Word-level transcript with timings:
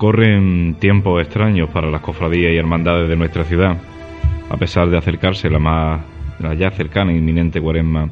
Corren 0.00 0.76
tiempos 0.78 1.20
extraños 1.20 1.68
para 1.68 1.90
las 1.90 2.00
cofradías 2.00 2.54
y 2.54 2.56
hermandades 2.56 3.06
de 3.06 3.16
nuestra 3.16 3.44
ciudad, 3.44 3.76
a 4.48 4.56
pesar 4.56 4.88
de 4.88 4.96
acercarse 4.96 5.50
la 5.50 5.58
más 5.58 6.00
la 6.38 6.54
ya 6.54 6.70
cercana 6.70 7.12
e 7.12 7.16
inminente 7.16 7.60
cuaresma. 7.60 8.08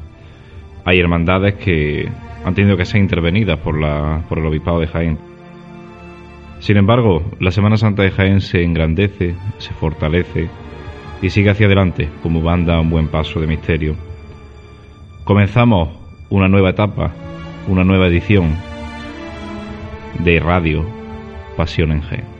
Hay 0.85 0.99
hermandades 0.99 1.55
que 1.55 2.07
han 2.45 2.53
tenido 2.53 2.77
que 2.77 2.85
ser 2.85 3.01
intervenidas 3.01 3.57
por, 3.57 3.79
la, 3.79 4.21
por 4.29 4.37
el 4.37 4.45
obispado 4.45 4.79
de 4.79 4.85
Jaén. 4.85 5.17
Sin 6.59 6.77
embargo, 6.77 7.23
la 7.39 7.49
Semana 7.49 7.75
Santa 7.75 8.03
de 8.03 8.11
Jaén 8.11 8.41
se 8.41 8.63
engrandece, 8.63 9.33
se 9.57 9.73
fortalece 9.73 10.47
y 11.23 11.31
sigue 11.31 11.49
hacia 11.49 11.65
adelante 11.65 12.07
como 12.21 12.43
banda 12.43 12.79
un 12.79 12.91
buen 12.91 13.07
paso 13.07 13.41
de 13.41 13.47
misterio. 13.47 13.95
Comenzamos 15.23 15.89
una 16.29 16.47
nueva 16.47 16.69
etapa, 16.69 17.13
una 17.67 17.83
nueva 17.83 18.05
edición 18.05 18.53
de 20.19 20.39
radio 20.39 20.98
Pasión 21.59 21.91
en 21.91 22.01
G. 22.01 22.38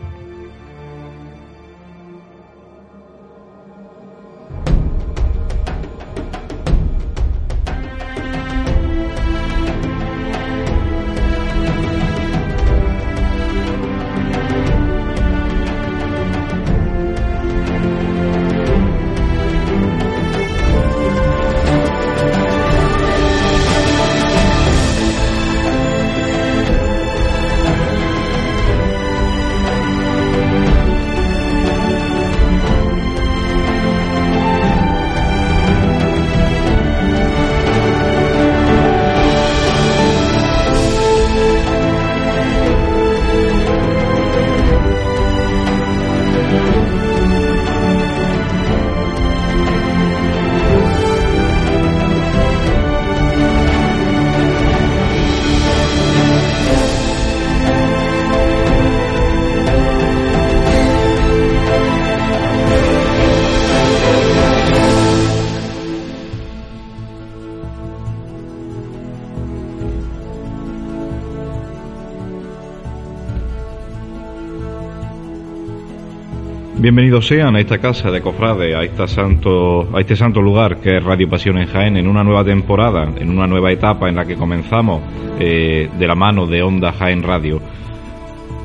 Bienvenidos 77.20 77.44
sean 77.44 77.56
a 77.58 77.60
esta 77.60 77.80
casa 77.80 78.12
de 78.12 78.22
Cofrade, 78.22 78.76
a, 78.76 78.84
este 78.84 80.16
santo 80.16 80.42
lugar 80.42 80.78
que 80.78 80.98
es 80.98 81.04
Radio 81.04 81.30
Pasión 81.30 81.58
en 81.58 81.68
Jaén, 81.68 81.98
en 81.98 82.08
una 82.08 82.24
nueva 82.24 82.46
temporada, 82.46 83.12
en 83.18 83.30
una 83.30 83.46
nueva 83.46 83.74
etapa 83.74 84.08
en 84.08 84.16
la 84.16 84.26
que 84.26 84.36
comenzamos 84.36 85.02
eh, 85.38 85.90
de 86.00 86.08
la 86.08 86.16
mano 86.16 86.46
de 86.46 86.64
Onda 86.64 86.94
Jaén 86.94 87.22
Radio. 87.22 87.60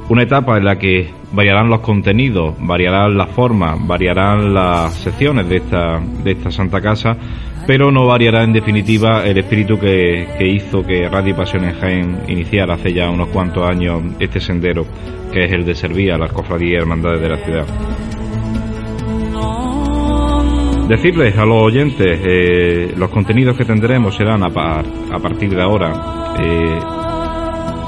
Una 0.09 0.23
etapa 0.23 0.57
en 0.57 0.67
la 0.67 0.79
que 0.79 1.11
variarán 1.33 1.69
los 1.69 1.81
contenidos, 1.81 2.55
variarán 2.61 3.19
las 3.19 3.31
formas, 3.31 3.77
variarán 3.85 4.55
las 4.55 4.95
secciones 4.95 5.49
de 5.49 5.57
esta, 5.57 6.01
de 6.23 6.31
esta 6.31 6.53
Santa 6.53 6.81
Casa, 6.81 7.17
pero 7.67 7.91
no 7.91 8.07
variará 8.07 8.45
en 8.45 8.53
definitiva 8.53 9.25
el 9.25 9.37
espíritu 9.37 9.81
que, 9.81 10.29
que 10.39 10.47
hizo 10.47 10.83
que 10.83 11.09
Radio 11.09 11.35
Pasión 11.35 11.65
en 11.65 11.75
Jaén 11.75 12.19
iniciara 12.29 12.75
hace 12.75 12.93
ya 12.93 13.11
unos 13.11 13.29
cuantos 13.31 13.69
años 13.69 14.01
este 14.21 14.39
sendero, 14.39 14.87
que 15.33 15.45
es 15.45 15.53
el 15.53 15.65
de 15.65 15.75
servir 15.75 16.13
a 16.13 16.19
las 16.19 16.33
cofradías 16.33 16.73
y 16.73 16.77
hermandades 16.77 17.21
de 17.21 17.29
la 17.29 17.37
ciudad. 17.39 17.67
Decirles 20.89 21.37
a 21.39 21.47
los 21.47 21.63
oyentes, 21.63 22.21
eh, 22.23 22.93
los 22.97 23.09
contenidos 23.09 23.57
que 23.57 23.65
tendremos 23.65 24.15
serán 24.15 24.43
a, 24.43 24.51
partir 24.51 25.49
de 25.49 25.63
ahora 25.63 26.35
eh, 26.39 26.79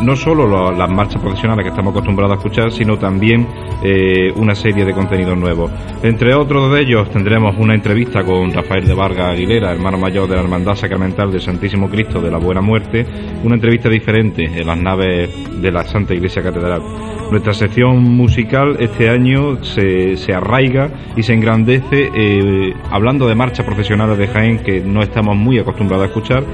no 0.00 0.16
solo 0.16 0.72
las 0.72 0.90
marchas 0.90 1.20
profesionales 1.20 1.64
que 1.64 1.70
estamos 1.70 1.92
acostumbrados 1.92 2.36
a 2.36 2.38
escuchar, 2.38 2.72
sino 2.72 2.98
también 2.98 3.46
eh, 3.82 4.32
una 4.36 4.54
serie 4.54 4.84
de 4.84 4.92
contenidos 4.92 5.36
nuevos. 5.36 5.70
Entre 6.02 6.34
otros 6.34 6.72
de 6.72 6.82
ellos 6.82 7.10
tendremos 7.10 7.56
una 7.58 7.74
entrevista 7.74 8.24
con 8.24 8.52
Rafael 8.52 8.86
de 8.86 8.94
Vargas 8.94 9.32
Aguilera, 9.32 9.72
hermano 9.72 9.98
mayor 9.98 10.28
de 10.28 10.36
la 10.36 10.42
Hermandad 10.42 10.74
Sacramental 10.74 11.30
del 11.30 11.40
Santísimo 11.40 11.88
Cristo 11.88 12.20
de 12.20 12.30
la 12.30 12.38
Buena 12.38 12.60
Muerte, 12.60 13.06
una 13.44 13.54
entrevista 13.54 13.88
diferente 13.88 14.44
en 14.44 14.66
las 14.66 14.78
naves 14.78 15.30
de 15.60 15.72
la 15.72 15.84
Santa 15.84 16.14
Iglesia 16.14 16.42
Catedral. 16.42 16.82
Nuestra 17.30 17.52
sección 17.54 18.02
musical 18.02 18.76
este 18.78 19.08
año 19.08 19.62
se, 19.64 20.16
se 20.16 20.32
arraiga 20.32 20.90
y 21.16 21.22
se 21.22 21.34
engrandece 21.34 22.10
eh, 22.14 22.72
hablando 22.90 23.26
de 23.26 23.34
marchas 23.34 23.66
profesionales 23.66 24.16
de 24.16 24.28
Jaén 24.28 24.58
que 24.58 24.80
no 24.80 25.02
estamos 25.02 25.36
muy 25.36 25.58
acostumbrados 25.58 26.04
a 26.04 26.08
escuchar, 26.08 26.44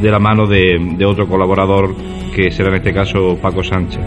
de 0.00 0.10
la 0.10 0.18
mano 0.18 0.46
de, 0.46 0.78
de 0.96 1.04
otro 1.04 1.26
colaborador 1.28 1.94
que 2.32 2.50
será 2.50 2.70
en 2.70 2.76
este 2.76 2.92
caso 2.92 3.38
Paco 3.40 3.62
Sánchez. 3.62 4.00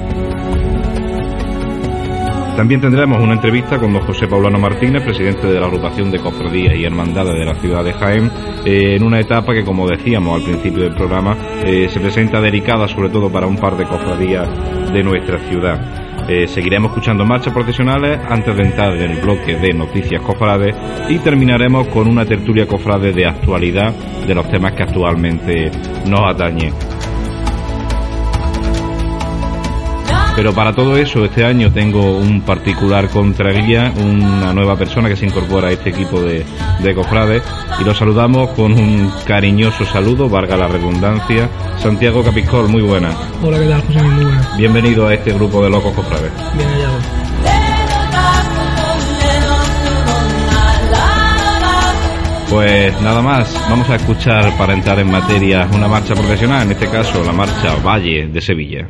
También 2.55 2.79
tendremos 2.79 3.19
una 3.21 3.33
entrevista 3.33 3.77
con 3.77 3.91
don 3.91 4.01
José 4.03 4.27
Paulano 4.27 4.57
Martínez, 4.57 5.03
presidente 5.03 5.45
de 5.45 5.59
la 5.59 5.65
agrupación 5.65 6.09
de 6.09 6.19
cofradías 6.19 6.73
y 6.75 6.85
hermandades 6.85 7.33
de 7.33 7.45
la 7.45 7.55
ciudad 7.55 7.83
de 7.83 7.91
Jaén, 7.91 8.31
eh, 8.63 8.95
en 8.95 9.03
una 9.03 9.19
etapa 9.19 9.53
que, 9.53 9.65
como 9.65 9.85
decíamos 9.85 10.39
al 10.39 10.45
principio 10.45 10.83
del 10.83 10.93
programa, 10.93 11.35
eh, 11.65 11.89
se 11.89 11.99
presenta 11.99 12.39
dedicada 12.39 12.87
sobre 12.87 13.09
todo 13.09 13.29
para 13.29 13.45
un 13.45 13.57
par 13.57 13.75
de 13.75 13.83
cofradías 13.83 14.47
de 14.93 15.03
nuestra 15.03 15.37
ciudad. 15.49 16.05
Eh, 16.29 16.47
seguiremos 16.47 16.91
escuchando 16.91 17.25
marchas 17.25 17.53
profesionales 17.53 18.19
antes 18.29 18.55
de 18.55 18.63
entrar 18.63 18.93
en 18.95 19.11
el 19.11 19.17
bloque 19.21 19.57
de 19.57 19.73
noticias 19.73 20.21
cofrades 20.21 20.75
y 21.09 21.19
terminaremos 21.19 21.87
con 21.89 22.07
una 22.07 22.25
tertulia 22.25 22.65
cofrade 22.65 23.11
de 23.11 23.27
actualidad 23.27 23.93
de 24.25 24.33
los 24.33 24.49
temas 24.49 24.71
que 24.71 24.83
actualmente 24.83 25.69
nos 26.07 26.21
atañen. 26.21 26.73
Pero 30.35 30.53
para 30.53 30.73
todo 30.73 30.97
eso, 30.97 31.23
este 31.23 31.45
año 31.45 31.71
tengo 31.71 32.17
un 32.17 32.41
particular 32.41 33.07
contraguía, 33.07 33.93
una 33.97 34.53
nueva 34.53 34.75
persona 34.75 35.07
que 35.07 35.15
se 35.15 35.25
incorpora 35.25 35.69
a 35.69 35.71
este 35.71 35.91
equipo 35.91 36.21
de, 36.21 36.45
de 36.79 36.93
cofrades 36.93 37.41
y 37.79 37.85
lo 37.85 37.95
saludamos 37.95 38.49
con 38.49 38.73
un 38.73 39.09
cariñoso 39.25 39.85
saludo, 39.85 40.27
valga 40.27 40.57
la 40.57 40.67
redundancia. 40.67 41.49
Santiago 41.77 42.21
Capiscol, 42.21 42.67
muy 42.67 42.81
buena. 42.81 43.11
Hola, 43.41 43.59
¿qué 43.59 43.67
tal, 43.67 43.81
José? 43.83 44.03
Muy 44.03 44.23
buena. 44.25 44.49
Bienvenido 44.57 45.07
a 45.07 45.13
este 45.13 45.31
grupo 45.31 45.63
de 45.63 45.69
locos 45.69 45.93
cofrades. 45.93 46.31
Bien 46.57 46.69
hallado. 46.69 46.99
Pues 52.49 53.01
nada 53.01 53.21
más, 53.21 53.53
vamos 53.69 53.89
a 53.89 53.95
escuchar 53.95 54.55
para 54.57 54.73
entrar 54.73 54.99
en 54.99 55.11
materia 55.11 55.67
una 55.73 55.87
marcha 55.87 56.13
profesional, 56.13 56.63
en 56.63 56.71
este 56.73 56.89
caso 56.89 57.23
la 57.23 57.31
marcha 57.31 57.75
Valle 57.83 58.27
de 58.27 58.41
Sevilla. 58.41 58.87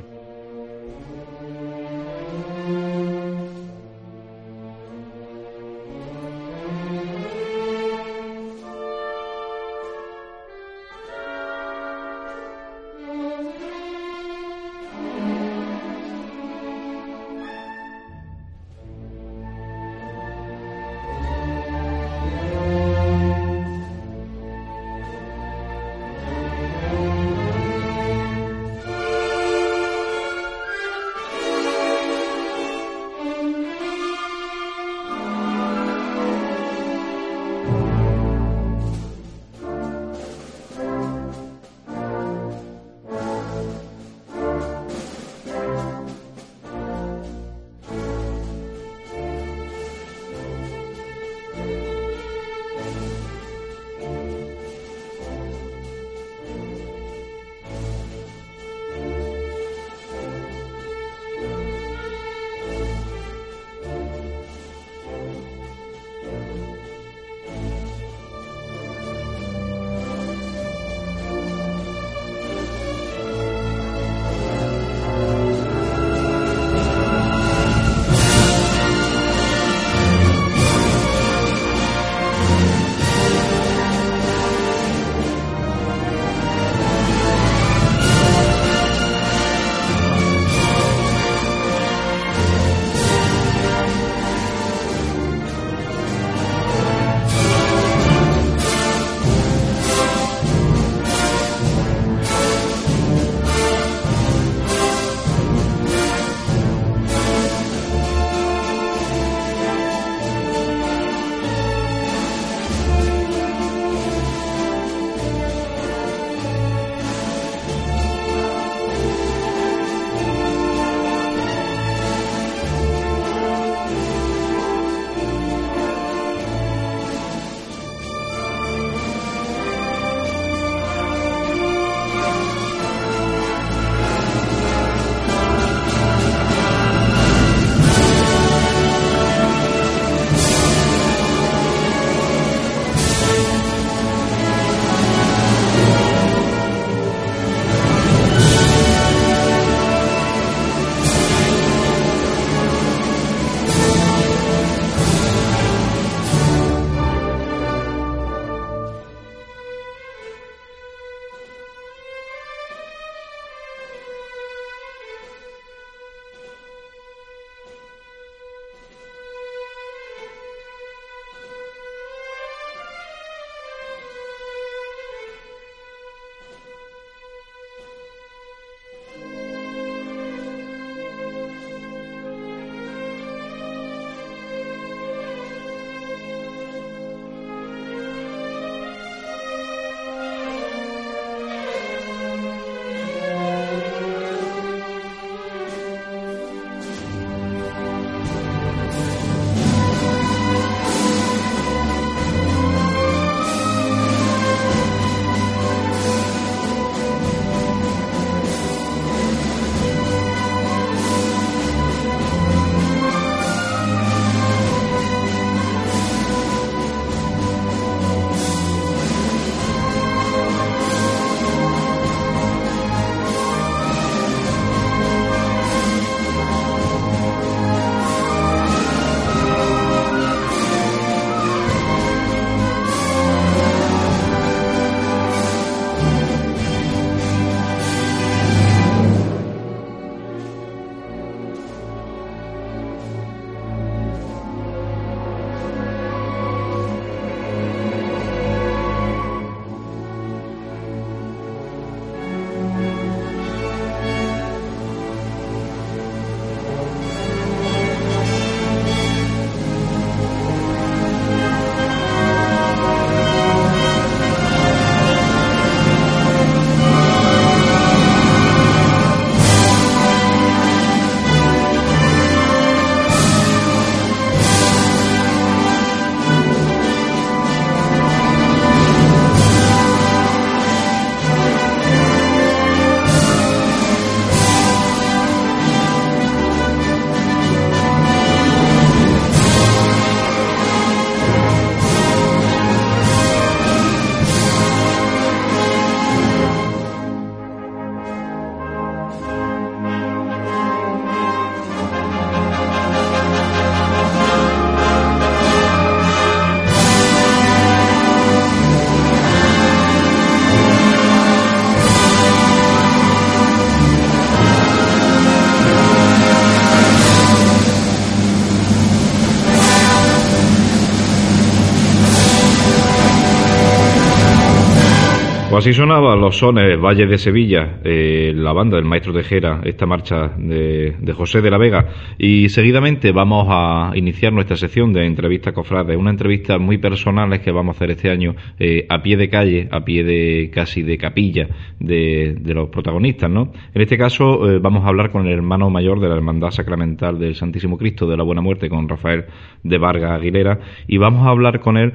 Así 325.65 325.73
sonaban 325.73 326.21
los 326.21 326.37
sones 326.37 326.79
Valle 326.79 327.07
de 327.07 327.17
Sevilla, 327.17 327.79
eh, 327.83 328.31
la 328.35 328.53
banda 328.53 328.75
del 328.75 328.85
maestro 328.85 329.11
Tejera, 329.13 329.61
esta 329.63 329.87
marcha 329.87 330.27
de, 330.37 330.93
José 331.11 331.41
de 331.41 331.49
la 331.49 331.57
Vega. 331.57 331.87
Y 332.19 332.49
seguidamente 332.49 333.11
vamos 333.11 333.47
a 333.49 333.91
iniciar 333.95 334.31
nuestra 334.31 334.57
sección 334.57 334.93
de 334.93 335.07
entrevistas 335.07 335.53
cofrades, 335.53 335.97
una 335.97 336.11
entrevista 336.11 336.59
muy 336.59 336.77
personal 336.77 337.41
que 337.41 337.49
vamos 337.49 337.73
a 337.73 337.77
hacer 337.77 337.89
este 337.89 338.11
año 338.11 338.35
eh, 338.59 338.85
a 338.87 339.01
pie 339.01 339.17
de 339.17 339.27
calle, 339.27 339.67
a 339.71 339.83
pie 339.83 340.03
de 340.03 340.51
casi 340.53 340.83
de 340.83 340.99
capilla 340.99 341.47
de, 341.79 342.37
los 342.45 342.69
protagonistas, 342.69 343.31
¿no? 343.31 343.51
En 343.73 343.81
este 343.81 343.97
caso 343.97 344.47
eh, 344.47 344.59
vamos 344.59 344.85
a 344.85 344.89
hablar 344.89 345.09
con 345.09 345.25
el 345.25 345.33
hermano 345.33 345.71
mayor 345.71 345.99
de 345.99 346.09
la 346.09 346.15
Hermandad 346.15 346.51
Sacramental 346.51 347.17
del 347.17 347.33
Santísimo 347.33 347.75
Cristo 347.79 348.05
de 348.05 348.15
la 348.15 348.21
Buena 348.23 348.41
Muerte, 348.41 348.69
con 348.69 348.87
Rafael 348.87 349.25
de 349.63 349.77
Vargas 349.79 350.11
Aguilera, 350.11 350.59
y 350.87 350.97
vamos 350.97 351.25
a 351.25 351.31
hablar 351.31 351.59
con 351.59 351.77
él 351.77 351.91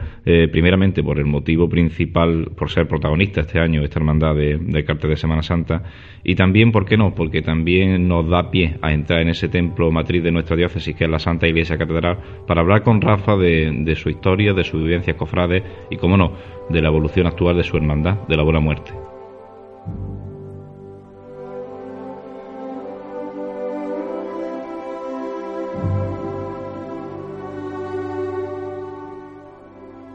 primeramente 0.51 1.05
por 1.05 1.21
el 1.21 1.27
motivo 1.27 1.69
principal, 1.69 2.51
por 2.57 2.69
ser 2.69 2.89
protagonista 2.89 3.43
este 3.43 3.60
año, 3.61 3.83
esta 3.83 3.99
hermandad 3.99 4.35
de, 4.35 4.59
de 4.59 4.85
cartel 4.85 5.11
de 5.11 5.17
Semana 5.17 5.43
Santa, 5.43 5.83
y 6.23 6.35
también, 6.35 6.73
¿por 6.73 6.85
qué 6.85 6.97
no? 6.97 7.15
Porque 7.15 7.43
también 7.43 8.07
nos 8.09 8.29
da 8.29 8.51
pie 8.51 8.77
a 8.83 8.93
entrar 8.93 9.21
en 9.21 9.29
ese 9.29 9.49
templo 9.49 9.91
matriz 9.91 10.23
de 10.23 10.31
nuestra 10.31 10.57
diócesis, 10.57 10.95
que 10.95 11.05
es 11.05 11.11
la 11.11 11.19
Santa 11.19 11.47
Iglesia 11.47 11.79
Catedral, 11.79 12.19
para 12.47 12.61
hablar 12.61 12.83
con 12.83 13.01
Rafa 13.01 13.37
de, 13.37 13.95
su 13.97 14.11
historia, 14.11 14.53
de 14.53 14.65
sus 14.65 14.83
vivencias 14.83 15.17
cofrades 15.17 15.63
y, 15.91 15.97
como 15.97 16.17
no, 16.17 16.33
de 16.69 16.83
la 16.83 16.89
evolución 16.89 17.27
actual 17.27 17.57
de 17.57 17.65
su 17.65 17.77
hermandad, 17.77 18.27
de 18.29 18.37
la 18.37 18.43
buena 18.43 18.61
muerte. 18.61 18.93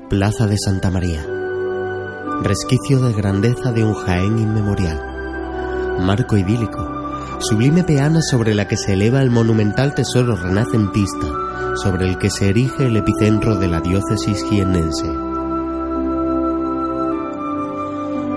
Plaza 0.10 0.48
de 0.48 0.56
Santa 0.58 0.92
María 0.92 1.35
resquicio 2.44 3.00
de 3.00 3.13
grandeza 3.13 3.72
de 3.72 3.84
un 3.84 3.94
Jaén 3.94 4.38
inmemorial, 4.38 5.00
marco 6.00 6.38
idílico, 6.38 6.88
sublime 7.39 7.84
peana 7.84 8.22
sobre 8.22 8.54
la 8.54 8.68
que 8.68 8.77
se 8.77 8.94
eleva 8.94 9.22
el 9.22 9.30
monumental 9.30 9.94
tesoro 9.96 10.36
renacentista, 10.36 11.27
sobre 11.82 12.08
el 12.08 12.18
que 12.18 12.30
se 12.30 12.50
erige 12.50 12.86
el 12.86 12.98
epicentro 12.98 13.58
de 13.58 13.68
la 13.68 13.82
diócesis 13.82 14.44
jiennense. 14.50 15.08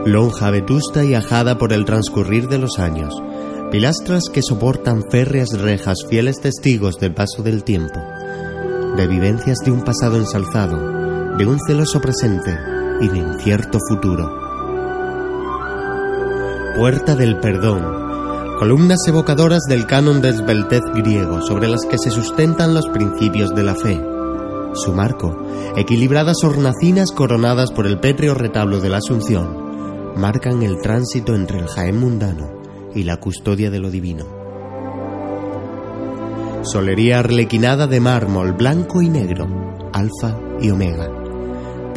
Lonja 0.07 0.51
vetusta 0.51 1.05
y 1.05 1.15
ajada 1.15 1.59
por 1.59 1.73
el 1.73 1.85
transcurrir 1.85 2.49
de 2.49 2.59
los 2.59 2.79
años, 2.79 3.15
pilastras 3.71 4.25
que 4.33 4.43
soportan 4.43 5.05
férreas 5.11 5.51
rejas 5.59 5.99
fieles 6.09 6.41
testigos 6.41 6.99
del 6.99 7.15
paso 7.15 7.43
del 7.43 7.65
tiempo, 7.65 8.01
de 8.97 9.07
vivencias 9.07 9.59
de 9.65 9.71
un 9.71 9.83
pasado 9.83 10.17
ensalzado, 10.17 10.79
de 11.39 11.47
un 11.47 11.59
celoso 11.65 12.01
presente, 12.01 12.59
y 13.01 13.09
de 13.09 13.19
incierto 13.19 13.79
futuro. 13.89 14.29
Puerta 16.77 17.15
del 17.15 17.39
Perdón, 17.39 18.57
columnas 18.59 18.99
evocadoras 19.07 19.63
del 19.69 19.87
canon 19.87 20.21
de 20.21 20.31
esbeltez 20.31 20.81
griego 20.95 21.41
sobre 21.41 21.69
las 21.69 21.83
que 21.89 21.97
se 21.97 22.11
sustentan 22.11 22.75
los 22.75 22.89
principios 22.89 23.55
de 23.55 23.63
la 23.63 23.77
fe. 23.77 24.01
Su 24.75 24.93
marco, 24.93 25.47
equilibradas 25.77 26.43
hornacinas 26.43 27.13
coronadas 27.13 27.71
por 27.71 27.87
el 27.87 28.01
pétreo 28.01 28.35
retablo 28.35 28.81
de 28.81 28.89
la 28.89 28.97
Asunción, 28.97 30.17
marcan 30.17 30.65
el 30.65 30.81
tránsito 30.81 31.37
entre 31.37 31.61
el 31.61 31.69
Jaén 31.69 31.99
mundano 31.99 32.51
y 32.97 33.05
la 33.05 33.19
custodia 33.19 33.71
de 33.71 33.79
lo 33.79 33.93
divino. 33.93 34.27
Solería 36.63 37.21
arlequinada 37.21 37.87
de 37.87 38.01
mármol 38.01 38.55
blanco 38.55 39.01
y 39.01 39.09
negro, 39.09 39.47
alfa 39.93 40.37
y 40.61 40.71
omega 40.71 41.28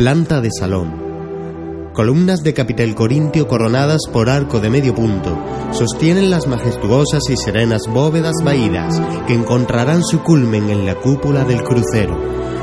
planta 0.01 0.41
de 0.41 0.49
salón. 0.49 1.91
Columnas 1.93 2.41
de 2.41 2.55
capitel 2.55 2.95
corintio 2.95 3.47
coronadas 3.47 4.01
por 4.11 4.31
arco 4.31 4.59
de 4.59 4.71
medio 4.71 4.95
punto 4.95 5.37
sostienen 5.73 6.31
las 6.31 6.47
majestuosas 6.47 7.21
y 7.29 7.37
serenas 7.37 7.83
bóvedas 7.87 8.33
vaídas 8.43 8.99
que 9.27 9.35
encontrarán 9.35 10.03
su 10.03 10.23
culmen 10.23 10.71
en 10.71 10.87
la 10.87 10.95
cúpula 10.95 11.43
del 11.45 11.61
crucero, 11.61 12.19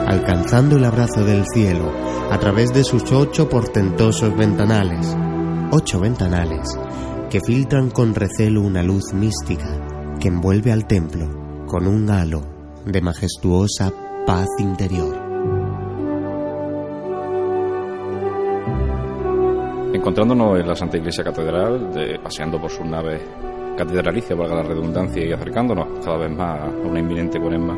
alcanzando 0.09 0.79
el 0.79 0.85
abrazo 0.85 1.25
del 1.25 1.45
cielo 1.55 1.93
a 2.29 2.41
través 2.41 2.75
de 2.75 2.83
sus 2.83 3.13
ocho 3.13 3.49
portentosos 3.49 4.37
ventanales. 4.37 5.07
Ocho 5.71 6.01
ventanales 6.01 6.77
que 7.31 7.41
filtran 7.41 7.91
con 7.91 8.17
recelo 8.17 8.63
una 8.63 8.83
luz 8.83 9.13
mística 9.15 10.17
que 10.19 10.27
envuelve 10.27 10.73
al 10.73 10.89
templo 10.89 11.65
con 11.69 11.87
un 11.87 12.11
halo 12.11 12.43
de 12.85 13.01
majestuosa 13.01 13.93
paz 14.27 14.49
interior. 14.59 15.28
Encontrándonos 20.09 20.59
en 20.59 20.67
la 20.67 20.75
Santa 20.75 20.97
Iglesia 20.97 21.23
Catedral, 21.23 21.93
de, 21.93 22.19
paseando 22.19 22.59
por 22.59 22.71
sus 22.71 22.87
naves 22.87 23.21
catedralicias, 23.77 24.39
valga 24.39 24.55
la 24.55 24.63
redundancia, 24.63 25.23
y 25.23 25.33
acercándonos 25.33 26.03
cada 26.03 26.17
vez 26.17 26.31
más 26.35 26.63
a 26.63 26.89
una 26.89 26.99
inminente 26.99 27.39
cuaresma, 27.39 27.77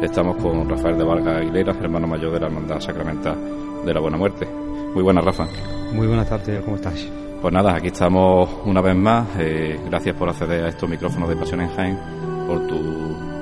estamos 0.00 0.36
con 0.36 0.68
Rafael 0.68 0.96
de 0.96 1.02
Vargas 1.02 1.38
Aguilera, 1.38 1.72
hermano 1.72 2.06
mayor 2.06 2.34
de 2.34 2.38
la 2.38 2.46
Hermandad 2.46 2.78
Sacramental 2.78 3.36
de 3.84 3.92
la 3.92 3.98
Buena 3.98 4.16
Muerte. 4.16 4.46
Muy 4.94 5.02
buenas, 5.02 5.24
Rafa. 5.24 5.48
Muy 5.92 6.06
buenas 6.06 6.28
tardes, 6.28 6.62
¿cómo 6.62 6.76
estás? 6.76 7.04
Pues 7.42 7.52
nada, 7.52 7.74
aquí 7.74 7.88
estamos 7.88 8.48
una 8.64 8.80
vez 8.80 8.94
más. 8.94 9.26
Eh, 9.36 9.76
gracias 9.88 10.14
por 10.14 10.28
acceder 10.28 10.66
a 10.66 10.68
estos 10.68 10.88
micrófonos 10.88 11.28
de 11.28 11.34
Pasión 11.34 11.62
en 11.62 11.70
Jaén, 11.70 11.98
por 12.46 12.64
tu, 12.68 12.76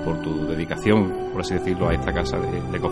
por 0.02 0.22
tu 0.22 0.46
dedicación, 0.46 1.12
por 1.30 1.42
así 1.42 1.52
decirlo, 1.52 1.90
a 1.90 1.92
esta 1.92 2.10
casa 2.10 2.38
de, 2.38 2.46
de 2.52 2.86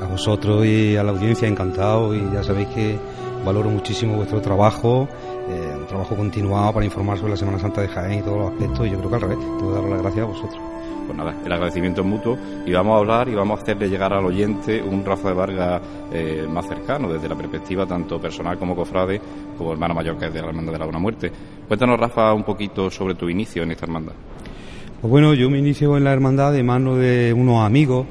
A 0.00 0.06
vosotros 0.06 0.64
y 0.64 0.96
a 0.96 1.02
la 1.02 1.10
audiencia, 1.10 1.48
encantado, 1.48 2.14
y 2.14 2.22
ya 2.32 2.44
sabéis 2.44 2.68
que 2.68 3.23
valoro 3.44 3.70
muchísimo 3.70 4.16
vuestro 4.16 4.40
trabajo, 4.40 5.08
eh, 5.48 5.76
un 5.78 5.86
trabajo 5.86 6.16
continuado 6.16 6.72
para 6.72 6.84
informar 6.84 7.18
sobre 7.18 7.32
la 7.32 7.36
Semana 7.36 7.58
Santa 7.58 7.82
de 7.82 7.88
Jaén 7.88 8.20
y 8.20 8.22
todos 8.22 8.38
los 8.38 8.52
aspectos. 8.52 8.86
Y 8.86 8.90
yo 8.90 8.98
creo 8.98 9.10
que 9.10 9.14
al 9.16 9.20
revés, 9.20 9.38
tengo 9.38 9.68
que 9.68 9.74
daros 9.74 9.90
las 9.90 10.02
gracias 10.02 10.24
a 10.24 10.28
vosotros. 10.28 10.62
Pues 11.06 11.18
nada, 11.18 11.34
el 11.44 11.52
agradecimiento 11.52 12.00
es 12.00 12.06
mutuo 12.06 12.38
y 12.64 12.72
vamos 12.72 12.94
a 12.94 12.98
hablar 12.98 13.28
y 13.28 13.34
vamos 13.34 13.58
a 13.58 13.62
hacerle 13.62 13.90
llegar 13.90 14.14
al 14.14 14.24
oyente 14.24 14.82
un 14.82 15.04
Rafa 15.04 15.28
de 15.28 15.34
Vargas 15.34 15.82
eh, 16.10 16.46
más 16.48 16.66
cercano, 16.66 17.12
desde 17.12 17.28
la 17.28 17.34
perspectiva 17.34 17.84
tanto 17.84 18.18
personal 18.18 18.58
como 18.58 18.74
cofrade, 18.74 19.20
como 19.58 19.72
hermano 19.72 19.92
mayor 19.94 20.16
que 20.16 20.26
es 20.26 20.32
de 20.32 20.40
la 20.40 20.48
Hermandad 20.48 20.72
de 20.72 20.78
la 20.78 20.84
Buena 20.86 20.98
Muerte. 20.98 21.30
Cuéntanos, 21.68 22.00
Rafa, 22.00 22.32
un 22.32 22.42
poquito 22.42 22.90
sobre 22.90 23.14
tu 23.14 23.28
inicio 23.28 23.62
en 23.62 23.72
esta 23.72 23.84
hermandad. 23.84 24.14
Pues 25.02 25.10
bueno, 25.10 25.34
yo 25.34 25.50
me 25.50 25.58
inicio 25.58 25.94
en 25.98 26.04
la 26.04 26.12
hermandad 26.14 26.52
de 26.52 26.62
mano 26.62 26.96
de 26.96 27.34
unos 27.34 27.62
amigos 27.62 28.06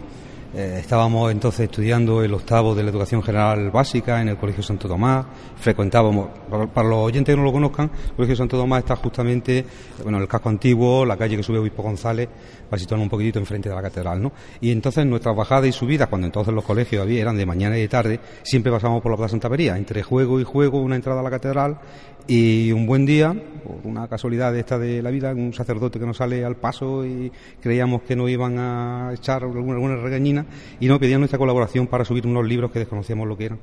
eh, 0.55 0.77
estábamos 0.79 1.31
entonces 1.31 1.61
estudiando 1.61 2.23
el 2.23 2.31
octavo 2.31 2.75
de 2.75 2.83
la 2.83 2.91
educación 2.91 3.23
general 3.23 3.71
básica 3.71 4.21
en 4.21 4.29
el 4.29 4.37
Colegio 4.37 4.61
Santo 4.61 4.87
Tomás. 4.87 5.25
Frecuentábamos, 5.55 6.27
para, 6.71 6.87
los 6.87 6.99
oyentes 6.99 7.33
que 7.33 7.37
no 7.37 7.43
lo 7.43 7.51
conozcan, 7.51 7.89
el 8.09 8.15
Colegio 8.15 8.35
Santo 8.35 8.57
Tomás 8.57 8.79
está 8.79 8.95
justamente, 8.95 9.65
bueno, 10.03 10.19
el 10.19 10.27
casco 10.27 10.49
antiguo, 10.49 11.05
la 11.05 11.17
calle 11.17 11.37
que 11.37 11.43
sube 11.43 11.57
Obispo 11.57 11.81
González, 11.81 12.29
para 12.69 12.79
situarnos 12.79 13.05
un 13.05 13.09
poquitito 13.09 13.39
enfrente 13.39 13.67
de 13.67 13.73
la 13.73 13.81
catedral, 13.81 14.21
¿no? 14.21 14.31
Y 14.61 14.71
entonces 14.71 15.05
nuestras 15.07 15.35
bajadas 15.35 15.69
y 15.69 15.71
subidas, 15.71 16.07
cuando 16.07 16.27
entonces 16.27 16.53
los 16.53 16.63
colegios 16.63 17.01
había, 17.01 17.21
eran 17.21 17.35
de 17.35 17.47
mañana 17.47 17.75
y 17.75 17.81
de 17.81 17.87
tarde, 17.87 18.19
siempre 18.43 18.71
pasábamos 18.71 19.01
por 19.01 19.11
la 19.11 19.17
Plaza 19.17 19.31
Santa 19.31 19.49
María, 19.49 19.75
entre 19.75 20.03
juego 20.03 20.39
y 20.39 20.43
juego, 20.43 20.81
una 20.81 20.95
entrada 20.95 21.21
a 21.21 21.23
la 21.23 21.31
catedral 21.31 21.79
y 22.27 22.71
un 22.71 22.85
buen 22.85 23.05
día, 23.05 23.33
por 23.63 23.79
una 23.83 24.07
casualidad 24.07 24.55
esta 24.55 24.79
de 24.79 25.01
la 25.01 25.11
vida, 25.11 25.33
un 25.33 25.53
sacerdote 25.53 25.99
que 25.99 26.05
nos 26.05 26.17
sale 26.17 26.45
al 26.45 26.55
paso 26.55 27.05
y 27.05 27.31
creíamos 27.61 28.03
que 28.03 28.15
nos 28.15 28.29
iban 28.29 28.57
a 28.57 29.11
echar 29.13 29.43
alguna, 29.43 29.73
alguna 29.73 29.95
regañina 29.97 30.45
y 30.79 30.87
nos 30.87 30.99
pedían 30.99 31.19
nuestra 31.19 31.37
colaboración 31.37 31.87
para 31.87 32.05
subir 32.05 32.25
unos 32.25 32.47
libros 32.47 32.71
que 32.71 32.79
desconocíamos 32.79 33.27
lo 33.27 33.37
que 33.37 33.45
eran. 33.45 33.59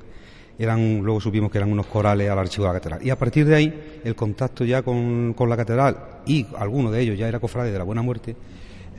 Eran, 0.59 0.99
luego 0.99 1.19
supimos 1.19 1.49
que 1.49 1.57
eran 1.57 1.71
unos 1.71 1.87
corales 1.87 2.29
al 2.29 2.37
archivo 2.37 2.65
de 2.65 2.73
la 2.73 2.79
catedral. 2.79 2.99
Y 3.03 3.09
a 3.09 3.17
partir 3.17 3.47
de 3.47 3.55
ahí, 3.55 3.99
el 4.03 4.15
contacto 4.15 4.63
ya 4.63 4.83
con, 4.83 5.35
la 5.35 5.57
catedral, 5.57 6.21
y 6.27 6.45
alguno 6.55 6.91
de 6.91 7.01
ellos 7.01 7.17
ya 7.17 7.27
era 7.27 7.39
cofrade 7.39 7.71
de 7.71 7.77
la 7.79 7.83
Buena 7.83 8.03
Muerte, 8.03 8.35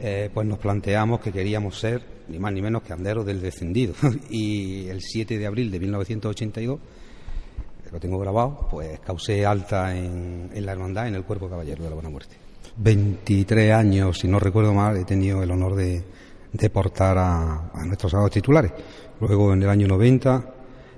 eh, 0.00 0.28
pues 0.35 0.45
nos 0.45 0.59
planteamos 0.59 1.21
que 1.21 1.31
queríamos 1.31 1.78
ser 1.78 2.02
ni 2.28 2.40
más 2.40 2.52
ni 2.52 2.62
menos 2.62 2.83
que 2.83 2.92
anderos 2.92 3.25
del 3.25 3.40
descendido. 3.40 3.95
y 4.31 4.88
el 4.88 5.02
7 5.02 5.38
de 5.38 5.47
abril 5.47 5.71
de 5.71 5.78
1982 5.78 6.81
lo 7.92 8.00
tengo 8.00 8.18
grabado, 8.18 8.66
pues 8.70 9.00
causé 9.00 9.44
alta 9.44 9.94
en, 9.94 10.50
la 10.54 10.72
hermandad, 10.72 11.08
en 11.08 11.14
el 11.14 11.25
cuerpo 11.25 11.49
caballero 11.49 11.84
de 11.84 11.90
la 11.90 11.94
Buena 11.94 12.08
Muerte. 12.08 12.37
23 12.76 13.72
años, 13.72 14.18
si 14.18 14.28
no 14.28 14.38
recuerdo 14.38 14.72
mal, 14.72 14.96
he 14.96 15.04
tenido 15.04 15.42
el 15.42 15.50
honor 15.50 15.75
de, 15.75 16.02
portar 16.70 17.18
a, 17.18 17.70
nuestros 17.84 18.12
sagrados 18.12 18.32
titulares. 18.32 18.72
Luego, 19.20 19.52
en 19.52 19.62
el 19.62 19.68
año 19.68 19.87
90, 19.88 20.44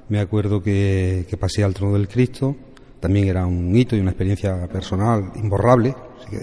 me 0.09 0.21
acuerdo 0.21 0.63
que, 0.63 1.27
pasé 1.39 1.65
al 1.65 1.75
trono 1.75 1.95
del 1.95 2.07
Cristo, 2.07 2.55
también 3.01 3.27
era 3.27 3.45
un 3.45 3.75
hito 3.75 3.97
y 3.97 4.01
una 4.01 4.13
experiencia 4.13 4.69
personal 4.69 5.33
imborrable, 5.35 5.95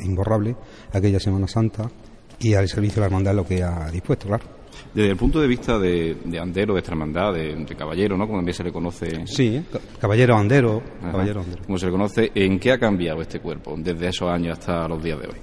imborrable, 0.03 0.55
aquella 0.91 1.19
Semana 1.19 1.47
Santa, 1.47 1.89
y 2.39 2.55
al 2.55 2.67
servicio 2.67 2.95
de 2.95 3.01
la 3.01 3.05
hermandad 3.05 3.35
lo 3.35 3.45
que 3.45 3.63
ha 3.63 3.89
dispuesto, 3.89 4.27
claro. 4.27 4.60
Desde 4.93 5.11
el 5.11 5.17
punto 5.17 5.39
de 5.39 5.47
vista 5.47 5.79
de, 5.79 6.17
andero, 6.39 6.73
de 6.73 6.79
esta 6.79 6.91
hermandad, 6.91 7.33
de, 7.33 7.65
caballero, 7.77 8.17
¿no? 8.17 8.27
Como 8.27 8.39
también 8.39 8.55
se 8.55 8.63
le 8.63 8.71
conoce. 8.71 9.25
Sí, 9.25 9.63
caballero 9.99 10.35
andero, 10.35 10.81
caballero 11.01 11.41
andero. 11.41 11.63
Como 11.63 11.77
se 11.77 11.85
le 11.85 11.91
conoce, 11.91 12.31
¿en 12.35 12.59
qué 12.59 12.73
ha 12.73 12.77
cambiado 12.77 13.21
este 13.21 13.39
cuerpo 13.39 13.75
desde 13.77 14.09
esos 14.09 14.29
años 14.29 14.59
hasta 14.59 14.87
los 14.87 15.01
días 15.01 15.19
de 15.19 15.27
hoy? 15.27 15.37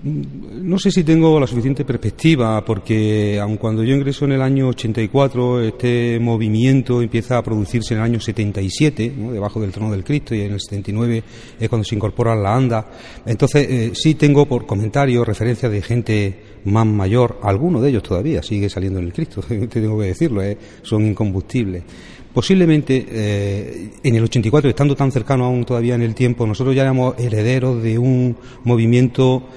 No 0.00 0.78
sé 0.78 0.92
si 0.92 1.02
tengo 1.02 1.40
la 1.40 1.46
suficiente 1.48 1.84
perspectiva, 1.84 2.64
porque 2.64 3.40
aun 3.40 3.56
cuando 3.56 3.82
yo 3.82 3.96
ingreso 3.96 4.26
en 4.26 4.32
el 4.32 4.42
año 4.42 4.68
84, 4.68 5.60
este 5.60 6.20
movimiento 6.20 7.02
empieza 7.02 7.36
a 7.36 7.42
producirse 7.42 7.94
en 7.94 8.00
el 8.00 8.04
año 8.04 8.20
77, 8.20 9.12
debajo 9.32 9.60
del 9.60 9.72
trono 9.72 9.90
del 9.90 10.04
Cristo, 10.04 10.36
y 10.36 10.42
en 10.42 10.52
el 10.52 10.60
79 10.60 11.22
es 11.58 11.68
cuando 11.68 11.84
se 11.84 11.96
incorpora 11.96 12.36
la 12.36 12.54
ANDA. 12.54 12.86
Entonces, 13.26 13.66
eh, 13.68 13.90
sí 13.94 14.14
tengo 14.14 14.46
por 14.46 14.66
comentarios 14.66 15.26
referencias 15.26 15.72
de 15.72 15.82
gente 15.82 16.42
más 16.64 16.86
mayor, 16.86 17.40
alguno 17.42 17.80
de 17.80 17.90
ellos 17.90 18.02
todavía 18.02 18.42
sigue 18.42 18.68
saliendo 18.68 19.00
en 19.00 19.06
el 19.06 19.12
Cristo, 19.12 19.42
tengo 19.68 19.98
que 19.98 20.06
decirlo, 20.06 20.42
eh, 20.42 20.56
son 20.82 21.06
incombustibles. 21.06 21.82
Posiblemente 22.32 23.04
eh, 23.10 23.90
en 24.02 24.14
el 24.14 24.22
84, 24.22 24.70
estando 24.70 24.94
tan 24.94 25.10
cercano 25.10 25.46
aún 25.46 25.64
todavía 25.64 25.96
en 25.96 26.02
el 26.02 26.14
tiempo, 26.14 26.46
nosotros 26.46 26.76
ya 26.76 26.82
éramos 26.82 27.18
herederos 27.18 27.82
de 27.82 27.98
un 27.98 28.36
movimiento 28.62 29.48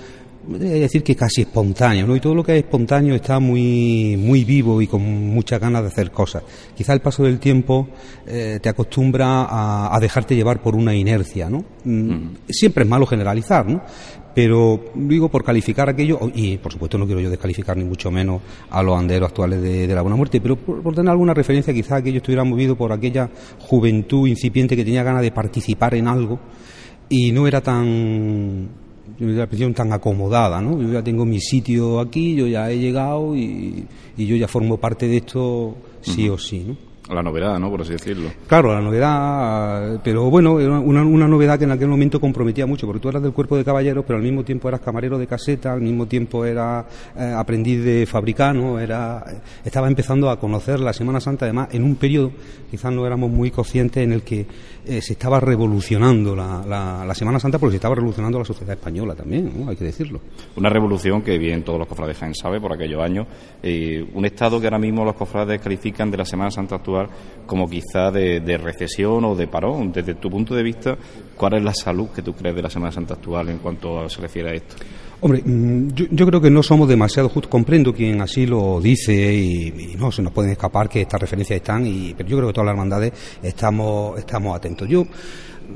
decir 0.47 1.03
que 1.03 1.15
casi 1.15 1.41
espontáneo, 1.41 2.07
¿no? 2.07 2.15
Y 2.15 2.19
todo 2.19 2.33
lo 2.33 2.43
que 2.43 2.53
es 2.57 2.63
espontáneo 2.63 3.15
está 3.15 3.39
muy, 3.39 4.17
muy 4.17 4.43
vivo 4.43 4.81
y 4.81 4.87
con 4.87 5.01
muchas 5.01 5.59
ganas 5.59 5.81
de 5.83 5.87
hacer 5.89 6.11
cosas. 6.11 6.43
Quizá 6.75 6.93
el 6.93 7.01
paso 7.01 7.23
del 7.23 7.39
tiempo 7.39 7.87
eh, 8.25 8.59
te 8.61 8.69
acostumbra 8.69 9.47
a, 9.93 9.99
dejarte 9.99 10.35
llevar 10.35 10.61
por 10.61 10.75
una 10.75 10.95
inercia, 10.95 11.49
¿no? 11.49 11.63
Mm, 11.83 12.35
siempre 12.49 12.83
es 12.83 12.89
malo 12.89 13.05
generalizar, 13.05 13.67
¿no? 13.67 13.81
Pero 14.33 14.85
digo 14.95 15.29
por 15.29 15.43
calificar 15.43 15.89
aquello, 15.89 16.19
y 16.33 16.57
por 16.57 16.71
supuesto 16.71 16.97
no 16.97 17.05
quiero 17.05 17.19
yo 17.19 17.29
descalificar 17.29 17.75
ni 17.75 17.83
mucho 17.83 18.09
menos 18.09 18.41
a 18.69 18.81
los 18.81 18.97
anderos 18.97 19.27
actuales 19.29 19.61
de, 19.61 19.87
la 19.87 20.01
buena 20.01 20.15
muerte, 20.15 20.39
pero 20.39 20.55
por, 20.55 20.81
por, 20.81 20.95
tener 20.95 21.11
alguna 21.11 21.33
referencia 21.33 21.73
quizá 21.73 22.01
que 22.01 22.09
ellos 22.09 22.21
estuvieran 22.21 22.49
movidos 22.49 22.77
por 22.77 22.93
aquella 22.93 23.29
juventud 23.59 24.27
incipiente 24.27 24.75
que 24.75 24.85
tenía 24.85 25.03
ganas 25.03 25.21
de 25.21 25.31
participar 25.31 25.95
en 25.95 26.07
algo 26.07 26.39
y 27.09 27.33
no 27.33 27.45
era 27.45 27.59
tan 27.59 28.69
la 29.21 29.47
prisión 29.47 29.73
tan 29.73 29.93
acomodada, 29.93 30.61
¿no? 30.61 30.81
Yo 30.81 30.91
ya 30.91 31.03
tengo 31.03 31.25
mi 31.25 31.39
sitio 31.39 31.99
aquí, 31.99 32.35
yo 32.35 32.47
ya 32.47 32.69
he 32.71 32.77
llegado 32.79 33.35
y, 33.35 33.85
y 34.17 34.25
yo 34.25 34.35
ya 34.35 34.47
formo 34.47 34.77
parte 34.77 35.07
de 35.07 35.17
esto 35.17 35.75
sí 36.01 36.27
o 36.29 36.37
sí, 36.37 36.65
¿no? 36.67 36.90
La 37.11 37.21
novedad, 37.21 37.59
¿no? 37.59 37.69
Por 37.69 37.81
así 37.81 37.91
decirlo. 37.91 38.29
Claro, 38.47 38.73
la 38.73 38.79
novedad, 38.79 39.99
pero 40.01 40.29
bueno, 40.29 40.53
una, 40.53 41.03
una 41.03 41.27
novedad 41.27 41.59
que 41.59 41.65
en 41.65 41.71
aquel 41.71 41.89
momento 41.89 42.21
comprometía 42.21 42.65
mucho, 42.65 42.87
porque 42.87 43.01
tú 43.01 43.09
eras 43.09 43.21
del 43.21 43.33
cuerpo 43.33 43.57
de 43.57 43.65
caballeros, 43.65 44.05
pero 44.07 44.17
al 44.17 44.23
mismo 44.23 44.43
tiempo 44.43 44.69
eras 44.69 44.79
camarero 44.79 45.17
de 45.17 45.27
caseta, 45.27 45.73
al 45.73 45.81
mismo 45.81 46.05
tiempo 46.05 46.45
era 46.45 46.85
eh, 47.17 47.33
aprendiz 47.35 47.83
de 47.83 48.05
fabricano, 48.05 48.79
era, 48.79 49.25
estaba 49.65 49.87
empezando 49.87 50.29
a 50.29 50.39
conocer 50.39 50.79
la 50.79 50.93
Semana 50.93 51.19
Santa, 51.19 51.45
además, 51.45 51.69
en 51.73 51.83
un 51.83 51.95
periodo, 51.95 52.31
quizás 52.69 52.93
no 52.93 53.05
éramos 53.05 53.29
muy 53.29 53.51
conscientes, 53.51 54.03
en 54.03 54.13
el 54.13 54.21
que 54.23 54.45
eh, 54.85 55.01
se 55.01 55.13
estaba 55.13 55.39
revolucionando 55.39 56.35
la, 56.35 56.63
la, 57.05 57.15
Semana 57.15 57.39
Santa, 57.39 57.59
porque 57.59 57.73
se 57.73 57.77
estaba 57.77 57.95
revolucionando 57.95 58.39
la 58.39 58.45
sociedad 58.45 58.73
española 58.73 59.15
también, 59.15 59.51
¿no? 59.53 59.69
hay 59.69 59.75
que 59.75 59.85
decirlo. 59.85 60.21
Una 60.55 60.69
revolución 60.69 61.21
que 61.21 61.37
bien 61.37 61.63
todos 61.63 61.77
los 61.77 61.87
cofrades 61.87 62.17
Jaén 62.17 62.33
sabe 62.33 62.61
por 62.61 62.73
aquellos 62.73 63.01
años, 63.01 63.27
eh, 63.61 64.05
un 64.13 64.25
estado 64.25 64.59
que 64.59 64.67
ahora 64.67 64.79
mismo 64.79 65.03
los 65.03 65.15
cofrades 65.15 65.61
califican 65.61 66.09
de 66.09 66.17
la 66.17 66.25
Semana 66.25 66.51
Santa 66.51 66.75
actual 66.75 67.00
como 67.45 67.69
quizá 67.69 68.11
de, 68.11 68.57
recesión 68.57 69.25
o 69.25 69.35
de 69.35 69.47
parón. 69.47 69.91
Desde 69.91 70.15
tu 70.15 70.29
punto 70.29 70.55
de 70.55 70.63
vista, 70.63 70.97
¿cuál 71.35 71.55
es 71.55 71.63
la 71.63 71.73
salud 71.73 72.09
que 72.09 72.21
tú 72.21 72.33
crees 72.33 72.55
de 72.55 72.61
la 72.61 72.69
Semana 72.69 72.91
Santa 72.91 73.15
actual 73.15 73.49
en 73.49 73.57
cuanto 73.57 74.07
se 74.09 74.21
refiere 74.21 74.51
a 74.51 74.53
esto? 74.53 74.75
Hombre, 75.23 75.43
mm, 75.45 75.89
yo, 75.93 76.25
creo 76.25 76.41
que 76.41 76.49
no 76.49 76.63
somos 76.63 76.87
demasiado 76.87 77.29
justos. 77.29 77.51
Comprendo 77.51 77.93
quien 77.93 78.21
así 78.21 78.45
lo 78.45 78.81
dice 78.81 79.33
y, 79.33 79.95
no 79.97 80.11
se 80.11 80.21
nos 80.21 80.33
pueden 80.33 80.51
escapar 80.51 80.89
que 80.89 81.01
estas 81.01 81.21
referencias 81.21 81.57
están, 81.57 81.85
y, 81.85 82.13
pero 82.15 82.27
yo 82.27 82.37
creo 82.37 82.47
que 82.49 82.53
todas 82.53 82.65
las 82.65 82.73
hermandades 82.73 83.13
estamos, 83.43 84.17
estamos 84.17 84.55
atentos. 84.55 84.87
Yo, 84.87 85.05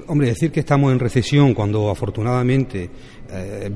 hombre, 0.07 0.27
decir 0.27 0.51
que 0.51 0.61
estamos 0.61 0.91
en 0.91 0.99
recesión 0.99 1.53
cuando 1.53 1.89
afortunadamente 1.89 2.89
eh, 3.31 3.69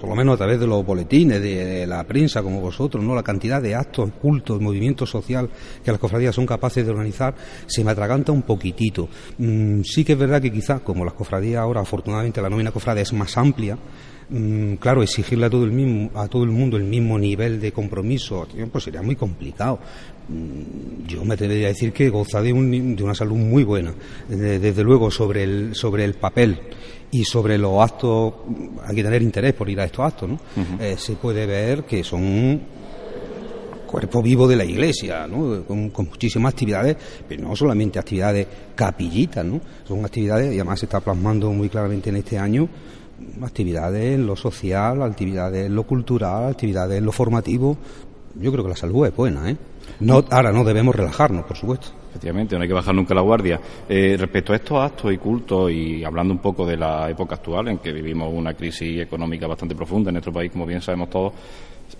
por 0.00 0.08
lo 0.08 0.14
menos 0.14 0.34
a 0.34 0.38
través 0.38 0.58
de 0.58 0.66
los 0.66 0.84
boletines, 0.84 1.40
de, 1.40 1.86
la 1.86 2.04
prensa 2.04 2.42
como 2.42 2.60
vosotros, 2.60 3.02
no 3.04 3.14
la 3.14 3.22
cantidad 3.22 3.60
de 3.60 3.74
actos, 3.74 4.10
cultos, 4.20 4.60
movimientos 4.60 5.10
social 5.10 5.48
que 5.84 5.90
las 5.90 6.00
cofradías 6.00 6.34
son 6.34 6.46
capaces 6.46 6.84
de 6.84 6.90
organizar, 6.90 7.34
se 7.66 7.84
me 7.84 7.90
atraganta 7.90 8.32
un 8.32 8.42
poquitito. 8.42 9.08
Mm, 9.38 9.82
sí 9.82 10.04
que 10.04 10.12
es 10.12 10.18
verdad 10.18 10.40
que 10.40 10.50
quizás, 10.50 10.80
como 10.80 11.04
las 11.04 11.14
cofradías 11.14 11.60
ahora, 11.60 11.80
afortunadamente 11.82 12.40
la 12.40 12.48
nómina 12.48 12.70
cofradía 12.70 13.02
es 13.02 13.12
más 13.12 13.36
amplia, 13.36 13.76
mm, 14.30 14.74
claro, 14.74 15.02
exigirle 15.02 15.46
a 15.46 15.50
todo 15.50 15.64
el 15.64 15.72
mismo, 15.72 16.10
a 16.18 16.28
todo 16.28 16.44
el 16.44 16.50
mundo 16.50 16.76
el 16.76 16.84
mismo 16.84 17.18
nivel 17.18 17.60
de 17.60 17.72
compromiso, 17.72 18.46
pues 18.72 18.84
sería 18.84 19.02
muy 19.02 19.16
complicado. 19.16 19.78
Mm, 20.28 21.06
yo 21.06 21.24
me 21.24 21.34
atrevería 21.34 21.66
a 21.66 21.68
decir 21.70 21.92
que 21.92 22.10
goza 22.10 22.42
de, 22.42 22.52
de 22.52 23.02
una 23.02 23.14
salud 23.14 23.36
muy 23.36 23.64
buena, 23.64 23.94
desde, 24.28 24.82
luego 24.82 25.10
sobre 25.10 25.42
el, 25.42 25.74
sobre 25.74 26.04
el 26.04 26.14
papel 26.14 26.60
y 27.10 27.24
sobre 27.24 27.56
los 27.56 27.80
actos, 27.80 28.34
hay 28.84 28.94
que 28.94 29.02
tener 29.02 29.22
interés 29.22 29.54
por 29.54 29.70
ir 29.70 29.80
a 29.80 29.84
estos 29.86 30.04
actos, 30.04 30.28
¿no? 30.28 30.38
Eh, 30.78 30.96
se 30.98 31.14
puede 31.14 31.46
ver 31.46 31.84
que 31.84 32.04
son 32.04 32.60
cuerpo 33.86 34.22
vivo 34.22 34.46
de 34.46 34.56
la 34.56 34.66
iglesia, 34.66 35.26
¿no? 35.26 35.64
Con, 35.64 35.90
muchísimas 35.96 36.52
actividades, 36.52 36.96
pero 37.26 37.48
no 37.48 37.56
solamente 37.56 37.98
actividades 37.98 38.46
capillitas, 38.74 39.46
¿no? 39.46 39.62
Son 39.86 40.04
actividades, 40.04 40.52
y 40.52 40.56
además 40.56 40.80
se 40.80 40.84
está 40.86 41.00
plasmando 41.00 41.50
muy 41.52 41.70
claramente 41.70 42.10
en 42.10 42.16
este 42.16 42.38
año, 42.38 42.68
actividades 43.40 44.14
en 44.14 44.26
lo 44.26 44.36
social, 44.36 45.02
actividades 45.02 45.66
en 45.66 45.74
lo 45.74 45.84
cultural, 45.84 46.50
actividades 46.50 46.98
en 46.98 47.06
lo 47.06 47.12
formativo. 47.12 47.78
Yo 48.34 48.52
creo 48.52 48.62
que 48.62 48.70
la 48.70 48.76
salud 48.76 49.06
es 49.06 49.16
buena, 49.16 49.50
¿eh? 49.50 49.56
No, 50.00 50.24
ahora 50.30 50.52
no 50.52 50.64
debemos 50.64 50.94
relajarnos, 50.94 51.44
por 51.44 51.56
supuesto. 51.56 51.88
Efectivamente, 52.10 52.56
no 52.56 52.62
hay 52.62 52.68
que 52.68 52.74
bajar 52.74 52.94
nunca 52.94 53.14
la 53.14 53.20
guardia. 53.20 53.60
Eh, 53.88 54.16
respecto 54.18 54.52
a 54.52 54.56
estos 54.56 54.78
actos 54.78 55.12
y 55.12 55.18
cultos, 55.18 55.70
y 55.70 56.04
hablando 56.04 56.32
un 56.32 56.40
poco 56.40 56.66
de 56.66 56.76
la 56.76 57.08
época 57.10 57.36
actual 57.36 57.68
en 57.68 57.78
que 57.78 57.92
vivimos 57.92 58.32
una 58.32 58.54
crisis 58.54 59.00
económica 59.00 59.46
bastante 59.46 59.74
profunda 59.74 60.10
en 60.10 60.14
nuestro 60.14 60.32
país, 60.32 60.50
como 60.50 60.66
bien 60.66 60.80
sabemos 60.80 61.10
todos, 61.10 61.32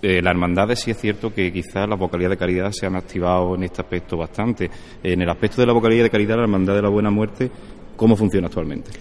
eh, 0.01 0.21
las 0.21 0.31
hermandades 0.31 0.79
sí 0.79 0.91
es 0.91 0.97
cierto 0.97 1.33
que 1.33 1.51
quizás 1.51 1.87
las 1.87 1.97
vocalías 1.97 2.29
de 2.29 2.37
caridad 2.37 2.71
se 2.71 2.85
han 2.85 2.95
activado 2.95 3.55
en 3.55 3.63
este 3.63 3.81
aspecto 3.81 4.17
bastante. 4.17 4.69
En 5.03 5.21
el 5.21 5.29
aspecto 5.29 5.61
de 5.61 5.67
la 5.67 5.73
vocalía 5.73 6.03
de 6.03 6.09
caridad, 6.09 6.37
la 6.37 6.43
hermandad 6.43 6.75
de 6.75 6.81
la 6.81 6.89
buena 6.89 7.09
muerte, 7.09 7.49
¿cómo 7.95 8.15
funciona 8.15 8.47
actualmente? 8.47 8.91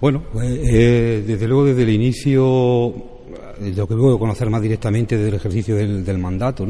Bueno, 0.00 0.22
pues, 0.32 0.60
eh, 0.64 1.24
desde 1.26 1.48
luego 1.48 1.64
desde 1.64 1.82
el 1.82 1.90
inicio 1.90 3.13
lo 3.60 3.86
que 3.86 3.94
puedo 3.94 4.18
conocer 4.18 4.50
más 4.50 4.60
directamente 4.60 5.16
del 5.16 5.34
ejercicio 5.34 5.76
del, 5.76 6.18
mandato. 6.18 6.66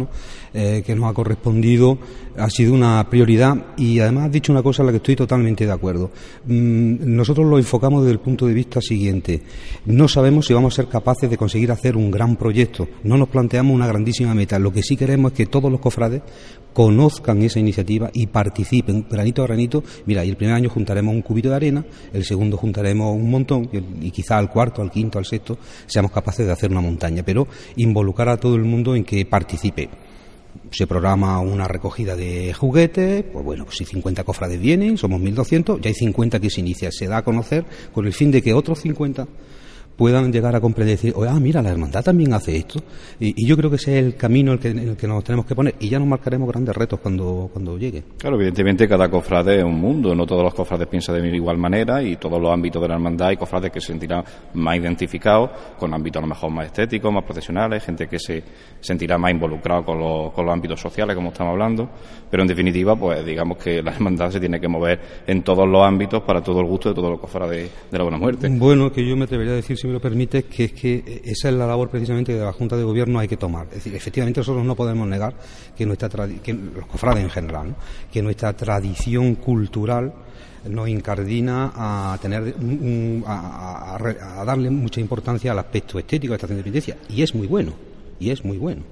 Eh, 0.53 0.83
que 0.85 0.95
nos 0.95 1.11
ha 1.11 1.15
correspondido 1.15 1.99
ha 2.37 2.49
sido 2.49 2.75
una 2.75 3.09
prioridad 3.11 3.75
y 3.77 3.99
además 3.99 4.27
has 4.27 4.33
dicho 4.33 4.53
una 4.53 4.63
cosa 4.63 4.83
en 4.83 4.87
la 4.87 4.93
que 4.93 4.97
estoy 4.99 5.17
totalmente 5.17 5.67
de 5.67 5.73
acuerdo. 5.73 6.11
Mm, 6.47 7.15
nosotros 7.15 7.47
lo 7.47 7.59
enfocamos 7.59 8.03
desde 8.03 8.13
el 8.13 8.21
punto 8.21 8.47
de 8.47 8.55
vista 8.55 8.81
siguiente. 8.81 9.43
No 9.87 10.09
sabemos 10.09 10.47
si 10.47 10.55
vamos 10.55 10.75
a 10.75 10.77
ser 10.77 10.89
capaces 10.89 11.29
de 11.29 11.37
conseguir 11.37 11.73
hacer 11.73 11.97
un 11.97 12.11
gran 12.11 12.37
proyecto. 12.37 12.89
No 13.03 13.17
nos 13.17 13.29
planteamos 13.29 13.75
una 13.75 13.87
grandísima 13.87 14.35
meta. 14.35 14.59
Lo 14.59 14.73
que 14.73 14.83
sí 14.83 14.97
queremos 14.97 15.33
es 15.33 15.39
que 15.39 15.47
todos 15.47 15.71
los 15.71 15.81
cofrades 15.81 16.23
conozcan 16.75 17.41
esa 17.43 17.61
iniciativa 17.61 18.11
y 18.13 18.27
participen. 18.27 19.07
Granito 19.09 19.43
a 19.43 19.47
granito. 19.47 19.83
Mira, 20.05 20.25
y 20.25 20.29
el 20.29 20.37
primer 20.37 20.57
año 20.57 20.69
juntaremos 20.69 21.15
un 21.15 21.23
cubito 21.23 21.49
de 21.49 21.55
arena, 21.55 21.85
el 22.13 22.25
segundo 22.25 22.59
juntaremos 22.59 23.15
un 23.15 23.31
montón 23.31 23.71
y, 24.03 24.11
quizá 24.11 24.37
al 24.37 24.51
cuarto, 24.51 24.83
al 24.83 24.91
quinto, 24.91 25.19
al 25.19 25.25
sexto 25.25 25.57
seamos 25.87 26.11
capaces 26.11 26.45
de 26.45 26.53
hacer 26.53 26.71
una 26.71 26.81
montaña, 26.81 27.23
pero 27.25 27.47
involucrar 27.77 28.29
a 28.29 28.37
todo 28.37 28.57
el 28.57 28.65
mundo 28.65 28.95
en 28.95 29.05
que 29.05 29.25
participe. 29.25 29.89
Se 30.71 30.87
programa 30.87 31.41
una 31.41 31.69
recogida 31.69 32.17
de 32.17 32.53
juguetes, 32.53 33.25
pues 33.33 33.45
bueno, 33.45 33.65
pues 33.65 33.77
si 33.77 33.85
50 33.85 34.25
cofrades 34.25 34.61
vienen, 34.61 34.99
somos 34.99 35.21
1.200, 35.21 35.81
ya 35.81 35.89
hay 35.89 35.95
50 35.95 36.41
que 36.41 36.51
se 36.51 36.61
inicia, 36.61 36.91
se 36.91 37.07
da 37.07 37.19
a 37.19 37.23
conocer 37.23 37.65
con 37.93 38.07
el 38.07 38.13
fin 38.13 38.31
de 38.31 38.43
que 38.43 38.53
otros 38.53 38.81
50 38.81 39.27
puedan 39.97 40.33
llegar 40.33 40.55
a 40.57 40.61
comprender 40.61 40.95
y 40.95 40.97
decir, 40.97 41.15
ah, 41.29 41.39
mira, 41.41 41.63
la 41.63 41.71
hermandad 41.71 42.03
también 42.03 42.33
hace 42.33 42.57
esto. 42.57 42.81
Y, 43.21 43.47
yo 43.47 43.57
creo 43.57 43.71
que 43.71 43.77
ese 43.77 43.99
es 43.99 44.05
el 44.05 44.17
camino 44.17 44.53
en 44.53 44.59
el, 44.59 44.61
que, 44.61 44.69
en 44.69 44.79
el 44.79 44.97
que 44.97 45.07
nos 45.07 45.23
tenemos 45.23 45.47
que 45.47 45.55
poner 45.55 45.75
y 45.81 45.89
ya 45.89 45.99
nos 45.99 46.09
marcaremos 46.09 46.49
grandes 46.49 46.75
retos 46.75 47.01
cuando, 47.01 47.51
cuando 47.53 47.79
llegue. 47.79 48.03
Claro, 48.19 48.37
evidentemente 48.37 48.89
cada 48.89 49.09
cofrade 49.11 49.59
es 49.59 49.65
un 49.65 49.79
mundo, 49.79 50.15
no 50.15 50.27
todos 50.27 50.43
los 50.43 50.55
cofrades 50.55 50.89
piensan 50.89 51.21
de 51.21 51.37
igual 51.37 51.59
manera 51.59 52.03
y 52.03 52.17
todos 52.17 52.41
los 52.41 52.53
ámbitos 52.53 52.81
de 52.83 52.89
la 52.89 52.95
hermandad 52.95 53.29
hay 53.29 53.37
cofrades 53.37 53.71
que 53.71 53.81
se 53.81 53.89
sentirán 53.89 54.25
más 54.55 54.77
identificados 54.77 55.51
con 55.79 55.93
ámbitos 55.93 56.21
a 56.21 56.23
lo 56.23 56.29
mejor 56.29 56.51
más 56.51 56.67
estéticos, 56.67 57.13
más 57.13 57.25
profesionales, 57.25 57.85
gente 57.85 58.07
que 58.07 58.19
se 58.19 58.43
sentirá 58.81 59.19
más 59.19 59.31
involucrado 59.31 59.85
con 59.85 59.99
los, 59.99 60.33
con 60.33 60.45
los 60.45 60.53
ámbitos 60.53 60.81
sociales, 60.81 61.15
como 61.15 61.31
estamos 61.31 61.53
hablando, 61.53 61.89
pero 62.31 62.43
en 62.43 62.49
definitiva, 62.49 62.97
pues 62.97 63.25
digamos 63.25 63.59
que 63.59 63.83
la 63.83 63.93
hermandad 63.93 64.31
se 64.31 64.41
tiene 64.41 64.61
que 64.61 64.69
mover 64.69 65.01
en 65.27 65.43
todos 65.43 65.69
los 65.69 65.83
ámbitos 65.83 66.23
para 66.23 66.43
todo 66.43 66.61
el 66.61 66.67
gusto 66.67 66.89
de 66.91 66.95
todos 66.95 67.11
los 67.11 67.21
cofrades 67.21 67.71
de, 67.91 67.99
la 67.99 68.05
buena 68.05 68.19
muerte. 68.19 68.49
Bueno, 68.51 68.93
que 68.93 69.07
yo 69.07 69.17
me 69.17 69.25
atrevería 69.25 69.53
a 69.53 69.57
decir 69.57 69.77
si 69.85 69.89
me 69.89 69.93
lo 69.93 70.01
permite, 70.01 70.45
que 70.45 70.65
es 70.65 70.73
que 70.73 71.21
esa 71.27 71.51
es 71.51 71.55
la 71.55 71.67
labor 71.67 71.91
precisamente 71.91 72.33
de 72.33 72.43
la 72.43 72.55
Junta 72.55 72.75
de 72.75 72.85
Gobierno 72.85 73.19
hay 73.19 73.29
que 73.29 73.37
tomar. 73.37 73.67
Es 73.67 73.75
decir, 73.75 73.95
efectivamente 73.95 74.41
nosotros 74.41 74.65
no 74.65 74.75
podemos 74.75 75.07
negar 75.07 75.35
que 75.77 75.85
nuestra 75.85 76.27
que 76.27 76.55
los 76.55 76.87
cofrades 76.87 77.23
en 77.23 77.29
general, 77.29 77.77
que 78.11 78.23
nuestra 78.23 78.55
tradición 78.55 79.35
cultural 79.35 80.11
nos 80.71 80.89
incardina 80.89 81.71
a 81.75 82.19
tener 82.19 82.55
a, 83.27 84.43
darle 84.47 84.71
mucha 84.71 85.03
importancia 85.03 85.53
al 85.53 85.59
aspecto 85.59 85.99
estético 85.99 86.33
de 86.33 86.37
esta 86.37 86.49
independencia. 86.51 86.97
Y 87.11 87.21
es 87.21 87.35
muy 87.35 87.47
bueno 87.47 87.75
y 88.19 88.31
es 88.31 88.43
muy 88.43 88.57
bueno 88.57 88.85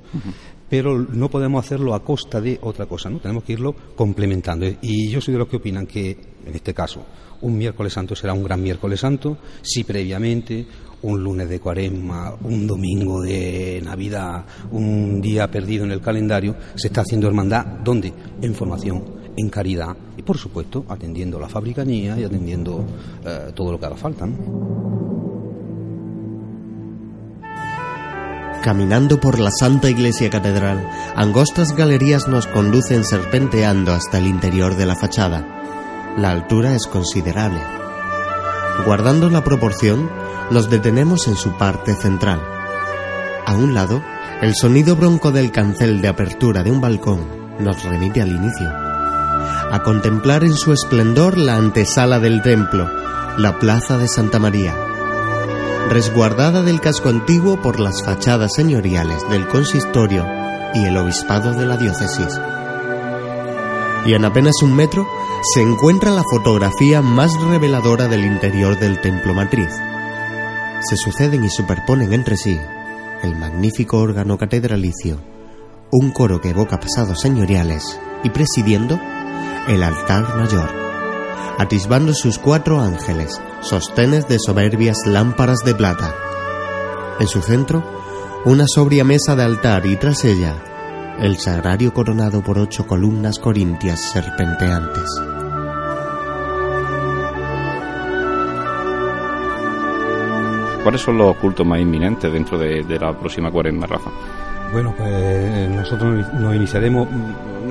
pero 0.73 0.99
no 0.99 1.29
podemos 1.29 1.63
hacerlo 1.63 1.93
a 1.93 2.03
costa 2.03 2.41
de 2.41 2.59
otra 2.63 2.87
cosa 2.87 3.11
no 3.11 3.19
tenemos 3.19 3.45
que 3.45 3.53
irlo 3.53 3.75
complementando 3.95 4.65
y 4.81 5.11
yo 5.11 5.21
soy 5.21 5.33
de 5.33 5.39
los 5.39 5.47
que 5.47 5.57
opinan 5.57 5.87
que 5.87 6.17
en 6.47 6.55
este 6.55 6.73
caso 6.73 7.05
un 7.43 7.59
miércoles 7.59 7.93
santo 7.93 8.17
será 8.17 8.33
un 8.33 8.43
gran 8.43 8.63
miércoles 8.63 8.99
santo 8.99 9.37
si 9.61 9.85
previamente 9.85 10.67
un 11.03 11.23
lunes 11.23 11.51
de 11.51 11.61
cuaresma, 11.61 12.35
un 12.45 12.67
domingo 12.67 13.21
de 13.21 13.83
Navidad, 13.85 14.47
un 14.71 15.21
día 15.21 15.51
perdido 15.51 15.85
en 15.85 15.91
el 15.91 16.01
calendario, 16.01 16.55
se 16.77 16.87
está 16.87 17.01
haciendo 17.01 17.27
hermandad. 17.27 17.67
¿Dónde? 17.83 18.13
En 18.41 18.55
formación, 18.55 19.03
en 19.37 19.49
caridad 19.51 19.97
y, 20.17 20.23
por 20.23 20.39
supuesto, 20.39 20.85
atendiendo 20.89 21.41
la 21.41 21.49
fabricanía 21.49 22.17
y 22.21 22.23
atendiendo 22.23 22.85
eh, 23.27 23.51
todo 23.53 23.73
lo 23.73 23.81
que 23.81 23.87
haga 23.87 23.97
falta. 23.97 24.29
Caminando 28.63 29.19
por 29.19 29.41
la 29.41 29.51
Santa 29.51 29.91
Iglesia 29.91 30.31
Catedral, 30.31 30.89
angostas 31.17 31.75
galerías 31.75 32.29
nos 32.29 32.47
conducen 32.47 33.05
serpenteando 33.05 33.93
hasta 33.93 34.19
el 34.19 34.29
interior 34.29 34.77
de 34.77 34.87
la 34.87 34.95
fachada. 34.95 35.45
La 36.17 36.31
altura 36.31 36.73
es 36.77 36.87
considerable. 36.87 37.61
Guardando 38.87 39.31
la 39.31 39.43
proporción, 39.43 40.09
nos 40.53 40.71
detenemos 40.71 41.27
en 41.27 41.35
su 41.35 41.59
parte 41.59 41.97
central. 41.97 42.41
A 43.47 43.55
un 43.55 43.75
lado, 43.75 44.01
el 44.43 44.55
sonido 44.55 44.95
bronco 44.95 45.33
del 45.33 45.51
cancel 45.51 46.01
de 46.01 46.07
apertura 46.07 46.63
de 46.63 46.71
un 46.71 46.81
balcón 46.81 47.27
nos 47.59 47.83
remite 47.83 48.23
al 48.23 48.31
inicio. 48.31 48.71
A 48.71 49.81
contemplar 49.85 50.45
en 50.45 50.55
su 50.55 50.73
esplendor 50.73 51.37
la 51.37 51.57
antesala 51.57 52.21
del 52.21 52.43
templo, 52.43 52.89
la 53.39 53.59
plaza 53.59 53.99
de 53.99 54.07
Santa 54.07 54.39
María, 54.39 54.92
resguardada 55.89 56.63
del 56.63 56.81
casco 56.81 57.09
antiguo 57.09 57.61
por 57.61 57.81
las 57.81 58.03
fachadas 58.03 58.53
señoriales 58.55 59.29
del 59.31 59.47
consistorio 59.49 60.27
y 60.75 60.85
el 60.85 60.97
obispado 60.97 61.53
de 61.53 61.67
la 61.67 61.77
diócesis. 61.77 62.41
Y 64.05 64.15
en 64.15 64.25
apenas 64.25 64.63
un 64.63 64.75
metro 64.75 65.07
se 65.55 65.63
encuentra 65.63 66.11
la 66.11 66.25
fotografía 66.25 67.03
más 67.03 67.33
reveladora 67.41 68.09
del 68.09 68.25
interior 68.25 68.79
del 68.79 69.01
templo 69.01 69.35
matriz. 69.35 69.71
Se 70.81 70.97
suceden 70.97 71.45
y 71.45 71.51
superponen 71.51 72.13
entre 72.13 72.37
sí 72.37 72.59
el 73.23 73.37
magnífico 73.37 73.99
órgano 73.99 74.37
catedralicio, 74.39 75.21
un 75.93 76.11
coro 76.11 76.41
que 76.41 76.51
evoca 76.51 76.81
pasados 76.81 77.21
señoriales 77.21 78.01
y 78.25 78.31
presidiendo 78.31 78.99
el 79.69 79.83
altar 79.83 80.37
mayor 80.37 80.92
atisbando 81.59 82.15
sus 82.15 82.39
cuatro 82.39 82.81
ángeles, 82.81 83.41
sostenes 83.61 84.29
de 84.29 84.39
soberbias 84.39 84.99
lámparas 85.07 85.61
de 85.65 85.75
plata. 85.75 86.15
En 87.21 87.29
su 87.29 87.43
centro, 87.43 87.83
una 88.45 88.65
sobria 88.67 89.05
mesa 89.05 89.37
de 89.37 89.45
altar 89.45 89.87
y 89.87 89.97
tras 89.97 90.25
ella, 90.25 90.55
el 91.21 91.39
sagrario 91.39 91.93
coronado 91.95 92.43
por 92.43 92.59
ocho 92.59 92.87
columnas 92.87 93.39
corintias 93.39 94.01
serpenteantes. 94.01 95.05
¿Cuáles 100.83 101.01
son 101.01 101.17
los 101.17 101.37
cultos 101.37 101.65
más 101.65 101.79
inminentes 101.79 102.33
dentro 102.33 102.59
de, 102.59 102.83
la 102.99 103.17
próxima 103.17 103.53
cuaresma, 103.53 103.87
Rafa? 103.87 104.11
Bueno, 104.73 104.93
pues 104.97 105.71
nosotros 105.71 106.33
nos 106.33 106.57
iniciaremos, 106.57 107.07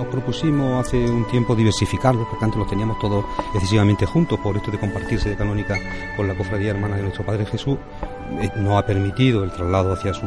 nos 0.01 0.11
propusimos 0.11 0.83
hace 0.83 0.97
un 0.97 1.27
tiempo 1.27 1.55
diversificarlos, 1.55 2.27
por 2.27 2.39
tanto 2.39 2.57
los 2.57 2.67
teníamos 2.67 2.97
todos 2.97 3.23
excesivamente 3.53 4.07
juntos, 4.07 4.39
por 4.39 4.57
esto 4.57 4.71
de 4.71 4.79
compartirse 4.79 5.29
de 5.29 5.35
canónica 5.35 5.77
con 6.17 6.27
la 6.27 6.35
cofradía 6.35 6.71
hermana 6.71 6.95
de 6.95 7.03
nuestro 7.03 7.23
Padre 7.23 7.45
Jesús, 7.45 7.77
eh, 8.39 8.49
nos 8.55 8.79
ha 8.79 8.85
permitido 8.85 9.43
el 9.43 9.51
traslado 9.51 9.93
hacia 9.93 10.11
su 10.13 10.25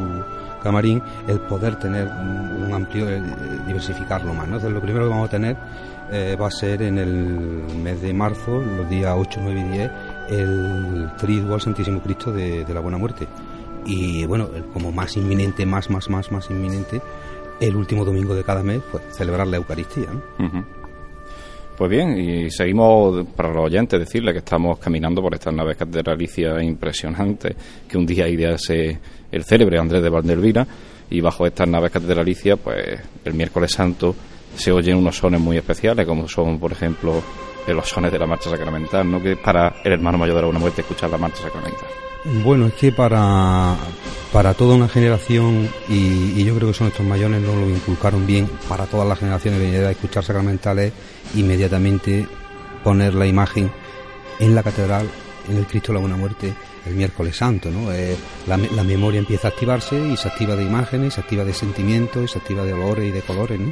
camarín, 0.63 1.01
el 1.27 1.41
poder 1.41 1.77
tener 1.77 2.07
un, 2.07 2.73
amplio, 2.73 3.09
eh, 3.09 3.21
diversificarlo 3.67 4.33
más. 4.33 4.45
Entonces 4.45 4.71
lo 4.71 4.79
primero 4.79 5.05
que 5.05 5.09
vamos 5.09 5.27
a 5.27 5.31
tener 5.31 5.57
eh, 6.09 6.37
va 6.39 6.47
a 6.47 6.51
ser 6.51 6.81
en 6.81 6.97
el 6.97 7.09
mes 7.83 8.01
de 8.01 8.13
marzo, 8.13 8.61
los 8.61 8.89
días 8.89 9.13
8, 9.17 9.41
9 9.43 9.59
y 9.59 9.63
10, 9.73 9.91
el 10.29 11.11
triduo 11.17 11.55
al 11.55 11.61
Santísimo 11.61 12.01
Cristo 12.01 12.31
de 12.31 12.65
la 12.73 12.79
Buena 12.79 12.97
Muerte 12.97 13.27
y 13.85 14.25
bueno, 14.25 14.49
como 14.73 14.91
más 14.91 15.15
inminente, 15.15 15.65
más, 15.65 15.89
más, 15.89 16.09
más, 16.09 16.31
más 16.31 16.49
inminente, 16.49 17.01
el 17.59 17.75
último 17.75 18.03
domingo 18.05 18.35
de 18.35 18.43
cada 18.43 18.63
mes, 18.63 18.81
pues 18.91 19.03
celebrar 19.11 19.47
la 19.47 19.57
Eucaristía. 19.57 20.07
Pues 21.77 21.91
bien, 21.91 22.17
y 22.17 22.49
seguimos, 22.51 23.25
para 23.35 23.49
los 23.49 23.65
oyentes, 23.65 23.99
decirle 23.99 24.31
que 24.31 24.39
estamos 24.39 24.79
caminando 24.79 25.21
por 25.21 25.33
estas 25.33 25.53
naves 25.53 25.75
catedralicias 25.75 26.63
impresionantes, 26.63 27.55
que 27.87 27.97
un 27.97 28.05
día 28.05 28.29
idease 28.29 28.97
el 29.31 29.43
célebre 29.43 29.77
Andrés 29.77 30.01
de 30.01 30.09
Valdelvira, 30.09 30.65
y 31.09 31.19
bajo 31.19 31.45
estas 31.45 31.67
naves 31.67 31.91
catedralicias, 31.91 32.57
pues 32.63 32.99
el 33.25 33.33
miércoles 33.33 33.71
santo 33.71 34.15
se 34.55 34.71
oyen 34.71 34.97
unos 34.97 35.17
sones 35.17 35.41
muy 35.41 35.57
especiales, 35.57 36.07
como 36.07 36.27
son, 36.27 36.57
por 36.59 36.71
ejemplo, 36.71 37.21
los 37.67 37.89
sones 37.89 38.11
de 38.11 38.19
la 38.19 38.25
marcha 38.25 38.49
sacramental, 38.49 39.09
¿no? 39.09 39.21
que 39.21 39.35
para 39.35 39.81
el 39.83 39.91
hermano 39.91 40.17
mayor 40.17 40.35
de 40.35 40.41
la 40.41 40.47
Buena 40.47 40.59
Muerte 40.59 40.81
escuchar 40.81 41.09
la 41.09 41.17
marcha 41.17 41.43
sacramental. 41.43 42.04
Bueno, 42.43 42.65
es 42.65 42.73
que 42.73 42.91
para, 42.91 43.75
para 44.33 44.55
toda 44.55 44.75
una 44.75 44.87
generación, 44.87 45.69
y, 45.87 46.43
yo 46.43 46.55
creo 46.55 46.69
que 46.69 46.73
son 46.73 46.87
estos 46.87 47.05
mayores, 47.05 47.39
no 47.39 47.55
lo 47.55 47.69
inculcaron 47.69 48.25
bien, 48.25 48.49
para 48.67 48.87
todas 48.87 49.07
las 49.07 49.19
generaciones 49.19 49.59
venir 49.59 49.81
a 49.81 49.91
escuchar 49.91 50.23
sacramentales, 50.23 50.91
inmediatamente 51.35 52.27
poner 52.83 53.13
la 53.13 53.27
imagen 53.27 53.71
en 54.39 54.55
la 54.55 54.63
catedral, 54.63 55.07
en 55.47 55.57
el 55.57 55.67
Cristo 55.67 55.91
de 55.91 55.93
la 55.93 55.99
Buena 55.99 56.17
Muerte, 56.17 56.51
el 56.87 56.95
miércoles 56.95 57.37
santo, 57.37 57.69
¿no? 57.69 57.91
Eh, 57.93 58.17
la, 58.47 58.57
la, 58.57 58.83
memoria 58.83 59.19
empieza 59.19 59.49
a 59.49 59.51
activarse 59.51 59.95
y 59.99 60.17
se 60.17 60.27
activa 60.27 60.55
de 60.55 60.63
imágenes, 60.63 61.13
se 61.13 61.21
activa 61.21 61.43
de 61.43 61.53
sentimientos, 61.53 62.31
se 62.31 62.39
activa 62.39 62.63
de 62.63 62.73
olores 62.73 63.07
y 63.07 63.11
de 63.11 63.21
colores, 63.21 63.59
¿no? 63.59 63.71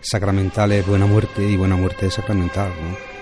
Sacramentales, 0.00 0.84
buena 0.84 1.06
muerte 1.06 1.48
y 1.48 1.56
buena 1.56 1.76
muerte 1.76 2.10
sacramental. 2.10 2.72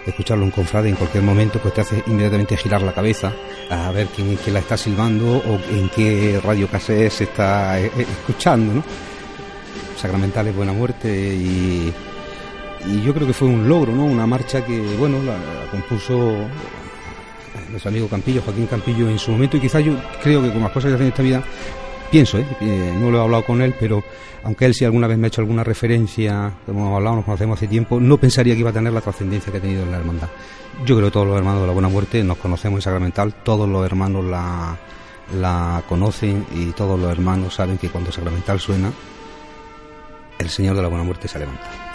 Escucharlo 0.06 0.44
en 0.44 0.50
confrade 0.50 0.88
en 0.88 0.96
cualquier 0.96 1.22
momento, 1.22 1.58
pues 1.58 1.74
te 1.74 1.80
hace 1.82 2.02
inmediatamente 2.06 2.56
girar 2.56 2.82
la 2.82 2.92
cabeza 2.92 3.32
a 3.68 3.90
ver 3.90 4.08
quién, 4.08 4.36
quién 4.36 4.54
la 4.54 4.60
está 4.60 4.76
silbando 4.76 5.38
o 5.38 5.60
en 5.70 5.88
qué 5.90 6.40
radio 6.42 6.68
cassette 6.68 7.10
se 7.10 7.24
está 7.24 7.80
eh, 7.80 7.90
eh, 7.96 8.06
escuchando, 8.08 8.74
¿no? 8.74 8.84
Sacramentales 9.96 10.54
Buena 10.56 10.72
Muerte 10.72 11.08
y, 11.08 11.92
y 12.86 13.02
yo 13.02 13.12
creo 13.12 13.26
que 13.26 13.34
fue 13.34 13.48
un 13.48 13.68
logro, 13.68 13.92
¿no? 13.92 14.04
Una 14.04 14.26
marcha 14.26 14.64
que, 14.64 14.80
bueno, 14.96 15.22
la, 15.22 15.36
compuso 15.70 16.46
nuestro 17.70 17.90
amigo 17.90 18.08
Campillo, 18.08 18.42
Joaquín 18.42 18.66
Campillo 18.66 19.08
en 19.08 19.18
su 19.18 19.30
momento 19.30 19.56
y 19.56 19.60
quizás 19.60 19.84
yo 19.84 19.94
creo 20.22 20.42
que 20.42 20.52
con 20.52 20.62
las 20.62 20.72
cosas 20.72 20.90
que 20.90 20.94
hacen 20.94 21.06
en 21.06 21.12
esta 21.12 21.22
vida 21.22 21.42
pienso, 22.11 22.38
¿eh? 22.38 22.46
no 22.99 23.11
lo 23.11 23.18
he 23.18 23.23
hablado 23.23 23.44
con 23.44 23.62
él, 23.62 23.75
pero 23.79 24.03
aunque 24.44 24.66
él 24.66 24.75
sí 24.75 24.85
alguna 24.85 25.07
vez 25.07 25.18
me 25.18 25.27
ha 25.27 25.29
hecho 25.29 25.40
alguna 25.40 25.64
referencia, 25.64 26.53
hemos 26.66 26.94
hablado, 26.94 27.16
nos 27.16 27.25
conocemos 27.25 27.59
hace 27.59 27.68
tiempo, 27.68 28.01
no 28.01 28.18
pensaría 28.18 28.55
que 28.55 28.61
iba 28.61 28.70
a 28.70 28.73
tener 28.73 28.92
la 28.92 29.01
trascendencia 29.01 29.53
que 29.53 29.59
ha 29.59 29.61
tenido 29.61 29.83
en 29.83 29.90
la 29.90 29.99
hermandad. 29.99 30.29
Yo 30.85 30.96
creo 30.96 31.09
que 31.09 31.12
todos 31.12 31.27
los 31.27 31.37
hermanos 31.37 31.61
de 31.61 31.66
la 31.66 31.73
Buena 31.73 31.88
Muerte 31.88 32.25
nos 32.25 32.38
conocemos 32.38 32.79
en 32.79 32.83
Sacramental, 32.83 33.35
todos 33.42 33.68
los 33.68 33.85
hermanos 33.85 34.25
la, 34.25 34.77
la 35.38 35.83
conocen 35.88 36.46
y 36.55 36.66
todos 36.73 36.99
los 36.99 37.11
hermanos 37.11 37.55
saben 37.55 37.79
que 37.79 37.88
cuando 37.88 38.11
Sacramental 38.11 38.61
suena, 38.61 38.92
el 40.38 40.49
Señor 40.49 40.77
de 40.77 40.83
la 40.83 40.88
Buena 40.88 41.05
Muerte 41.05 41.29
se 41.29 41.38
levanta. 41.38 41.89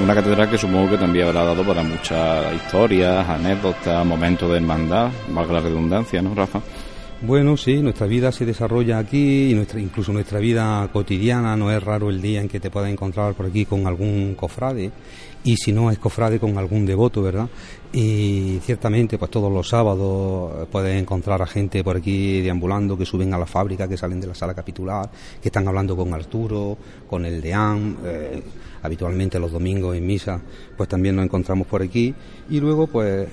Una 0.00 0.14
catedral 0.14 0.50
que 0.50 0.56
supongo 0.56 0.90
que 0.90 0.96
también 0.96 1.26
habrá 1.28 1.44
dado 1.44 1.62
para 1.64 1.82
muchas 1.82 2.54
historias, 2.54 3.28
anécdotas, 3.28 4.06
momentos 4.06 4.50
de 4.50 4.56
hermandad, 4.56 5.10
valga 5.28 5.52
la 5.52 5.60
redundancia, 5.60 6.22
¿no, 6.22 6.34
Rafa? 6.34 6.62
Bueno, 7.20 7.56
sí, 7.56 7.76
nuestra 7.76 8.06
vida 8.06 8.32
se 8.32 8.46
desarrolla 8.46 8.98
aquí 8.98 9.50
y 9.50 9.54
nuestra, 9.54 9.78
incluso 9.78 10.12
nuestra 10.12 10.40
vida 10.40 10.88
cotidiana. 10.92 11.56
No 11.56 11.70
es 11.70 11.80
raro 11.80 12.10
el 12.10 12.20
día 12.20 12.40
en 12.40 12.48
que 12.48 12.58
te 12.58 12.70
puedas 12.70 12.90
encontrar 12.90 13.34
por 13.34 13.46
aquí 13.46 13.64
con 13.64 13.86
algún 13.86 14.34
cofrade 14.34 14.90
y 15.44 15.56
si 15.56 15.72
no 15.72 15.90
es 15.90 15.98
cofrade 15.98 16.40
con 16.40 16.56
algún 16.58 16.84
devoto, 16.84 17.22
¿verdad? 17.22 17.48
Y 17.92 18.58
ciertamente, 18.62 19.18
pues 19.18 19.30
todos 19.30 19.52
los 19.52 19.68
sábados 19.68 20.66
puedes 20.70 20.98
encontrar 20.98 21.42
a 21.42 21.46
gente 21.46 21.84
por 21.84 21.98
aquí 21.98 22.40
deambulando 22.40 22.96
que 22.96 23.04
suben 23.04 23.34
a 23.34 23.38
la 23.38 23.44
fábrica, 23.44 23.86
que 23.86 23.98
salen 23.98 24.18
de 24.18 24.28
la 24.28 24.34
sala 24.34 24.54
capitular, 24.54 25.10
que 25.42 25.48
están 25.48 25.68
hablando 25.68 25.94
con 25.94 26.14
Arturo, 26.14 26.78
con 27.06 27.26
el 27.26 27.42
deán. 27.42 27.98
Eh, 28.04 28.42
habitualmente 28.82 29.38
los 29.38 29.52
domingos 29.52 29.96
en 29.96 30.06
misa, 30.06 30.40
pues 30.76 30.88
también 30.88 31.16
nos 31.16 31.24
encontramos 31.24 31.66
por 31.66 31.82
aquí. 31.82 32.14
Y 32.50 32.60
luego, 32.60 32.86
pues, 32.86 33.28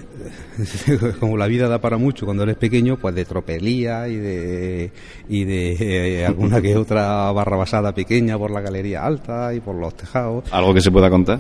como 1.20 1.38
la 1.38 1.48
vida 1.48 1.68
da 1.68 1.80
para 1.80 1.98
mucho 1.98 2.26
cuando 2.26 2.44
eres 2.44 2.58
pequeño, 2.58 2.98
pues 2.98 3.16
de 3.16 3.26
tropelía 3.26 4.08
y 4.08 4.18
de, 4.18 4.92
y 5.28 5.44
de 5.46 6.20
eh, 6.20 6.26
alguna 6.26 6.62
que 6.62 6.76
otra 6.76 7.32
barra 7.32 7.58
basada 7.58 7.94
pequeña 7.94 8.38
por 8.38 8.52
la 8.52 8.62
galería 8.62 9.06
alta 9.06 9.54
y 9.54 9.60
por 9.60 9.76
los 9.76 9.96
tejados. 9.96 10.44
¿Algo 10.52 10.74
que 10.74 10.82
se 10.82 10.92
pueda 10.92 11.10
contar? 11.10 11.40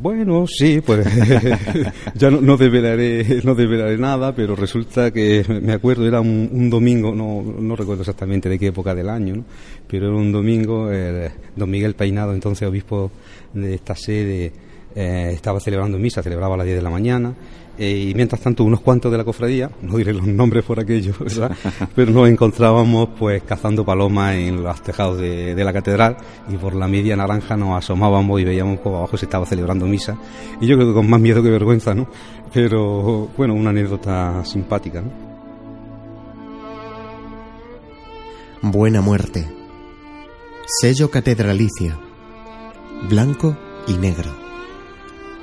Bueno, 0.00 0.46
sí, 0.46 0.80
pues 0.80 1.04
ya 2.14 2.30
no, 2.30 2.40
no, 2.40 2.56
develaré, 2.56 3.40
no 3.42 3.56
develaré 3.56 3.98
nada, 3.98 4.32
pero 4.32 4.54
resulta 4.54 5.10
que 5.10 5.44
me 5.60 5.72
acuerdo, 5.72 6.06
era 6.06 6.20
un, 6.20 6.70
domingo, 6.70 7.12
no, 7.12 7.42
no, 7.42 7.74
recuerdo 7.74 8.02
exactamente 8.02 8.48
de 8.48 8.60
qué 8.60 8.68
época 8.68 8.94
del 8.94 9.08
año, 9.08 9.36
¿no? 9.36 9.44
pero 9.88 10.06
era 10.06 10.16
un 10.16 10.30
domingo, 10.30 10.88
don 11.56 11.70
Miguel 11.70 11.94
Peinado, 11.94 12.32
entonces 12.32 12.68
obispo 12.68 13.10
de 13.52 13.74
esta 13.74 13.96
sede, 13.96 14.52
eh, 14.94 15.30
estaba 15.32 15.58
celebrando 15.58 15.98
misa, 15.98 16.22
celebraba 16.22 16.54
a 16.54 16.58
las 16.58 16.66
10 16.66 16.78
de 16.78 16.82
la 16.82 16.90
mañana, 16.90 17.34
eh, 17.78 18.08
y 18.10 18.14
mientras 18.14 18.40
tanto 18.40 18.64
unos 18.64 18.80
cuantos 18.80 19.12
de 19.12 19.18
la 19.18 19.24
cofradía, 19.24 19.70
no 19.82 19.96
diré 19.96 20.12
los 20.12 20.26
nombres 20.26 20.64
por 20.64 20.80
aquello, 20.80 21.12
pero 21.94 22.10
nos 22.10 22.28
encontrábamos 22.28 23.10
pues 23.18 23.42
cazando 23.44 23.84
palomas 23.84 24.34
en 24.34 24.62
los 24.62 24.82
tejados 24.82 25.18
de, 25.18 25.54
la 25.54 25.72
catedral 25.72 26.16
y 26.48 26.56
por 26.56 26.74
la 26.74 26.88
media 26.88 27.16
naranja 27.16 27.56
nos 27.56 27.78
asomábamos 27.78 28.40
y 28.40 28.44
veíamos 28.44 28.80
que 28.80 28.88
abajo 28.88 29.16
se 29.16 29.26
estaba 29.26 29.46
celebrando 29.46 29.86
misa, 29.86 30.18
y 30.60 30.66
yo 30.66 30.76
creo 30.76 30.88
que 30.88 30.94
con 30.94 31.08
más 31.08 31.20
miedo 31.20 31.42
que 31.42 31.50
vergüenza, 31.50 31.94
¿no? 31.94 32.08
Pero 32.52 33.28
bueno, 33.36 33.54
una 33.54 33.70
anécdota 33.70 34.44
simpática, 34.44 35.02
¿no? 35.02 35.28
Buena 38.60 39.00
muerte. 39.00 39.46
Sello 40.80 41.10
catedralicio. 41.10 41.98
Blanco 43.08 43.56
y 43.86 43.94
negro. 43.94 44.36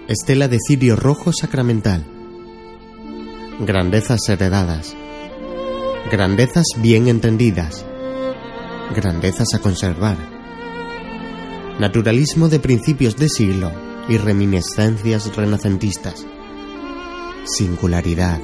Estela 0.08 0.48
de 0.48 0.60
cirio 0.60 0.96
rojo 0.96 1.32
sacramental. 1.32 2.15
Grandezas 3.60 4.20
heredadas. 4.28 4.98
Grandezas 6.12 6.66
bien 6.78 7.08
entendidas. 7.08 7.86
Grandezas 8.94 9.54
a 9.54 9.60
conservar. 9.60 10.18
Naturalismo 11.80 12.50
de 12.50 12.60
principios 12.60 13.16
de 13.16 13.30
siglo 13.30 13.72
y 14.10 14.18
reminiscencias 14.18 15.34
renacentistas. 15.38 16.26
Singularidad. 17.46 18.42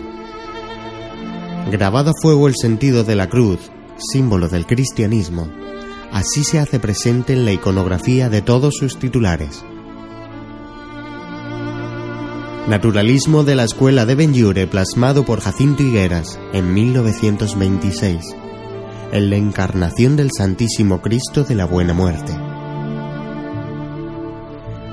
Grabado 1.69 2.11
a 2.11 2.13
fuego 2.21 2.47
el 2.47 2.55
sentido 2.55 3.03
de 3.03 3.15
la 3.15 3.27
cruz 3.27 3.69
símbolo 3.97 4.47
del 4.47 4.65
cristianismo, 4.65 5.49
así 6.13 6.45
se 6.45 6.59
hace 6.59 6.79
presente 6.79 7.33
en 7.33 7.43
la 7.43 7.51
iconografía 7.51 8.29
de 8.29 8.41
todos 8.41 8.75
sus 8.77 8.97
titulares. 8.97 9.63
Naturalismo 12.67 13.43
de 13.43 13.55
la 13.55 13.63
Escuela 13.63 14.05
de 14.05 14.13
Benlliure 14.13 14.67
plasmado 14.67 15.25
por 15.25 15.41
Jacinto 15.41 15.81
Higueras 15.81 16.39
en 16.53 16.71
1926, 16.73 18.35
en 19.11 19.29
la 19.31 19.35
encarnación 19.35 20.15
del 20.15 20.29
Santísimo 20.31 21.01
Cristo 21.01 21.43
de 21.43 21.55
la 21.55 21.65
Buena 21.65 21.93
Muerte. 21.93 22.37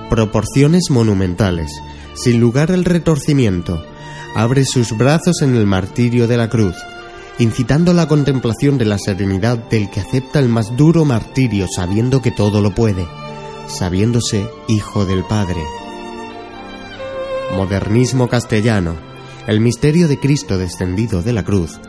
Proporciones 0.09 0.85
monumentales, 0.91 1.71
sin 2.15 2.41
lugar 2.41 2.73
al 2.73 2.87
retorcimiento, 2.87 3.85
abre 4.35 4.65
sus 4.65 4.97
brazos 4.97 5.43
en 5.43 5.55
el 5.55 5.67
martirio 5.67 6.27
de 6.27 6.39
la 6.39 6.49
cruz, 6.49 6.75
incitando 7.39 7.93
la 7.93 8.09
contemplación 8.09 8.79
de 8.79 8.87
la 8.87 8.99
serenidad 8.99 9.59
del 9.69 9.91
que 9.91 10.01
acepta 10.01 10.39
el 10.39 10.49
más 10.49 10.75
duro 10.75 11.05
martirio 11.05 11.67
sabiendo 11.69 12.23
que 12.23 12.31
todo 12.31 12.63
lo 12.63 12.75
puede, 12.75 13.07
sabiéndose 13.69 14.49
hijo 14.69 15.05
del 15.05 15.23
Padre. 15.23 15.61
Modernismo 17.57 18.29
castellano, 18.29 18.97
el 19.47 19.61
misterio 19.61 20.09
de 20.09 20.19
Cristo 20.19 20.59
descendido 20.59 21.23
de 21.23 21.33
la 21.33 21.45
cruz, 21.45 21.81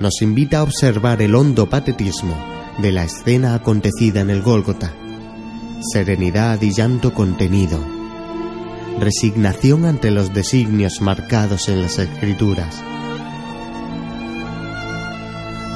nos 0.00 0.22
invita 0.22 0.58
a 0.58 0.62
observar 0.62 1.22
el 1.22 1.34
hondo 1.34 1.68
patetismo 1.68 2.36
de 2.78 2.92
la 2.92 3.04
escena 3.04 3.54
acontecida 3.54 4.20
en 4.20 4.30
el 4.30 4.42
Gólgota, 4.42 4.92
serenidad 5.92 6.60
y 6.62 6.72
llanto 6.72 7.12
contenido, 7.12 7.78
resignación 8.98 9.84
ante 9.84 10.10
los 10.10 10.32
designios 10.32 11.00
marcados 11.00 11.68
en 11.68 11.82
las 11.82 11.98
escrituras, 11.98 12.82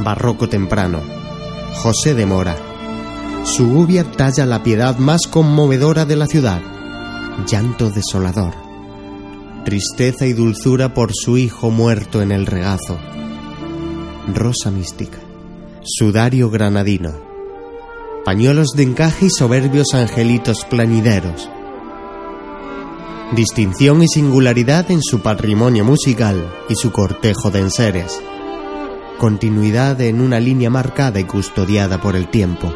barroco 0.03 0.49
temprano. 0.49 1.17
José 1.83 2.15
de 2.15 2.27
Mora. 2.27 2.57
Su 3.45 3.69
gubia 3.69 4.05
talla 4.05 4.47
la 4.47 4.63
piedad 4.63 4.97
más 4.99 5.27
conmovedora 5.27 6.05
de 6.05 6.17
la 6.17 6.27
ciudad. 6.27 6.61
Llanto 7.47 7.91
desolador. 7.91 8.66
Tristeza 9.67 10.25
y 10.25 10.33
dulzura 10.33 10.95
por 10.95 11.11
su 11.13 11.37
hijo 11.37 11.71
muerto 11.71 12.23
en 12.23 12.33
el 12.33 12.47
regazo. 12.47 12.99
Rosa 14.35 14.71
mística. 14.71 15.19
Sudario 15.85 16.49
granadino. 16.49 17.13
Pañuelos 18.25 18.69
de 18.75 18.85
encaje 18.85 19.27
y 19.27 19.31
soberbios 19.31 19.93
angelitos 19.93 20.65
planideros. 20.65 21.51
Distinción 23.35 24.03
y 24.03 24.09
singularidad 24.09 24.91
en 24.91 25.03
su 25.03 25.21
patrimonio 25.21 25.85
musical 25.85 26.51
y 26.71 26.77
su 26.77 26.91
cortejo 26.91 27.51
de 27.51 27.61
enseres 27.61 28.19
continuidad 29.17 30.01
en 30.03 30.21
una 30.21 30.41
línea 30.41 30.71
marcada 30.71 31.19
y 31.21 31.25
custodiada 31.25 32.01
por 32.01 32.17
el 32.17 32.29
tiempo. 32.29 32.73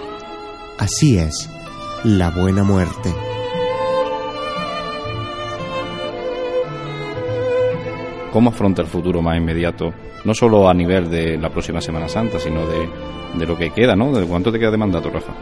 Así 0.79 1.18
es 1.18 1.48
la 2.03 2.31
buena 2.31 2.64
muerte. 2.64 3.30
¿Cómo 8.33 8.51
afronta 8.51 8.83
el 8.83 8.88
futuro 8.88 9.23
más 9.23 9.37
inmediato? 9.37 9.93
No 10.25 10.35
solo 10.35 10.69
a 10.69 10.75
nivel 10.75 11.11
de 11.11 11.37
la 11.37 11.51
próxima 11.51 11.81
Semana 11.81 12.09
Santa, 12.09 12.38
sino 12.38 12.66
de, 12.66 12.88
de 13.38 13.47
lo 13.47 13.57
que 13.57 13.71
queda, 13.71 13.97
¿no? 13.97 14.12
¿De 14.12 14.27
cuánto 14.27 14.53
te 14.53 14.59
queda 14.59 14.71
de 14.71 14.77
mandato, 14.77 15.11
Rafa? 15.11 15.33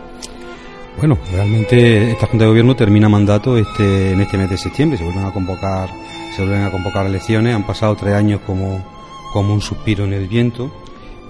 Bueno, 0.99 1.17
realmente 1.33 2.11
esta 2.11 2.27
Junta 2.27 2.45
de 2.45 2.51
Gobierno 2.51 2.75
termina 2.75 3.09
mandato 3.09 3.57
este, 3.57 4.13
en 4.13 4.21
este 4.21 4.37
mes 4.37 4.51
de 4.51 4.59
septiembre. 4.59 4.99
Se 4.99 5.05
vuelven 5.05 5.25
a 5.25 5.33
convocar, 5.33 5.89
se 6.35 6.43
vuelven 6.43 6.65
a 6.65 6.73
convocar 6.73 7.07
elecciones. 7.07 7.55
Han 7.55 7.65
pasado 7.65 7.95
tres 7.95 8.15
años 8.15 8.41
como, 8.45 8.85
como 9.33 9.55
un 9.55 9.61
suspiro 9.61 10.05
en 10.05 10.13
el 10.13 10.27
viento 10.27 10.73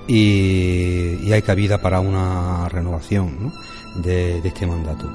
y, 0.07 1.31
hay 1.31 1.43
cabida 1.43 1.83
para 1.83 2.01
una 2.01 2.67
renovación 2.71 3.53
de, 3.97 4.39
este 4.39 4.67
mandato. 4.67 5.07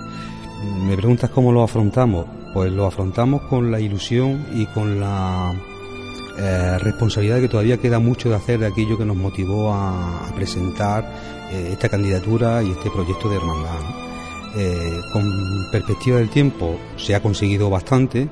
Me 0.88 0.96
preguntas 0.96 1.32
cómo 1.32 1.52
lo 1.52 1.64
afrontamos. 1.64 2.28
Pues 2.54 2.72
lo 2.72 2.86
afrontamos 2.86 3.42
con 3.44 3.72
la 3.72 3.80
ilusión 3.80 4.46
y 4.54 4.68
con 4.68 5.00
la 5.00 5.52
eh, 6.38 6.78
responsabilidad 6.80 7.40
que 7.40 7.48
todavía 7.48 7.78
queda 7.78 8.00
mucho 8.00 8.30
de 8.30 8.36
hacer 8.36 8.60
de 8.60 8.68
aquello 8.68 8.98
que 8.98 9.06
nos 9.06 9.16
motivó 9.16 9.72
a, 9.72 10.32
presentar 10.36 11.04
eh, 11.52 11.70
esta 11.74 11.90
candidatura 11.90 12.64
y 12.64 12.72
este 12.72 12.90
proyecto 12.90 13.30
de 13.30 13.36
hermandad. 13.36 13.80
Eh, 14.56 15.02
con 15.12 15.24
perspectiva 15.72 16.18
del 16.18 16.30
tiempo 16.30 16.78
se 16.96 17.16
ha 17.16 17.22
conseguido 17.22 17.70
bastante, 17.70 18.28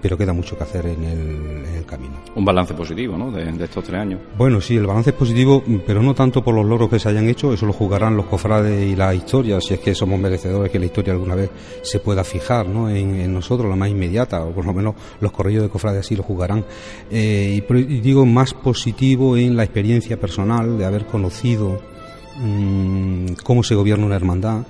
pero 0.00 0.16
queda 0.16 0.32
mucho 0.32 0.56
que 0.56 0.64
hacer 0.64 0.86
en 0.86 1.04
el, 1.04 1.84
camino. 1.86 2.14
Un 2.36 2.44
balance 2.44 2.74
positivo, 2.74 3.16
¿no? 3.16 3.32
De, 3.32 3.50
estos 3.64 3.82
tres 3.82 4.00
años. 4.00 4.20
Bueno, 4.36 4.60
sí, 4.60 4.76
el 4.76 4.86
balance 4.86 5.10
es 5.10 5.16
positivo, 5.16 5.62
pero 5.86 6.02
no 6.02 6.14
tanto 6.14 6.42
por 6.42 6.54
los 6.54 6.64
logros 6.64 6.88
que 6.88 6.98
se 6.98 7.08
hayan 7.08 7.28
hecho, 7.28 7.52
eso 7.52 7.66
lo 7.66 7.72
jugarán 7.72 8.16
los 8.16 8.26
cofrades 8.26 8.86
y 8.86 8.94
la 8.94 9.12
historia, 9.14 9.60
si 9.60 9.74
es 9.74 9.80
que 9.80 9.94
somos 9.94 10.18
merecedores 10.20 10.70
que 10.70 10.78
la 10.78 10.86
historia 10.86 11.12
alguna 11.12 11.34
vez 11.34 11.50
se 11.82 11.98
pueda 11.98 12.22
fijar, 12.22 12.68
¿no? 12.68 12.88
En, 12.88 13.32
nosotros, 13.32 13.68
la 13.68 13.76
más 13.76 13.88
inmediata, 13.88 14.44
o 14.44 14.52
por 14.52 14.64
lo 14.64 14.72
menos 14.72 14.94
los 15.20 15.32
corrillos 15.32 15.62
de 15.62 15.68
cofrades 15.68 16.00
así 16.00 16.14
lo 16.14 16.22
jugarán. 16.22 16.64
Eh, 17.10 17.62
y, 17.68 18.00
digo 18.00 18.24
más 18.24 18.54
positivo 18.54 19.36
en 19.36 19.56
la 19.56 19.64
experiencia 19.64 20.18
personal 20.20 20.78
de 20.78 20.84
haber 20.84 21.06
conocido 21.06 21.80
mm, 22.38 23.32
cómo 23.42 23.62
se 23.62 23.74
gobierna 23.74 24.06
una 24.06 24.16
hermandad, 24.16 24.62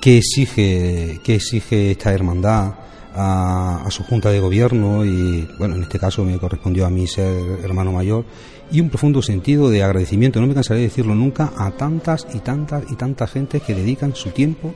qué 0.00 0.18
exige, 0.18 1.20
qué 1.22 1.34
exige 1.36 1.90
esta 1.90 2.12
hermandad 2.12 2.74
a, 3.14 3.86
su 3.90 4.02
junta 4.02 4.30
de 4.30 4.40
gobierno 4.40 5.04
y, 5.04 5.48
bueno, 5.58 5.76
en 5.76 5.82
este 5.82 5.98
caso 5.98 6.24
me 6.24 6.38
correspondió 6.38 6.86
a 6.86 6.90
mí 6.90 7.06
ser 7.06 7.60
hermano 7.62 7.92
mayor 7.92 8.24
y 8.70 8.80
un 8.80 8.88
profundo 8.88 9.22
sentido 9.22 9.70
de 9.70 9.82
agradecimiento, 9.82 10.40
no 10.40 10.46
me 10.46 10.54
cansaré 10.54 10.80
de 10.80 10.86
decirlo 10.86 11.14
nunca, 11.14 11.52
a 11.56 11.70
tantas 11.72 12.26
y 12.34 12.38
tantas 12.38 12.84
y 12.90 12.96
tantas 12.96 13.30
gentes 13.30 13.62
que 13.62 13.74
dedican 13.74 14.14
su 14.14 14.30
tiempo 14.30 14.74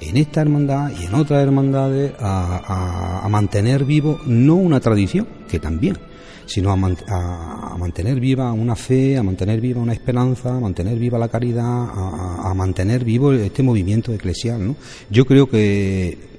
en 0.00 0.16
esta 0.16 0.42
hermandad 0.42 0.92
y 1.00 1.06
en 1.06 1.14
otras 1.14 1.42
hermandades 1.42 2.12
a, 2.18 3.26
mantener 3.30 3.84
vivo 3.84 4.20
no 4.26 4.54
una 4.54 4.78
tradición, 4.78 5.26
que 5.48 5.58
también, 5.58 5.98
sino 6.46 6.70
a, 6.70 6.74
a, 6.74 7.76
mantener 7.78 8.20
viva 8.20 8.52
una 8.52 8.76
fe, 8.76 9.16
a 9.16 9.22
mantener 9.22 9.60
viva 9.60 9.80
una 9.80 9.94
esperanza, 9.94 10.56
a 10.56 10.60
mantener 10.60 10.98
viva 10.98 11.18
la 11.18 11.28
caridad, 11.28 11.64
a, 11.64 12.52
mantener 12.54 13.04
vivo 13.04 13.32
este 13.32 13.62
movimiento 13.62 14.12
eclesial. 14.12 14.64
¿no? 14.64 14.76
Yo 15.10 15.24
creo 15.24 15.48
que 15.48 16.33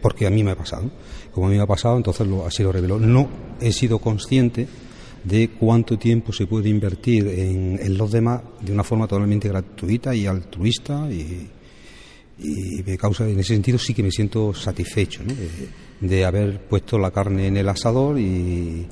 porque 0.00 0.26
a 0.26 0.30
mí 0.30 0.42
me 0.42 0.52
ha 0.52 0.56
pasado. 0.56 0.90
Como 1.32 1.46
a 1.46 1.50
mí 1.50 1.56
me 1.56 1.62
ha 1.62 1.66
pasado, 1.66 1.96
entonces 1.96 2.26
lo, 2.26 2.46
así 2.46 2.62
lo 2.62 2.72
reveló. 2.72 2.98
No 2.98 3.28
he 3.60 3.72
sido 3.72 3.98
consciente 3.98 4.66
de 5.24 5.50
cuánto 5.50 5.98
tiempo 5.98 6.32
se 6.32 6.46
puede 6.46 6.68
invertir 6.68 7.26
en, 7.28 7.98
los 7.98 8.10
demás 8.10 8.42
de 8.60 8.72
una 8.72 8.84
forma 8.84 9.06
totalmente 9.06 9.48
gratuita 9.48 10.14
y 10.14 10.26
altruista 10.26 11.10
y, 11.10 11.48
me 12.86 12.96
causa, 12.96 13.28
en 13.28 13.38
ese 13.38 13.52
sentido 13.52 13.78
sí 13.78 13.92
que 13.92 14.02
me 14.02 14.10
siento 14.10 14.54
satisfecho 14.54 15.20
de, 16.00 16.24
haber 16.24 16.66
puesto 16.66 16.98
la 16.98 17.10
carne 17.10 17.48
en 17.48 17.58
el 17.58 17.68
asador 17.68 18.18
y, 18.18 18.86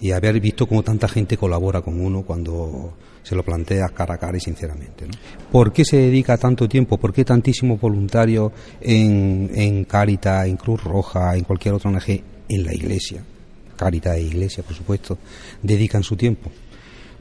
y 0.00 0.12
haber 0.12 0.40
visto 0.40 0.66
cómo 0.66 0.82
tanta 0.82 1.08
gente 1.08 1.36
colabora 1.36 1.82
con 1.82 2.00
uno 2.00 2.22
cuando 2.22 2.94
se 3.22 3.34
lo 3.34 3.42
planteas 3.42 3.92
cara 3.92 4.14
a 4.14 4.18
cara 4.18 4.36
y 4.36 4.40
sinceramente. 4.40 5.06
¿no? 5.06 5.12
¿Por 5.52 5.72
qué 5.72 5.84
se 5.84 5.96
dedica 5.96 6.38
tanto 6.38 6.68
tiempo? 6.68 6.96
¿Por 6.96 7.12
qué 7.12 7.24
tantísimos 7.24 7.80
voluntarios 7.80 8.52
en, 8.80 9.50
en 9.54 9.84
Caritas, 9.84 10.46
en 10.46 10.56
Cruz 10.56 10.82
Roja, 10.82 11.36
en 11.36 11.44
cualquier 11.44 11.74
otra 11.74 11.90
ONG, 11.90 12.22
en 12.48 12.64
la 12.64 12.74
Iglesia? 12.74 13.22
Caritas 13.76 14.16
e 14.16 14.22
Iglesia, 14.22 14.62
por 14.62 14.74
supuesto, 14.74 15.18
dedican 15.62 16.02
su 16.02 16.16
tiempo. 16.16 16.50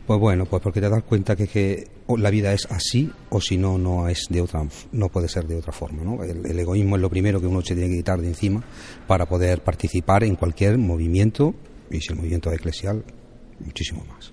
Pues 0.05 0.19
bueno, 0.19 0.45
pues 0.45 0.61
porque 0.63 0.81
te 0.81 0.89
das 0.89 1.03
cuenta 1.03 1.35
que, 1.35 1.47
que 1.47 1.87
la 2.17 2.31
vida 2.31 2.51
es 2.51 2.65
así 2.71 3.11
o 3.29 3.39
si 3.39 3.57
no, 3.57 3.77
no 3.77 4.07
es 4.07 4.25
de 4.29 4.41
otra, 4.41 4.65
no 4.91 5.09
puede 5.09 5.27
ser 5.27 5.45
de 5.45 5.55
otra 5.55 5.71
forma, 5.71 6.03
¿no? 6.03 6.23
El, 6.23 6.59
egoísmo 6.59 6.95
es 6.95 7.01
lo 7.01 7.09
primero 7.09 7.39
que 7.39 7.45
uno 7.45 7.61
se 7.61 7.75
tiene 7.75 7.91
que 7.91 7.97
quitar 7.97 8.19
de 8.19 8.27
encima 8.27 8.63
para 9.05 9.27
poder 9.27 9.61
participar 9.61 10.23
en 10.23 10.35
cualquier 10.35 10.79
movimiento 10.79 11.53
y 11.91 12.02
si 12.02 12.13
el 12.13 12.17
movimiento 12.17 12.49
es 12.49 12.56
eclesial, 12.58 13.04
muchísimo 13.60 14.04
más. 14.06 14.32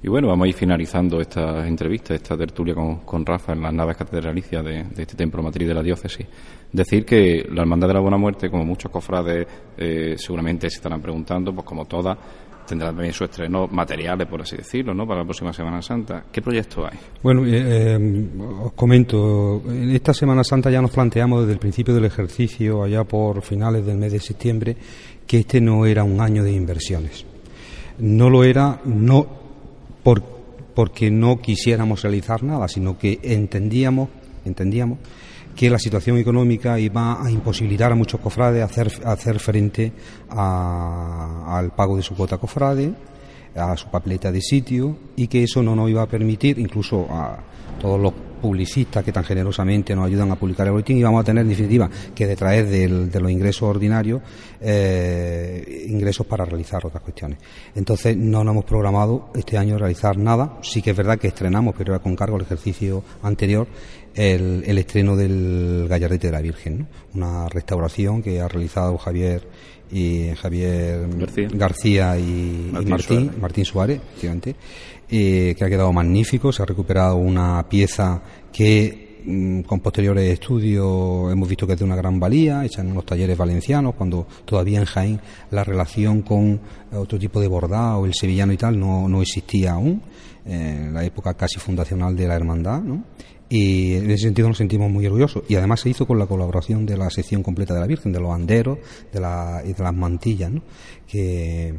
Y 0.00 0.08
bueno, 0.08 0.28
vamos 0.28 0.44
a 0.44 0.48
ir 0.48 0.54
finalizando 0.54 1.20
esta 1.20 1.66
entrevista, 1.66 2.14
esta 2.14 2.36
tertulia 2.36 2.72
con, 2.72 3.26
Rafa 3.26 3.52
en 3.52 3.62
las 3.62 3.74
naves 3.74 3.96
catedralicias 3.96 4.64
de, 4.64 4.80
este 4.96 5.16
templo 5.16 5.42
matriz 5.42 5.66
de 5.66 5.74
la 5.74 5.82
diócesis. 5.82 6.24
Decir 6.72 7.04
que 7.04 7.44
la 7.50 7.62
Hermandad 7.62 7.88
de 7.88 7.94
la 7.94 8.00
Buena 8.00 8.16
Muerte, 8.16 8.48
como 8.48 8.64
muchos 8.64 8.92
cofrades 8.92 9.44
eh, 9.76 10.14
seguramente 10.16 10.70
se 10.70 10.76
estarán 10.76 11.02
preguntando, 11.02 11.52
pues 11.52 11.66
como 11.66 11.84
todas, 11.86 12.16
tendrá 12.68 12.88
también 12.88 13.12
su 13.12 13.24
estreno 13.24 13.66
materiales, 13.66 14.28
por 14.28 14.42
así 14.42 14.56
decirlo, 14.56 14.94
¿no? 14.94 15.06
para 15.06 15.20
la 15.20 15.24
próxima 15.24 15.52
Semana 15.52 15.82
Santa. 15.82 16.24
¿Qué 16.30 16.42
proyecto 16.42 16.86
hay? 16.86 16.98
Bueno, 17.22 17.44
eh, 17.46 17.96
eh, 17.96 18.28
os 18.62 18.72
comento, 18.72 19.62
en 19.66 19.90
esta 19.90 20.14
Semana 20.14 20.44
Santa 20.44 20.70
ya 20.70 20.80
nos 20.80 20.92
planteamos 20.92 21.40
desde 21.40 21.54
el 21.54 21.58
principio 21.58 21.94
del 21.94 22.04
ejercicio, 22.04 22.84
allá 22.84 23.04
por 23.04 23.42
finales 23.42 23.84
del 23.84 23.96
mes 23.96 24.12
de 24.12 24.20
septiembre, 24.20 24.76
que 25.26 25.38
este 25.38 25.60
no 25.60 25.86
era 25.86 26.04
un 26.04 26.20
año 26.20 26.44
de 26.44 26.52
inversiones. 26.52 27.24
No 27.98 28.30
lo 28.30 28.44
era, 28.44 28.80
no 28.84 29.26
porque 30.74 31.10
no 31.10 31.40
quisiéramos 31.40 32.02
realizar 32.02 32.42
nada, 32.42 32.68
sino 32.68 32.96
que 32.96 33.18
entendíamos, 33.22 34.08
entendíamos 34.44 34.98
que 35.58 35.68
la 35.68 35.78
situación 35.80 36.18
económica 36.18 36.78
iba 36.78 37.20
a 37.20 37.28
imposibilitar 37.28 37.90
a 37.90 37.96
muchos 37.96 38.20
cofrades 38.20 38.62
hacer, 38.62 38.92
hacer 39.04 39.40
frente 39.40 39.92
al 40.30 41.72
pago 41.74 41.96
de 41.96 42.02
su 42.04 42.14
cuota 42.14 42.38
cofrade, 42.38 42.94
a 43.56 43.76
su 43.76 43.88
papeleta 43.90 44.30
de 44.30 44.40
sitio 44.40 44.96
y 45.16 45.26
que 45.26 45.42
eso 45.42 45.60
no 45.60 45.74
nos 45.74 45.90
iba 45.90 46.00
a 46.00 46.06
permitir, 46.06 46.60
incluso 46.60 47.08
a 47.10 47.40
todos 47.80 48.00
los 48.00 48.12
publicistas 48.40 49.04
que 49.04 49.12
tan 49.12 49.24
generosamente 49.24 49.94
nos 49.94 50.06
ayudan 50.06 50.30
a 50.30 50.36
publicar 50.36 50.66
el 50.66 50.72
boletín 50.72 50.96
y 50.96 51.02
vamos 51.02 51.22
a 51.22 51.24
tener 51.24 51.42
en 51.42 51.48
definitiva 51.48 51.90
que 52.14 52.26
detraer 52.26 52.66
de 52.66 53.20
los 53.20 53.30
ingresos 53.30 53.62
ordinarios 53.62 54.22
eh, 54.60 55.86
ingresos 55.88 56.26
para 56.26 56.44
realizar 56.44 56.84
otras 56.86 57.02
cuestiones. 57.02 57.38
Entonces 57.74 58.16
no 58.16 58.44
nos 58.44 58.52
hemos 58.52 58.64
programado 58.64 59.30
este 59.34 59.58
año 59.58 59.76
realizar 59.76 60.16
nada, 60.16 60.58
sí 60.62 60.82
que 60.82 60.90
es 60.90 60.96
verdad 60.96 61.18
que 61.18 61.28
estrenamos, 61.28 61.74
pero 61.76 61.94
era 61.94 62.02
con 62.02 62.16
cargo 62.16 62.36
al 62.36 62.42
ejercicio 62.42 63.02
anterior, 63.22 63.66
el, 64.18 64.78
estreno 64.78 65.16
del 65.16 65.86
Gallardete 65.88 66.26
de 66.26 66.32
la 66.32 66.40
Virgen, 66.40 66.88
una 67.14 67.48
restauración 67.48 68.20
que 68.20 68.40
ha 68.40 68.48
realizado 68.48 68.98
Javier 68.98 69.46
y 69.92 70.30
Javier 70.34 71.08
García, 71.54 72.18
y, 72.18 72.70
Martín, 72.72 73.30
Martín 73.40 73.64
Suárez, 73.64 74.00
efectivamente, 74.08 74.56
eh, 75.08 75.54
que 75.56 75.64
ha 75.64 75.68
quedado 75.68 75.92
magnífico. 75.92 76.52
Se 76.52 76.62
ha 76.62 76.66
recuperado 76.66 77.16
una 77.16 77.66
pieza 77.68 78.20
que 78.52 79.22
mm, 79.24 79.60
con 79.60 79.78
posteriores 79.78 80.32
estudios 80.32 81.32
hemos 81.32 81.48
visto 81.48 81.64
que 81.66 81.74
es 81.74 81.78
de 81.78 81.84
una 81.84 81.96
gran 81.96 82.18
valía, 82.18 82.64
hecha 82.64 82.80
en 82.82 82.90
unos 82.90 83.06
talleres 83.06 83.38
valencianos, 83.38 83.94
cuando 83.94 84.26
todavía 84.44 84.80
en 84.80 84.84
Jaén 84.84 85.20
la 85.52 85.62
relación 85.62 86.22
con 86.22 86.60
otro 86.92 87.20
tipo 87.20 87.40
de 87.40 87.46
bordado, 87.46 88.04
el 88.04 88.14
sevillano 88.14 88.52
y 88.52 88.56
tal, 88.56 88.78
no, 88.78 89.08
no 89.08 89.22
existía 89.22 89.74
aún, 89.74 90.02
en 90.44 90.92
la 90.92 91.04
época 91.04 91.34
casi 91.34 91.60
fundacional 91.60 92.16
de 92.16 92.26
la 92.26 92.34
hermandad, 92.34 92.80
¿no? 92.80 93.04
Y 93.48 93.94
en 93.94 94.10
ese 94.10 94.24
sentido 94.24 94.48
nos 94.48 94.58
sentimos 94.58 94.90
muy 94.90 95.06
orgullosos 95.06 95.44
y 95.48 95.54
además 95.54 95.80
se 95.80 95.90
hizo 95.90 96.06
con 96.06 96.18
la 96.18 96.26
colaboración 96.26 96.84
de 96.84 96.96
la 96.96 97.08
sección 97.10 97.42
completa 97.42 97.74
de 97.74 97.80
la 97.80 97.86
Virgen, 97.86 98.12
de 98.12 98.20
los 98.20 98.30
anderos 98.30 98.78
de 99.12 99.20
la, 99.20 99.62
y 99.64 99.72
de 99.72 99.82
las 99.82 99.94
mantillas, 99.94 100.50
¿no? 100.50 100.62
que, 101.06 101.74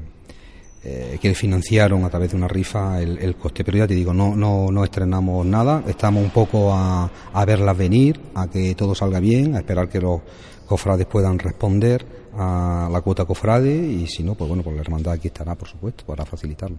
eh, 0.82 1.34
financiaron 1.36 2.06
a 2.06 2.10
través 2.10 2.32
de 2.32 2.38
una 2.38 2.48
rifa 2.48 3.02
el, 3.02 3.36
coste. 3.36 3.64
Pero 3.64 3.80
ya 3.80 3.88
te 3.88 3.94
digo, 3.94 4.14
no, 4.14 4.36
no, 4.36 4.72
no 4.72 4.84
estrenamos 4.84 5.46
nada, 5.46 5.84
estamos 5.88 6.24
un 6.24 6.32
poco 6.32 6.74
a, 6.74 7.12
a 7.34 7.46
verlas 7.46 7.78
venir, 7.78 8.20
a 8.34 8.48
que 8.48 8.74
todo 8.76 8.96
salga 8.96 9.20
bien, 9.20 9.56
a 9.56 9.60
esperar 9.60 9.90
que 9.90 10.00
los 10.00 10.22
cofrades 10.66 11.06
puedan 11.06 11.38
responder 11.38 12.06
a 12.38 12.90
la 12.92 13.02
cuota 13.02 13.26
cofrade 13.26 13.76
y 13.76 14.08
si 14.08 14.24
no, 14.24 14.36
pues 14.36 14.48
bueno, 14.48 14.64
pues 14.64 14.76
la 14.76 14.82
hermandad 14.82 15.14
aquí 15.14 15.28
estará, 15.28 15.56
por 15.56 15.68
supuesto, 15.68 16.06
para 16.06 16.26
facilitarlo. 16.26 16.78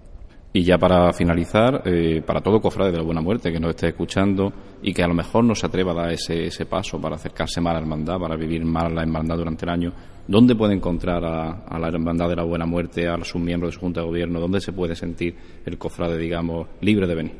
Y 0.53 0.65
ya 0.65 0.79
para 0.79 1.13
finalizar, 1.13 1.83
eh, 1.85 2.23
para 2.27 2.41
todo 2.41 2.61
cofrade 2.61 2.91
de 2.91 2.99
la 2.99 3.05
Buena 3.05 3.21
Muerte 3.21 3.53
que 3.53 3.61
nos 3.61 3.71
esté 3.71 3.89
escuchando 3.89 4.53
y 4.83 4.93
que 4.93 5.05
a 5.05 5.07
lo 5.07 5.15
mejor 5.15 5.45
no 5.45 5.55
se 5.55 5.67
atreva 5.67 5.93
a 5.93 5.95
dar 5.95 6.11
ese, 6.11 6.47
ese 6.47 6.67
paso 6.67 7.01
para 7.01 7.15
acercarse 7.15 7.61
más 7.61 7.71
a 7.71 7.75
la 7.75 7.81
hermandad, 7.81 8.19
para 8.19 8.35
vivir 8.35 8.65
más 8.65 8.93
la 8.93 9.03
hermandad 9.03 9.37
durante 9.37 9.65
el 9.65 9.71
año, 9.71 9.93
¿dónde 10.27 10.57
puede 10.57 10.75
encontrar 10.75 11.25
a, 11.25 11.79
la 11.79 11.87
hermandad 11.87 12.29
de 12.29 12.35
la 12.35 12.43
Buena 12.43 12.67
Muerte, 12.67 13.07
a 13.07 13.17
sus 13.23 13.41
miembros 13.41 13.71
de 13.71 13.75
su 13.75 13.81
Junta 13.81 14.01
de 14.01 14.07
Gobierno? 14.09 14.41
¿Dónde 14.41 14.61
se 14.61 14.73
puede 14.73 14.97
sentir 14.97 15.37
el 15.65 15.79
cofrade, 15.79 16.19
digamos, 16.19 16.67
libre 16.81 17.07
de 17.07 17.15
venir? 17.15 17.33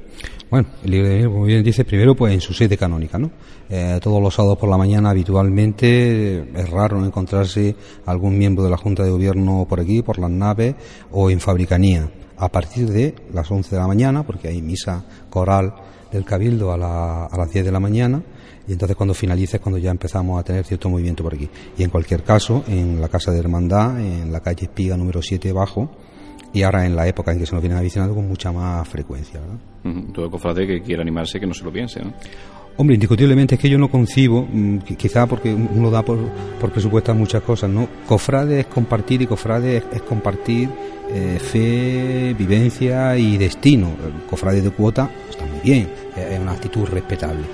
Bueno, 0.49 0.69
libre 0.85 1.09
de 1.09 1.15
venir, 1.15 1.31
como 1.31 1.45
bien 1.47 1.65
dice, 1.65 1.85
primero 1.85 2.15
pues 2.15 2.33
en 2.33 2.41
su 2.41 2.55
sede 2.55 2.77
canónica, 2.77 3.19
¿no? 3.19 3.33
Eh, 3.69 3.99
todos 4.01 4.23
los 4.23 4.33
sábados 4.33 4.57
por 4.57 4.71
la 4.71 4.79
mañana 4.79 5.11
habitualmente 5.11 6.43
es 6.43 6.71
raro 6.71 7.05
encontrarse 7.05 7.75
algún 8.07 8.39
miembro 8.39 8.63
de 8.63 8.71
la 8.71 8.77
Junta 8.77 9.03
de 9.03 9.11
Gobierno 9.11 9.67
por 9.69 9.81
aquí, 9.81 10.01
por 10.01 10.21
las 10.21 10.31
naves 10.31 10.77
o 11.11 11.29
en 11.29 11.41
fabricanía 11.41 12.09
a 12.41 12.49
partir 12.49 12.91
de 12.91 13.15
las 13.33 13.51
11 13.51 13.75
de 13.75 13.81
la 13.81 13.87
mañana, 13.87 14.23
porque 14.25 14.49
hay 14.49 14.63
misa 14.63 15.05
coral 15.29 15.75
del 16.11 16.25
Cabildo 16.25 16.73
a, 16.73 17.27
a 17.27 17.37
las 17.37 17.51
10 17.51 17.67
de 17.67 17.71
la 17.71 17.81
mañana, 17.81 18.23
y 18.67 18.73
entonces 18.73 18.97
cuando 18.97 19.15
finalice 19.15 19.59
es 19.59 19.63
cuando 19.63 19.79
ya 19.79 19.91
empezamos 19.91 20.41
a 20.41 20.43
tener 20.43 20.65
cierto 20.65 20.89
movimiento 20.89 21.23
por 21.23 21.35
aquí. 21.35 21.49
Y 21.77 21.83
en 21.83 21.91
cualquier 21.91 22.23
caso, 22.23 22.65
en 22.67 23.01
la 23.01 23.09
Casa 23.09 23.31
de 23.31 23.39
Hermandad, 23.39 24.01
en 24.01 24.33
la 24.33 24.41
calle 24.41 24.65
Espiga 24.65 24.97
número 24.97 25.21
7 25.21 25.53
bajo, 25.53 25.91
y 26.53 26.63
ahora 26.63 26.85
en 26.85 26.97
la 26.97 27.07
época 27.07 27.33
en 27.33 27.39
que 27.39 27.47
se 27.47 27.55
nos 27.55 27.63
viene 27.63 27.77
avicinando 27.77 28.15
con 28.15 28.27
mucha 28.27 28.51
más 28.53 28.89
frecuencia. 28.89 29.41
Todo 30.13 30.25
el 30.25 30.31
cofrade 30.31 30.67
que 30.67 30.83
quiera 30.83 31.03
animarse 31.03 31.39
que 31.39 31.47
no 31.47 31.55
se 31.55 31.65
lo 31.65 31.73
piense, 31.73 32.01
¿no? 32.01 32.13
Hombre, 32.77 32.95
indiscutiblemente 32.95 33.57
es 33.57 33.61
que 33.61 33.69
yo 33.69 33.79
no 33.79 33.91
concibo, 33.91 34.47
mm, 34.51 34.79
quizá 34.97 35.27
porque 35.27 35.53
uno 35.53 35.91
da 35.91 36.03
por, 36.03 36.19
por 36.59 36.71
presupuestas 36.71 37.15
muchas 37.15 37.43
cosas, 37.43 37.69
¿no? 37.69 37.87
Cofrade 38.07 38.61
es 38.61 38.67
compartir 38.67 39.21
y 39.23 39.27
cofrade 39.27 39.83
es, 39.93 40.03
compartir 40.03 40.71
eh, 41.11 41.39
fe, 41.39 42.35
vivencia 42.39 43.19
y 43.19 43.37
destino. 43.37 43.89
El 43.89 44.23
cofrade 44.29 44.63
de 44.63 44.71
cuota 44.71 45.11
está 45.29 45.45
muy 45.45 45.61
bien, 45.61 45.91
es 46.17 46.39
una 46.39 46.53
actitud 46.53 46.87
respetable. 46.87 47.45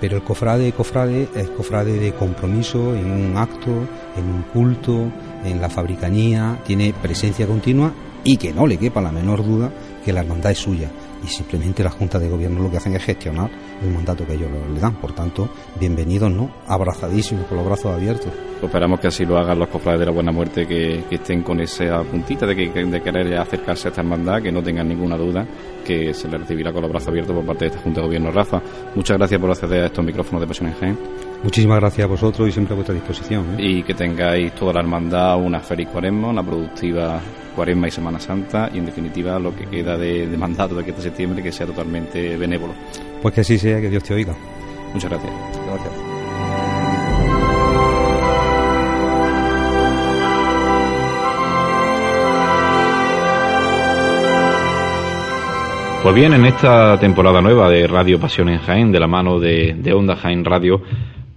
Pero 0.00 0.16
el 0.16 0.22
cofrade, 0.22 0.72
cofrade 0.72 1.28
es 1.36 1.48
cofrade 1.50 1.98
de 1.98 2.12
compromiso 2.12 2.96
en 2.96 3.10
un 3.10 3.36
acto, 3.36 3.70
en 4.16 4.24
un 4.24 4.42
culto, 4.52 5.10
en 5.44 5.60
la 5.60 5.70
fabricanía, 5.70 6.58
tiene 6.66 6.92
presencia 7.00 7.46
continua 7.46 7.92
y 8.24 8.38
que 8.38 8.52
no 8.52 8.66
le 8.66 8.76
quepa 8.76 9.00
la 9.00 9.12
menor 9.12 9.44
duda 9.44 9.70
que 10.04 10.12
la 10.12 10.20
hermandad 10.20 10.50
es 10.50 10.58
suya 10.58 10.90
y 11.24 11.28
simplemente 11.28 11.82
la 11.82 11.90
Junta 11.90 12.18
de 12.18 12.28
Gobierno 12.28 12.62
lo 12.62 12.70
que 12.70 12.76
hacen 12.76 12.94
es 12.94 13.02
gestionar 13.02 13.50
el 13.82 13.90
mandato 13.90 14.26
que 14.26 14.34
ellos 14.34 14.50
le 14.72 14.80
dan. 14.80 14.94
Por 14.96 15.12
tanto, 15.12 15.48
bienvenidos, 15.78 16.30
¿no? 16.30 16.50
Abrazadísimos, 16.66 17.46
con 17.46 17.56
los 17.56 17.66
brazos 17.66 17.94
abiertos. 17.94 18.32
Esperamos 18.62 19.00
que 19.00 19.08
así 19.08 19.24
lo 19.24 19.38
hagan 19.38 19.58
los 19.58 19.68
cofrades 19.68 20.00
de 20.00 20.06
la 20.06 20.12
Buena 20.12 20.32
Muerte, 20.32 20.66
que, 20.66 21.04
estén 21.10 21.42
con 21.42 21.60
esa 21.60 22.02
puntita 22.02 22.46
de, 22.46 22.54
que, 22.54 22.84
de 22.84 23.00
querer 23.00 23.36
acercarse 23.38 23.88
a 23.88 23.90
esta 23.90 24.02
hermandad, 24.02 24.42
que 24.42 24.52
no 24.52 24.62
tengan 24.62 24.88
ninguna 24.88 25.16
duda 25.16 25.46
que 25.84 26.14
se 26.14 26.28
les 26.28 26.40
recibirá 26.40 26.72
con 26.72 26.82
los 26.82 26.90
brazos 26.90 27.08
abiertos 27.08 27.34
por 27.34 27.44
parte 27.44 27.64
de 27.64 27.70
esta 27.70 27.82
Junta 27.82 28.00
de 28.00 28.06
Gobierno. 28.06 28.30
Rafa, 28.30 28.62
muchas 28.94 29.16
gracias 29.16 29.40
por 29.40 29.50
acceder 29.50 29.82
a 29.84 29.86
estos 29.86 30.04
micrófonos 30.04 30.40
de 30.40 30.46
Pasión 30.46 30.68
en 30.68 30.74
Jaén. 30.74 31.33
Muchísimas 31.44 31.78
gracias 31.78 32.06
a 32.06 32.08
vosotros 32.08 32.48
y 32.48 32.52
siempre 32.52 32.72
a 32.72 32.76
vuestra 32.76 32.94
disposición. 32.94 33.56
¿eh? 33.58 33.68
Y 33.68 33.82
que 33.82 33.92
tengáis 33.92 34.54
toda 34.54 34.72
la 34.72 34.80
hermandad 34.80 35.36
una 35.36 35.60
feliz 35.60 35.88
cuaresma, 35.88 36.28
una 36.28 36.42
productiva 36.42 37.20
cuaresma 37.54 37.86
y 37.86 37.90
Semana 37.90 38.18
Santa 38.18 38.70
y 38.72 38.78
en 38.78 38.86
definitiva 38.86 39.38
lo 39.38 39.54
que 39.54 39.66
queda 39.66 39.98
de, 39.98 40.26
mandato 40.38 40.74
de 40.74 40.80
aquí 40.80 40.90
hasta 40.90 41.02
septiembre 41.02 41.42
que 41.42 41.52
sea 41.52 41.66
totalmente 41.66 42.38
benévolo. 42.38 42.72
Pues 43.20 43.34
que 43.34 43.42
así 43.42 43.58
sea, 43.58 43.78
que 43.78 43.90
Dios 43.90 44.02
te 44.02 44.14
oiga. 44.14 44.34
Muchas 44.94 45.10
gracias. 45.10 45.32
Gracias. 45.66 45.92
Pues 56.02 56.14
bien, 56.14 56.32
en 56.32 56.46
esta 56.46 56.98
temporada 56.98 57.42
nueva 57.42 57.68
de 57.68 57.86
Radio 57.86 58.18
Pasión 58.18 58.48
en 58.48 58.60
Jaén, 58.60 58.92
de 58.92 59.00
la 59.00 59.06
mano 59.06 59.38
de, 59.38 59.74
de 59.78 59.92
Onda 59.92 60.16
Jaén 60.16 60.44
Radio, 60.44 60.80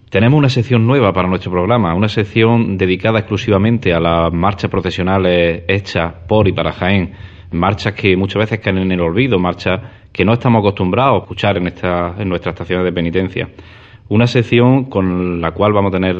tenemos 0.09 0.37
una 0.37 0.49
sección 0.49 0.87
nueva 0.87 1.11
para 1.11 1.27
nuestro 1.27 1.51
programa, 1.51 1.93
una 1.93 2.07
sección 2.07 2.77
dedicada 2.77 3.19
exclusivamente 3.19 3.93
a 3.93 3.99
las 3.99 4.31
marchas 4.31 4.71
procesionales 4.71 5.63
hechas 5.67 6.13
por 6.27 6.47
y 6.47 6.53
para 6.53 6.71
Jaén, 6.71 7.11
marchas 7.51 7.93
que 7.93 8.15
muchas 8.15 8.39
veces 8.39 8.59
caen 8.59 8.77
en 8.77 8.91
el 8.91 9.01
olvido, 9.01 9.37
marchas 9.37 9.81
que 10.13 10.23
no 10.23 10.33
estamos 10.33 10.59
acostumbrados 10.59 11.15
a 11.15 11.23
escuchar 11.23 11.57
en, 11.57 11.67
esta, 11.67 12.15
en 12.17 12.29
nuestras 12.29 12.53
estaciones 12.53 12.85
de 12.85 12.93
penitencia. 12.93 13.49
Una 14.09 14.27
sección 14.27 14.85
con 14.85 15.41
la 15.41 15.51
cual 15.51 15.73
vamos 15.73 15.93
a 15.93 15.97
tener 15.97 16.15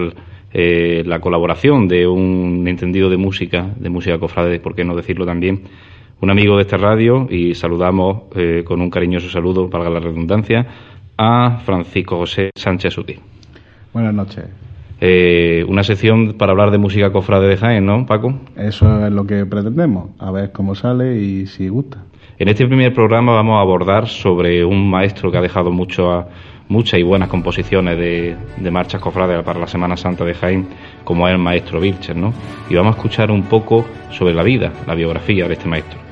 eh, 0.54 1.04
la 1.06 1.20
colaboración 1.20 1.88
de 1.88 2.06
un 2.06 2.68
entendido 2.68 3.10
de 3.10 3.18
música, 3.18 3.74
de 3.78 3.90
música 3.90 4.20
cofrade, 4.20 4.60
por 4.60 4.76
qué 4.76 4.84
no 4.84 4.96
decirlo 4.96 5.26
también, 5.26 5.62
un 6.20 6.30
amigo 6.30 6.58
de 6.58 6.64
esta 6.64 6.76
radio 6.76 7.28
y 7.30 7.54
saludamos 7.54 8.24
eh, 8.36 8.64
con 8.66 8.82
un 8.82 8.90
cariñoso 8.90 9.30
saludo, 9.30 9.70
para 9.70 9.90
la 9.90 10.00
redundancia, 10.00 10.66
a 11.18 11.60
Francisco 11.64 12.18
José 12.18 12.50
Sánchez 12.54 12.94
Suti. 12.94 13.37
Buenas 13.98 14.14
noches. 14.14 14.46
Eh, 15.02 15.66
una 15.68 15.82
sección 15.82 16.34
para 16.34 16.52
hablar 16.52 16.70
de 16.70 16.78
música 16.78 17.12
cofrade 17.12 17.48
de 17.48 17.58
Jaén, 17.58 17.84
¿no, 17.84 18.06
Paco? 18.06 18.32
Eso 18.56 19.08
es 19.08 19.12
lo 19.12 19.26
que 19.26 19.44
pretendemos, 19.48 20.12
a 20.20 20.30
ver 20.30 20.52
cómo 20.52 20.76
sale 20.76 21.18
y 21.18 21.48
si 21.48 21.68
gusta. 21.68 22.04
En 22.38 22.48
este 22.48 22.68
primer 22.68 22.94
programa 22.94 23.34
vamos 23.34 23.58
a 23.58 23.62
abordar 23.62 24.08
sobre 24.08 24.64
un 24.64 24.88
maestro 24.88 25.32
que 25.32 25.40
ha 25.40 25.42
dejado 25.42 25.72
mucho 25.72 26.28
muchas 26.70 27.00
y 27.00 27.04
buenas 27.04 27.28
composiciones 27.28 27.98
de, 27.98 28.72
marchas 28.72 29.02
cofrades 29.02 29.44
para 29.44 29.60
la 29.60 29.68
Semana 29.68 29.98
Santa 29.98 30.24
de 30.24 30.36
Jaén, 30.36 30.68
como 31.04 31.28
es 31.28 31.34
el 31.34 31.40
maestro 31.40 31.80
Vilches, 31.80 32.16
¿no? 32.16 32.36
Y 32.70 32.76
vamos 32.76 32.94
a 32.94 32.98
escuchar 32.98 33.32
un 33.32 33.46
poco 33.46 33.84
sobre 34.12 34.36
la 34.36 34.44
vida, 34.44 34.72
la 34.86 34.94
biografía 34.94 35.48
de 35.48 35.54
este 35.54 35.68
maestro. 35.68 36.07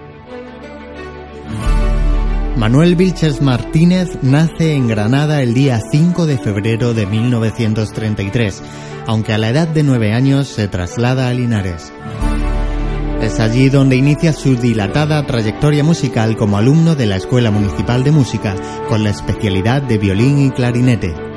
Manuel 2.58 2.96
Vilches 2.96 3.42
Martínez 3.42 4.18
nace 4.22 4.76
en 4.76 4.88
Granada 4.88 5.42
el 5.42 5.54
día 5.54 5.82
5 5.92 6.26
de 6.26 6.38
febrero 6.38 6.94
de 6.94 7.06
1933, 7.06 8.64
aunque 9.08 9.34
a 9.34 9.38
la 9.38 9.50
edad 9.50 9.68
de 9.68 9.84
nueve 9.84 10.14
años 10.14 10.48
se 10.48 10.70
traslada 10.70 11.28
a 11.28 11.34
Linares. 11.34 11.92
Es 13.22 13.42
allí 13.42 13.70
donde 13.70 13.98
inicia 13.98 14.32
su 14.32 14.56
dilatada 14.56 15.26
trayectoria 15.26 15.84
musical 15.84 16.38
como 16.38 16.58
alumno 16.58 16.96
de 16.96 17.08
la 17.08 17.18
Escuela 17.18 17.52
Municipal 17.52 18.06
de 18.06 18.12
Música, 18.12 18.56
con 18.88 19.04
la 19.04 19.10
especialidad 19.10 19.82
de 19.82 19.98
violín 19.98 20.46
y 20.46 20.52
clarinete. 20.52 21.35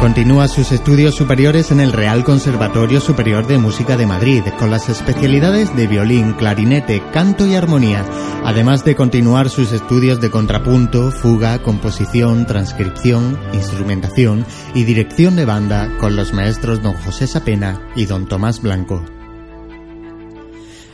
Continúa 0.00 0.46
sus 0.46 0.70
estudios 0.70 1.16
superiores 1.16 1.72
en 1.72 1.80
el 1.80 1.92
Real 1.92 2.22
Conservatorio 2.22 3.00
Superior 3.00 3.48
de 3.48 3.58
Música 3.58 3.96
de 3.96 4.06
Madrid, 4.06 4.44
con 4.56 4.70
las 4.70 4.88
especialidades 4.88 5.74
de 5.76 5.88
violín, 5.88 6.34
clarinete, 6.34 7.02
canto 7.12 7.44
y 7.44 7.56
armonía, 7.56 8.04
además 8.44 8.84
de 8.84 8.94
continuar 8.94 9.50
sus 9.50 9.72
estudios 9.72 10.20
de 10.20 10.30
contrapunto, 10.30 11.10
fuga, 11.10 11.60
composición, 11.64 12.46
transcripción, 12.46 13.36
instrumentación 13.52 14.46
y 14.72 14.84
dirección 14.84 15.34
de 15.34 15.44
banda 15.44 15.90
con 15.98 16.14
los 16.14 16.32
maestros 16.32 16.80
don 16.80 16.94
José 16.94 17.26
Sapena 17.26 17.82
y 17.96 18.06
don 18.06 18.28
Tomás 18.28 18.62
Blanco. 18.62 19.04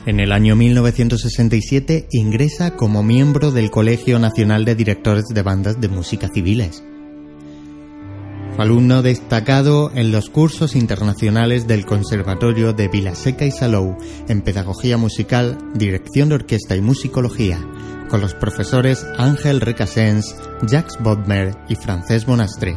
En 0.07 0.19
el 0.19 0.33
año 0.33 0.57
1967 0.57 2.09
ingresa 2.11 2.75
como 2.75 3.03
miembro 3.03 3.51
del 3.51 3.71
Colegio 3.71 4.19
Nacional 4.19 4.65
de 4.65 4.75
Directores 4.75 5.27
de 5.27 5.43
Bandas 5.43 5.79
de 5.79 5.89
Música 5.89 6.31
Civiles. 6.33 6.83
Alumno 8.59 9.03
destacado 9.03 9.91
en 9.95 10.13
los 10.13 10.31
cursos 10.31 10.77
internacionales 10.77 11.67
del 11.67 11.85
Conservatorio 11.85 12.73
de 12.73 12.89
Vilaseca 12.89 13.45
y 13.45 13.51
Salou 13.51 13.97
en 14.29 14.43
Pedagogía 14.43 14.97
Musical, 14.97 15.59
Dirección 15.75 16.29
de 16.29 16.37
Orquesta 16.37 16.77
y 16.77 16.81
Musicología, 16.81 17.59
con 18.09 18.21
los 18.21 18.35
profesores 18.35 19.07
Ángel 19.19 19.61
Recasens, 19.61 20.37
Jacques 20.67 20.99
Bodmer 21.01 21.57
y 21.69 21.75
Francés 21.75 22.29
Monastre, 22.29 22.77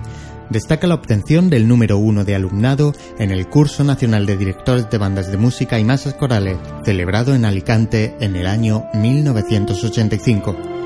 destaca 0.50 0.88
la 0.88 0.96
obtención 0.96 1.50
del 1.50 1.68
número 1.68 1.98
uno 1.98 2.24
de 2.24 2.36
alumnado 2.36 2.94
en 3.20 3.32
el 3.32 3.48
Curso 3.48 3.84
Nacional 3.84 4.26
de 4.26 4.38
Directores 4.38 4.90
de 4.90 4.98
Bandas 4.98 5.30
de 5.32 5.38
Música 5.38 5.80
y 5.80 5.84
Masas 5.84 6.16
Corales, 6.16 6.58
celebrado 6.84 7.36
en 7.36 7.46
Alicante 7.46 8.16
en 8.20 8.36
el 8.36 8.48
año 8.48 8.86
1985. 8.94 10.77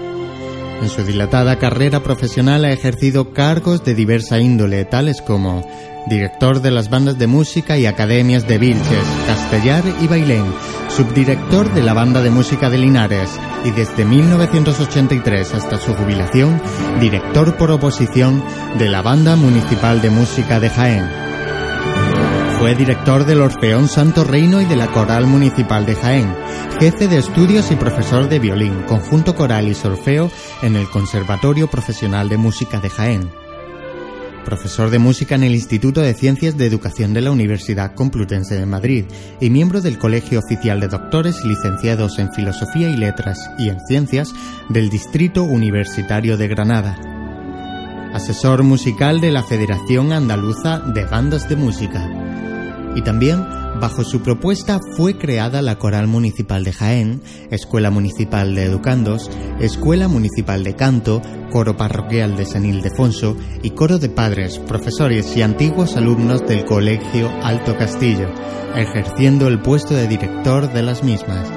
En 0.81 0.89
su 0.89 1.03
dilatada 1.03 1.59
carrera 1.59 2.01
profesional 2.01 2.65
ha 2.65 2.71
ejercido 2.71 3.33
cargos 3.33 3.85
de 3.85 3.93
diversa 3.93 4.39
índole, 4.39 4.83
tales 4.83 5.21
como 5.21 5.63
director 6.07 6.61
de 6.61 6.71
las 6.71 6.89
bandas 6.89 7.19
de 7.19 7.27
música 7.27 7.77
y 7.77 7.85
academias 7.85 8.47
de 8.47 8.57
Vilches, 8.57 9.05
Castellar 9.27 9.83
y 10.01 10.07
Bailén, 10.07 10.43
subdirector 10.89 11.71
de 11.73 11.83
la 11.83 11.93
banda 11.93 12.23
de 12.23 12.31
música 12.31 12.71
de 12.71 12.79
Linares 12.79 13.29
y 13.63 13.69
desde 13.69 14.05
1983 14.05 15.53
hasta 15.53 15.77
su 15.77 15.93
jubilación, 15.93 16.59
director 16.99 17.55
por 17.57 17.69
oposición 17.69 18.43
de 18.79 18.89
la 18.89 19.03
banda 19.03 19.35
municipal 19.35 20.01
de 20.01 20.09
música 20.09 20.59
de 20.59 20.69
Jaén. 20.71 21.30
Fue 22.61 22.75
director 22.75 23.25
del 23.25 23.41
Orfeón 23.41 23.87
Santo 23.87 24.23
Reino 24.23 24.61
y 24.61 24.65
de 24.65 24.75
la 24.75 24.91
Coral 24.91 25.25
Municipal 25.25 25.83
de 25.87 25.95
Jaén, 25.95 26.31
jefe 26.79 27.07
de 27.07 27.17
estudios 27.17 27.71
y 27.71 27.75
profesor 27.75 28.29
de 28.29 28.37
violín, 28.37 28.83
conjunto 28.83 29.33
coral 29.33 29.67
y 29.67 29.73
solfeo 29.73 30.29
en 30.61 30.75
el 30.75 30.87
Conservatorio 30.87 31.71
Profesional 31.71 32.29
de 32.29 32.37
Música 32.37 32.79
de 32.79 32.91
Jaén 32.91 33.31
profesor 34.45 34.89
de 34.89 34.99
música 34.99 35.35
en 35.35 35.43
el 35.43 35.55
Instituto 35.55 36.01
de 36.01 36.13
Ciencias 36.13 36.57
de 36.57 36.65
Educación 36.67 37.13
de 37.13 37.21
la 37.21 37.31
Universidad 37.31 37.95
Complutense 37.95 38.55
de 38.55 38.65
Madrid 38.65 39.05
y 39.39 39.49
miembro 39.49 39.81
del 39.81 39.97
Colegio 39.97 40.39
Oficial 40.39 40.79
de 40.79 40.87
Doctores 40.87 41.41
y 41.43 41.47
Licenciados 41.47 42.19
en 42.19 42.31
Filosofía 42.31 42.89
y 42.89 42.97
Letras 42.97 43.39
y 43.57 43.69
en 43.69 43.79
Ciencias 43.87 44.33
del 44.69 44.89
Distrito 44.89 45.43
Universitario 45.43 46.37
de 46.37 46.47
Granada. 46.47 46.97
Asesor 48.13 48.63
musical 48.63 49.19
de 49.19 49.31
la 49.31 49.41
Federación 49.43 50.11
Andaluza 50.11 50.79
de 50.79 51.05
Bandas 51.05 51.47
de 51.47 51.55
Música. 51.55 52.30
Y 52.95 53.01
también 53.01 53.45
Bajo 53.79 54.03
su 54.03 54.21
propuesta 54.21 54.79
fue 54.95 55.17
creada 55.17 55.63
la 55.63 55.79
Coral 55.79 56.05
Municipal 56.05 56.63
de 56.63 56.71
Jaén, 56.71 57.21
Escuela 57.49 57.89
Municipal 57.89 58.53
de 58.53 58.65
Educandos, 58.65 59.31
Escuela 59.59 60.07
Municipal 60.07 60.63
de 60.63 60.75
Canto, 60.75 61.21
Coro 61.51 61.77
Parroquial 61.77 62.35
de 62.35 62.45
San 62.45 62.65
Ildefonso 62.65 63.35
y 63.63 63.71
Coro 63.71 63.97
de 63.97 64.09
Padres, 64.09 64.59
profesores 64.59 65.35
y 65.35 65.41
antiguos 65.41 65.97
alumnos 65.97 66.45
del 66.45 66.63
Colegio 66.63 67.31
Alto 67.41 67.75
Castillo, 67.75 68.29
ejerciendo 68.75 69.47
el 69.47 69.61
puesto 69.61 69.95
de 69.95 70.07
director 70.07 70.71
de 70.71 70.83
las 70.83 71.03
mismas. 71.03 71.49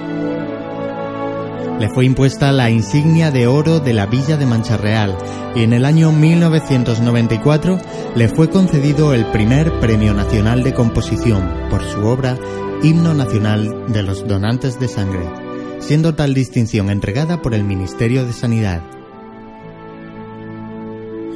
Le 1.80 1.88
fue 1.88 2.04
impuesta 2.04 2.52
la 2.52 2.70
insignia 2.70 3.32
de 3.32 3.48
oro 3.48 3.80
de 3.80 3.92
la 3.92 4.06
Villa 4.06 4.36
de 4.36 4.46
Real 4.76 5.16
y 5.56 5.62
en 5.62 5.72
el 5.72 5.84
año 5.84 6.12
1994 6.12 7.78
le 8.14 8.28
fue 8.28 8.48
concedido 8.48 9.12
el 9.12 9.26
primer 9.26 9.80
Premio 9.80 10.14
Nacional 10.14 10.62
de 10.62 10.72
Composición 10.72 11.68
por 11.70 11.82
su 11.82 12.00
obra 12.06 12.38
Himno 12.82 13.12
Nacional 13.12 13.92
de 13.92 14.02
los 14.04 14.26
Donantes 14.26 14.78
de 14.78 14.86
Sangre, 14.86 15.28
siendo 15.80 16.14
tal 16.14 16.32
distinción 16.32 16.90
entregada 16.90 17.42
por 17.42 17.54
el 17.54 17.64
Ministerio 17.64 18.24
de 18.24 18.32
Sanidad. 18.32 18.82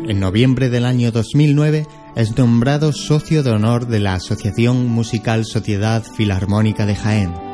En 0.06 0.20
noviembre 0.20 0.70
del 0.70 0.86
año 0.86 1.10
2009 1.10 1.86
es 2.14 2.36
nombrado 2.36 2.92
socio 2.92 3.42
de 3.42 3.50
honor 3.50 3.88
de 3.88 3.98
la 3.98 4.14
Asociación 4.14 4.86
Musical 4.86 5.44
Sociedad 5.44 6.04
Filarmónica 6.04 6.86
de 6.86 6.94
Jaén. 6.94 7.47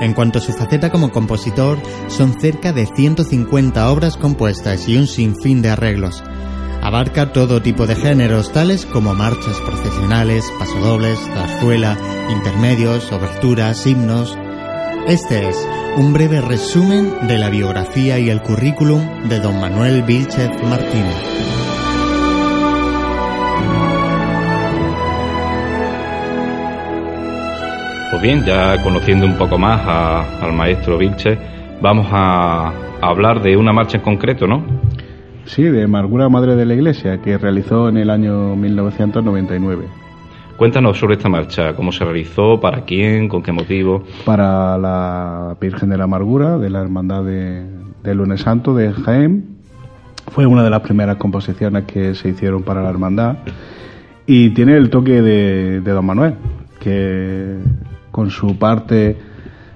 En 0.00 0.12
cuanto 0.12 0.38
a 0.38 0.42
su 0.42 0.52
faceta 0.52 0.90
como 0.90 1.10
compositor, 1.10 1.78
son 2.08 2.38
cerca 2.38 2.72
de 2.72 2.86
150 2.86 3.90
obras 3.90 4.16
compuestas 4.16 4.88
y 4.88 4.96
un 4.96 5.06
sinfín 5.06 5.62
de 5.62 5.70
arreglos. 5.70 6.22
Abarca 6.82 7.32
todo 7.32 7.62
tipo 7.62 7.86
de 7.86 7.96
géneros, 7.96 8.52
tales 8.52 8.86
como 8.86 9.14
marchas 9.14 9.58
profesionales, 9.60 10.44
pasodobles, 10.58 11.18
zarzuela, 11.34 11.96
intermedios, 12.30 13.10
oberturas, 13.10 13.86
himnos. 13.86 14.36
Este 15.08 15.48
es 15.48 15.56
un 15.96 16.12
breve 16.12 16.40
resumen 16.40 17.26
de 17.26 17.38
la 17.38 17.48
biografía 17.48 18.18
y 18.18 18.28
el 18.30 18.42
currículum 18.42 19.28
de 19.28 19.40
don 19.40 19.58
Manuel 19.58 20.02
Vilchez 20.02 20.50
Martínez. 20.62 21.75
Pues 28.16 28.22
bien, 28.22 28.44
ya 28.46 28.82
conociendo 28.82 29.26
un 29.26 29.34
poco 29.34 29.58
más 29.58 29.86
al 30.40 30.54
maestro 30.54 30.96
Vilche, 30.96 31.36
vamos 31.82 32.06
a, 32.10 32.72
hablar 33.02 33.42
de 33.42 33.58
una 33.58 33.74
marcha 33.74 33.98
en 33.98 34.04
concreto, 34.04 34.46
¿no? 34.46 34.64
Sí, 35.44 35.64
de 35.64 35.86
Margura 35.86 36.30
Madre 36.30 36.56
de 36.56 36.64
la 36.64 36.72
Iglesia, 36.72 37.20
que 37.20 37.36
realizó 37.36 37.90
en 37.90 37.98
el 37.98 38.08
año 38.08 38.56
1999. 38.56 39.84
Cuéntanos 40.56 40.98
sobre 40.98 41.16
esta 41.16 41.28
marcha, 41.28 41.74
cómo 41.74 41.92
se 41.92 42.06
realizó, 42.06 42.58
para 42.58 42.86
quién, 42.86 43.28
con 43.28 43.42
qué 43.42 43.52
motivo. 43.52 44.02
Para 44.24 44.78
la 44.78 45.54
Virgen 45.60 45.90
de 45.90 45.98
la 45.98 46.04
Amargura, 46.04 46.56
de 46.56 46.70
la 46.70 46.80
Hermandad 46.80 47.22
de, 47.22 48.14
Lunes 48.14 48.40
Santo 48.40 48.74
de 48.74 48.94
Jaén. 48.94 49.58
Fue 50.28 50.46
una 50.46 50.64
de 50.64 50.70
las 50.70 50.80
primeras 50.80 51.16
composiciones 51.16 51.84
que 51.84 52.14
se 52.14 52.30
hicieron 52.30 52.62
para 52.62 52.82
la 52.82 52.88
Hermandad. 52.88 53.36
Y 54.24 54.54
tiene 54.54 54.74
el 54.78 54.88
toque 54.88 55.20
de, 55.20 55.82
de 55.82 55.90
Don 55.92 56.06
Manuel, 56.06 56.36
que 56.80 57.58
con 58.16 58.30
su 58.30 58.58
parte 58.58 59.18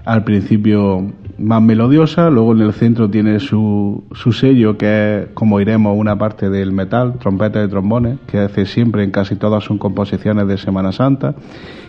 al 0.07 0.25
principio 0.25 1.13
más 1.37 1.61
melodiosa, 1.61 2.31
luego 2.31 2.55
en 2.55 2.63
el 2.63 2.73
centro 2.73 3.11
tiene 3.11 3.39
su, 3.39 4.03
su 4.13 4.33
sello 4.33 4.79
que 4.79 4.87
es, 5.19 5.27
como 5.35 5.61
iremos, 5.61 5.95
una 5.95 6.17
parte 6.17 6.49
del 6.49 6.73
metal, 6.73 7.19
trompeta 7.19 7.63
y 7.63 7.69
trombones, 7.69 8.19
que 8.27 8.39
hace 8.39 8.65
siempre 8.65 9.05
en 9.05 9.11
casi 9.11 9.37
todas 9.37 9.63
sus 9.63 9.79
composiciones 9.79 10.49
de 10.49 10.57
Semana 10.57 10.91
Santa, 10.91 11.35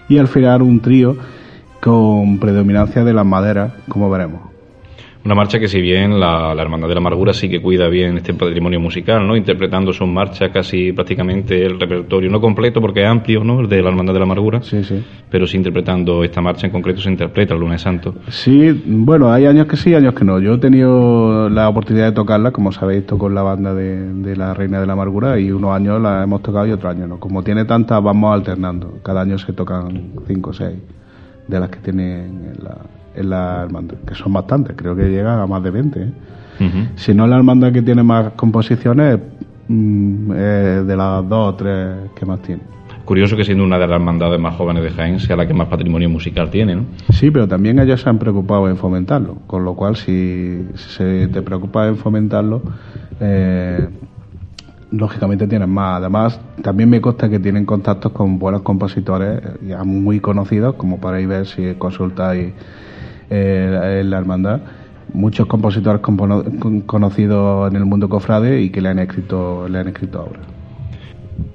y 0.09 0.17
al 0.17 0.27
final 0.27 0.61
un 0.61 0.81
trío 0.81 1.15
con 1.79 2.37
predominancia 2.37 3.05
de 3.05 3.13
las 3.13 3.25
maderas, 3.25 3.71
como 3.87 4.09
veremos. 4.09 4.50
Una 5.23 5.35
marcha 5.35 5.59
que 5.59 5.67
si 5.67 5.79
bien 5.79 6.19
la, 6.19 6.53
Hermandad 6.57 6.87
de 6.87 6.95
la 6.95 6.99
Amargura 6.99 7.31
sí 7.33 7.47
que 7.47 7.61
cuida 7.61 7.87
bien 7.87 8.17
este 8.17 8.33
patrimonio 8.33 8.79
musical, 8.79 9.27
¿no? 9.27 9.35
Interpretando 9.35 9.93
sus 9.93 10.07
marchas 10.07 10.49
casi 10.51 10.91
prácticamente 10.93 11.63
el 11.63 11.79
repertorio, 11.79 12.29
no 12.31 12.41
completo 12.41 12.81
porque 12.81 13.03
es 13.03 13.07
amplio, 13.07 13.43
¿no? 13.43 13.61
El 13.61 13.69
de 13.69 13.83
la 13.83 13.89
Hermandad 13.89 14.13
de 14.13 14.19
la 14.19 14.25
Amargura. 14.25 14.63
Sí, 14.63 14.83
sí. 14.83 15.03
Pero 15.29 15.45
sí 15.45 15.57
interpretando 15.57 16.23
esta 16.23 16.41
marcha 16.41 16.65
en 16.65 16.73
concreto 16.73 17.01
se 17.01 17.09
interpreta 17.09 17.53
el 17.53 17.59
lunes 17.59 17.81
santo. 17.81 18.15
Sí, 18.29 18.71
bueno, 18.85 19.31
hay 19.31 19.45
años 19.45 19.67
que 19.67 19.77
sí, 19.77 19.93
años 19.93 20.15
que 20.15 20.25
no. 20.25 20.39
Yo 20.39 20.55
he 20.55 20.57
tenido 20.57 21.49
la 21.49 21.69
oportunidad 21.69 22.05
de 22.05 22.13
tocarla, 22.13 22.51
como 22.51 22.71
sabéis, 22.71 23.05
toco 23.05 23.25
con 23.25 23.35
la 23.35 23.43
banda 23.43 23.75
de, 23.75 24.35
la 24.35 24.55
Reina 24.55 24.79
de 24.79 24.87
la 24.87 24.93
Amargura 24.93 25.39
y 25.39 25.51
unos 25.51 25.75
años 25.75 26.01
la 26.01 26.23
hemos 26.23 26.41
tocado 26.41 26.65
y 26.65 26.71
otros 26.71 26.95
años 26.95 27.07
no. 27.07 27.19
Como 27.19 27.43
tiene 27.43 27.65
tantas, 27.65 28.01
vamos 28.01 28.33
alternando. 28.33 28.97
Cada 29.03 29.21
año 29.21 29.37
se 29.37 29.53
tocan 29.53 30.13
cinco 30.25 30.49
o 30.49 30.53
seis 30.53 30.79
de 31.47 31.59
las 31.59 31.69
que 31.69 31.77
tienen 31.77 32.53
en 32.55 32.63
la 32.63 32.77
en 33.15 33.29
la 33.29 33.63
hermandad, 33.63 33.97
que 34.07 34.15
son 34.15 34.33
bastantes, 34.33 34.75
creo 34.75 34.95
que 34.95 35.09
llega 35.09 35.41
a 35.41 35.47
más 35.47 35.63
de 35.63 35.71
20. 35.71 36.01
¿eh? 36.01 36.11
Si 36.95 37.13
no 37.13 37.25
la 37.25 37.37
hermandad 37.37 37.71
que 37.71 37.81
tiene 37.81 38.03
más 38.03 38.33
composiciones, 38.33 39.19
mm, 39.67 40.31
es 40.31 40.87
de 40.87 40.95
las 40.95 41.27
dos 41.27 41.53
o 41.53 41.55
tres 41.55 42.11
que 42.15 42.25
más 42.25 42.41
tiene. 42.41 42.61
Curioso 43.05 43.35
que 43.35 43.43
siendo 43.43 43.63
una 43.63 43.79
de 43.79 43.87
las 43.87 43.95
hermandades 43.95 44.39
más 44.39 44.55
jóvenes 44.55 44.83
de 44.83 44.91
Jaén 44.91 45.19
sea 45.19 45.35
la 45.35 45.47
que 45.47 45.53
más 45.53 45.67
patrimonio 45.67 46.07
musical 46.07 46.49
tiene, 46.51 46.75
¿no? 46.75 46.85
Sí, 47.09 47.31
pero 47.31 47.47
también 47.47 47.79
ellos 47.79 48.01
se 48.01 48.09
han 48.09 48.19
preocupado 48.19 48.69
en 48.69 48.77
fomentarlo, 48.77 49.37
con 49.47 49.65
lo 49.65 49.73
cual 49.73 49.95
si 49.95 50.67
se 50.75 51.27
te 51.27 51.41
preocupas 51.41 51.89
en 51.89 51.97
fomentarlo, 51.97 52.61
eh, 53.19 53.87
lógicamente 54.91 55.47
tienes 55.47 55.67
más. 55.67 55.97
Además, 55.97 56.39
también 56.61 56.89
me 56.89 57.01
consta 57.01 57.27
que 57.27 57.39
tienen 57.39 57.65
contactos 57.65 58.11
con 58.11 58.37
buenos 58.37 58.61
compositores 58.61 59.41
ya 59.65 59.83
muy 59.83 60.19
conocidos, 60.19 60.75
como 60.75 60.99
podéis 60.99 61.27
ver 61.27 61.45
si 61.47 61.73
consultáis 61.75 62.53
eh, 63.31 63.99
en 64.01 64.09
la 64.11 64.17
hermandad. 64.19 64.59
Muchos 65.13 65.47
compositores 65.47 66.01
compono- 66.01 66.43
conocidos 66.85 67.69
en 67.71 67.77
el 67.77 67.85
mundo 67.85 68.07
cofrade 68.07 68.61
y 68.61 68.69
que 68.69 68.79
le 68.81 68.89
han 68.89 68.99
escrito, 68.99 69.67
le 69.67 69.79
han 69.79 69.87
escrito 69.87 70.23
obras. 70.23 70.41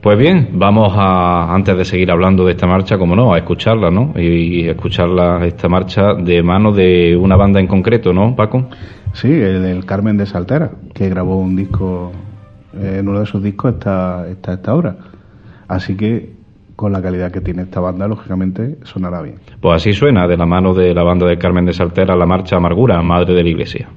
Pues 0.03 0.19
bien, 0.19 0.51
vamos 0.55 0.93
a, 0.95 1.55
antes 1.55 1.77
de 1.77 1.85
seguir 1.85 2.11
hablando 2.11 2.45
de 2.45 2.53
esta 2.53 2.67
marcha, 2.67 2.99
como 2.99 3.17
no, 3.17 3.33
a 3.33 3.39
escucharla, 3.39 3.91
¿no? 3.91 4.13
Y 4.17 4.69
escucharla, 4.69 5.45
esta 5.47 5.69
marcha, 5.69 6.15
de 6.15 6.43
mano 6.43 6.73
de 6.73 7.17
una 7.17 7.37
banda 7.37 7.61
en 7.61 7.67
concreto, 7.67 8.13
¿no, 8.13 8.35
Paco? 8.35 8.69
Sí, 9.15 9.33
el 9.33 9.85
Carmen 9.87 10.17
de 10.17 10.27
Saltera, 10.27 10.71
que 10.93 11.09
grabó 11.09 11.39
un 11.39 11.57
disco, 11.57 12.13
eh, 12.75 12.99
en 13.01 13.09
uno 13.09 13.21
de 13.21 13.27
sus 13.27 13.43
discos 13.43 13.75
está, 13.75 14.29
está 14.29 14.55
esta 14.55 14.75
obra. 14.75 14.97
Así 15.67 15.97
que, 15.97 16.36
con 16.77 16.93
la 16.93 17.03
calidad 17.03 17.33
que 17.33 17.41
tiene 17.41 17.63
esta 17.63 17.81
banda, 17.81 18.07
lógicamente 18.07 18.77
sonará 18.85 19.23
bien. 19.23 19.37
Pues 19.61 19.77
así 19.77 19.93
suena, 19.93 20.29
de 20.29 20.37
la 20.37 20.47
mano 20.47 20.75
de 20.75 20.95
la 20.95 21.03
banda 21.03 21.27
del 21.27 21.39
Carmen 21.39 21.65
de 21.65 21.73
Saltera, 21.73 22.15
la 22.15 22.27
marcha 22.27 22.57
Amargura, 22.57 23.01
Madre 23.03 23.35
de 23.35 23.43
la 23.43 23.49
Iglesia. 23.49 23.89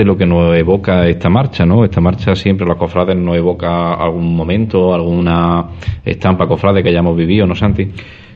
De 0.00 0.06
lo 0.06 0.16
que 0.16 0.24
nos 0.24 0.56
evoca 0.56 1.06
esta 1.06 1.28
marcha, 1.28 1.66
¿no? 1.66 1.84
Esta 1.84 2.00
marcha 2.00 2.34
siempre 2.34 2.66
los 2.66 2.78
cofrades 2.78 3.16
nos 3.16 3.36
evoca 3.36 3.92
algún 3.92 4.34
momento, 4.34 4.94
alguna 4.94 5.72
estampa 6.02 6.48
cofrade 6.48 6.82
que 6.82 6.88
hayamos 6.88 7.14
vivido, 7.16 7.46
¿no, 7.46 7.54
Santi? 7.54 7.86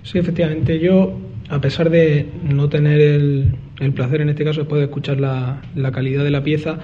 Sí, 0.03 0.19
efectivamente. 0.19 0.79
Yo, 0.79 1.15
a 1.49 1.61
pesar 1.63 1.89
de 1.89 2.27
no 2.43 2.69
tener 2.69 3.01
el, 3.01 3.55
placer 3.95 4.21
en 4.21 4.29
este 4.29 4.45
caso 4.45 4.61
después 4.61 4.79
de 4.81 4.85
escuchar 4.85 5.19
la, 5.21 5.63
calidad 5.91 6.23
de 6.23 6.31
la 6.31 6.43
pieza, 6.43 6.81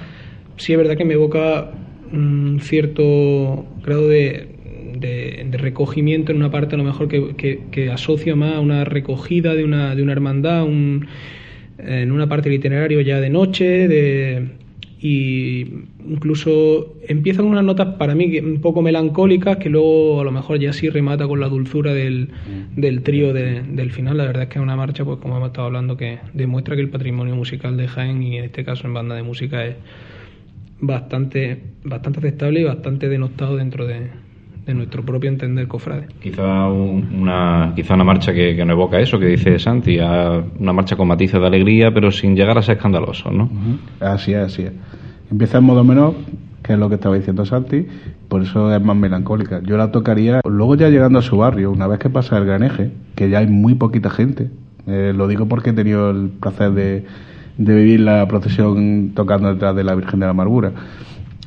sí 0.56 0.72
es 0.72 0.78
verdad 0.78 0.96
que 0.96 1.04
me 1.04 1.14
evoca 1.14 1.72
un 2.10 2.58
cierto 2.62 3.66
grado 3.84 4.08
de, 4.08 4.48
recogimiento 5.52 6.32
en 6.32 6.38
una 6.38 6.50
parte 6.50 6.74
a 6.74 6.78
lo 6.78 6.84
mejor 6.84 7.08
que, 7.08 7.64
que, 7.70 7.90
asocio 7.90 8.34
más 8.34 8.54
a 8.54 8.60
una 8.60 8.84
recogida 8.84 9.54
de 9.54 9.64
una, 9.64 9.94
de 9.94 10.02
una 10.02 10.12
hermandad, 10.12 10.64
un, 10.64 11.06
en 11.78 12.12
una 12.12 12.28
parte 12.28 12.48
del 12.48 12.58
itinerario 12.58 13.02
ya 13.02 13.20
de 13.20 13.28
noche, 13.28 13.88
de, 13.88 14.59
y 15.02 15.66
incluso 16.06 16.94
empieza 17.08 17.40
con 17.40 17.52
unas 17.52 17.64
notas 17.64 17.94
para 17.94 18.14
mí 18.14 18.38
un 18.38 18.60
poco 18.60 18.82
melancólicas 18.82 19.56
que 19.56 19.70
luego 19.70 20.20
a 20.20 20.24
lo 20.24 20.30
mejor 20.30 20.58
ya 20.60 20.74
sí 20.74 20.90
remata 20.90 21.26
con 21.26 21.40
la 21.40 21.48
dulzura 21.48 21.94
del, 21.94 22.28
mm. 22.28 22.78
del 22.78 23.02
trío 23.02 23.32
del 23.32 23.92
final. 23.92 24.18
La 24.18 24.26
verdad 24.26 24.42
es 24.42 24.48
que 24.50 24.58
es 24.58 24.62
una 24.62 24.76
marcha, 24.76 25.04
pues 25.04 25.18
como 25.18 25.38
hemos 25.38 25.48
estado 25.48 25.68
hablando, 25.68 25.96
que 25.96 26.18
demuestra 26.34 26.76
que 26.76 26.82
el 26.82 26.90
patrimonio 26.90 27.34
musical 27.34 27.78
de 27.78 27.88
Jaén 27.88 28.22
y 28.22 28.36
en 28.36 28.44
este 28.44 28.62
caso 28.62 28.86
en 28.86 28.92
banda 28.92 29.14
de 29.14 29.22
música 29.22 29.64
es 29.64 29.76
bastante, 30.80 31.62
bastante 31.82 32.18
aceptable 32.18 32.60
y 32.60 32.64
bastante 32.64 33.08
denostado 33.08 33.56
dentro 33.56 33.86
de, 33.86 34.10
de 34.66 34.74
nuestro 34.74 35.04
propio 35.04 35.30
entender 35.30 35.66
cofrade. 35.68 36.06
Quizá 36.22 36.68
una, 36.68 37.72
quizá 37.74 37.94
una 37.94 38.04
marcha 38.04 38.32
que, 38.32 38.54
que 38.54 38.64
no 38.64 38.72
evoca 38.72 39.00
eso 39.00 39.18
que 39.18 39.26
dice 39.26 39.58
Santi, 39.58 39.98
una 39.98 40.72
marcha 40.72 40.96
con 40.96 41.08
matices 41.08 41.40
de 41.40 41.46
alegría, 41.46 41.92
pero 41.92 42.10
sin 42.10 42.36
llegar 42.36 42.58
a 42.58 42.62
ser 42.62 42.76
escandaloso, 42.76 43.30
¿no? 43.30 43.50
Así 44.00 44.32
es, 44.32 44.38
así 44.38 44.62
es. 44.62 44.72
Empieza 45.30 45.58
en 45.58 45.64
modo 45.64 45.84
menor, 45.84 46.14
que 46.62 46.74
es 46.74 46.78
lo 46.78 46.88
que 46.88 46.96
estaba 46.96 47.16
diciendo 47.16 47.44
Santi, 47.44 47.86
por 48.28 48.42
eso 48.42 48.74
es 48.74 48.82
más 48.82 48.96
melancólica. 48.96 49.60
Yo 49.62 49.76
la 49.76 49.90
tocaría 49.90 50.40
luego 50.44 50.74
ya 50.74 50.88
llegando 50.88 51.18
a 51.18 51.22
su 51.22 51.36
barrio, 51.36 51.70
una 51.70 51.86
vez 51.86 51.98
que 51.98 52.10
pasa 52.10 52.36
el 52.38 52.44
gran 52.44 52.62
eje, 52.62 52.90
que 53.14 53.30
ya 53.30 53.38
hay 53.38 53.46
muy 53.46 53.74
poquita 53.74 54.10
gente. 54.10 54.50
Eh, 54.86 55.12
lo 55.14 55.28
digo 55.28 55.46
porque 55.46 55.70
he 55.70 55.72
tenido 55.72 56.10
el 56.10 56.30
placer 56.30 56.72
de, 56.72 57.04
de 57.58 57.74
vivir 57.74 58.00
la 58.00 58.26
procesión 58.28 59.12
tocando 59.14 59.52
detrás 59.52 59.74
de 59.76 59.84
la 59.84 59.94
Virgen 59.94 60.20
de 60.20 60.26
la 60.26 60.30
Amargura 60.30 60.72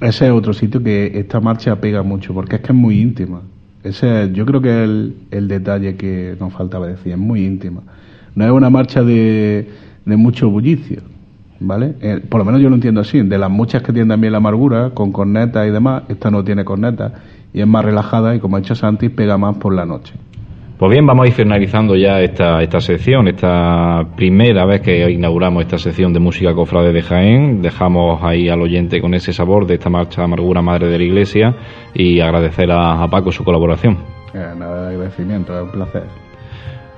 ese 0.04 0.26
es 0.26 0.32
otro 0.32 0.54
sitio 0.54 0.84
que 0.84 1.18
esta 1.18 1.40
marcha 1.40 1.76
pega 1.80 2.04
mucho, 2.04 2.34
porque 2.34 2.58
es 2.58 2.62
que 2.62 2.74
es 2.74 2.78
muy 2.78 3.00
íntima. 3.00 3.42
Ese, 3.84 4.32
yo 4.34 4.46
creo 4.46 4.62
que 4.62 4.84
es 4.84 4.90
el, 5.32 5.48
detalle 5.48 5.96
que 5.96 6.36
nos 6.40 6.54
faltaba 6.54 6.88
decir, 6.88 7.14
es 7.14 7.18
muy 7.18 7.46
íntima. 7.46 7.82
No 8.36 8.46
es 8.46 8.52
una 8.52 8.70
marcha 8.70 9.04
de, 9.04 9.68
de 10.06 10.18
mucho 10.18 10.50
bullicio, 10.50 11.02
¿vale? 11.60 11.96
Eh, 12.02 12.22
por 12.28 12.40
lo 12.40 12.46
menos 12.46 12.62
yo 12.62 12.70
lo 12.70 12.76
entiendo 12.76 13.02
así. 13.02 13.22
De 13.22 13.38
las 13.38 13.50
muchas 13.50 13.82
que 13.82 13.92
tienen 13.92 14.10
también 14.10 14.32
la 14.32 14.38
amargura, 14.38 14.92
con 14.92 15.12
corneta 15.12 15.66
y 15.66 15.72
demás, 15.72 16.04
esta 16.10 16.32
no 16.32 16.44
tiene 16.44 16.66
corneta 16.66 17.14
y 17.54 17.62
es 17.62 17.68
más 17.68 17.86
relajada 17.86 18.36
y, 18.36 18.40
como 18.40 18.58
ha 18.58 18.60
dicho 18.60 18.76
Santi, 18.76 19.10
pega 19.10 19.38
más 19.38 19.58
por 19.58 19.74
la 19.74 19.86
noche. 19.86 20.14
Pues 20.84 20.92
bien, 20.92 21.06
vamos 21.08 21.24
a 21.24 21.28
ir 21.30 21.34
finalizando 21.34 21.96
ya 21.96 22.20
esta, 22.20 22.62
esta 22.62 22.82
sección, 22.82 23.30
esta 23.30 24.04
primera 24.18 24.66
vez 24.66 24.82
que 24.82 25.10
inauguramos 25.10 25.64
esta 25.64 25.78
sección 25.78 26.12
de 26.12 26.20
música 26.20 26.54
cofrade 26.54 26.92
de 26.92 27.02
Jaén. 27.02 27.62
Dejamos 27.62 28.22
ahí 28.22 28.50
al 28.50 28.62
oyente 28.62 29.00
con 29.00 29.14
ese 29.14 29.32
sabor 29.32 29.66
de 29.66 29.76
esta 29.76 29.90
marcha 29.90 30.26
Amargura 30.26 30.62
Madre 30.62 30.90
de 30.90 30.98
la 30.98 31.04
Iglesia 31.06 31.56
y 31.94 32.20
agradecer 32.20 32.70
a, 32.70 33.08
Paco 33.08 33.32
su 33.32 33.46
colaboración. 33.46 33.98
Eh, 34.34 34.54
nada 34.58 34.90
de 34.90 34.96
agradecimiento, 34.96 35.56
es 35.58 35.64
un 35.64 35.72
placer. 35.72 36.04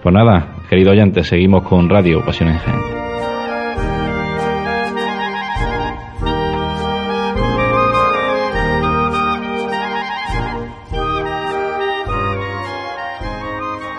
Pues 0.01 0.15
nada, 0.15 0.55
querido 0.67 0.89
oyente, 0.89 1.23
seguimos 1.23 1.61
con 1.61 1.87
Radio 1.87 2.25
Pasión 2.25 2.49
en 2.49 2.57
Jaén. 2.57 3.04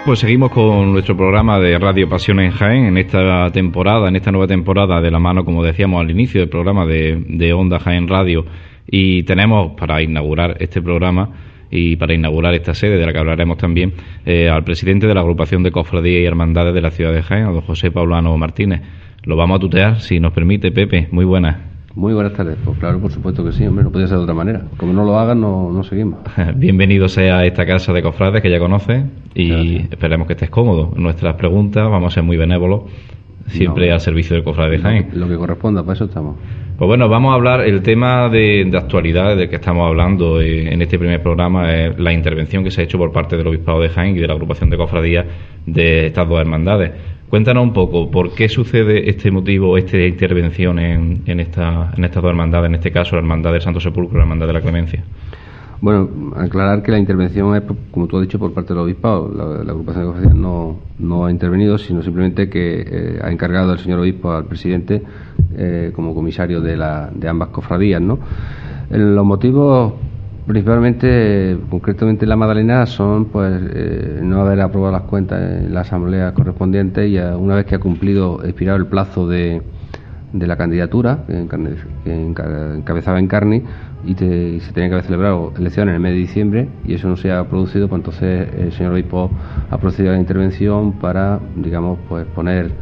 Pues 0.06 0.20
seguimos 0.20 0.52
con 0.52 0.92
nuestro 0.92 1.16
programa 1.16 1.58
de 1.58 1.76
Radio 1.80 2.08
Pasión 2.08 2.38
en 2.38 2.52
Jaén 2.52 2.84
en 2.84 2.96
esta 2.96 3.50
temporada, 3.50 4.08
en 4.08 4.14
esta 4.14 4.30
nueva 4.30 4.46
temporada 4.46 5.00
de 5.00 5.10
la 5.10 5.18
mano, 5.18 5.44
como 5.44 5.64
decíamos 5.64 6.00
al 6.00 6.12
inicio 6.12 6.40
del 6.40 6.48
programa 6.48 6.86
de, 6.86 7.24
de 7.26 7.52
Onda 7.52 7.80
Jaén 7.80 8.06
Radio. 8.06 8.46
Y 8.86 9.24
tenemos 9.24 9.72
para 9.72 10.00
inaugurar 10.00 10.58
este 10.60 10.80
programa 10.80 11.30
y 11.72 11.96
para 11.96 12.14
inaugurar 12.14 12.54
esta 12.54 12.72
sede 12.72 12.98
de 12.98 13.04
la 13.04 13.12
que 13.12 13.18
hablaremos 13.18 13.58
también 13.58 13.94
eh, 14.24 14.48
al 14.48 14.62
presidente 14.62 15.08
de 15.08 15.14
la 15.14 15.22
agrupación 15.22 15.64
de 15.64 15.72
cofradías 15.72 16.22
y 16.22 16.24
hermandades 16.24 16.72
de 16.72 16.82
la 16.82 16.92
ciudad 16.92 17.12
de 17.12 17.24
Jaén, 17.24 17.46
a 17.46 17.50
don 17.50 17.62
José 17.62 17.90
Martínez. 17.90 18.82
Lo 19.24 19.34
vamos 19.34 19.56
a 19.56 19.60
tutear, 19.60 20.00
si 20.00 20.20
nos 20.20 20.32
permite, 20.32 20.70
Pepe. 20.70 21.08
Muy 21.10 21.24
buenas. 21.24 21.75
Muy 21.96 22.12
buenas 22.12 22.34
tardes. 22.34 22.58
Pues 22.62 22.78
claro, 22.78 23.00
por 23.00 23.10
supuesto 23.10 23.42
que 23.42 23.52
sí, 23.52 23.66
hombre, 23.66 23.82
no 23.82 23.90
podía 23.90 24.06
ser 24.06 24.18
de 24.18 24.24
otra 24.24 24.34
manera. 24.34 24.64
Como 24.76 24.92
no 24.92 25.02
lo 25.02 25.18
hagan, 25.18 25.40
no, 25.40 25.72
no 25.72 25.82
seguimos. 25.82 26.20
Bienvenido 26.54 27.08
sea 27.08 27.38
a 27.38 27.46
esta 27.46 27.64
casa 27.64 27.94
de 27.94 28.02
cofrades 28.02 28.42
que 28.42 28.50
ya 28.50 28.58
conoces 28.58 29.02
y 29.34 29.76
esperemos 29.90 30.26
que 30.26 30.34
estés 30.34 30.50
cómodo. 30.50 30.92
Nuestras 30.94 31.36
preguntas 31.36 31.88
vamos 31.90 32.12
a 32.12 32.14
ser 32.16 32.22
muy 32.22 32.36
benévolos, 32.36 32.82
siempre 33.48 33.92
al 33.92 34.00
servicio 34.00 34.34
del 34.34 34.44
cofrade 34.44 34.72
de 34.72 34.78
Jaén. 34.78 35.08
Lo 35.14 35.28
que 35.28 35.36
corresponda, 35.36 35.82
para 35.82 35.94
eso 35.94 36.04
estamos. 36.04 36.36
Pues 36.76 36.86
bueno, 36.88 37.08
vamos 37.08 37.32
a 37.32 37.34
hablar, 37.34 37.60
el 37.62 37.80
tema 37.82 38.28
de, 38.28 38.66
de 38.70 38.76
actualidad 38.76 39.34
del 39.34 39.48
que 39.48 39.56
estamos 39.56 39.86
hablando 39.88 40.42
eh, 40.42 40.70
en 40.70 40.82
este 40.82 40.98
primer 40.98 41.22
programa 41.22 41.72
es 41.72 41.98
la 41.98 42.12
intervención 42.12 42.62
que 42.62 42.70
se 42.70 42.82
ha 42.82 42.84
hecho 42.84 42.98
por 42.98 43.12
parte 43.12 43.36
del 43.36 43.46
Obispado 43.46 43.80
de 43.80 43.88
Jaén 43.88 44.14
y 44.14 44.20
de 44.20 44.26
la 44.26 44.34
agrupación 44.34 44.68
de 44.68 44.76
cofradías 44.76 45.24
de 45.64 46.08
estas 46.08 46.28
dos 46.28 46.38
hermandades. 46.38 46.92
Cuéntanos 47.30 47.64
un 47.64 47.72
poco, 47.72 48.10
¿por 48.10 48.34
qué 48.34 48.48
sucede 48.48 49.08
este 49.08 49.30
motivo, 49.30 49.78
esta 49.78 49.96
intervención 49.98 50.78
en, 50.78 51.22
en, 51.26 51.40
esta, 51.40 51.92
en 51.96 52.04
estas 52.04 52.22
dos 52.22 52.30
hermandades, 52.30 52.68
en 52.68 52.74
este 52.74 52.92
caso 52.92 53.16
la 53.16 53.22
Hermandad 53.22 53.52
del 53.52 53.62
Santo 53.62 53.80
Sepulcro 53.80 54.14
y 54.14 54.18
la 54.18 54.24
Hermandad 54.24 54.46
de 54.46 54.52
la 54.52 54.60
Clemencia? 54.60 55.02
Bueno, 55.80 56.08
aclarar 56.36 56.82
que 56.82 56.90
la 56.90 56.98
intervención 56.98 57.54
es, 57.54 57.62
como 57.90 58.06
tú 58.06 58.16
has 58.16 58.22
dicho, 58.22 58.38
por 58.38 58.52
parte 58.52 58.72
del 58.72 58.82
obispado. 58.82 59.30
La, 59.32 59.70
agrupación 59.70 60.22
de 60.22 60.34
no, 60.34 60.76
no 60.98 61.26
ha 61.26 61.30
intervenido, 61.30 61.76
sino 61.76 62.02
simplemente 62.02 62.48
que 62.48 62.84
eh, 62.86 63.20
ha 63.22 63.30
encargado 63.30 63.72
al 63.72 63.78
señor 63.78 64.00
obispo 64.00 64.32
al 64.32 64.46
presidente 64.46 65.02
eh, 65.56 65.92
como 65.94 66.14
comisario 66.14 66.60
de, 66.60 66.76
la, 66.76 67.10
de 67.14 67.28
ambas 67.28 67.48
cofradías. 67.48 68.00
¿no? 68.00 68.18
Los 68.90 69.24
motivos 69.24 69.92
Principalmente, 70.46 71.58
concretamente 71.68 72.24
en 72.24 72.28
la 72.28 72.36
Madalena, 72.36 72.86
son 72.86 73.24
pues 73.24 73.60
eh, 73.74 74.20
no 74.22 74.42
haber 74.42 74.60
aprobado 74.60 74.92
las 74.92 75.02
cuentas 75.02 75.40
en 75.40 75.74
la 75.74 75.80
asamblea 75.80 76.32
correspondiente 76.34 77.08
y 77.08 77.18
una 77.18 77.56
vez 77.56 77.66
que 77.66 77.74
ha 77.74 77.80
cumplido, 77.80 78.44
expirado 78.44 78.78
el 78.78 78.86
plazo 78.86 79.26
de, 79.26 79.60
de 80.38 80.46
la 80.46 80.56
candidatura 80.56 81.24
que, 81.26 81.36
encabezaba 82.04 83.18
Encarni 83.18 83.62
y, 84.04 84.12
y 84.12 84.60
se 84.60 84.72
tenía 84.72 84.88
que 84.88 84.94
haber 84.94 85.04
celebrado 85.04 85.52
elecciones 85.56 85.92
en 85.92 85.96
el 85.96 86.00
mes 86.00 86.12
de 86.12 86.18
diciembre 86.18 86.68
y 86.86 86.94
eso 86.94 87.08
no 87.08 87.16
se 87.16 87.32
ha 87.32 87.44
producido, 87.48 87.88
pues 87.88 88.00
entonces 88.00 88.48
el 88.58 88.72
señor 88.72 88.92
obispo 88.92 89.30
ha 89.70 89.78
procedido 89.78 90.12
a 90.12 90.14
la 90.14 90.20
intervención 90.20 90.92
para, 90.92 91.40
digamos, 91.56 91.98
pues 92.08 92.26
poner 92.26 92.72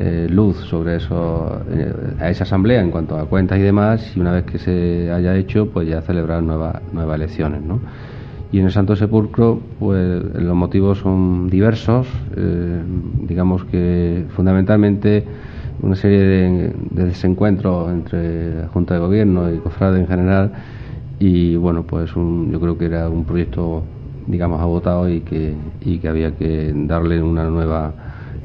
eh, 0.00 0.28
luz 0.30 0.58
sobre 0.58 0.94
eso 0.94 1.60
eh, 1.72 1.92
a 2.20 2.30
esa 2.30 2.44
asamblea 2.44 2.80
en 2.80 2.92
cuanto 2.92 3.18
a 3.18 3.26
cuentas 3.26 3.58
y 3.58 3.62
demás 3.62 4.16
y 4.16 4.20
una 4.20 4.30
vez 4.30 4.44
que 4.44 4.56
se 4.56 5.10
haya 5.10 5.34
hecho 5.34 5.70
pues 5.70 5.88
ya 5.88 6.02
celebrar 6.02 6.40
nuevas 6.40 6.80
nuevas 6.92 7.16
elecciones 7.16 7.62
¿no? 7.62 7.80
y 8.52 8.60
en 8.60 8.66
el 8.66 8.70
Santo 8.70 8.94
Sepulcro 8.94 9.60
pues 9.80 10.22
los 10.36 10.54
motivos 10.54 10.98
son 10.98 11.50
diversos 11.50 12.06
eh, 12.36 12.80
digamos 13.26 13.64
que 13.64 14.26
fundamentalmente 14.36 15.24
una 15.82 15.96
serie 15.96 16.20
de, 16.20 16.72
desencuentros 16.90 17.90
entre 17.90 18.62
la 18.62 18.68
Junta 18.68 18.94
de 18.94 19.00
Gobierno 19.00 19.52
y 19.52 19.58
Cofrade 19.58 20.00
en 20.00 20.06
general 20.06 20.52
y 21.18 21.56
bueno 21.56 21.82
pues 21.84 22.10
yo 22.14 22.60
creo 22.60 22.78
que 22.78 22.86
era 22.86 23.08
un 23.08 23.24
proyecto 23.24 23.84
digamos 24.28 24.60
agotado 24.60 25.08
y 25.08 25.20
que, 25.22 25.54
y 25.80 25.98
que 25.98 26.08
había 26.08 26.36
que 26.36 26.72
darle 26.74 27.22
una 27.22 27.44
nueva 27.44 27.92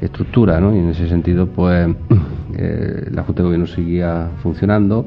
estructura, 0.00 0.60
¿no? 0.60 0.74
Y 0.74 0.78
en 0.78 0.88
ese 0.88 1.08
sentido, 1.08 1.46
pues 1.46 1.88
eh, 2.56 3.08
la 3.12 3.22
Junta 3.22 3.42
de 3.42 3.46
Gobierno 3.46 3.66
seguía 3.66 4.30
funcionando, 4.42 5.04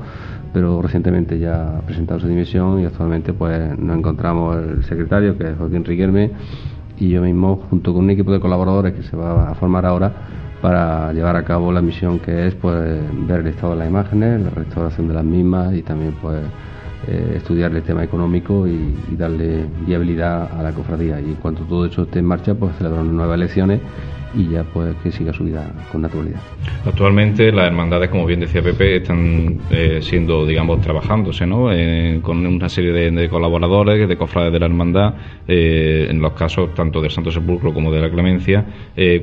pero 0.53 0.81
recientemente 0.81 1.39
ya 1.39 1.77
ha 1.77 1.81
presentado 1.81 2.19
su 2.19 2.27
dimisión 2.27 2.79
y 2.79 2.85
actualmente 2.85 3.33
pues 3.33 3.77
nos 3.77 3.97
encontramos 3.97 4.57
el 4.57 4.83
secretario, 4.83 5.37
que 5.37 5.49
es 5.49 5.57
Joaquín 5.57 5.83
Riquelme, 5.83 6.31
y 6.99 7.09
yo 7.09 7.21
mismo, 7.21 7.57
junto 7.69 7.93
con 7.93 8.05
un 8.05 8.09
equipo 8.11 8.31
de 8.31 8.39
colaboradores 8.39 8.93
que 8.93 9.03
se 9.03 9.15
va 9.15 9.51
a 9.51 9.55
formar 9.55 9.85
ahora, 9.85 10.13
para 10.61 11.13
llevar 11.13 11.35
a 11.35 11.43
cabo 11.43 11.71
la 11.71 11.81
misión 11.81 12.19
que 12.19 12.47
es 12.47 12.55
pues 12.55 13.01
ver 13.27 13.41
el 13.41 13.47
estado 13.47 13.73
de 13.73 13.79
las 13.79 13.89
imágenes, 13.89 14.41
la 14.41 14.49
restauración 14.49 15.07
de 15.07 15.13
las 15.13 15.23
mismas 15.23 15.73
y 15.73 15.81
también 15.83 16.13
pues 16.21 16.41
eh, 17.07 17.33
estudiar 17.37 17.73
el 17.75 17.83
tema 17.83 18.03
económico 18.03 18.67
y, 18.67 18.95
darle 19.11 19.65
viabilidad 19.85 20.49
a 20.59 20.61
la 20.61 20.71
cofradía. 20.73 21.21
Y 21.21 21.25
en 21.25 21.35
cuanto 21.35 21.63
todo 21.63 21.85
eso 21.85 22.03
esté 22.03 22.19
en 22.19 22.25
marcha, 22.25 22.53
pues 22.53 22.75
celebrar 22.77 23.03
nuevas 23.03 23.35
elecciones 23.35 23.79
y 24.33 24.49
ya 24.49 24.63
pues 24.63 24.95
que 25.03 25.11
siga 25.11 25.33
su 25.33 25.45
vida 25.45 25.71
con 25.91 26.01
naturalidad. 26.01 26.39
Actualmente 26.85 27.51
las 27.51 27.67
hermandades, 27.67 28.09
como 28.09 28.25
bien 28.25 28.39
decía 28.39 28.61
Pepe, 28.61 28.97
están 28.97 29.59
eh, 29.71 29.99
siendo, 30.01 30.45
digamos, 30.45 30.81
trabajándose, 30.81 31.45
¿no? 31.45 31.71
Eh, 31.71 32.19
con 32.21 32.45
una 32.45 32.69
serie 32.69 32.91
de, 32.91 33.29
colaboradores, 33.29 34.07
de 34.07 34.17
cofrades 34.17 34.51
de 34.51 34.59
la 34.59 34.65
hermandad, 34.65 35.13
eh, 35.47 36.07
en 36.09 36.19
los 36.21 36.33
casos 36.33 36.73
tanto 36.73 37.01
del 37.01 37.11
Santo 37.11 37.31
Sepulcro 37.31 37.73
como 37.73 37.91
de 37.91 38.01
la 38.01 38.09
Clemencia. 38.09 38.65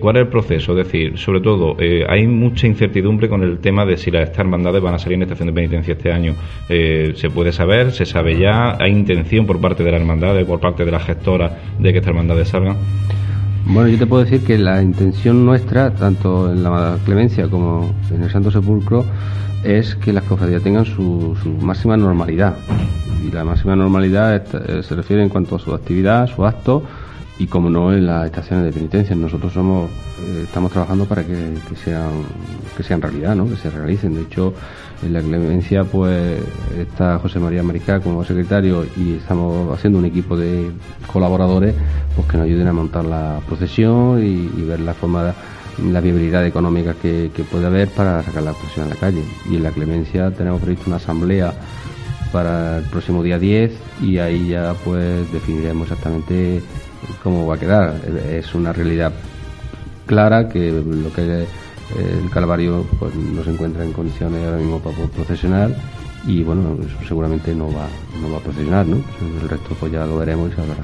¿Cuál 0.01 0.17
es 0.17 0.23
el 0.23 0.29
proceso? 0.29 0.79
Es 0.79 0.87
decir, 0.87 1.19
sobre 1.19 1.41
todo, 1.41 1.77
hay 2.09 2.27
mucha 2.27 2.67
incertidumbre 2.67 3.29
con 3.29 3.43
el 3.43 3.59
tema 3.59 3.85
de 3.85 3.97
si 3.97 4.11
las 4.11 4.25
estas 4.25 4.41
hermandades 4.41 4.81
van 4.83 4.95
a 4.95 4.99
salir 4.99 5.17
en 5.17 5.23
estación 5.23 5.49
de 5.49 5.53
penitencia 5.53 5.93
este 5.93 6.13
año. 6.13 6.35
¿Se 6.69 7.31
puede 7.31 7.53
saber? 7.53 7.93
¿Se 7.93 8.07
sabe 8.07 8.39
ya? 8.39 8.77
¿Hay 8.81 8.93
intención 8.93 9.47
por 9.47 9.61
parte 9.61 9.83
de 9.83 9.91
la 9.91 9.99
hermandad, 9.99 10.41
por 10.47 10.61
parte 10.61 10.85
de 10.85 10.91
la 10.91 11.01
gestora, 11.01 11.59
de 11.79 11.93
que 11.93 11.99
estas 11.99 12.11
hermandades 12.11 12.49
salgan? 12.49 12.77
Bueno, 13.67 13.89
yo 13.89 13.99
te 13.99 14.07
puedo 14.07 14.25
decir 14.25 14.45
que 14.45 14.59
la 14.59 14.83
intención 14.83 15.47
nuestra, 15.47 15.95
tanto 15.95 16.53
en 16.53 16.63
la 16.63 16.99
clemencia 17.05 17.49
como 17.49 17.95
en 18.11 18.23
el 18.23 18.31
Santo 18.31 18.51
Sepulcro, 18.51 19.05
es 19.63 19.95
que 19.97 20.13
las 20.13 20.25
cofradías 20.25 20.63
tengan 20.63 20.85
su, 20.85 21.35
máxima 21.61 21.97
normalidad. 21.97 22.57
Y 23.27 23.31
la 23.31 23.43
máxima 23.43 23.75
normalidad 23.75 24.45
se 24.83 24.95
refiere 24.95 25.23
en 25.23 25.31
cuanto 25.31 25.57
a 25.57 25.59
su 25.59 25.73
actividad, 25.73 26.27
su 26.27 26.45
acto 26.45 26.83
y, 27.39 27.47
como 27.47 27.69
no, 27.69 27.93
en 27.93 28.07
las 28.07 28.27
estaciones 28.27 28.65
de 28.67 28.73
penitencia. 28.73 29.17
Nosotros 29.17 29.53
somos, 29.53 29.91
eh, 30.21 30.43
estamos 30.45 30.71
trabajando 30.71 31.05
para 31.05 31.25
que, 31.25 31.55
sean, 31.83 32.11
que 32.77 32.83
sean 32.83 33.03
realidad, 33.03 33.35
¿no? 33.35 33.49
que 33.49 33.57
se 33.57 33.71
realicen. 33.71 34.15
De 34.15 34.23
hecho, 34.23 34.55
en 35.03 35.13
la 35.13 35.21
clemencia 35.21 35.85
pues 35.85 36.41
está 36.79 37.19
José 37.19 37.39
María 37.39 37.63
Maricá 37.63 38.01
como 38.01 38.25
secretario 38.25 38.87
y 38.97 39.15
estamos 39.15 39.77
haciendo 39.77 39.99
un 39.99 40.05
equipo 40.05 40.37
de 40.37 40.71
colaboradores 41.13 41.75
pues 42.17 42.29
que 42.29 42.37
nos 42.37 42.47
ayuden 42.47 42.69
a 42.69 42.73
montar 42.73 43.05
la 43.05 43.41
procesión 43.47 44.25
y, 44.25 44.63
ver 44.65 44.81
la 44.81 44.95
forma 44.95 45.35
la 45.91 46.01
viabilidad 46.01 46.47
económica 46.47 46.95
que, 46.95 47.31
puede 47.51 47.67
haber 47.67 47.89
para 47.89 48.23
sacar 48.23 48.45
la 48.45 48.53
procesión 48.53 48.87
a 48.87 48.91
la 48.91 48.97
calle 48.97 49.23
y 49.51 49.57
en 49.57 49.63
la 49.63 49.73
clemencia 49.73 50.31
tenemos 50.31 50.61
previsto 50.61 50.85
una 50.87 50.97
asamblea 50.97 51.53
para 52.33 52.79
el 52.79 52.85
próximo 52.85 53.23
día 53.23 53.39
10 53.39 53.73
y 54.03 54.19
ahí 54.19 54.49
ya 54.49 54.75
pues 54.85 55.31
definiremos 55.33 55.91
exactamente 55.91 56.63
cómo 57.23 57.47
va 57.47 57.55
a 57.57 57.59
quedar 57.59 58.01
es 58.31 58.55
una 58.55 58.73
realidad 58.73 59.13
clara 60.07 60.49
que 60.49 60.71
lo 60.71 61.13
que 61.13 61.47
el 61.97 62.31
Calvario 62.31 62.85
pues, 62.99 63.15
no 63.15 63.43
se 63.45 63.51
encuentra 63.51 63.85
en 63.85 63.93
condiciones 63.93 64.45
ahora 64.45 64.59
mismo 64.59 64.81
para 64.81 64.97
procesionar 65.09 65.71
y 66.27 66.43
bueno, 66.43 66.77
seguramente 67.07 67.55
no 67.55 67.67
va, 67.67 67.87
no 68.21 68.33
va 68.33 68.39
a 68.39 68.41
procesionar, 68.41 68.87
¿no? 68.87 68.97
El 69.21 69.49
resto 69.49 69.77
pues 69.79 69.93
ya 69.93 70.07
lo 70.07 70.17
veremos 70.19 70.51
y 70.51 70.55
se 70.55 70.61
hablará. 70.63 70.83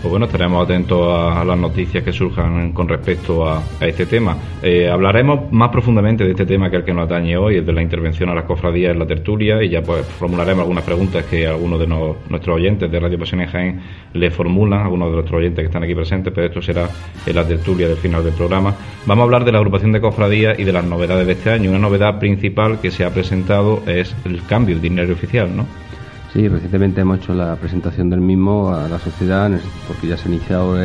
Pues 0.00 0.10
bueno, 0.10 0.24
estaremos 0.24 0.64
atentos 0.64 0.98
a, 1.12 1.44
las 1.44 1.58
noticias 1.58 2.02
que 2.02 2.10
surjan 2.10 2.72
con 2.72 2.88
respecto 2.88 3.46
a, 3.46 3.62
este 3.82 4.06
tema. 4.06 4.34
Eh, 4.62 4.88
hablaremos 4.88 5.52
más 5.52 5.68
profundamente 5.68 6.24
de 6.24 6.30
este 6.30 6.46
tema 6.46 6.70
que 6.70 6.76
el 6.76 6.84
que 6.84 6.94
nos 6.94 7.04
atañe 7.04 7.36
hoy, 7.36 7.56
el 7.56 7.66
de 7.66 7.72
la 7.74 7.82
intervención 7.82 8.30
a 8.30 8.34
las 8.34 8.44
cofradías 8.44 8.92
en 8.92 8.98
la 8.98 9.06
tertulia, 9.06 9.62
y 9.62 9.68
ya 9.68 9.82
pues 9.82 10.06
formularemos 10.06 10.62
algunas 10.62 10.84
preguntas 10.84 11.26
que 11.26 11.46
algunos 11.46 11.78
de 11.78 11.86
nuestros 11.86 12.56
oyentes 12.56 12.90
de 12.90 12.98
Radio 12.98 13.18
Pasión 13.18 13.42
en 13.42 13.48
Jaén 13.48 13.80
le 14.14 14.30
formulan, 14.30 14.80
algunos 14.80 15.10
de 15.10 15.16
nuestros 15.16 15.38
oyentes 15.38 15.62
que 15.62 15.66
están 15.66 15.84
aquí 15.84 15.94
presentes, 15.94 16.32
pero 16.34 16.46
esto 16.46 16.62
será 16.62 16.88
en 17.26 17.36
la 17.36 17.46
tertulia 17.46 17.86
del 17.86 17.98
final 17.98 18.24
del 18.24 18.32
programa. 18.32 18.74
Vamos 19.04 19.20
a 19.20 19.24
hablar 19.24 19.44
de 19.44 19.52
la 19.52 19.58
agrupación 19.58 19.92
de 19.92 20.00
cofradías 20.00 20.58
y 20.58 20.64
de 20.64 20.72
las 20.72 20.84
novedades 20.84 21.26
de 21.26 21.34
este 21.34 21.50
año. 21.50 21.68
Una 21.68 21.78
novedad 21.78 22.18
principal 22.18 22.80
que 22.80 22.90
se 22.90 23.04
ha 23.04 23.12
presentado 23.12 23.82
es 23.86 24.16
el 24.24 24.42
cambio 24.46 24.76
del 24.76 24.82
dinero 24.82 25.12
oficial, 25.12 25.54
¿no? 25.54 25.89
Sí, 26.32 26.46
recientemente 26.46 27.00
hemos 27.00 27.18
hecho 27.18 27.34
la 27.34 27.56
presentación 27.56 28.08
del 28.08 28.20
mismo 28.20 28.72
a 28.72 28.88
la 28.88 29.00
sociedad 29.00 29.50
porque 29.88 30.06
ya 30.06 30.16
se 30.16 30.28
ha 30.28 30.32
iniciado 30.32 30.76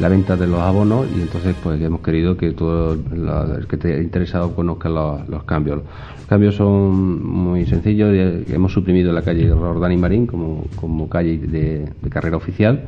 la 0.00 0.08
venta 0.08 0.34
de 0.34 0.46
los 0.46 0.60
abonos 0.60 1.06
y 1.14 1.20
entonces 1.20 1.54
pues 1.62 1.78
hemos 1.82 2.00
querido 2.00 2.38
que 2.38 2.52
todo 2.52 2.94
el 2.94 3.66
que 3.66 3.76
esté 3.76 4.02
interesado 4.02 4.54
conozca 4.54 4.88
los, 4.88 5.44
cambios. 5.44 5.82
Los 6.16 6.26
cambios 6.26 6.54
son 6.54 7.22
muy 7.22 7.66
sencillos, 7.66 8.14
hemos 8.48 8.72
suprimido 8.72 9.12
la 9.12 9.20
calle 9.20 9.50
Rordán 9.50 9.92
y 9.92 9.98
Marín 9.98 10.26
como, 10.26 10.64
como 10.76 11.06
calle 11.06 11.36
de, 11.36 11.92
carrera 12.08 12.38
oficial, 12.38 12.80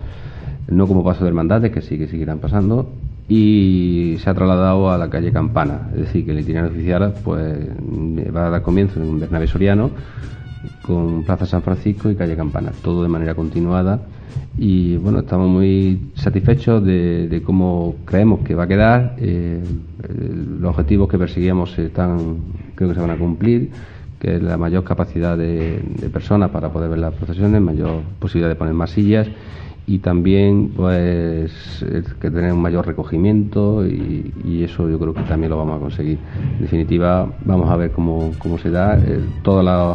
no 0.68 0.86
como 0.86 1.04
paso 1.04 1.24
de 1.24 1.28
hermandades 1.28 1.70
que 1.70 1.82
sí 1.82 1.98
que 1.98 2.08
seguirán 2.08 2.38
pasando 2.38 2.88
y 3.28 4.16
se 4.20 4.30
ha 4.30 4.34
trasladado 4.34 4.90
a 4.90 4.96
la 4.96 5.10
calle 5.10 5.32
Campana, 5.32 5.90
es 5.92 6.00
decir 6.00 6.24
que 6.24 6.30
el 6.30 6.40
itinerario 6.40 6.72
oficial 6.72 7.12
pues 7.22 7.58
va 8.34 8.46
a 8.46 8.50
dar 8.50 8.62
comienzo 8.62 9.02
en 9.02 9.20
Bernabé 9.20 9.46
Soriano 9.46 9.90
con 10.82 11.22
Plaza 11.24 11.46
San 11.46 11.62
Francisco 11.62 12.10
y 12.10 12.16
Calle 12.16 12.36
Campana, 12.36 12.72
todo 12.82 13.02
de 13.02 13.08
manera 13.08 13.34
continuada. 13.34 14.00
Y 14.56 14.96
bueno, 14.98 15.20
estamos 15.20 15.48
muy 15.48 16.00
satisfechos 16.14 16.84
de, 16.84 17.42
cómo 17.44 17.96
creemos 18.04 18.40
que 18.40 18.54
va 18.54 18.64
a 18.64 18.68
quedar. 18.68 19.16
Eh, 19.18 19.62
los 20.60 20.70
objetivos 20.70 21.08
que 21.08 21.18
perseguíamos 21.18 21.76
están, 21.78 22.38
creo 22.74 22.88
que 22.88 22.94
se 22.94 23.00
van 23.00 23.10
a 23.10 23.16
cumplir, 23.16 23.70
que 24.20 24.36
es 24.36 24.42
la 24.42 24.56
mayor 24.56 24.84
capacidad 24.84 25.36
de, 25.36 25.82
personas 26.12 26.50
para 26.50 26.72
poder 26.72 26.90
ver 26.90 27.00
las 27.00 27.14
procesiones, 27.14 27.60
mayor 27.60 28.02
posibilidad 28.18 28.48
de 28.48 28.54
poner 28.54 28.74
más 28.74 28.90
sillas 28.90 29.28
y 29.86 29.98
también 29.98 30.72
pues 30.74 31.84
que 32.18 32.30
tener 32.30 32.52
un 32.54 32.62
mayor 32.62 32.86
recogimiento 32.86 33.86
y, 33.86 34.62
eso 34.62 34.88
yo 34.88 34.98
creo 34.98 35.12
que 35.12 35.22
también 35.24 35.50
lo 35.50 35.58
vamos 35.58 35.76
a 35.76 35.80
conseguir. 35.80 36.18
En 36.54 36.62
definitiva, 36.62 37.28
vamos 37.44 37.68
a 37.68 37.76
ver 37.76 37.90
cómo, 37.90 38.32
cómo 38.38 38.56
se 38.56 38.70
da. 38.70 38.96
Eh, 38.96 39.20
toda 39.42 39.62
la 39.62 39.94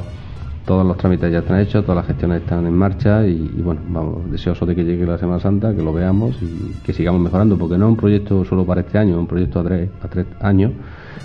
todos 0.70 0.86
los 0.86 0.98
trámites 0.98 1.32
ya 1.32 1.40
están 1.40 1.60
hechos, 1.60 1.84
todas 1.84 1.96
las 1.96 2.06
gestiones 2.06 2.44
están 2.44 2.64
en 2.68 2.74
marcha 2.76 3.26
y, 3.26 3.60
bueno, 3.64 3.82
vamos, 3.88 4.30
deseoso 4.30 4.68
de 4.68 4.76
que 4.76 4.84
llegue 4.84 5.04
la 5.04 5.18
Semana 5.18 5.40
Santa, 5.40 5.74
que 5.74 5.82
lo 5.82 5.92
veamos 5.92 6.40
y 6.44 6.76
que 6.86 6.94
sigamos 6.94 7.20
mejorando, 7.20 7.58
porque 7.58 7.76
no 7.76 7.88
es 7.88 7.90
un 7.90 7.98
proyecto 7.98 8.46
solo 8.46 8.64
para 8.68 8.82
este 8.82 9.00
año, 9.00 9.16
es 9.16 9.20
un 9.20 9.26
proyecto 9.26 9.62
a 9.62 9.64
tres, 9.64 9.90
a 10.04 10.08
tres 10.08 10.28
años 10.40 10.74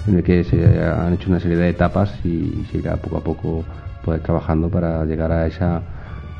en 0.09 0.17
el 0.17 0.23
que 0.23 0.45
se 0.45 0.83
han 0.83 1.13
hecho 1.13 1.29
una 1.29 1.41
serie 1.41 1.59
de 1.59 1.69
etapas 1.69 2.25
y, 2.25 2.65
se 2.73 2.79
irá 2.79 2.97
poco 2.97 3.19
a 3.19 3.21
poco 3.21 3.65
pues, 4.03 4.23
trabajando 4.23 4.71
para 4.71 5.05
llegar 5.05 5.31
a 5.31 5.47
esa 5.47 5.83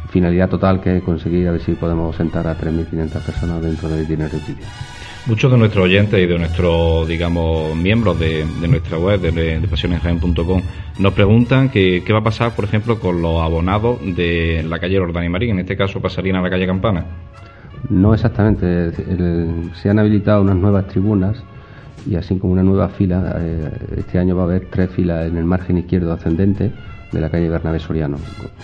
finalidad 0.09 0.49
total 0.49 0.81
que 0.81 0.97
es 0.97 1.03
conseguir 1.03 1.47
a 1.49 1.53
ver 1.53 1.61
si 1.61 1.73
podemos 1.73 2.17
sentar 2.17 2.47
a 2.47 2.57
3.500 2.57 3.11
personas 3.21 3.61
dentro 3.61 3.91
del 3.91 4.05
itinerario 4.05 4.41
Muchos 5.27 5.51
de 5.51 5.57
nuestros 5.57 5.85
oyentes 5.87 6.23
y 6.23 6.27
de 6.27 6.39
nuestros, 6.39 7.09
digamos, 7.09 7.75
miembros 7.75 8.21
de, 8.21 8.45
nuestra 8.69 8.99
web, 8.99 9.23
de, 9.23 9.31
de 9.33 10.63
nos 10.99 11.15
preguntan 11.15 11.71
que, 11.71 12.03
qué 12.05 12.13
va 12.13 12.19
a 12.19 12.23
pasar, 12.23 12.55
por 12.55 12.67
ejemplo, 12.67 13.01
con 13.01 13.23
los 13.23 13.41
abonados 13.41 14.01
de 14.05 14.63
la 14.69 14.79
calle 14.79 14.99
Ordán 14.99 15.25
y 15.25 15.31
Marín. 15.31 15.51
En 15.53 15.61
este 15.61 15.79
caso, 15.79 15.99
pasarían 16.03 16.37
a 16.37 16.43
la 16.43 16.51
calle 16.51 16.67
Campana. 16.67 17.07
No 17.89 18.13
exactamente. 18.13 18.93
se 19.73 19.89
han 19.89 19.99
habilitado 19.99 20.43
unas 20.43 20.57
nuevas 20.57 20.89
tribunas 20.89 21.43
y 22.07 22.17
así 22.17 22.37
como 22.37 22.53
una 22.53 22.63
nueva 22.63 22.91
fila. 22.91 23.37
Eh, 23.41 23.71
este 23.97 24.19
año 24.19 24.37
va 24.37 24.43
a 24.43 24.45
haber 24.45 24.67
tres 24.71 24.91
filas 24.91 25.27
en 25.27 25.39
el 25.39 25.45
margen 25.45 25.79
izquierdo 25.79 26.13
ascendente 26.13 26.71
de 27.13 27.21
la 27.21 27.31
calle 27.31 27.49
Bernabé 27.49 27.81
Soriano. 27.81 28.19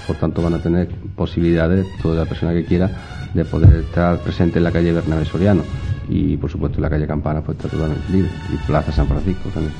Por 0.06 0.16
tanto, 0.16 0.42
van 0.42 0.54
a 0.54 0.58
tener 0.58 0.88
posibilidades, 1.16 1.86
toda 2.02 2.16
la 2.16 2.28
persona 2.28 2.52
que 2.52 2.66
quiera, 2.66 2.90
de 3.32 3.46
poder 3.46 3.76
estar 3.76 4.18
presente 4.18 4.58
en 4.58 4.64
la 4.64 4.72
calle 4.72 4.92
Bernabé 4.92 5.24
Soriano 5.24 5.62
y 6.10 6.36
por 6.36 6.50
supuesto 6.50 6.80
la 6.80 6.90
calle 6.90 7.06
Campana 7.06 7.40
pues 7.40 7.56
está 7.56 7.68
totalmente 7.68 8.12
libre 8.12 8.30
y 8.52 8.56
Plaza 8.66 8.92
San 8.92 9.06
Francisco 9.06 9.48
también. 9.50 9.72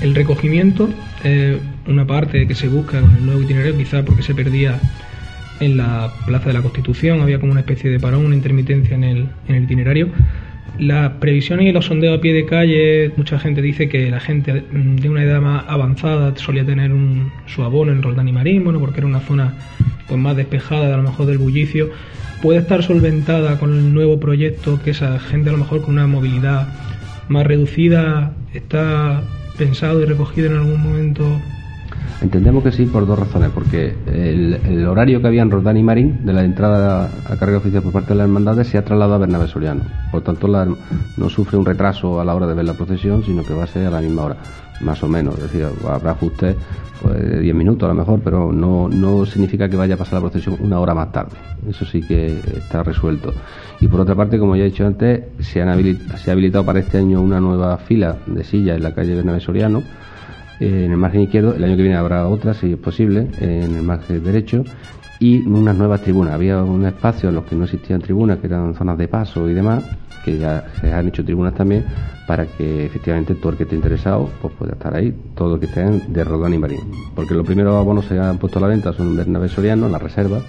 El 0.00 0.14
recogimiento 0.14 0.88
es 1.22 1.58
una 1.86 2.06
parte 2.06 2.46
que 2.46 2.54
se 2.54 2.68
busca 2.68 3.00
con 3.00 3.16
el 3.16 3.26
nuevo 3.26 3.42
itinerario, 3.42 3.76
quizá 3.76 4.04
porque 4.04 4.22
se 4.22 4.34
perdía 4.34 4.78
en 5.60 5.76
la 5.76 6.12
Plaza 6.26 6.46
de 6.46 6.54
la 6.54 6.62
Constitución, 6.62 7.20
había 7.20 7.38
como 7.38 7.52
una 7.52 7.60
especie 7.60 7.90
de 7.90 8.00
parón, 8.00 8.26
una 8.26 8.34
intermitencia 8.34 8.94
en 8.94 9.04
el, 9.04 9.28
en 9.48 9.54
el 9.54 9.64
itinerario. 9.64 10.08
Las 10.78 11.12
previsiones 11.12 11.66
y 11.66 11.72
los 11.72 11.86
sondeos 11.86 12.18
a 12.18 12.20
pie 12.20 12.32
de 12.32 12.46
calle, 12.46 13.12
mucha 13.16 13.38
gente 13.38 13.62
dice 13.62 13.88
que 13.88 14.10
la 14.10 14.18
gente 14.18 14.64
de 14.72 15.08
una 15.08 15.22
edad 15.22 15.40
más 15.40 15.64
avanzada 15.68 16.36
solía 16.36 16.66
tener 16.66 16.92
un, 16.92 17.30
su 17.46 17.62
abono 17.62 17.92
en 17.92 18.02
Roldán 18.02 18.26
y 18.26 18.32
Marín, 18.32 18.64
bueno, 18.64 18.80
porque 18.80 18.98
era 18.98 19.06
una 19.06 19.20
zona 19.20 19.54
pues 20.08 20.20
más 20.20 20.36
despejada 20.36 20.92
a 20.92 20.96
lo 20.96 21.02
mejor 21.02 21.26
del 21.26 21.38
bullicio 21.38 21.90
puede 22.42 22.58
estar 22.58 22.82
solventada 22.82 23.58
con 23.58 23.72
el 23.72 23.94
nuevo 23.94 24.20
proyecto 24.20 24.80
que 24.82 24.90
esa 24.90 25.18
gente 25.18 25.48
a 25.48 25.52
lo 25.52 25.58
mejor 25.58 25.82
con 25.82 25.94
una 25.94 26.06
movilidad 26.06 26.68
más 27.28 27.46
reducida 27.46 28.32
está 28.52 29.22
pensado 29.56 30.02
y 30.02 30.04
recogido 30.04 30.48
en 30.48 30.56
algún 30.58 30.82
momento? 30.82 31.24
Entendemos 32.20 32.62
que 32.62 32.72
sí 32.72 32.86
por 32.86 33.06
dos 33.06 33.18
razones, 33.18 33.50
porque 33.52 33.94
el, 34.06 34.86
horario 34.86 35.20
que 35.20 35.26
había 35.26 35.42
en 35.42 35.50
Rodán 35.50 35.76
y 35.76 35.82
Marín 35.82 36.24
de 36.24 36.32
la 36.32 36.44
entrada 36.44 37.10
a 37.28 37.36
carga 37.36 37.58
oficial 37.58 37.82
por 37.82 37.92
parte 37.92 38.10
de 38.10 38.16
las 38.16 38.24
hermandades 38.26 38.68
se 38.68 38.78
ha 38.78 38.84
trasladado 38.84 39.14
a 39.14 39.18
Bernabé 39.18 39.48
Soriano. 39.48 39.82
Por 40.10 40.22
tanto, 40.22 40.48
no 40.48 41.28
sufre 41.28 41.58
un 41.58 41.66
retraso 41.66 42.20
a 42.20 42.24
la 42.24 42.34
hora 42.34 42.46
de 42.46 42.54
ver 42.54 42.64
la 42.64 42.74
procesión, 42.74 43.24
sino 43.24 43.42
que 43.42 43.52
va 43.52 43.64
a 43.64 43.66
ser 43.66 43.86
a 43.86 43.90
la 43.90 44.00
misma 44.00 44.22
hora, 44.22 44.36
más 44.80 45.02
o 45.02 45.08
menos. 45.08 45.36
Es 45.36 45.44
decir, 45.44 45.66
habrá 45.86 46.12
ajustes 46.12 46.56
pues 47.02 47.40
10 47.40 47.54
minutos 47.54 47.86
a 47.86 47.92
lo 47.92 47.98
mejor, 47.98 48.20
pero 48.22 48.52
no, 48.52 48.88
no 48.88 49.26
significa 49.26 49.68
que 49.68 49.76
vaya 49.76 49.94
a 49.94 49.98
pasar 49.98 50.14
la 50.14 50.20
procesión 50.20 50.56
una 50.60 50.80
hora 50.80 50.94
más 50.94 51.12
tarde. 51.12 51.36
Eso 51.68 51.84
sí 51.84 52.00
que 52.00 52.38
está 52.56 52.82
resuelto. 52.82 53.32
Y 53.80 53.88
por 53.88 54.00
otra 54.00 54.14
parte, 54.14 54.38
como 54.38 54.56
ya 54.56 54.62
he 54.62 54.66
dicho 54.66 54.86
antes, 54.86 55.24
se, 55.40 55.60
han 55.60 55.98
se 56.16 56.30
ha 56.30 56.32
habilitado 56.32 56.64
para 56.64 56.80
este 56.80 56.98
año 56.98 57.20
una 57.20 57.40
nueva 57.40 57.76
fila 57.78 58.16
de 58.26 58.44
sillas 58.44 58.76
en 58.76 58.82
la 58.82 58.94
calle 58.94 59.14
Bernabé 59.14 59.40
Soriano, 59.40 59.82
eh, 60.60 60.84
en 60.86 60.92
el 60.92 60.96
margen 60.96 61.22
izquierdo. 61.22 61.54
El 61.54 61.64
año 61.64 61.76
que 61.76 61.82
viene 61.82 61.96
habrá 61.96 62.26
otra, 62.28 62.54
si 62.54 62.72
es 62.72 62.78
posible, 62.78 63.28
en 63.40 63.74
el 63.74 63.82
margen 63.82 64.22
derecho. 64.22 64.64
Y 65.20 65.46
unas 65.46 65.76
nuevas 65.76 66.02
tribunas. 66.02 66.34
Había 66.34 66.62
un 66.62 66.84
espacio 66.86 67.28
en 67.28 67.36
los 67.36 67.44
que 67.44 67.54
no 67.54 67.64
existían 67.64 68.00
tribunas, 68.00 68.38
que 68.38 68.46
eran 68.46 68.74
zonas 68.74 68.98
de 68.98 69.08
paso 69.08 69.48
y 69.48 69.54
demás 69.54 69.84
que 70.24 70.38
ya 70.38 70.64
se 70.80 70.92
han 70.92 71.08
hecho 71.08 71.24
tribunas 71.24 71.54
también 71.54 71.84
para 72.26 72.46
que 72.46 72.86
efectivamente 72.86 73.34
todo 73.34 73.52
el 73.52 73.58
que 73.58 73.64
esté 73.64 73.76
interesado 73.76 74.30
pues 74.40 74.54
pueda 74.54 74.72
estar 74.72 74.94
ahí, 74.94 75.14
todo 75.34 75.54
el 75.54 75.60
que 75.60 75.66
esté 75.66 75.82
de 75.84 76.24
Rodón 76.24 76.54
y 76.54 76.58
Marín. 76.58 76.80
Porque 77.14 77.34
los 77.34 77.44
primeros 77.44 77.74
abonos 77.74 78.06
se 78.06 78.18
han 78.18 78.38
puesto 78.38 78.58
a 78.58 78.62
la 78.62 78.68
venta 78.68 78.92
son 78.92 79.16
Bernabé 79.16 79.48
Soriano, 79.48 79.88
la 79.88 79.98
reserva, 79.98 80.40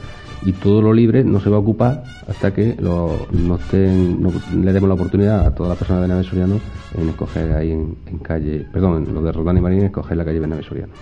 y 0.46 0.54
todo 0.54 0.82
lo 0.82 0.94
libre 0.94 1.24
no 1.24 1.40
se 1.40 1.50
va 1.50 1.58
a 1.58 1.60
ocupar 1.60 2.04
hasta 2.28 2.54
que 2.54 2.76
lo, 2.80 3.28
no 3.32 3.56
estén, 3.56 4.20
le 4.64 4.74
demos 4.74 4.88
la 4.88 4.96
oportunidad 4.96 5.46
a 5.46 5.54
toda 5.54 5.70
la 5.70 5.76
persona 5.76 6.00
de 6.00 6.08
Bernabé 6.08 6.24
Soriano 6.24 6.60
en 6.98 7.10
escoger 7.10 7.52
ahí 7.54 7.72
en, 7.72 7.96
calle, 8.22 8.66
perdón, 8.72 9.08
lo 9.14 9.22
de 9.22 9.32
Rodón 9.32 9.58
y 9.58 9.62
Marín, 9.62 9.80
en 9.80 9.86
escoger 9.88 10.18
la 10.18 10.26
calle 10.26 10.40
Bernabé 10.40 10.64
Soriano. 10.64 10.94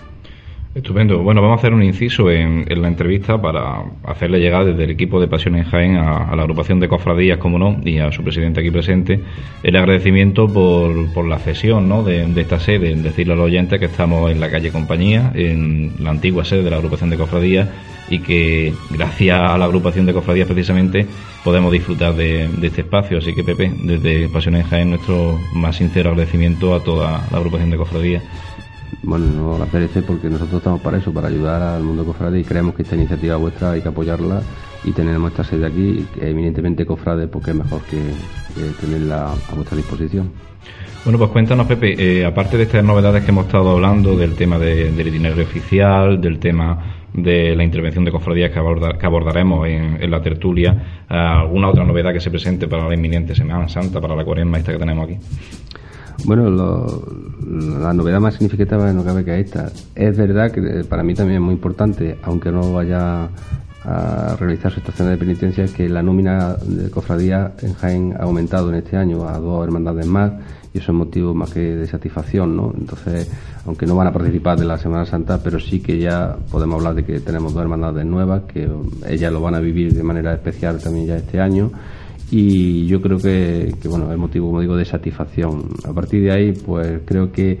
Estupendo. 0.74 1.22
Bueno, 1.22 1.40
vamos 1.40 1.58
a 1.58 1.58
hacer 1.60 1.72
un 1.72 1.84
inciso 1.84 2.32
en, 2.32 2.66
la 2.68 2.88
entrevista 2.88 3.40
para 3.40 3.84
hacerle 4.02 4.40
llegar 4.40 4.64
desde 4.64 4.82
el 4.82 4.90
equipo 4.90 5.20
de 5.20 5.28
Pasiones 5.28 5.68
Jaén 5.68 5.96
a, 5.96 6.34
la 6.34 6.42
agrupación 6.42 6.80
de 6.80 6.88
cofradías, 6.88 7.38
como 7.38 7.60
no, 7.60 7.80
y 7.84 7.98
a 7.98 8.10
su 8.10 8.24
presidente 8.24 8.58
aquí 8.58 8.72
presente, 8.72 9.20
el 9.62 9.76
agradecimiento 9.76 10.48
por, 10.48 11.12
por 11.12 11.26
la 11.26 11.38
cesión 11.38 11.88
¿no? 11.88 12.02
de, 12.02 12.28
esta 12.40 12.58
sede, 12.58 12.92
decirle 12.96 13.34
a 13.34 13.36
los 13.36 13.46
oyentes 13.46 13.78
que 13.78 13.86
estamos 13.86 14.32
en 14.32 14.40
la 14.40 14.50
calle 14.50 14.72
Compañía, 14.72 15.30
en 15.36 15.92
la 16.00 16.10
antigua 16.10 16.44
sede 16.44 16.64
de 16.64 16.70
la 16.70 16.76
agrupación 16.78 17.08
de 17.08 17.18
cofradías, 17.18 17.68
y 18.10 18.18
que 18.18 18.74
gracias 18.90 19.40
a 19.40 19.56
la 19.56 19.66
agrupación 19.66 20.06
de 20.06 20.12
cofradías 20.12 20.48
precisamente 20.48 21.06
podemos 21.44 21.70
disfrutar 21.70 22.14
de, 22.14 22.48
de 22.48 22.66
este 22.66 22.80
espacio. 22.80 23.18
Así 23.18 23.32
que 23.32 23.44
Pepe, 23.44 23.72
desde 23.84 24.28
Pasiones 24.28 24.66
Jaén, 24.66 24.90
nuestro 24.90 25.38
más 25.54 25.76
sincero 25.76 26.10
agradecimiento 26.10 26.74
a 26.74 26.82
toda 26.82 27.26
la 27.30 27.38
agrupación 27.38 27.70
de 27.70 27.76
cofradías 27.76 28.22
bueno, 29.02 29.26
no 29.26 29.58
la 29.58 29.66
perece 29.66 30.02
porque 30.02 30.28
nosotros 30.28 30.58
estamos 30.58 30.80
para 30.80 30.98
eso, 30.98 31.12
para 31.12 31.28
ayudar 31.28 31.62
al 31.62 31.82
mundo 31.82 32.04
cofrade 32.04 32.40
y 32.40 32.44
creemos 32.44 32.74
que 32.74 32.82
esta 32.82 32.96
iniciativa 32.96 33.36
vuestra 33.36 33.72
hay 33.72 33.82
que 33.82 33.88
apoyarla 33.88 34.42
y 34.84 34.92
tener 34.92 35.18
nuestra 35.18 35.44
sede 35.44 35.66
aquí, 35.66 36.06
que 36.14 36.30
eminentemente 36.30 36.84
cofrade, 36.84 37.26
porque 37.26 37.50
es 37.50 37.56
mejor 37.56 37.82
que, 37.82 38.00
tenerla 38.80 39.32
a 39.32 39.54
vuestra 39.54 39.76
disposición. 39.76 40.30
Bueno, 41.04 41.18
pues 41.18 41.30
cuéntanos, 41.30 41.66
Pepe, 41.66 41.94
eh, 41.98 42.24
aparte 42.24 42.56
de 42.56 42.62
estas 42.64 42.84
novedades 42.84 43.24
que 43.24 43.30
hemos 43.30 43.46
estado 43.46 43.70
hablando, 43.70 44.16
del 44.16 44.34
tema 44.34 44.58
del 44.58 44.96
dinero 44.96 45.42
oficial, 45.42 46.20
del 46.20 46.38
tema 46.38 46.78
de 47.12 47.54
la 47.54 47.62
intervención 47.62 48.04
de 48.04 48.10
cofradías 48.10 48.50
que, 48.50 48.58
abordaremos 48.58 49.68
en, 49.68 50.10
la 50.10 50.20
tertulia, 50.20 51.04
¿alguna 51.08 51.68
otra 51.68 51.84
novedad 51.84 52.12
que 52.12 52.20
se 52.20 52.30
presente 52.30 52.66
para 52.68 52.88
la 52.88 52.94
inminente 52.94 53.34
Semana 53.34 53.68
Santa, 53.68 54.00
para 54.00 54.16
la 54.16 54.24
cuaresma 54.24 54.58
esta 54.58 54.72
que 54.72 54.78
tenemos 54.78 55.04
aquí? 55.04 55.18
Bueno, 56.24 56.48
la 57.80 57.92
novedad 57.92 58.20
más 58.20 58.34
significativa 58.34 58.92
no 58.92 59.04
cabe 59.04 59.24
que 59.24 59.40
esta. 59.40 59.70
Es 59.94 60.16
verdad 60.16 60.50
que 60.50 60.60
eh, 60.60 60.84
para 60.84 61.02
mí 61.02 61.14
también 61.14 61.40
es 61.40 61.44
muy 61.44 61.54
importante, 61.54 62.18
aunque 62.22 62.50
no 62.50 62.72
vaya 62.72 63.28
a 63.84 64.36
realizar 64.36 64.72
su 64.72 64.80
estación 64.80 65.10
de 65.10 65.18
penitencia, 65.18 65.66
que 65.66 65.88
la 65.88 66.02
nómina 66.02 66.54
de 66.54 66.90
cofradía 66.90 67.52
en 67.60 67.74
Jaén 67.74 68.14
ha 68.18 68.22
aumentado 68.22 68.70
en 68.70 68.76
este 68.76 68.96
año 68.96 69.28
a 69.28 69.38
dos 69.38 69.64
hermandades 69.64 70.06
más 70.06 70.32
y 70.72 70.78
eso 70.78 70.92
es 70.92 70.98
motivo 70.98 71.34
más 71.34 71.52
que 71.52 71.60
de 71.60 71.86
satisfacción, 71.86 72.56
¿no? 72.56 72.72
Entonces, 72.76 73.30
aunque 73.66 73.86
no 73.86 73.94
van 73.94 74.08
a 74.08 74.12
participar 74.12 74.58
de 74.58 74.64
la 74.64 74.78
Semana 74.78 75.04
Santa, 75.04 75.38
pero 75.42 75.60
sí 75.60 75.80
que 75.80 75.98
ya 75.98 76.36
podemos 76.50 76.78
hablar 76.78 76.94
de 76.94 77.04
que 77.04 77.20
tenemos 77.20 77.52
dos 77.52 77.62
hermandades 77.62 78.06
nuevas, 78.06 78.42
que 78.44 78.68
ellas 79.06 79.32
lo 79.32 79.40
van 79.40 79.54
a 79.54 79.60
vivir 79.60 79.94
de 79.94 80.02
manera 80.02 80.32
especial 80.32 80.82
también 80.82 81.06
ya 81.06 81.16
este 81.16 81.40
año 81.40 81.70
y 82.30 82.86
yo 82.86 83.00
creo 83.00 83.18
que, 83.18 83.74
bueno, 83.88 84.10
es 84.12 84.18
motivo, 84.18 84.46
como 84.46 84.60
digo, 84.60 84.76
de 84.76 84.84
satisfacción. 84.84 85.68
A 85.84 85.92
partir 85.92 86.22
de 86.22 86.32
ahí, 86.32 86.52
pues 86.52 87.00
creo 87.04 87.30
que, 87.30 87.60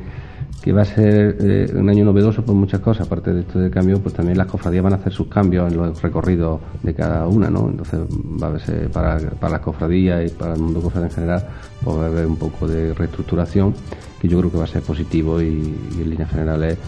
que 0.62 0.72
va 0.72 0.82
a 0.82 0.84
ser 0.84 1.36
eh, 1.40 1.66
un 1.74 1.88
año 1.90 2.04
novedoso 2.04 2.44
por 2.44 2.54
muchas 2.54 2.80
cosas. 2.80 3.06
Aparte 3.06 3.32
de 3.32 3.40
esto 3.40 3.58
de 3.58 3.70
cambio, 3.70 4.00
pues 4.00 4.14
también 4.14 4.38
las 4.38 4.46
cofradías 4.46 4.82
van 4.82 4.94
a 4.94 4.96
hacer 4.96 5.12
sus 5.12 5.28
cambios 5.28 5.70
en 5.70 5.78
los 5.78 6.00
recorridos 6.00 6.60
de 6.82 6.94
cada 6.94 7.26
una, 7.28 7.50
¿no? 7.50 7.68
Entonces, 7.68 8.00
va 8.00 8.54
a 8.54 8.58
ser 8.58 8.90
para, 8.90 9.18
para 9.18 9.52
las 9.52 9.60
cofradías 9.60 10.30
y 10.30 10.34
para 10.34 10.54
el 10.54 10.60
mundo 10.60 10.80
cofrade 10.80 11.06
en 11.06 11.12
general, 11.12 11.48
pues 11.82 11.98
va 11.98 12.04
a 12.04 12.06
haber 12.06 12.26
un 12.26 12.36
poco 12.36 12.66
de 12.66 12.94
reestructuración 12.94 13.74
que 14.20 14.28
yo 14.28 14.38
creo 14.38 14.50
que 14.50 14.58
va 14.58 14.64
a 14.64 14.68
ser 14.68 14.82
positivo 14.82 15.40
y, 15.42 15.76
y 15.98 16.02
en 16.02 16.10
líneas 16.10 16.30
generales 16.30 16.78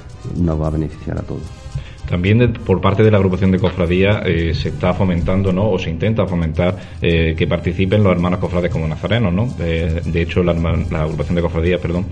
nos 0.40 0.60
va 0.60 0.68
a 0.68 0.70
beneficiar 0.70 1.18
a 1.18 1.22
todos. 1.22 1.65
También 2.08 2.52
por 2.52 2.80
parte 2.80 3.02
de 3.02 3.10
la 3.10 3.16
agrupación 3.16 3.50
de 3.50 3.58
cofradías 3.58 4.22
eh, 4.24 4.54
se 4.54 4.68
está 4.68 4.94
fomentando, 4.94 5.52
¿no? 5.52 5.70
O 5.70 5.78
se 5.78 5.90
intenta 5.90 6.26
fomentar 6.26 6.76
eh, 7.02 7.34
que 7.36 7.46
participen 7.46 8.02
los 8.02 8.12
hermanos 8.12 8.38
cofrades 8.38 8.70
como 8.70 8.86
nazarenos, 8.86 9.32
¿no? 9.32 9.54
Eh, 9.58 10.02
de 10.04 10.22
hecho, 10.22 10.42
la, 10.42 10.52
agrupación 10.52 11.34
de 11.34 11.42
cofradías, 11.42 11.80
perdón, 11.80 12.06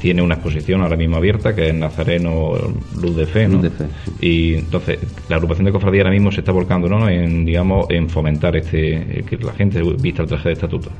tiene 0.00 0.22
una 0.22 0.34
exposición 0.34 0.82
ahora 0.82 0.96
mismo 0.96 1.16
abierta 1.16 1.54
que 1.54 1.68
es 1.68 1.74
Nazareno 1.74 2.52
Luz 3.00 3.16
de 3.16 3.26
Fe, 3.26 3.48
¿no? 3.48 3.54
Luz 3.54 3.62
de 3.62 3.70
Fe. 3.70 3.84
Y 4.20 4.54
entonces 4.54 4.98
la 5.28 5.36
agrupación 5.36 5.66
de 5.66 5.72
cofradías 5.72 6.04
ahora 6.04 6.14
mismo 6.14 6.32
se 6.32 6.40
está 6.40 6.52
volcando, 6.52 6.88
¿no? 6.88 7.08
En, 7.08 7.44
digamos, 7.44 7.86
en 7.90 8.08
fomentar 8.08 8.56
este 8.56 9.24
que 9.28 9.36
la 9.36 9.52
gente 9.52 9.82
vista 10.00 10.22
el 10.22 10.28
traje 10.28 10.48
de 10.48 10.52
estatuto. 10.54 10.90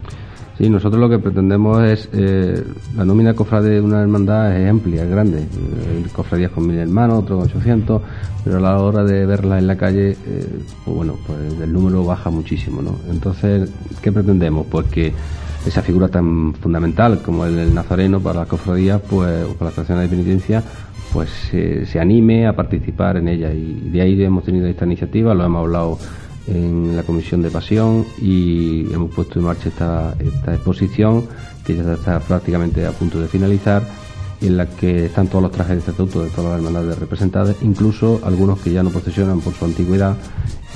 Sí, 0.63 0.71
nosotros 0.71 1.01
lo 1.01 1.09
que 1.09 1.19
pretendemos 1.19 1.83
es, 1.83 2.09
eh, 2.13 2.63
la 2.97 3.05
nómina 3.05 3.35
cofrade 3.35 3.71
de 3.71 3.81
una 3.81 4.01
hermandad 4.01 4.57
es 4.57 4.71
amplia, 4.71 5.03
es 5.03 5.11
grande. 5.11 5.39
Hay 5.39 6.09
cofradías 6.13 6.53
con 6.53 6.69
mil 6.69 6.79
hermanos, 6.79 7.25
otros 7.25 7.41
con 7.41 7.49
800, 7.49 8.03
pero 8.45 8.59
a 8.59 8.61
la 8.61 8.79
hora 8.79 9.03
de 9.03 9.27
verla 9.27 9.59
en 9.59 9.67
la 9.67 9.77
calle, 9.77 10.13
eh, 10.13 10.61
pues 10.85 10.97
bueno, 10.97 11.19
pues 11.27 11.61
el 11.61 11.73
número 11.73 12.05
baja 12.05 12.31
muchísimo, 12.31 12.81
¿no? 12.81 12.95
Entonces, 13.11 13.73
¿qué 14.01 14.13
pretendemos? 14.13 14.65
Pues 14.71 14.87
que 14.87 15.13
esa 15.67 15.83
figura 15.83 16.07
tan 16.07 16.55
fundamental 16.55 17.23
como 17.23 17.45
el, 17.45 17.75
nazareno 17.75 18.21
para 18.21 18.43
las 18.43 18.49
cofradías, 18.49 19.01
pues, 19.01 19.45
para 19.59 19.65
la 19.65 19.71
estación 19.71 19.99
de 19.99 20.07
penitencia, 20.07 20.63
pues 21.13 21.29
se 21.51 21.99
anime 21.99 22.47
a 22.47 22.55
participar 22.55 23.17
en 23.17 23.27
ella. 23.27 23.53
Y 23.53 23.91
de 23.91 24.01
ahí 24.01 24.23
hemos 24.23 24.45
tenido 24.45 24.69
esta 24.69 24.85
iniciativa, 24.85 25.35
lo 25.35 25.45
hemos 25.45 25.65
hablado 25.65 25.99
en 26.47 26.97
la 26.97 27.03
Comisión 27.03 27.43
de 27.43 27.51
Pasión 27.51 28.05
y 28.21 28.93
hemos 28.93 29.15
puesto 29.15 29.39
en 29.39 29.45
marcha 29.45 29.69
esta, 29.69 30.15
exposición 30.53 31.27
que 31.65 31.77
ya 31.77 31.93
está 31.93 32.21
prácticamente 32.21 32.85
a 32.87 32.91
punto 32.91 33.21
de 33.21 33.29
finalizar 33.29 33.83
en 34.41 34.57
la 34.57 34.67
que 34.67 35.07
están 35.07 35.29
todos 35.29 35.43
los 35.43 35.53
trajes 35.53 35.75
de 35.75 35.79
estatuto 35.81 36.25
de 36.25 36.31
todas 36.31 36.51
las 36.51 36.59
hermandades 36.59 36.99
representadas, 36.99 37.57
incluso 37.63 38.21
algunos 38.25 38.59
que 38.61 38.73
ya 38.73 38.83
no 38.83 38.91
procesionan 38.91 39.41
por 39.41 39.55
su 39.55 39.65
antigüedad, 39.65 40.17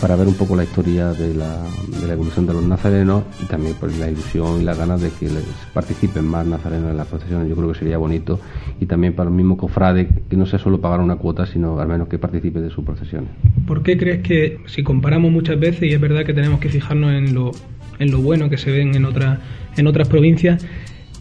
para 0.01 0.15
ver 0.17 0.29
un 0.29 0.35
poco 0.35 0.57
la 0.57 0.65
historia 0.65 1.13
de 1.13 1.35
la, 1.35 1.63
de 2.01 2.07
la 2.07 2.13
evolución 2.13 2.47
de 2.47 2.53
los 2.53 2.63
nazarenos 2.63 3.25
y 3.43 3.47
también 3.47 3.75
pues, 3.81 3.99
la 3.99 4.11
ilusión 4.11 4.61
y 4.61 4.65
las 4.65 4.79
ganas 4.79 5.01
de 5.01 5.11
que 5.11 5.29
participen 5.73 6.27
más 6.27 6.47
nazarenos 6.47 6.91
en 6.91 6.97
las 6.97 7.07
procesiones. 7.07 7.49
Yo 7.49 7.57
creo 7.57 7.73
que 7.73 7.79
sería 7.79 7.99
bonito 7.99 8.41
y 8.81 8.87
también 8.87 9.15
para 9.15 9.31
el 9.31 9.35
mismo 9.35 9.57
cofrade 9.57 10.09
que 10.29 10.37
no 10.37 10.47
sea 10.47 10.59
solo 10.59 10.81
pagar 10.81 11.01
una 11.01 11.17
cuota, 11.17 11.47
sino 11.47 11.81
al 11.81 11.89
menos 11.89 12.09
que 12.09 12.19
participe 12.19 12.61
de 12.61 12.71
sus 12.71 12.85
procesiones. 12.85 13.31
¿Por 13.67 13.83
qué 13.83 13.97
crees 13.97 14.23
que 14.23 14.59
si 14.67 14.83
comparamos 14.83 15.33
muchas 15.33 15.59
veces, 15.59 15.83
y 15.85 15.93
es 15.93 16.01
verdad 16.01 16.25
que 16.25 16.35
tenemos 16.35 16.61
que 16.61 16.69
fijarnos 16.69 17.13
en 17.13 17.35
lo, 17.35 17.53
en 17.99 18.11
lo 18.11 18.21
bueno 18.21 18.51
que 18.51 18.59
se 18.59 18.71
ven 18.71 18.95
en, 18.95 19.05
otra, 19.07 19.41
en 19.77 19.87
otras 19.87 20.09
provincias, 20.09 20.65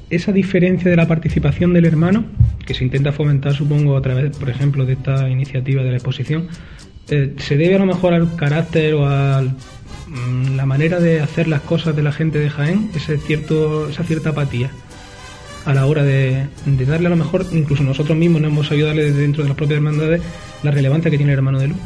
esa 0.09 0.31
diferencia 0.31 0.89
de 0.89 0.97
la 0.97 1.07
participación 1.07 1.73
del 1.73 1.85
hermano, 1.85 2.25
que 2.65 2.73
se 2.73 2.83
intenta 2.83 3.11
fomentar, 3.11 3.53
supongo, 3.53 3.97
a 3.97 4.01
través, 4.01 4.37
por 4.37 4.49
ejemplo, 4.49 4.85
de 4.85 4.93
esta 4.93 5.29
iniciativa 5.29 5.83
de 5.83 5.89
la 5.89 5.97
exposición, 5.97 6.47
eh, 7.09 7.35
se 7.37 7.57
debe 7.57 7.75
a 7.75 7.79
lo 7.79 7.85
mejor 7.85 8.13
al 8.13 8.35
carácter 8.35 8.93
o 8.95 9.07
a 9.07 9.41
mm, 9.41 10.55
la 10.55 10.65
manera 10.65 10.99
de 10.99 11.21
hacer 11.21 11.47
las 11.47 11.61
cosas 11.61 11.95
de 11.95 12.03
la 12.03 12.11
gente 12.11 12.39
de 12.39 12.49
Jaén, 12.49 12.89
ese 12.95 13.17
cierto, 13.17 13.89
esa 13.89 14.03
cierta 14.03 14.29
apatía 14.29 14.71
a 15.65 15.73
la 15.73 15.85
hora 15.85 16.03
de, 16.03 16.47
darle 16.65 17.07
a 17.07 17.09
lo 17.09 17.15
mejor, 17.15 17.45
incluso 17.51 17.83
nosotros 17.83 18.17
mismos 18.17 18.41
no 18.41 18.47
hemos 18.47 18.71
ayudado 18.71 18.97
desde 18.97 19.19
dentro 19.19 19.43
de 19.43 19.49
las 19.49 19.57
propias 19.57 19.77
hermandades, 19.77 20.21
la 20.63 20.71
relevancia 20.71 21.09
que 21.09 21.17
tiene 21.17 21.33
el 21.33 21.39
hermano 21.39 21.59
de 21.59 21.69
luz. 21.69 21.77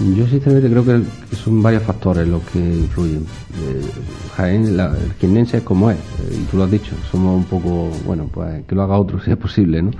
Yo 0.00 0.26
sinceramente 0.26 0.70
creo 0.70 0.84
que 0.84 1.36
son 1.36 1.62
varios 1.62 1.82
factores 1.82 2.26
los 2.26 2.42
que 2.44 2.58
influyen. 2.58 3.18
Eh, 3.18 3.82
Jaén, 4.34 4.74
la, 4.74 4.96
el 4.96 5.36
es 5.36 5.62
como 5.62 5.90
es, 5.90 5.98
eh, 5.98 6.38
y 6.40 6.44
tú 6.44 6.56
lo 6.56 6.64
has 6.64 6.70
dicho, 6.70 6.92
somos 7.10 7.36
un 7.36 7.44
poco, 7.44 7.90
bueno, 8.06 8.26
pues 8.32 8.64
que 8.66 8.74
lo 8.74 8.82
haga 8.82 8.96
otro 8.96 9.20
si 9.24 9.30
es 9.30 9.36
posible, 9.36 9.82
¿no? 9.82 9.90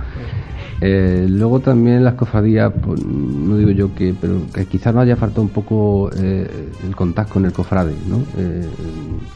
Eh, 0.83 1.27
luego 1.29 1.59
también 1.59 2.03
las 2.03 2.15
cofradías, 2.15 2.73
pues, 2.83 3.05
no 3.05 3.55
digo 3.57 3.69
yo 3.69 3.93
que, 3.93 4.15
pero 4.19 4.41
que 4.51 4.65
quizás 4.65 4.95
no 4.95 5.01
haya 5.01 5.15
faltado 5.15 5.43
un 5.43 5.49
poco 5.49 6.09
el 6.11 6.95
contacto 6.95 7.33
con 7.33 7.45
el 7.45 7.53
cofrade, 7.53 7.93
¿no? 8.07 8.23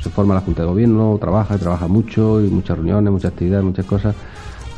se 0.02 0.10
forma 0.10 0.34
la 0.34 0.42
Junta 0.42 0.64
de 0.64 0.70
Gobierno, 0.70 1.16
trabaja, 1.22 1.60
trabaja 1.60 1.88
mucho, 1.88 2.44
y 2.44 2.50
muchas 2.50 2.78
reuniones, 2.78 3.14
muchas 3.14 3.32
actividades, 3.34 3.64
muchas 3.64 3.86
cosas 3.86 4.16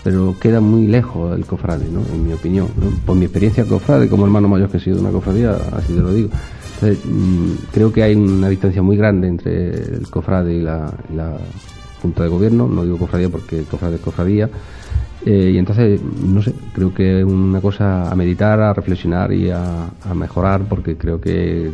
pero 0.04 0.36
queda 0.40 0.62
muy 0.62 0.88
lejos 0.88 1.38
el 1.38 1.46
cofrade, 1.46 1.86
¿no? 1.92 2.02
en 2.14 2.26
mi 2.26 2.34
opinión. 2.34 2.68
Por 3.06 3.16
mi 3.16 3.26
experiencia 3.26 3.66
cofrade, 3.66 4.08
como 4.08 4.26
hermano 4.26 4.48
mayor 4.48 4.70
que 4.70 4.78
he 4.78 4.80
sido 4.80 4.98
de 4.98 5.02
una 5.02 5.12
cofradía, 5.12 5.52
así 5.74 5.94
te 5.94 6.00
lo 6.00 6.14
digo. 6.14 6.30
Entonces, 6.76 7.00
mm, 7.06 7.52
creo 7.74 7.92
que 7.92 8.04
hay 8.04 8.16
una 8.16 8.50
distancia 8.50 8.82
muy 8.82 8.98
grande 8.98 9.28
entre 9.28 9.74
el 9.74 10.10
cofrade 10.10 10.54
y 10.54 10.62
la, 10.62 10.94
Junta 12.02 12.22
de 12.22 12.30
Gobierno, 12.30 12.68
no 12.68 12.84
digo 12.84 13.00
cofradía 13.00 13.28
porque 13.28 13.64
cofrade 13.64 13.96
es 13.96 14.02
cofradía, 14.02 14.48
eh, 15.26 15.52
y 15.54 15.58
entonces, 15.58 16.00
no 16.02 16.44
sé, 16.44 16.54
creo 16.74 16.94
que 16.94 17.20
es 17.20 17.26
una 17.26 17.60
cosa 17.60 18.10
a 18.10 18.16
meditar, 18.16 18.60
a 18.62 18.72
reflexionar 18.72 19.34
y 19.34 19.50
a, 19.50 19.90
mejorar, 20.14 20.62
porque 20.70 20.96
creo 20.96 21.20
que, 21.20 21.72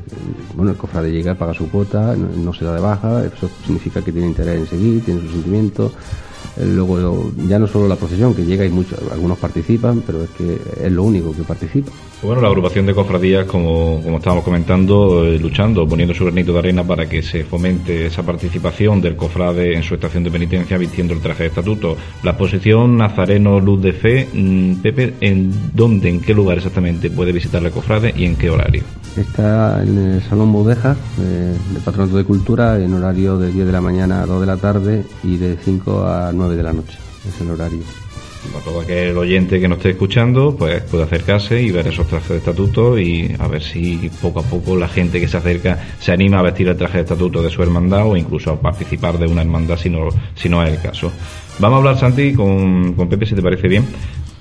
bueno, 0.56 0.72
el 0.72 0.78
cofrade 0.78 1.12
llega, 1.12 1.36
paga 1.36 1.54
su 1.54 1.70
cuota, 1.70 2.16
no, 2.16 2.30
no, 2.36 2.54
se 2.54 2.64
da 2.64 2.74
de 2.74 2.82
baja, 2.82 3.26
eso 3.26 3.50
significa 3.64 4.02
que 4.02 4.14
tiene 4.14 4.30
interés 4.30 4.62
en 4.62 4.68
seguir, 4.68 5.04
tiene 5.04 5.20
sus 5.20 5.32
sentimientos, 5.32 5.92
luego 6.58 7.32
ya 7.48 7.60
no 7.60 7.68
solo 7.68 7.88
la 7.88 7.96
procesión 7.96 8.34
que 8.34 8.46
llega 8.46 8.66
y 8.66 8.70
muchos, 8.70 9.00
algunos 9.12 9.38
participan, 9.38 10.04
pero 10.06 10.24
es 10.24 10.30
que 10.32 10.58
es 10.86 10.92
lo 10.92 11.04
único 11.04 11.36
que 11.36 11.44
participa. 11.44 11.92
Bueno, 12.22 12.42
la 12.42 12.48
agrupación 12.48 12.86
de 12.86 12.94
cofradías, 12.94 13.46
como, 13.46 14.02
como 14.02 14.18
estábamos 14.18 14.46
comentando, 14.46 15.26
eh, 15.26 15.38
luchando, 15.40 15.86
poniendo 15.86 16.14
su 16.14 16.24
granito 16.24 16.54
de 16.54 16.60
arena 16.60 16.84
para 16.84 17.08
que 17.08 17.22
se 17.22 17.44
fomente 17.44 18.06
esa 18.06 18.24
participación 18.24 19.02
del 19.02 19.18
cofrade 19.18 19.76
en 19.76 19.84
su 19.84 19.96
estación 19.96 20.24
de 20.24 20.32
penitencia 20.32 20.78
vistiendo 20.78 21.14
el 21.14 21.20
traje 21.20 21.44
de 21.44 21.50
estatuto. 21.50 21.98
La 22.24 22.32
exposición 22.32 22.98
Nazareno 22.98 23.60
Luz 23.60 23.82
de 23.82 23.94
Fe, 23.94 24.30
mm, 24.32 24.76
Pepe, 24.76 25.16
¿en 25.20 25.52
dónde, 25.74 26.10
en 26.10 26.22
qué 26.22 26.34
lugar 26.34 26.58
exactamente 26.58 27.10
puede 27.10 27.34
visitar 27.34 27.64
el 27.64 27.72
cofrade 27.72 28.14
y 28.16 28.26
en 28.26 28.38
qué 28.38 28.50
horario? 28.50 28.84
Está 29.18 29.84
en 29.84 29.98
el 29.98 30.24
Salón 30.24 30.52
Bodeja 30.52 30.96
eh, 31.20 31.56
del 31.72 31.82
Patronato 31.84 32.18
de 32.18 32.24
Cultura 32.24 32.80
en 32.80 32.94
horario 32.94 33.38
de 33.38 33.52
10 33.52 33.68
de 33.68 33.72
la 33.72 33.82
mañana 33.82 34.24
a 34.24 34.26
2 34.26 34.42
de 34.42 34.48
la 34.48 34.58
tarde 34.58 35.06
y 35.24 35.38
de 35.38 35.58
5 35.58 36.06
a 36.06 36.32
9 36.34 36.56
de 36.56 36.64
la 36.64 36.74
noche. 36.74 36.98
Es 37.28 37.40
el 37.42 37.52
horario 37.52 37.84
para 38.52 38.66
todo 38.66 38.82
aquel 38.82 39.18
oyente 39.18 39.60
que 39.60 39.68
nos 39.68 39.78
esté 39.78 39.92
escuchando, 39.92 40.56
pues 40.56 40.82
puede 40.84 41.04
acercarse 41.04 41.62
y 41.62 41.72
ver 41.72 41.88
esos 41.88 42.08
trajes 42.08 42.30
de 42.30 42.38
estatuto 42.38 42.98
y 43.00 43.36
a 43.40 43.48
ver 43.48 43.62
si 43.62 44.10
poco 44.22 44.42
a 44.42 44.44
poco 44.44 44.76
la 44.76 44.88
gente 44.88 45.20
que 45.20 45.28
se 45.28 45.38
acerca 45.38 45.80
se 46.00 46.12
anima 46.12 46.40
a 46.40 46.42
vestir 46.42 46.68
el 46.68 46.78
traje 46.78 46.98
de 46.98 47.04
estatuto 47.04 47.42
de 47.42 47.50
su 47.50 47.62
hermandad 47.64 48.06
o 48.06 48.18
incluso 48.18 48.52
a 48.52 48.60
participar 48.60 49.18
de 49.18 49.28
una 49.28 49.42
hermandad 49.42 49.78
si 49.78 49.90
no, 49.90 50.10
si 50.36 50.50
no 50.50 50.64
es 50.64 50.74
el 50.74 50.82
caso. 50.82 51.12
Vamos 51.60 51.76
a 51.76 51.78
hablar, 51.78 52.00
Santi, 52.00 52.34
con, 52.34 52.94
con 52.94 53.08
Pepe, 53.08 53.26
si 53.26 53.36
te 53.36 53.42
parece 53.42 53.68
bien. 53.68 53.86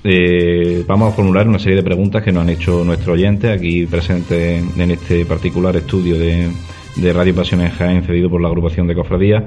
Eh, 0.03 0.83
vamos 0.85 1.13
a 1.13 1.15
formular 1.15 1.47
una 1.47 1.59
serie 1.59 1.77
de 1.77 1.83
preguntas 1.83 2.23
que 2.23 2.31
nos 2.31 2.43
han 2.43 2.49
hecho 2.49 2.83
nuestros 2.83 3.13
oyentes 3.15 3.49
aquí 3.49 3.85
presentes 3.85 4.77
en 4.77 4.91
este 4.91 5.25
particular 5.25 5.75
estudio 5.77 6.17
de, 6.17 6.49
de 6.97 7.13
Radio 7.13 7.33
Pasiones 7.33 7.73
Jaén 7.73 8.03
cedido 8.03 8.29
por 8.29 8.41
la 8.41 8.49
agrupación 8.49 8.85
de 8.87 8.95
cofradías 8.95 9.43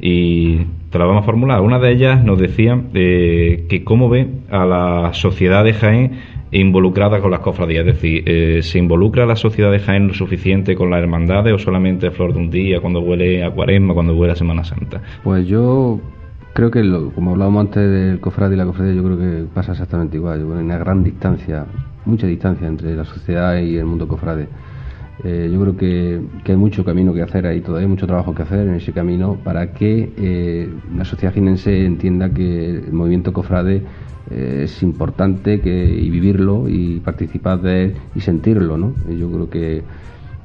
y 0.00 0.58
te 0.90 0.98
la 0.98 1.06
vamos 1.06 1.22
a 1.22 1.24
formular. 1.24 1.62
Una 1.62 1.78
de 1.78 1.92
ellas 1.92 2.22
nos 2.22 2.38
decía 2.38 2.78
eh, 2.92 3.64
que 3.68 3.82
cómo 3.84 4.10
ve 4.10 4.28
a 4.50 4.66
la 4.66 5.14
sociedad 5.14 5.64
de 5.64 5.72
Jaén 5.72 6.20
involucrada 6.50 7.20
con 7.20 7.30
las 7.30 7.40
cofradías, 7.40 7.86
es 7.86 7.94
decir, 7.94 8.22
eh, 8.26 8.62
¿se 8.62 8.78
involucra 8.78 9.26
la 9.26 9.34
sociedad 9.34 9.72
de 9.72 9.80
Jaén 9.80 10.08
lo 10.08 10.14
suficiente 10.14 10.76
con 10.76 10.90
las 10.90 11.02
hermandades 11.02 11.52
o 11.52 11.58
solamente 11.58 12.10
flor 12.10 12.32
de 12.32 12.38
un 12.38 12.50
día, 12.50 12.80
cuando 12.80 13.00
huele 13.00 13.42
a 13.42 13.50
cuaresma, 13.50 13.94
cuando 13.94 14.14
huele 14.14 14.34
a 14.34 14.36
Semana 14.36 14.62
Santa? 14.62 15.02
Pues 15.24 15.48
yo 15.48 16.00
creo 16.54 16.70
que, 16.70 16.80
como 17.14 17.32
hablábamos 17.32 17.66
antes 17.66 17.90
del 17.90 18.20
cofrade 18.20 18.54
y 18.54 18.56
la 18.56 18.64
cofradía, 18.64 18.94
yo 18.94 19.02
creo 19.02 19.18
que 19.18 19.44
pasa 19.52 19.72
exactamente 19.72 20.16
igual. 20.16 20.38
Hay 20.38 20.44
una 20.44 20.78
gran 20.78 21.02
distancia, 21.02 21.66
mucha 22.06 22.26
distancia 22.26 22.66
entre 22.66 22.94
la 22.94 23.04
sociedad 23.04 23.58
y 23.58 23.76
el 23.76 23.84
mundo 23.84 24.08
cofrade. 24.08 24.48
Eh, 25.22 25.50
yo 25.52 25.60
creo 25.60 25.76
que, 25.76 26.20
hay 26.46 26.56
mucho 26.56 26.84
camino 26.84 27.12
que 27.12 27.22
hacer 27.22 27.46
ahí, 27.46 27.60
todavía 27.60 27.86
hay 27.86 27.90
mucho 27.90 28.06
trabajo 28.06 28.34
que 28.34 28.42
hacer 28.42 28.66
en 28.66 28.74
ese 28.74 28.92
camino 28.92 29.36
para 29.44 29.72
que 29.72 30.12
eh, 30.16 30.68
la 30.96 31.04
sociedad 31.04 31.34
ginense 31.34 31.84
entienda 31.84 32.30
que 32.30 32.70
el 32.70 32.92
movimiento 32.92 33.32
cofrade 33.32 33.82
eh, 34.30 34.62
es 34.64 34.82
importante 34.82 35.60
que, 35.60 35.84
y 35.86 36.08
vivirlo 36.10 36.68
y 36.68 37.00
participar 37.00 37.60
de 37.62 37.84
él 37.84 37.94
y 38.14 38.20
sentirlo. 38.20 38.76
¿no? 38.76 38.94
yo 39.08 39.30
creo 39.30 39.50
que, 39.50 39.82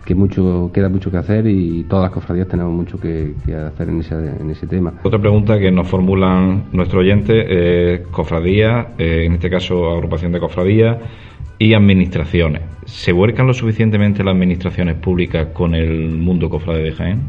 que 0.05 0.15
mucho 0.15 0.71
queda 0.73 0.89
mucho 0.89 1.11
que 1.11 1.17
hacer 1.17 1.45
y 1.47 1.83
todas 1.83 2.03
las 2.03 2.11
cofradías 2.11 2.47
tenemos 2.47 2.73
mucho 2.73 2.99
que, 2.99 3.33
hacer 3.53 3.89
en 3.89 3.99
ese, 3.99 4.15
en 4.15 4.49
ese 4.49 4.67
tema. 4.67 4.93
Otra 5.03 5.19
pregunta 5.19 5.59
que 5.59 5.71
nos 5.71 5.87
formulan 5.87 6.65
nuestros 6.71 7.01
oyentes, 7.01 8.07
cofradías, 8.11 8.87
en 8.97 9.33
este 9.33 9.49
caso 9.49 9.91
agrupación 9.91 10.31
de 10.31 10.39
cofradías 10.39 10.97
y 11.59 11.73
administraciones. 11.73 12.61
¿Se 12.85 13.11
vuelcan 13.11 13.45
lo 13.45 13.53
suficientemente 13.53 14.23
las 14.23 14.33
administraciones 14.33 14.95
públicas 14.95 15.49
con 15.53 15.75
el 15.75 16.09
mundo 16.11 16.49
cofrade 16.49 16.83
de 16.83 16.91
Jaén? 16.93 17.21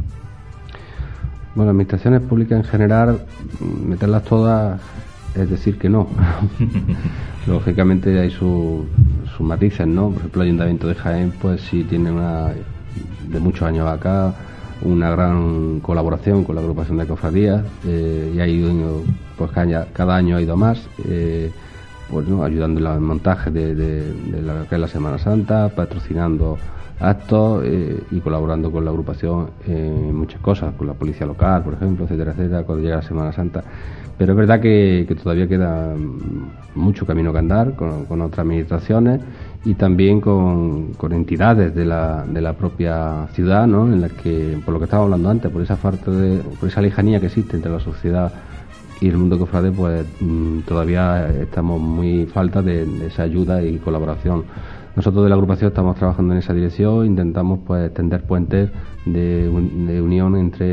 Bueno, 1.54 1.72
administraciones 1.72 2.22
públicas 2.22 2.58
en 2.58 2.64
general, 2.64 3.20
meterlas 3.84 4.24
todas 4.24 4.80
es 5.34 5.50
decir 5.50 5.78
que 5.78 5.88
no. 5.88 6.08
Lógicamente 7.46 8.18
hay 8.18 8.30
sus 8.30 8.86
matices, 9.40 9.86
¿no? 9.86 10.10
Por 10.10 10.18
ejemplo, 10.18 10.42
el 10.42 10.48
Ayuntamiento 10.48 10.88
de 10.88 10.94
Jaén, 10.94 11.32
pues 11.40 11.60
sí 11.62 11.84
tiene 11.84 12.10
una, 12.10 12.48
de 13.28 13.40
muchos 13.40 13.62
años 13.62 13.88
acá, 13.88 14.34
una 14.82 15.10
gran 15.10 15.80
colaboración 15.80 16.44
con 16.44 16.54
la 16.54 16.60
agrupación 16.60 16.98
de 16.98 17.06
cofradías 17.06 17.64
eh, 17.86 18.32
y 18.34 18.40
ha 18.40 18.46
ido, 18.46 19.02
pues 19.36 19.50
cada, 19.52 20.16
año 20.16 20.36
ha 20.36 20.42
ido 20.42 20.56
más. 20.56 20.86
Eh, 21.06 21.50
pues, 22.10 22.26
¿no? 22.26 22.42
ayudando 22.42 22.80
en 22.80 22.86
el 22.86 23.00
montaje 23.00 23.50
de, 23.50 23.74
de, 23.74 24.42
la, 24.42 24.66
la 24.78 24.88
Semana 24.88 25.18
Santa, 25.18 25.68
patrocinando 25.68 26.58
actos 27.00 27.62
eh, 27.64 28.02
y 28.10 28.20
colaborando 28.20 28.70
con 28.70 28.84
la 28.84 28.90
agrupación 28.90 29.50
en 29.66 30.14
muchas 30.14 30.40
cosas, 30.40 30.74
con 30.74 30.86
la 30.86 30.94
policía 30.94 31.26
local, 31.26 31.62
por 31.62 31.74
ejemplo, 31.74 32.04
etcétera, 32.04 32.32
etcétera, 32.32 32.62
cuando 32.64 32.84
llega 32.84 32.96
la 32.96 33.02
Semana 33.02 33.32
Santa. 33.32 33.64
Pero 34.18 34.32
es 34.32 34.36
verdad 34.36 34.60
que, 34.60 35.16
todavía 35.22 35.48
queda 35.48 35.94
mucho 36.74 37.06
camino 37.06 37.32
que 37.32 37.38
andar 37.38 37.74
con, 37.74 38.20
otras 38.20 38.40
administraciones 38.40 39.22
y 39.64 39.74
también 39.74 40.20
con, 40.20 40.94
entidades 41.10 41.74
de 41.74 41.86
la, 41.86 42.26
de 42.26 42.40
la 42.42 42.52
propia 42.52 43.28
ciudad, 43.32 43.66
¿no? 43.66 43.86
en 43.86 44.02
las 44.02 44.12
que, 44.12 44.58
por 44.62 44.74
lo 44.74 44.78
que 44.78 44.84
estábamos 44.84 45.06
hablando 45.06 45.30
antes, 45.30 45.50
por 45.50 45.62
esa 45.62 45.76
falta 45.76 46.10
de, 46.10 46.38
por 46.60 46.68
esa 46.68 46.82
lejanía 46.82 47.18
que 47.18 47.26
existe 47.26 47.56
entre 47.56 47.72
la 47.72 47.80
sociedad 47.80 48.30
y 49.00 49.08
el 49.08 49.16
mundo 49.16 49.38
cofrade 49.38 49.72
pues 49.72 50.04
mm, 50.20 50.60
todavía 50.60 51.28
estamos 51.40 51.80
muy 51.80 52.26
falta 52.26 52.60
de, 52.62 52.86
esa 53.06 53.22
ayuda 53.22 53.62
y 53.62 53.78
colaboración. 53.78 54.44
Nosotros 54.96 55.22
de 55.22 55.28
la 55.28 55.36
agrupación 55.36 55.68
estamos 55.68 55.96
trabajando 55.96 56.32
en 56.32 56.40
esa 56.40 56.52
dirección, 56.52 57.06
intentamos 57.06 57.60
pues 57.66 57.94
tender 57.94 58.22
puentes 58.22 58.70
de, 59.06 59.48
unión 59.48 60.36
entre 60.36 60.66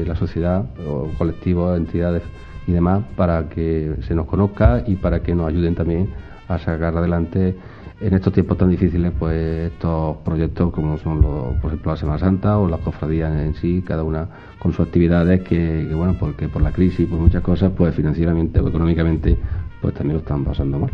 eh, 0.00 0.04
la 0.06 0.14
sociedad, 0.14 0.66
o 0.86 1.08
colectivos, 1.18 1.76
entidades 1.76 2.22
y 2.66 2.72
demás 2.72 3.04
para 3.16 3.48
que 3.48 3.96
se 4.06 4.14
nos 4.14 4.26
conozca 4.26 4.84
y 4.86 4.96
para 4.96 5.20
que 5.22 5.34
nos 5.34 5.48
ayuden 5.48 5.74
también 5.74 6.08
a 6.48 6.58
sacar 6.58 6.96
adelante 6.96 7.56
en 8.00 8.12
estos 8.12 8.32
tiempos 8.32 8.58
tan 8.58 8.68
difíciles, 8.68 9.10
pues 9.18 9.72
estos 9.72 10.18
proyectos 10.18 10.70
como 10.70 10.98
son, 10.98 11.22
los, 11.22 11.56
por 11.56 11.70
ejemplo, 11.70 11.92
la 11.92 11.96
Semana 11.96 12.18
Santa 12.18 12.58
o 12.58 12.68
las 12.68 12.80
cofradías 12.80 13.32
en 13.34 13.54
sí, 13.54 13.82
cada 13.86 14.02
una 14.02 14.28
con 14.58 14.72
sus 14.72 14.86
actividades 14.86 15.42
que, 15.42 15.88
bueno, 15.94 16.14
porque 16.18 16.48
por 16.48 16.60
la 16.60 16.72
crisis 16.72 17.00
y 17.00 17.06
por 17.06 17.18
muchas 17.18 17.42
cosas, 17.42 17.72
pues 17.74 17.94
financieramente 17.94 18.60
o 18.60 18.68
económicamente, 18.68 19.38
pues 19.80 19.94
también 19.94 20.14
lo 20.14 20.20
están 20.20 20.44
pasando 20.44 20.78
mal. 20.78 20.90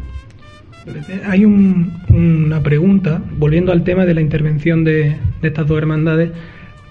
Hay 1.26 1.44
una 1.44 2.60
pregunta, 2.62 3.22
volviendo 3.38 3.72
al 3.72 3.84
tema 3.84 4.04
de 4.04 4.14
la 4.14 4.20
intervención 4.20 4.84
de, 4.84 5.16
estas 5.42 5.66
dos 5.66 5.78
hermandades, 5.78 6.30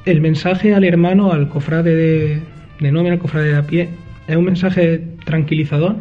el 0.06 0.22
mensaje 0.22 0.74
al 0.74 0.84
hermano, 0.84 1.32
al 1.32 1.50
cofrade 1.50 1.96
de, 1.96 2.42
de 2.80 2.92
nómina, 2.92 3.14
al 3.14 3.20
cofrade 3.20 3.50
de 3.50 3.58
a 3.58 3.64
pie, 3.64 3.90
¿es 4.28 4.36
un 4.36 4.46
mensaje 4.46 5.04
tranquilizador? 5.26 5.96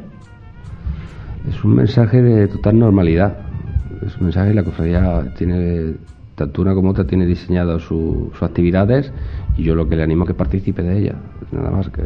Es 1.48 1.64
un 1.64 1.74
mensaje 1.74 2.22
de 2.22 2.48
total 2.48 2.78
normalidad 2.78 3.50
es 4.06 4.16
un 4.16 4.24
mensaje, 4.24 4.54
la 4.54 4.62
cofradía 4.62 5.32
tiene, 5.36 5.94
tanto 6.34 6.62
una 6.62 6.74
como 6.74 6.90
otra, 6.90 7.06
tiene 7.06 7.26
diseñado 7.26 7.78
sus 7.78 8.30
actividades 8.40 9.12
yo 9.62 9.74
lo 9.74 9.88
que 9.88 9.96
le 9.96 10.02
animo 10.02 10.24
es 10.24 10.28
que 10.28 10.34
participe 10.34 10.82
de 10.82 10.98
ellas. 10.98 11.16
Nada 11.52 11.70
más 11.70 11.88
que 11.90 12.02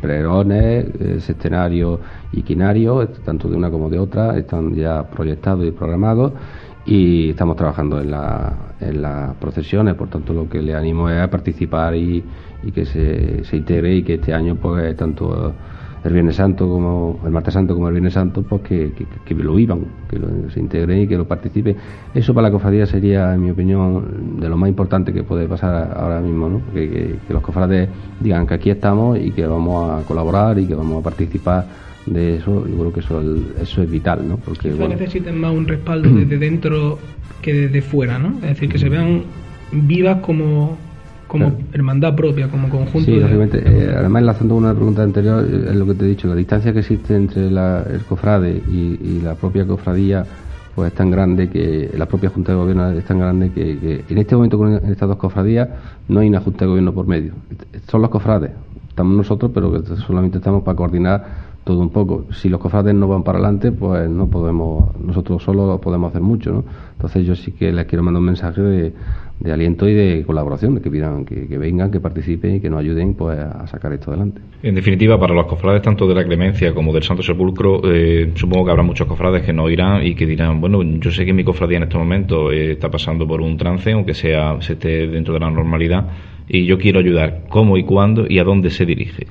pregones, 0.00 0.86
escenario 1.28 2.00
y 2.32 2.42
quinario, 2.42 3.06
tanto 3.24 3.48
de 3.48 3.56
una 3.56 3.70
como 3.70 3.90
de 3.90 3.98
otra, 3.98 4.38
están 4.38 4.74
ya 4.74 5.02
proyectados 5.04 5.66
y 5.66 5.70
programados 5.70 6.32
y 6.86 7.30
estamos 7.30 7.56
trabajando 7.56 8.00
en, 8.00 8.10
la, 8.10 8.74
en 8.80 9.02
las 9.02 9.34
procesiones, 9.36 9.94
por 9.94 10.08
tanto 10.08 10.32
lo 10.32 10.48
que 10.48 10.62
le 10.62 10.74
animo 10.74 11.10
es 11.10 11.20
a 11.20 11.28
participar 11.28 11.94
y, 11.94 12.24
y 12.62 12.72
que 12.72 12.86
se, 12.86 13.44
se 13.44 13.56
integre 13.56 13.96
y 13.96 14.02
que 14.02 14.14
este 14.14 14.32
año 14.32 14.56
pues 14.56 14.96
tanto 14.96 15.52
el 16.02 16.12
Viernes 16.12 16.36
Santo 16.36 16.68
como 16.68 17.20
el 17.24 17.30
Martes 17.30 17.54
Santo 17.54 17.74
como 17.74 17.88
el 17.88 17.94
Viernes 17.94 18.14
Santo, 18.14 18.42
pues 18.42 18.62
que, 18.62 18.92
que, 19.24 19.34
lo 19.34 19.54
vivan, 19.54 19.84
que 20.08 20.18
se 20.52 20.60
integren 20.60 21.02
y 21.02 21.06
que 21.06 21.16
lo 21.16 21.26
participen. 21.26 21.76
Eso 22.14 22.32
para 22.32 22.48
la 22.48 22.52
cofradía 22.52 22.86
sería, 22.86 23.34
en 23.34 23.44
mi 23.44 23.50
opinión, 23.50 24.40
de 24.40 24.48
lo 24.48 24.56
más 24.56 24.68
importante 24.68 25.12
que 25.12 25.22
puede 25.22 25.46
pasar 25.46 25.92
ahora 25.96 26.20
mismo, 26.20 26.48
¿no? 26.48 26.62
que, 26.72 27.16
los 27.28 27.42
cofrades 27.42 27.88
digan 28.18 28.46
que 28.46 28.54
aquí 28.54 28.70
estamos 28.70 29.18
y 29.18 29.30
que 29.30 29.46
vamos 29.46 29.90
a 29.90 30.06
colaborar 30.06 30.58
y 30.58 30.66
que 30.66 30.74
vamos 30.74 31.00
a 31.00 31.02
participar 31.02 31.66
de 32.06 32.36
eso. 32.36 32.66
Yo 32.66 32.76
creo 32.78 32.92
que 32.92 33.00
eso, 33.00 33.22
eso 33.60 33.82
es 33.82 33.90
vital, 33.90 34.26
¿no? 34.26 34.36
Porque 34.36 34.70
bueno, 34.70 34.94
necesiten 34.94 35.38
más 35.38 35.52
un 35.52 35.66
respaldo 35.66 36.08
desde 36.08 36.38
dentro 36.38 36.98
que 37.42 37.52
desde 37.52 37.82
fuera, 37.82 38.18
¿no? 38.18 38.36
Es 38.36 38.42
decir, 38.42 38.68
que 38.68 38.78
se 38.78 38.88
vean 38.88 39.22
vivas 39.72 40.20
como 40.20 40.76
como 41.30 41.52
hermandad 41.72 42.16
propia, 42.16 42.48
como 42.48 42.68
conjunto. 42.68 43.08
Sí, 43.08 43.12
obviamente. 43.22 43.62
Eh, 43.64 43.94
además, 43.96 44.22
enlazando 44.22 44.56
una 44.56 44.74
pregunta 44.74 45.04
anterior, 45.04 45.46
es 45.48 45.76
lo 45.76 45.86
que 45.86 45.94
te 45.94 46.04
he 46.04 46.08
dicho, 46.08 46.26
la 46.26 46.34
distancia 46.34 46.72
que 46.72 46.80
existe 46.80 47.14
entre 47.14 47.46
el 47.46 48.04
cofrade 48.08 48.50
y, 48.68 49.20
la 49.22 49.34
propia 49.36 49.64
cofradía 49.64 50.24
pues 50.74 50.90
es 50.92 50.96
tan 50.96 51.10
grande 51.10 51.48
que 51.48 51.90
la 51.96 52.06
propia 52.06 52.30
Junta 52.30 52.52
de 52.52 52.58
Gobierno 52.58 52.90
es 52.90 53.04
tan 53.04 53.18
grande 53.18 53.50
que, 53.52 54.04
en 54.08 54.18
este 54.18 54.34
momento 54.34 54.58
con 54.58 54.72
estas 54.72 55.08
dos 55.08 55.18
cofradías 55.18 55.68
no 56.08 56.20
hay 56.20 56.28
una 56.28 56.40
Junta 56.40 56.64
de 56.64 56.68
Gobierno 56.68 56.92
por 56.92 57.06
medio. 57.06 57.32
Son 57.88 58.02
los 58.02 58.10
cofrades, 58.10 58.50
estamos 58.88 59.16
nosotros, 59.16 59.52
pero 59.54 59.84
solamente 59.98 60.38
estamos 60.38 60.64
para 60.64 60.76
coordinar 60.76 61.24
todo 61.64 61.80
un 61.80 61.90
poco. 61.90 62.26
Si 62.32 62.48
los 62.48 62.60
cofrades 62.60 62.94
no 62.94 63.06
van 63.06 63.22
para 63.22 63.38
adelante, 63.38 63.70
pues 63.72 64.08
no 64.08 64.28
podemos, 64.28 64.98
nosotros 64.98 65.42
solo 65.42 65.78
podemos 65.80 66.10
hacer 66.10 66.22
mucho, 66.22 66.52
¿no? 66.52 66.64
Entonces 66.92 67.26
yo 67.26 67.34
sí 67.34 67.52
que 67.52 67.72
les 67.72 67.86
quiero 67.86 68.02
mandar 68.02 68.20
un 68.20 68.26
mensaje 68.26 68.62
de, 68.62 68.92
aliento 69.50 69.88
y 69.88 69.94
de 69.94 70.24
colaboración, 70.26 70.74
de 70.74 70.80
que 70.80 70.90
pidan, 70.90 71.24
que, 71.24 71.46
vengan, 71.58 71.90
que 71.90 72.00
participen 72.00 72.56
y 72.56 72.60
que 72.60 72.68
nos 72.68 72.80
ayuden 72.80 73.14
pues, 73.14 73.38
a 73.38 73.66
sacar 73.66 73.92
esto 73.92 74.10
adelante. 74.10 74.40
En 74.62 74.74
definitiva, 74.74 75.18
para 75.18 75.34
los 75.34 75.46
cofrades 75.46 75.82
tanto 75.82 76.06
de 76.06 76.14
la 76.14 76.24
Clemencia 76.24 76.74
como 76.74 76.92
del 76.92 77.02
Santo 77.02 77.22
Sepulcro, 77.22 77.80
eh, 77.84 78.32
supongo 78.34 78.66
que 78.66 78.70
habrá 78.70 78.82
muchos 78.82 79.06
cofrades 79.06 79.42
que 79.44 79.52
no 79.52 79.68
irán 79.68 80.04
y 80.04 80.14
que 80.14 80.26
dirán, 80.26 80.60
bueno, 80.60 80.82
yo 80.82 81.10
sé 81.10 81.24
que 81.24 81.32
mi 81.32 81.44
cofradía 81.44 81.78
en 81.78 81.84
este 81.84 81.98
momento 81.98 82.50
eh, 82.50 82.72
está 82.72 82.90
pasando 82.90 83.26
por 83.26 83.40
un 83.40 83.56
trance, 83.56 83.92
aunque 83.92 84.14
sea 84.14 84.60
se 84.60 84.74
esté 84.74 85.06
dentro 85.06 85.34
de 85.34 85.40
la 85.40 85.50
normalidad, 85.50 86.06
y 86.48 86.66
yo 86.66 86.78
quiero 86.78 87.00
ayudar. 87.00 87.44
¿Cómo 87.48 87.76
y 87.76 87.84
cuándo 87.84 88.26
y 88.28 88.38
a 88.38 88.44
dónde 88.44 88.70
se 88.70 88.84
dirige? 88.84 89.26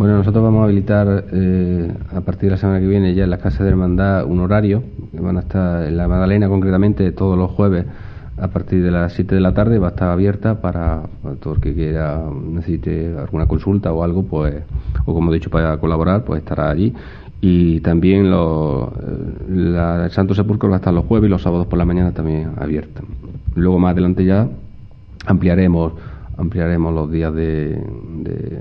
Bueno, 0.00 0.16
nosotros 0.16 0.42
vamos 0.42 0.62
a 0.62 0.64
habilitar 0.64 1.26
eh, 1.30 1.92
a 2.16 2.22
partir 2.22 2.44
de 2.44 2.52
la 2.52 2.56
semana 2.56 2.80
que 2.80 2.86
viene 2.86 3.14
ya 3.14 3.24
en 3.24 3.28
la 3.28 3.36
Casa 3.36 3.62
de 3.62 3.68
Hermandad 3.68 4.24
un 4.24 4.40
horario, 4.40 4.82
que 5.12 5.20
van 5.20 5.36
a 5.36 5.40
estar 5.40 5.86
en 5.86 5.94
la 5.98 6.08
Magdalena 6.08 6.48
concretamente 6.48 7.12
todos 7.12 7.36
los 7.36 7.50
jueves 7.50 7.84
a 8.38 8.48
partir 8.48 8.82
de 8.82 8.90
las 8.90 9.12
7 9.12 9.34
de 9.34 9.42
la 9.42 9.52
tarde 9.52 9.78
va 9.78 9.88
a 9.88 9.90
estar 9.90 10.08
abierta 10.08 10.62
para, 10.62 11.02
todo 11.42 11.52
el 11.52 11.60
que 11.60 11.74
quiera, 11.74 12.18
necesite 12.32 13.14
alguna 13.14 13.44
consulta 13.44 13.92
o 13.92 14.02
algo, 14.02 14.22
pues, 14.22 14.62
o 15.04 15.12
como 15.12 15.30
he 15.32 15.34
dicho, 15.34 15.50
para 15.50 15.76
colaborar, 15.76 16.24
pues 16.24 16.40
estará 16.40 16.70
allí. 16.70 16.94
Y 17.42 17.80
también 17.80 18.30
lo, 18.30 18.94
eh, 19.06 19.50
la, 19.50 20.06
el 20.06 20.10
Santo 20.12 20.34
Sepulcro 20.34 20.70
va 20.70 20.76
a 20.76 20.78
estar 20.78 20.94
los 20.94 21.04
jueves 21.04 21.28
y 21.28 21.30
los 21.30 21.42
sábados 21.42 21.66
por 21.66 21.78
la 21.78 21.84
mañana 21.84 22.12
también 22.12 22.52
abierta. 22.56 23.02
Luego 23.54 23.78
más 23.78 23.92
adelante 23.92 24.24
ya 24.24 24.48
ampliaremos 25.26 25.92
ampliaremos 26.40 26.94
los 26.94 27.10
días 27.10 27.34
de, 27.34 27.78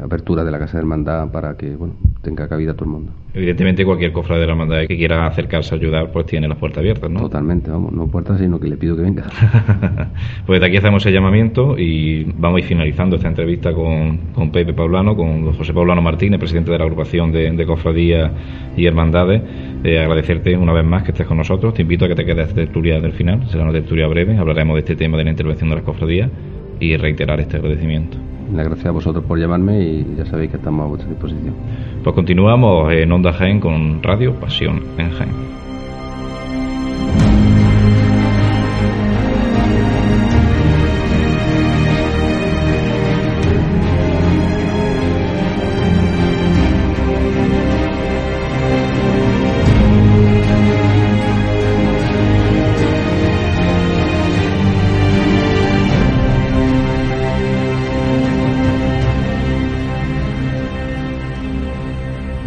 apertura 0.04 0.44
de 0.44 0.52
la 0.52 0.60
Casa 0.60 0.78
de 0.78 0.82
Hermandad 0.82 1.32
para 1.32 1.56
que 1.56 1.76
bueno 1.76 1.94
tenga 2.22 2.48
cabida 2.48 2.74
todo 2.74 2.86
el 2.86 2.92
mundo. 2.92 3.12
Evidentemente 3.34 3.86
cualquier 3.86 4.12
cofrade 4.12 4.42
de 4.42 4.48
la 4.48 4.54
hermandad 4.54 4.88
que 4.88 4.98
quiera 4.98 5.26
acercarse 5.26 5.74
a 5.74 5.78
ayudar 5.78 6.12
pues 6.12 6.26
tiene 6.26 6.48
las 6.48 6.58
puertas 6.58 6.80
abiertas, 6.80 7.10
¿no? 7.10 7.22
Totalmente, 7.22 7.72
vamos, 7.72 7.94
no 7.94 8.08
puertas 8.08 8.40
sino 8.40 8.60
que 8.60 8.68
le 8.68 8.76
pido 8.76 8.96
que 8.98 9.04
venga. 9.04 9.24
pues 10.46 10.60
de 10.60 10.68
aquí 10.68 10.78
hacemos 10.78 11.06
el 11.06 11.14
llamamiento 11.14 11.78
y 11.78 12.26
vamos 12.38 12.58
a 12.58 12.60
ir 12.60 12.66
finalizando 12.66 13.16
esta 13.16 13.30
entrevista 13.30 13.74
con, 13.74 14.18
con 14.34 14.52
Pepe 14.52 14.74
Paulano, 14.74 15.16
con 15.16 15.54
José 15.54 15.74
Paulano 15.74 16.02
Martínez, 16.02 16.40
presidente 16.40 16.72
de 16.72 16.78
la 16.78 16.84
agrupación 16.84 17.32
de, 17.32 17.52
de 17.52 17.66
cofradías 17.66 18.32
y 18.76 18.86
hermandades. 18.86 19.42
Eh, 19.84 20.00
agradecerte 20.00 20.58
una 20.58 20.74
vez 20.74 20.84
más 20.84 21.04
que 21.04 21.12
estés 21.12 21.26
con 21.26 21.38
nosotros. 21.38 21.74
Te 21.74 21.84
invito 21.84 22.06
a 22.06 22.10
que 22.10 22.16
te 22.16 22.26
quedes 22.26 22.54
de 22.54 22.66
tertulia 22.66 23.00
del 23.00 23.14
final, 23.14 23.48
será 23.50 23.64
una 23.64 23.72
tertulia 23.72 24.08
breve, 24.08 24.38
hablaremos 24.38 24.76
de 24.76 24.80
este 24.80 24.96
tema 24.98 25.18
de 25.18 25.24
la 25.24 25.30
intervención 25.30 25.70
de 25.70 25.76
las 25.78 25.86
cofradías 25.86 26.30
y 26.80 26.98
reiterar 26.98 27.40
este 27.40 27.58
agradecimiento. 27.58 28.18
La 28.56 28.64
gracias 28.64 28.88
a 28.88 28.92
vosotros 28.92 29.24
por 29.26 29.40
llamarme 29.40 29.82
y 29.82 30.16
ya 30.18 30.26
sabéis 30.26 30.52
que 30.52 30.58
estamos 30.58 30.86
a 30.86 30.88
vuestra 30.88 31.10
disposición. 31.10 31.54
Pues 32.04 32.16
continuamos 32.16 32.92
en 32.92 33.12
Onda 33.12 33.32
Jaén 33.34 33.60
con 33.60 34.02
Radio 34.02 34.34
Pasión 34.40 34.84
en 34.98 35.12
Jaén. 35.12 35.59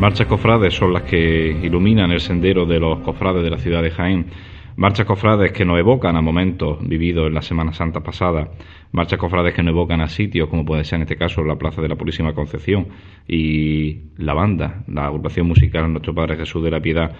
Marchas 0.03 0.27
cofrades 0.27 0.75
son 0.75 0.93
las 0.93 1.05
que 1.05 1.57
iluminan 1.63 2.11
el 2.11 2.19
sendero 2.19 2.67
de 2.67 2.81
los 2.81 2.99
cofrades 3.03 3.45
de 3.45 3.51
la 3.51 3.59
ciudad 3.59 3.85
de 3.85 3.93
Jaén. 3.93 4.27
Marchas 4.75 5.07
cofrades 5.07 5.53
que 5.53 5.65
nos 5.65 5.79
evocan 5.79 6.17
a 6.17 6.21
momentos 6.21 6.79
vividos 6.85 7.29
en 7.29 7.35
la 7.35 7.41
Semana 7.41 7.73
Santa 7.73 8.01
pasada. 8.01 8.51
Marchas 8.91 9.21
cofrades 9.21 9.55
que 9.55 9.63
nos 9.63 9.71
evocan 9.71 10.01
a 10.01 10.09
sitios 10.09 10.49
como 10.49 10.65
puede 10.65 10.83
ser 10.83 10.97
en 10.97 11.03
este 11.03 11.15
caso 11.15 11.45
la 11.45 11.55
Plaza 11.55 11.81
de 11.81 11.89
la 11.89 11.95
Purísima 11.95 12.35
Concepción 12.35 12.89
y 13.29 14.11
la 14.17 14.35
banda, 14.35 14.83
la 14.89 15.07
agrupación 15.07 15.47
musical 15.47 15.89
Nuestro 15.93 16.13
Padre 16.17 16.37
Jesús 16.37 16.65
de 16.65 16.73
la 16.73 16.81
Piedad 16.81 17.15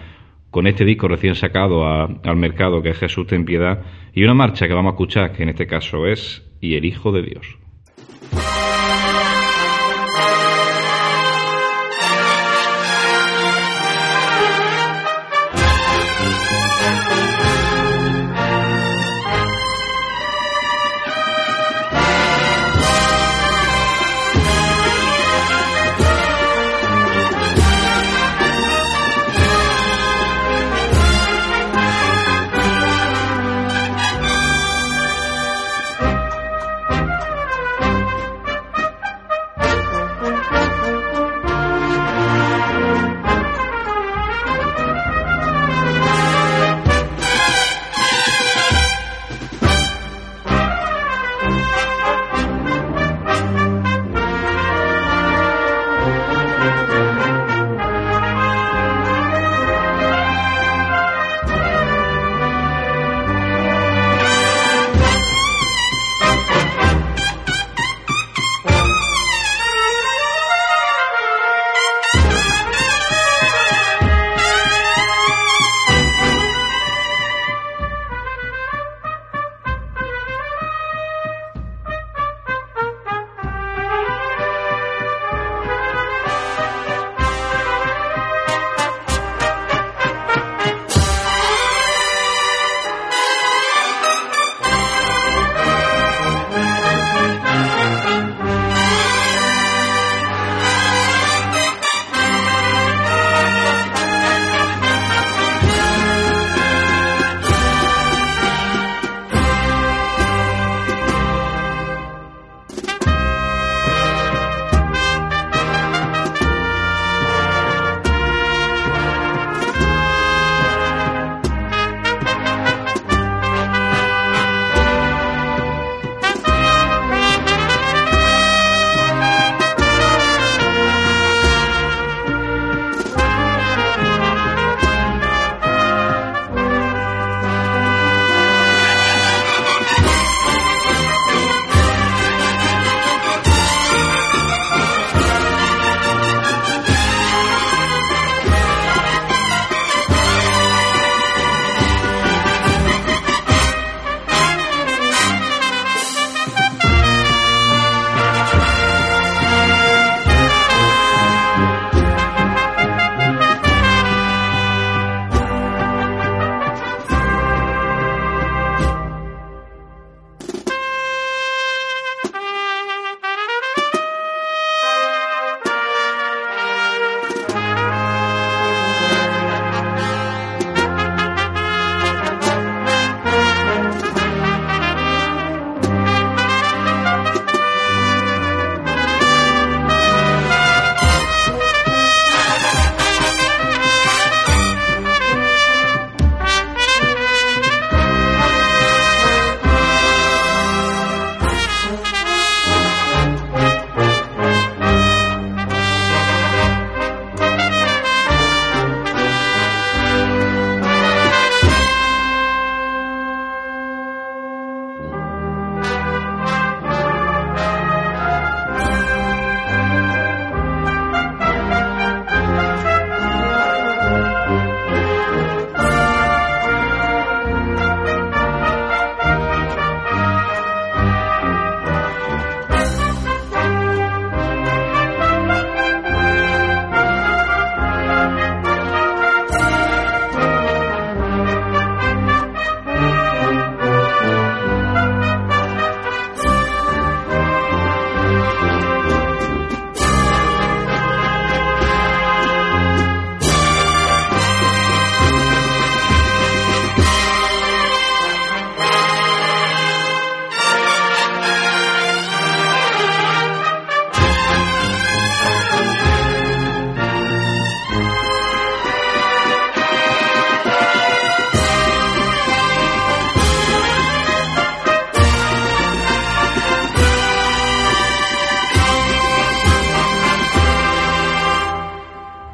con 0.51 0.67
este 0.67 0.83
disco 0.83 1.07
recién 1.07 1.35
sacado 1.35 1.87
al 1.87 2.35
mercado 2.35 2.81
que 2.81 2.89
es 2.89 2.99
Jesús 2.99 3.27
ten 3.27 3.45
piedad 3.45 3.81
y 4.13 4.25
una 4.25 4.33
marcha 4.33 4.67
que 4.67 4.73
vamos 4.73 4.91
a 4.91 4.95
escuchar 4.95 5.31
que 5.31 5.43
en 5.43 5.49
este 5.49 5.67
caso 5.67 6.05
es 6.05 6.45
Y 6.59 6.75
el 6.75 6.83
Hijo 6.83 7.13
de 7.13 7.21
Dios. 7.21 7.62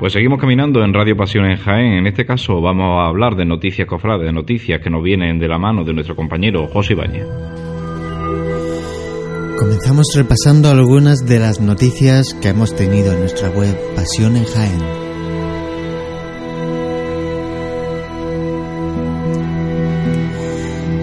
Pues 0.10 0.16
seguimos 0.16 0.40
caminando 0.40 0.84
en 0.84 0.92
Radio 0.92 1.16
Pasión 1.16 1.46
en 1.46 1.58
Jaén. 1.58 1.94
En 2.00 2.08
este 2.08 2.26
caso 2.26 2.60
vamos 2.62 3.00
a 3.00 3.08
hablar 3.10 3.36
de 3.36 3.46
noticias 3.46 3.88
cofrades, 3.88 4.26
de 4.26 4.34
noticias 4.34 4.82
que 4.82 4.90
nos 4.90 5.04
vienen 5.04 5.38
de 5.38 5.48
la 5.48 5.60
mano 5.60 5.84
de 5.84 5.94
nuestro 5.94 6.16
compañero 6.16 6.66
José 6.66 6.94
Ibáñez. 6.94 7.28
Comenzamos 9.60 10.08
repasando 10.16 10.72
algunas 10.72 11.28
de 11.28 11.38
las 11.38 11.62
noticias 11.62 12.34
que 12.42 12.48
hemos 12.48 12.76
tenido 12.76 13.14
en 13.14 13.20
nuestra 13.20 13.50
web 13.52 13.78
Pasión 13.96 14.36
en 14.36 14.46
Jaén. 14.46 15.09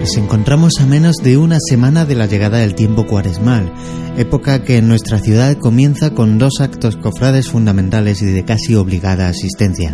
Nos 0.07 0.15
encontramos 0.15 0.79
a 0.79 0.85
menos 0.85 1.17
de 1.17 1.35
una 1.35 1.57
semana 1.59 2.05
de 2.05 2.15
la 2.15 2.27
llegada 2.27 2.59
del 2.59 2.75
tiempo 2.75 3.05
cuaresmal, 3.05 3.73
época 4.15 4.63
que 4.63 4.77
en 4.77 4.87
nuestra 4.87 5.19
ciudad 5.19 5.57
comienza 5.57 6.11
con 6.11 6.37
dos 6.37 6.61
actos 6.61 6.95
cofrades 6.95 7.49
fundamentales 7.49 8.21
y 8.21 8.27
de 8.27 8.45
casi 8.45 8.73
obligada 8.75 9.27
asistencia. 9.27 9.93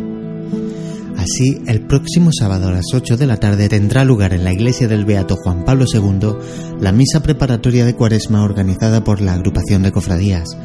Así, 1.17 1.63
el 1.65 1.87
próximo 1.87 2.29
sábado 2.31 2.67
a 2.67 2.73
las 2.73 2.93
8 2.93 3.17
de 3.17 3.25
la 3.25 3.37
tarde 3.37 3.69
tendrá 3.69 4.05
lugar 4.05 4.35
en 4.35 4.43
la 4.43 4.53
iglesia 4.53 4.87
del 4.87 5.03
Beato 5.03 5.35
Juan 5.35 5.65
Pablo 5.65 5.85
II 5.91 6.35
la 6.79 6.91
misa 6.91 7.23
preparatoria 7.23 7.83
de 7.83 7.95
Cuaresma 7.95 8.43
organizada 8.43 9.03
por 9.03 9.19
la 9.19 9.33
agrupación 9.33 9.81
de 9.81 9.93
cofradías. 9.93 10.55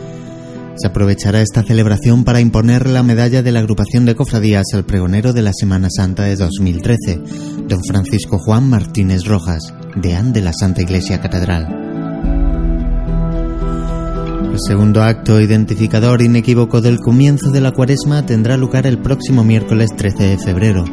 Se 0.81 0.87
aprovechará 0.87 1.43
esta 1.43 1.65
celebración 1.65 2.23
para 2.23 2.41
imponer 2.41 2.89
la 2.89 3.03
medalla 3.03 3.43
de 3.43 3.51
la 3.51 3.59
agrupación 3.59 4.07
de 4.07 4.15
cofradías 4.15 4.67
al 4.75 4.85
pregonero 4.85 5.33
de 5.33 5.43
la 5.43 5.53
Semana 5.53 5.89
Santa 5.91 6.23
de 6.23 6.37
2013, 6.37 7.21
don 7.67 7.83
Francisco 7.83 8.39
Juan 8.39 8.69
Martínez 8.69 9.25
Rojas, 9.25 9.75
deán 9.97 10.33
de 10.33 10.43
la 10.43 10.53
Santa 10.53 10.83
Iglesia 10.83 11.21
Catedral. 11.21 11.67
El 14.53 14.59
segundo 14.61 15.03
acto 15.03 15.41
identificador 15.41 16.23
inequívoco 16.23 16.81
del 16.81 16.99
comienzo 16.99 17.51
de 17.51 17.61
la 17.61 17.73
cuaresma 17.73 18.25
tendrá 18.25 18.57
lugar 18.57 18.87
el 18.87 18.99
próximo 18.99 19.43
miércoles 19.43 19.91
13 19.97 20.23
de 20.23 20.39
febrero. 20.39 20.85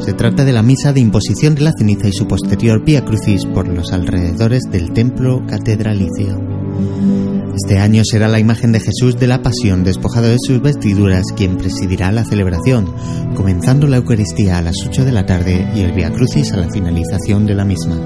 Se 0.00 0.12
trata 0.12 0.44
de 0.44 0.52
la 0.52 0.62
misa 0.62 0.92
de 0.92 1.00
imposición 1.00 1.54
de 1.54 1.62
la 1.62 1.72
ceniza 1.72 2.08
y 2.08 2.12
su 2.12 2.26
posterior 2.26 2.84
Pía 2.84 3.06
Crucis 3.06 3.46
por 3.46 3.68
los 3.68 3.90
alrededores 3.90 4.64
del 4.70 4.92
templo 4.92 5.46
catedralicio. 5.46 7.33
Este 7.56 7.78
año 7.78 8.02
será 8.04 8.26
la 8.26 8.40
imagen 8.40 8.72
de 8.72 8.80
Jesús 8.80 9.16
de 9.16 9.28
la 9.28 9.40
Pasión, 9.40 9.84
despojado 9.84 10.26
de 10.26 10.38
sus 10.40 10.60
vestiduras, 10.60 11.24
quien 11.36 11.56
presidirá 11.56 12.10
la 12.10 12.24
celebración, 12.24 12.92
comenzando 13.36 13.86
la 13.86 13.98
Eucaristía 13.98 14.58
a 14.58 14.62
las 14.62 14.84
8 14.84 15.04
de 15.04 15.12
la 15.12 15.24
tarde 15.24 15.70
y 15.74 15.80
el 15.80 15.92
Via 15.92 16.10
Crucis 16.10 16.52
a 16.52 16.56
la 16.56 16.68
finalización 16.68 17.46
de 17.46 17.54
la 17.54 17.64
misma. 17.64 17.96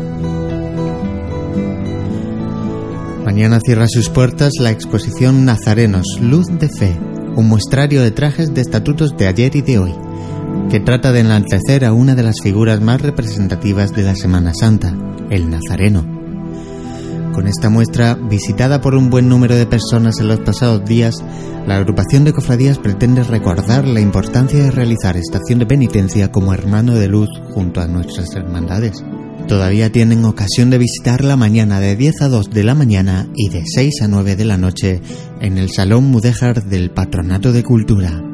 Mañana 3.24 3.58
cierra 3.60 3.86
sus 3.88 4.10
puertas 4.10 4.52
la 4.60 4.70
exposición 4.70 5.46
Nazarenos, 5.46 6.18
Luz 6.20 6.46
de 6.58 6.68
Fe, 6.68 6.94
un 7.34 7.48
muestrario 7.48 8.02
de 8.02 8.10
trajes 8.10 8.52
de 8.52 8.60
estatutos 8.60 9.16
de 9.16 9.28
ayer 9.28 9.56
y 9.56 9.62
de 9.62 9.78
hoy, 9.78 9.94
que 10.70 10.80
trata 10.80 11.10
de 11.10 11.20
enaltecer 11.20 11.86
a 11.86 11.94
una 11.94 12.14
de 12.14 12.22
las 12.22 12.40
figuras 12.42 12.82
más 12.82 13.00
representativas 13.00 13.92
de 13.92 14.02
la 14.02 14.14
Semana 14.14 14.52
Santa, 14.54 14.94
el 15.30 15.48
Nazareno. 15.48 16.17
Con 17.32 17.46
esta 17.46 17.68
muestra, 17.68 18.14
visitada 18.14 18.80
por 18.80 18.94
un 18.94 19.10
buen 19.10 19.28
número 19.28 19.54
de 19.54 19.66
personas 19.66 20.18
en 20.18 20.28
los 20.28 20.40
pasados 20.40 20.84
días, 20.84 21.16
la 21.66 21.76
agrupación 21.76 22.24
de 22.24 22.32
cofradías 22.32 22.78
pretende 22.78 23.22
recordar 23.22 23.86
la 23.86 24.00
importancia 24.00 24.62
de 24.62 24.70
realizar 24.70 25.16
estación 25.16 25.58
de 25.58 25.66
penitencia 25.66 26.32
como 26.32 26.52
hermano 26.52 26.94
de 26.94 27.08
luz 27.08 27.28
junto 27.54 27.80
a 27.80 27.86
nuestras 27.86 28.34
hermandades. 28.34 29.04
Todavía 29.46 29.90
tienen 29.90 30.24
ocasión 30.24 30.68
de 30.68 30.78
visitarla 30.78 31.36
mañana 31.36 31.80
de 31.80 31.96
10 31.96 32.22
a 32.22 32.28
2 32.28 32.50
de 32.50 32.64
la 32.64 32.74
mañana 32.74 33.28
y 33.34 33.48
de 33.48 33.62
6 33.64 34.02
a 34.02 34.08
9 34.08 34.36
de 34.36 34.44
la 34.44 34.58
noche 34.58 35.00
en 35.40 35.56
el 35.58 35.70
Salón 35.70 36.04
Mudéjar 36.04 36.64
del 36.64 36.90
Patronato 36.90 37.52
de 37.52 37.62
Cultura. 37.62 38.27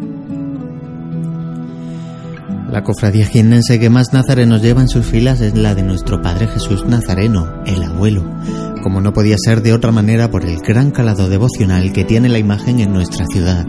La 2.74 2.82
cofradía 2.82 3.24
jiennense 3.24 3.78
que 3.78 3.88
más 3.88 4.12
nazarenos 4.12 4.60
lleva 4.60 4.82
en 4.82 4.88
sus 4.88 5.06
filas 5.06 5.40
es 5.40 5.56
la 5.56 5.76
de 5.76 5.84
nuestro 5.84 6.20
Padre 6.20 6.48
Jesús 6.48 6.84
Nazareno, 6.84 7.62
el 7.66 7.80
abuelo, 7.84 8.24
como 8.82 9.00
no 9.00 9.12
podía 9.12 9.36
ser 9.38 9.62
de 9.62 9.72
otra 9.72 9.92
manera 9.92 10.28
por 10.28 10.44
el 10.44 10.58
gran 10.58 10.90
calado 10.90 11.28
devocional 11.28 11.92
que 11.92 12.02
tiene 12.02 12.28
la 12.28 12.40
imagen 12.40 12.80
en 12.80 12.92
nuestra 12.92 13.26
ciudad. 13.26 13.64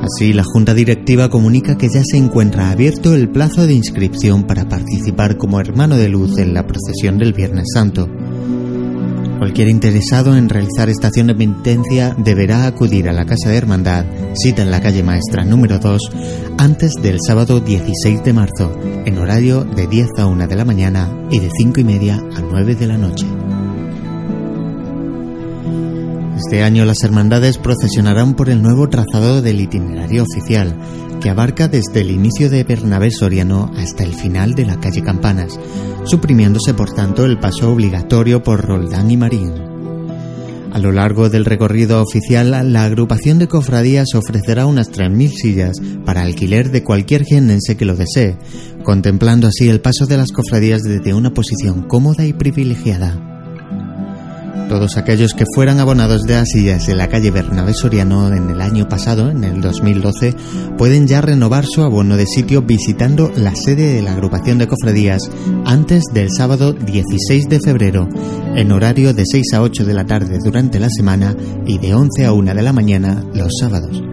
Así, 0.00 0.32
la 0.32 0.44
Junta 0.44 0.74
Directiva 0.74 1.28
comunica 1.28 1.76
que 1.76 1.88
ya 1.88 2.04
se 2.04 2.18
encuentra 2.18 2.70
abierto 2.70 3.14
el 3.14 3.30
plazo 3.30 3.66
de 3.66 3.74
inscripción 3.74 4.44
para 4.44 4.68
participar 4.68 5.36
como 5.36 5.58
hermano 5.58 5.96
de 5.96 6.08
luz 6.08 6.38
en 6.38 6.54
la 6.54 6.68
procesión 6.68 7.18
del 7.18 7.32
Viernes 7.32 7.66
Santo. 7.74 8.08
Cualquier 9.38 9.68
interesado 9.68 10.36
en 10.36 10.48
realizar 10.48 10.88
estación 10.88 11.28
de 11.28 11.34
penitencia 11.36 12.12
deberá 12.18 12.66
acudir 12.66 13.08
a 13.08 13.12
la 13.12 13.24
Casa 13.24 13.48
de 13.48 13.56
Hermandad, 13.56 14.04
cita 14.34 14.62
en 14.62 14.72
la 14.72 14.80
calle 14.80 15.04
Maestra 15.04 15.44
número 15.44 15.78
2, 15.78 16.10
antes 16.58 16.94
del 17.00 17.18
sábado 17.24 17.60
16 17.60 18.24
de 18.24 18.32
marzo, 18.32 18.76
en 19.06 19.16
horario 19.16 19.62
de 19.62 19.86
10 19.86 20.08
a 20.18 20.26
1 20.26 20.48
de 20.48 20.56
la 20.56 20.64
mañana 20.64 21.08
y 21.30 21.38
de 21.38 21.50
5 21.56 21.80
y 21.80 21.84
media 21.84 22.16
a 22.16 22.40
9 22.40 22.74
de 22.74 22.86
la 22.88 22.98
noche. 22.98 23.26
Este 26.38 26.62
año 26.62 26.84
las 26.84 27.02
hermandades 27.02 27.58
procesionarán 27.58 28.34
por 28.34 28.48
el 28.48 28.62
nuevo 28.62 28.88
trazado 28.88 29.42
del 29.42 29.60
itinerario 29.60 30.22
oficial, 30.22 30.72
que 31.20 31.30
abarca 31.30 31.66
desde 31.66 32.02
el 32.02 32.12
inicio 32.12 32.48
de 32.48 32.62
Bernabé 32.62 33.10
Soriano 33.10 33.72
hasta 33.76 34.04
el 34.04 34.14
final 34.14 34.54
de 34.54 34.64
la 34.64 34.78
calle 34.78 35.02
Campanas, 35.02 35.58
suprimiéndose 36.04 36.74
por 36.74 36.92
tanto 36.92 37.24
el 37.24 37.40
paso 37.40 37.72
obligatorio 37.72 38.40
por 38.40 38.64
Roldán 38.64 39.10
y 39.10 39.16
Marín. 39.16 39.52
A 40.72 40.78
lo 40.78 40.92
largo 40.92 41.28
del 41.28 41.44
recorrido 41.44 42.00
oficial, 42.00 42.72
la 42.72 42.84
agrupación 42.84 43.40
de 43.40 43.48
cofradías 43.48 44.14
ofrecerá 44.14 44.66
unas 44.66 44.92
3.000 44.92 45.32
sillas 45.32 45.76
para 46.04 46.22
alquiler 46.22 46.70
de 46.70 46.84
cualquier 46.84 47.24
jiennense 47.24 47.76
que 47.76 47.84
lo 47.84 47.96
desee, 47.96 48.36
contemplando 48.84 49.48
así 49.48 49.68
el 49.68 49.80
paso 49.80 50.06
de 50.06 50.18
las 50.18 50.30
cofradías 50.30 50.82
desde 50.82 51.14
una 51.14 51.34
posición 51.34 51.82
cómoda 51.82 52.24
y 52.24 52.32
privilegiada. 52.32 53.37
Todos 54.68 54.98
aquellos 54.98 55.32
que 55.32 55.46
fueran 55.54 55.80
abonados 55.80 56.24
de 56.24 56.36
asillas 56.36 56.88
en 56.88 56.98
la 56.98 57.08
calle 57.08 57.30
Bernabé 57.30 57.72
Soriano 57.72 58.28
en 58.28 58.50
el 58.50 58.60
año 58.60 58.86
pasado, 58.86 59.30
en 59.30 59.42
el 59.42 59.62
2012, 59.62 60.34
pueden 60.76 61.06
ya 61.06 61.22
renovar 61.22 61.64
su 61.66 61.82
abono 61.82 62.16
de 62.16 62.26
sitio 62.26 62.60
visitando 62.62 63.32
la 63.34 63.54
sede 63.54 63.94
de 63.94 64.02
la 64.02 64.12
agrupación 64.12 64.58
de 64.58 64.68
cofradías 64.68 65.30
antes 65.64 66.04
del 66.12 66.30
sábado 66.30 66.74
16 66.74 67.48
de 67.48 67.60
febrero, 67.60 68.08
en 68.56 68.70
horario 68.70 69.14
de 69.14 69.24
6 69.24 69.54
a 69.54 69.62
8 69.62 69.86
de 69.86 69.94
la 69.94 70.04
tarde 70.04 70.38
durante 70.44 70.78
la 70.78 70.90
semana 70.90 71.34
y 71.66 71.78
de 71.78 71.94
11 71.94 72.26
a 72.26 72.32
1 72.32 72.54
de 72.54 72.62
la 72.62 72.72
mañana 72.72 73.24
los 73.34 73.52
sábados. 73.58 74.07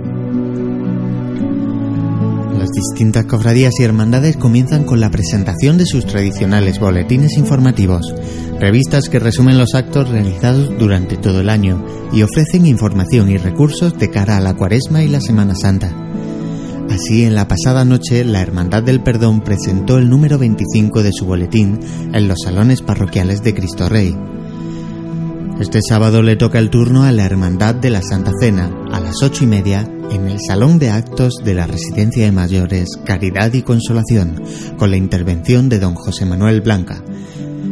Distintas 2.75 3.23
cofradías 3.23 3.79
y 3.79 3.83
hermandades 3.83 4.35
comienzan 4.35 4.83
con 4.83 4.99
la 4.99 5.09
presentación 5.09 5.77
de 5.77 5.85
sus 5.85 6.05
tradicionales 6.05 6.77
boletines 6.77 7.37
informativos, 7.37 8.13
revistas 8.59 9.07
que 9.07 9.17
resumen 9.17 9.57
los 9.57 9.75
actos 9.75 10.09
realizados 10.09 10.77
durante 10.77 11.15
todo 11.15 11.39
el 11.39 11.47
año 11.47 11.85
y 12.11 12.23
ofrecen 12.23 12.65
información 12.65 13.29
y 13.29 13.37
recursos 13.37 13.97
de 13.97 14.09
cara 14.11 14.35
a 14.35 14.41
la 14.41 14.55
Cuaresma 14.55 15.03
y 15.03 15.07
la 15.07 15.21
Semana 15.21 15.55
Santa. 15.55 15.89
Así, 16.89 17.23
en 17.23 17.33
la 17.33 17.47
pasada 17.47 17.85
noche, 17.85 18.25
la 18.25 18.41
Hermandad 18.41 18.83
del 18.83 19.01
Perdón 19.01 19.39
presentó 19.39 19.97
el 19.97 20.09
número 20.09 20.37
25 20.37 21.01
de 21.01 21.11
su 21.13 21.25
boletín 21.25 21.79
en 22.11 22.27
los 22.27 22.39
salones 22.43 22.81
parroquiales 22.81 23.41
de 23.41 23.53
Cristo 23.53 23.87
Rey. 23.87 24.13
Este 25.59 25.79
sábado 25.81 26.21
le 26.21 26.35
toca 26.35 26.59
el 26.59 26.69
turno 26.69 27.03
a 27.03 27.13
la 27.13 27.25
Hermandad 27.25 27.75
de 27.75 27.89
la 27.89 28.01
Santa 28.01 28.31
Cena, 28.37 28.69
a 28.91 28.99
las 28.99 29.23
ocho 29.23 29.45
y 29.45 29.47
media, 29.47 29.89
en 30.11 30.27
el 30.27 30.37
Salón 30.45 30.79
de 30.79 30.89
Actos 30.89 31.35
de 31.45 31.53
la 31.53 31.65
Residencia 31.65 32.25
de 32.25 32.33
Mayores 32.33 32.89
Caridad 33.05 33.53
y 33.53 33.61
Consolación, 33.61 34.43
con 34.77 34.91
la 34.91 34.97
intervención 34.97 35.69
de 35.69 35.79
don 35.79 35.95
José 35.95 36.25
Manuel 36.25 36.59
Blanca, 36.59 37.01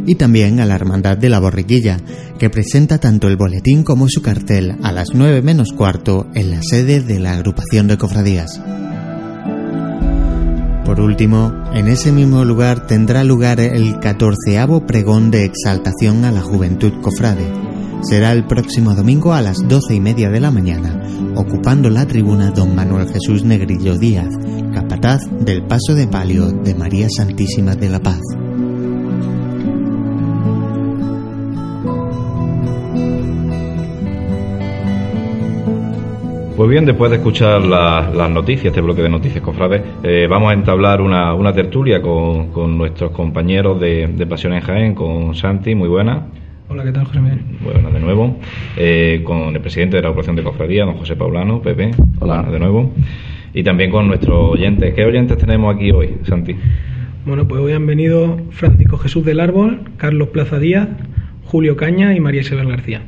y 0.07 0.15
también 0.15 0.61
a 0.61 0.65
la 0.65 0.75
Hermandad 0.75 1.17
de 1.17 1.27
la 1.27 1.41
Borriquilla, 1.41 1.97
que 2.39 2.49
presenta 2.49 2.99
tanto 2.99 3.27
el 3.27 3.35
boletín 3.35 3.83
como 3.83 4.07
su 4.07 4.21
cartel 4.21 4.77
a 4.81 4.93
las 4.93 5.09
nueve 5.13 5.41
menos 5.41 5.73
cuarto 5.73 6.27
en 6.35 6.51
la 6.51 6.61
sede 6.63 7.01
de 7.01 7.19
la 7.19 7.33
agrupación 7.33 7.87
de 7.89 7.97
cofradías. 7.97 8.61
Por 10.85 11.01
último, 11.01 11.53
en 11.73 11.89
ese 11.89 12.13
mismo 12.13 12.45
lugar 12.45 12.87
tendrá 12.87 13.25
lugar 13.25 13.59
el 13.59 13.99
catorceavo 13.99 14.85
pregón 14.85 15.31
de 15.31 15.43
exaltación 15.43 16.23
a 16.23 16.31
la 16.31 16.41
juventud 16.41 16.93
cofrade. 17.01 17.72
Será 18.03 18.33
el 18.33 18.43
próximo 18.43 18.93
domingo 18.95 19.31
a 19.31 19.41
las 19.41 19.65
doce 19.65 19.95
y 19.95 20.01
media 20.01 20.29
de 20.29 20.41
la 20.41 20.51
mañana, 20.51 21.01
ocupando 21.35 21.89
la 21.89 22.05
tribuna 22.05 22.51
don 22.51 22.75
Manuel 22.75 23.07
Jesús 23.07 23.45
Negrillo 23.45 23.97
Díaz, 23.97 24.27
capataz 24.73 25.21
del 25.39 25.63
Paso 25.63 25.95
de 25.95 26.07
Palio 26.07 26.51
de 26.51 26.75
María 26.75 27.07
Santísima 27.09 27.75
de 27.75 27.89
la 27.89 28.01
Paz. 28.01 28.19
Pues 36.57 36.69
bien, 36.69 36.85
después 36.85 37.09
de 37.09 37.17
escuchar 37.17 37.61
las 37.61 38.29
noticias, 38.29 38.65
este 38.65 38.81
bloque 38.81 39.01
de 39.01 39.09
noticias 39.09 39.41
cofrades, 39.41 39.81
eh, 40.03 40.27
vamos 40.29 40.51
a 40.51 40.53
entablar 40.53 40.99
una, 40.99 41.33
una 41.33 41.53
tertulia 41.53 42.01
con, 42.01 42.77
nuestros 42.77 43.11
compañeros 43.11 43.79
de, 43.79 44.07
de 44.07 44.27
Pasión 44.27 44.53
en 44.53 44.61
Jaén, 44.61 44.93
con 44.93 45.33
Santi, 45.35 45.73
muy 45.73 45.87
buena. 45.87 46.42
Hola, 46.73 46.85
¿qué 46.85 46.91
tal, 46.91 47.05
José 47.05 47.19
Muy 47.19 47.37
buenas 47.71 47.93
de 47.93 47.99
nuevo. 47.99 48.35
Eh, 48.77 49.21
con 49.23 49.55
el 49.55 49.61
presidente 49.61 49.97
de 49.97 50.01
la 50.01 50.09
Operación 50.09 50.35
de 50.35 50.41
Cofradía, 50.41 50.85
don 50.85 50.95
José 50.95 51.15
Paulano, 51.15 51.61
Pepe. 51.61 51.91
Hola. 52.19 52.41
de 52.41 52.57
nuevo. 52.57 52.91
y 53.53 53.61
también 53.61 53.91
con 53.91 54.07
nuestros 54.07 54.53
oyentes. 54.53 54.91
¿Qué 54.95 55.05
oyentes 55.05 55.37
tenemos 55.37 55.75
aquí 55.75 55.91
hoy, 55.91 56.15
Santi? 56.23 56.55
Bueno, 57.27 57.47
pues 57.47 57.61
hoy 57.61 57.73
han 57.73 57.85
venido 57.85 58.39
Francisco 58.49 58.97
Jesús 58.97 59.23
del 59.23 59.39
Árbol, 59.39 59.81
Carlos 59.97 60.29
Plaza 60.29 60.57
Díaz, 60.57 60.87
Julio 61.45 61.77
Caña 61.77 62.15
y 62.15 62.19
María 62.19 62.41
Isabel 62.41 62.67
García. 62.67 63.03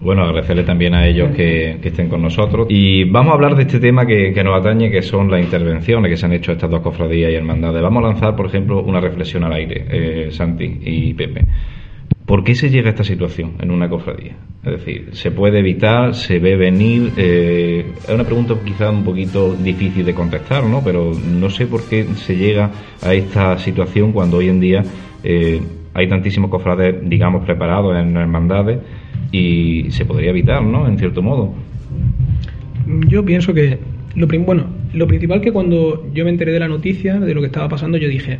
Bueno, 0.00 0.22
agradecerle 0.22 0.62
también 0.62 0.94
a 0.94 1.06
ellos 1.06 1.32
que, 1.36 1.78
estén 1.82 2.08
con 2.08 2.22
nosotros. 2.22 2.68
Y 2.70 3.04
vamos 3.04 3.32
a 3.32 3.34
hablar 3.34 3.54
de 3.54 3.64
este 3.64 3.80
tema 3.80 4.06
que, 4.06 4.32
nos 4.42 4.58
atañe, 4.58 4.90
que 4.90 5.02
son 5.02 5.30
las 5.30 5.42
intervenciones 5.42 6.10
que 6.10 6.16
se 6.16 6.24
han 6.24 6.32
hecho 6.32 6.52
estas 6.52 6.70
dos 6.70 6.80
cofradías 6.80 7.30
y 7.30 7.34
hermandades. 7.34 7.82
Vamos 7.82 8.02
a 8.02 8.06
lanzar, 8.06 8.34
por 8.34 8.46
ejemplo, 8.46 8.82
una 8.82 9.00
reflexión 9.00 9.44
al 9.44 9.52
aire, 9.52 9.84
eh, 9.90 10.28
Santi 10.30 10.78
y 10.80 11.12
Pepe. 11.12 11.42
¿Por 12.26 12.42
qué 12.42 12.54
se 12.54 12.70
llega 12.70 12.88
a 12.88 12.90
esta 12.90 13.04
situación 13.04 13.52
en 13.60 13.70
una 13.70 13.88
cofradía? 13.88 14.36
Es 14.64 14.70
decir, 14.70 15.10
¿se 15.12 15.30
puede 15.30 15.58
evitar? 15.58 16.14
¿Se 16.14 16.38
ve 16.38 16.56
venir? 16.56 17.12
Eh, 17.18 17.84
es 18.02 18.08
una 18.08 18.24
pregunta 18.24 18.54
quizá 18.64 18.90
un 18.90 19.04
poquito 19.04 19.54
difícil 19.54 20.06
de 20.06 20.14
contestar, 20.14 20.64
¿no? 20.64 20.82
Pero 20.82 21.12
no 21.12 21.50
sé 21.50 21.66
por 21.66 21.86
qué 21.86 22.04
se 22.14 22.34
llega 22.34 22.70
a 23.02 23.12
esta 23.12 23.58
situación 23.58 24.12
cuando 24.12 24.38
hoy 24.38 24.48
en 24.48 24.58
día 24.58 24.82
eh, 25.22 25.60
hay 25.92 26.08
tantísimos 26.08 26.50
cofrades, 26.50 26.96
digamos, 27.06 27.44
preparados 27.44 27.94
en 27.94 28.16
hermandades 28.16 28.80
y 29.30 29.90
se 29.90 30.06
podría 30.06 30.30
evitar, 30.30 30.62
¿no? 30.62 30.88
En 30.88 30.98
cierto 30.98 31.20
modo. 31.20 31.52
Yo 33.06 33.22
pienso 33.22 33.52
que 33.52 33.78
lo, 34.14 34.26
bueno, 34.26 34.66
lo 34.94 35.06
principal 35.06 35.42
que 35.42 35.52
cuando 35.52 36.06
yo 36.14 36.24
me 36.24 36.30
enteré 36.30 36.52
de 36.52 36.60
la 36.60 36.68
noticia, 36.68 37.20
de 37.20 37.34
lo 37.34 37.42
que 37.42 37.48
estaba 37.48 37.68
pasando, 37.68 37.98
yo 37.98 38.08
dije, 38.08 38.38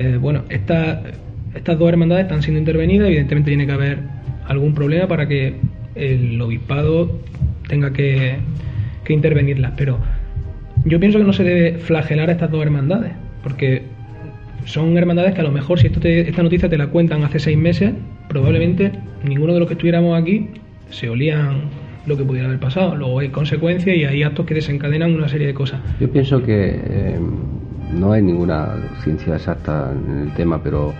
eh, 0.00 0.18
bueno, 0.20 0.42
esta 0.48 1.02
estas 1.54 1.78
dos 1.78 1.88
hermandades 1.88 2.24
están 2.24 2.42
siendo 2.42 2.58
intervenidas, 2.58 3.08
evidentemente 3.08 3.50
tiene 3.50 3.66
que 3.66 3.72
haber 3.72 3.98
algún 4.46 4.74
problema 4.74 5.06
para 5.06 5.26
que 5.26 5.54
el 5.94 6.40
obispado 6.40 7.20
tenga 7.68 7.92
que, 7.92 8.38
intervenirlas, 9.08 9.72
pero 9.76 9.98
yo 10.84 11.00
pienso 11.00 11.18
que 11.18 11.24
no 11.24 11.32
se 11.32 11.42
debe 11.42 11.78
flagelar 11.78 12.28
a 12.28 12.32
estas 12.32 12.48
dos 12.48 12.62
hermandades, 12.62 13.10
porque 13.42 13.82
son 14.66 14.96
hermandades 14.96 15.34
que 15.34 15.40
a 15.40 15.42
lo 15.42 15.50
mejor 15.50 15.80
si 15.80 15.88
esto 15.88 15.98
esta 16.06 16.44
noticia 16.44 16.68
te 16.68 16.78
la 16.78 16.86
cuentan 16.86 17.24
hace 17.24 17.40
seis 17.40 17.58
meses, 17.58 17.92
probablemente 18.28 18.92
ninguno 19.24 19.52
de 19.52 19.58
los 19.58 19.66
que 19.66 19.74
estuviéramos 19.74 20.16
aquí 20.16 20.50
se 20.90 21.08
olían 21.08 21.70
lo 22.06 22.16
que 22.16 22.22
pudiera 22.22 22.46
haber 22.46 22.60
pasado. 22.60 22.94
Luego 22.94 23.18
hay 23.18 23.30
consecuencias 23.30 23.96
y 23.96 24.04
hay 24.04 24.22
actos 24.22 24.46
que 24.46 24.54
desencadenan 24.54 25.12
una 25.12 25.28
serie 25.28 25.48
de 25.48 25.54
cosas. 25.54 25.80
Yo 25.98 26.08
pienso 26.08 26.40
que 26.40 26.80
eh, 26.80 27.18
no 27.92 28.12
hay 28.12 28.22
ninguna 28.22 28.76
ciencia 29.02 29.34
exacta 29.34 29.92
en 29.92 30.20
el 30.20 30.34
tema, 30.34 30.62
pero 30.62 30.94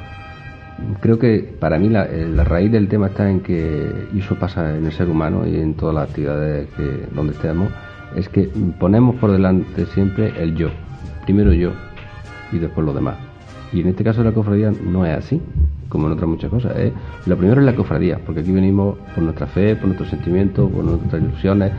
creo 1.00 1.18
que 1.18 1.38
para 1.58 1.78
mí 1.78 1.86
eh, 1.86 2.28
la, 2.34 2.44
raíz 2.44 2.70
del 2.72 2.88
tema 2.88 3.08
está 3.08 3.30
en 3.30 3.40
que, 3.40 4.08
y 4.12 4.20
eso 4.20 4.34
pasa 4.36 4.76
en 4.76 4.86
el 4.86 4.92
ser 4.92 5.08
humano 5.08 5.46
y 5.46 5.56
en 5.56 5.74
todas 5.74 5.94
las 5.94 6.08
actividades 6.08 6.68
que, 6.76 7.06
donde 7.14 7.32
estemos, 7.32 7.70
es 8.16 8.28
que 8.28 8.50
ponemos 8.78 9.16
por 9.16 9.32
delante 9.32 9.86
siempre 9.86 10.32
el 10.38 10.54
yo, 10.54 10.70
primero 11.24 11.52
yo 11.52 11.72
y 12.52 12.58
después 12.58 12.84
los 12.84 12.94
demás. 12.94 13.16
Y 13.72 13.80
en 13.80 13.88
este 13.88 14.02
caso 14.02 14.24
la 14.24 14.32
cofradía 14.32 14.72
no 14.72 15.06
es 15.06 15.16
así, 15.16 15.40
como 15.88 16.06
en 16.06 16.14
otras 16.14 16.28
muchas 16.28 16.50
cosas. 16.50 16.72
¿eh? 16.76 16.92
Lo 17.26 17.36
primero 17.36 17.60
es 17.60 17.66
la 17.66 17.76
cofradía, 17.76 18.18
porque 18.24 18.40
aquí 18.40 18.50
venimos 18.50 18.98
por 19.14 19.22
nuestra 19.22 19.46
fe, 19.46 19.76
por 19.76 19.86
nuestros 19.86 20.10
sentimientos, 20.10 20.70
por 20.70 20.84
nuestras 20.84 21.22
ilusiones, 21.22 21.72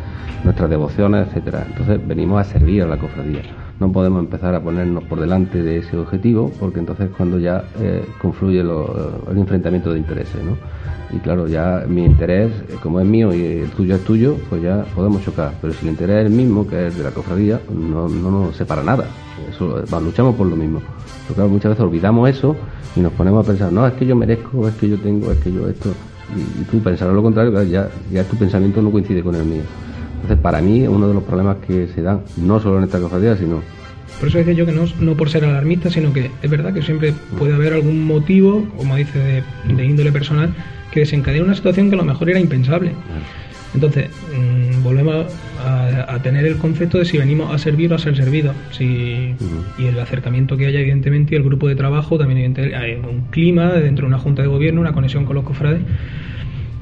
nuestras 0.43 0.69
devociones, 0.69 1.27
etcétera. 1.27 1.65
Entonces 1.67 1.99
venimos 2.07 2.39
a 2.39 2.45
servir 2.45 2.83
a 2.83 2.87
la 2.87 2.97
cofradía 2.97 3.41
no 3.81 3.91
podemos 3.91 4.19
empezar 4.19 4.53
a 4.53 4.61
ponernos 4.61 5.03
por 5.05 5.19
delante 5.19 5.63
de 5.63 5.79
ese 5.79 5.97
objetivo 5.97 6.51
porque 6.59 6.79
entonces 6.79 7.09
cuando 7.17 7.39
ya 7.39 7.63
eh, 7.79 8.05
confluye 8.21 8.59
el 8.59 9.37
enfrentamiento 9.37 9.91
de 9.91 9.97
intereses, 9.97 10.43
¿no? 10.43 10.55
Y 11.11 11.17
claro, 11.17 11.47
ya 11.47 11.83
mi 11.87 12.05
interés, 12.05 12.51
eh, 12.69 12.75
como 12.81 12.99
es 12.99 13.07
mío 13.07 13.33
y 13.33 13.41
el 13.63 13.71
tuyo 13.71 13.95
es 13.95 14.03
tuyo, 14.03 14.37
pues 14.49 14.61
ya 14.61 14.85
podemos 14.95 15.23
chocar. 15.23 15.53
Pero 15.59 15.73
si 15.73 15.85
el 15.85 15.93
interés 15.93 16.19
es 16.19 16.31
el 16.31 16.37
mismo, 16.37 16.65
que 16.67 16.87
es 16.87 16.97
de 16.97 17.03
la 17.03 17.09
cofradía, 17.09 17.59
no, 17.69 18.07
no 18.07 18.31
nos 18.31 18.55
separa 18.55 18.83
nada. 18.83 19.07
Eso, 19.49 19.83
luchamos 19.99 20.35
por 20.35 20.45
lo 20.45 20.55
mismo. 20.55 20.79
Pero 21.23 21.35
claro, 21.35 21.49
muchas 21.49 21.71
veces 21.71 21.83
olvidamos 21.83 22.29
eso 22.29 22.55
y 22.95 22.99
nos 22.99 23.11
ponemos 23.13 23.43
a 23.43 23.47
pensar, 23.47 23.73
no, 23.73 23.85
es 23.87 23.93
que 23.93 24.05
yo 24.05 24.15
merezco, 24.15 24.67
es 24.67 24.75
que 24.75 24.89
yo 24.89 24.97
tengo, 24.99 25.31
es 25.31 25.39
que 25.39 25.51
yo 25.51 25.67
esto. 25.67 25.89
Y, 26.37 26.63
tú 26.65 26.79
pensarás 26.79 27.15
lo 27.15 27.23
contrario, 27.23 27.63
ya, 27.63 27.89
ya 28.11 28.23
tu 28.25 28.37
pensamiento 28.37 28.79
no 28.79 28.91
coincide 28.91 29.23
con 29.23 29.33
el 29.33 29.43
mío. 29.43 29.63
Entonces, 30.21 30.39
para 30.39 30.61
mí, 30.61 30.87
uno 30.87 31.07
de 31.07 31.15
los 31.15 31.23
problemas 31.23 31.57
que 31.65 31.87
se 31.87 32.01
dan, 32.03 32.21
no 32.37 32.59
solo 32.59 32.77
en 32.77 32.83
esta 32.83 32.99
cofradía, 32.99 33.35
sino. 33.35 33.61
Por 34.19 34.29
eso 34.29 34.37
decía 34.37 34.53
yo 34.53 34.67
que 34.67 34.71
no, 34.71 34.85
no 34.99 35.15
por 35.15 35.29
ser 35.29 35.45
alarmista, 35.45 35.89
sino 35.89 36.13
que 36.13 36.29
es 36.43 36.49
verdad 36.49 36.73
que 36.73 36.83
siempre 36.83 37.13
puede 37.39 37.55
haber 37.55 37.73
algún 37.73 38.05
motivo, 38.05 38.67
como 38.77 38.95
dice, 38.95 39.43
de, 39.67 39.85
índole 39.85 40.11
personal, 40.11 40.53
que 40.91 40.99
desencadene 40.99 41.43
una 41.43 41.55
situación 41.55 41.89
que 41.89 41.95
a 41.95 41.97
lo 41.97 42.05
mejor 42.05 42.29
era 42.29 42.39
impensable. 42.39 42.91
Entonces, 43.73 44.09
mm, 44.37 44.83
volvemos 44.83 45.25
a, 45.65 46.19
tener 46.21 46.45
el 46.45 46.57
concepto 46.57 46.99
de 46.99 47.05
si 47.05 47.17
venimos 47.17 47.51
a 47.51 47.57
servir 47.57 47.91
o 47.93 47.95
a 47.95 47.97
ser 47.97 48.15
servidos. 48.15 48.55
Si, 48.71 49.33
Y 49.79 49.85
el 49.85 49.99
acercamiento 49.99 50.55
que 50.55 50.67
haya, 50.67 50.81
evidentemente, 50.81 51.33
y 51.33 51.37
el 51.37 51.43
grupo 51.43 51.67
de 51.67 51.75
trabajo, 51.75 52.19
también 52.19 52.37
evidentemente, 52.39 52.75
hay 52.75 52.93
un 52.93 53.21
clima 53.31 53.69
dentro 53.69 54.05
de 54.05 54.09
una 54.09 54.19
junta 54.19 54.43
de 54.43 54.49
gobierno, 54.49 54.81
una 54.81 54.93
conexión 54.93 55.25
con 55.25 55.35
los 55.35 55.45
cofrades. 55.45 55.81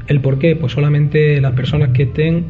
¿El 0.07 0.19
por 0.19 0.39
qué? 0.39 0.55
Pues 0.55 0.73
solamente 0.73 1.39
las 1.39 1.53
personas 1.53 1.89
que 1.89 2.03
estén 2.03 2.43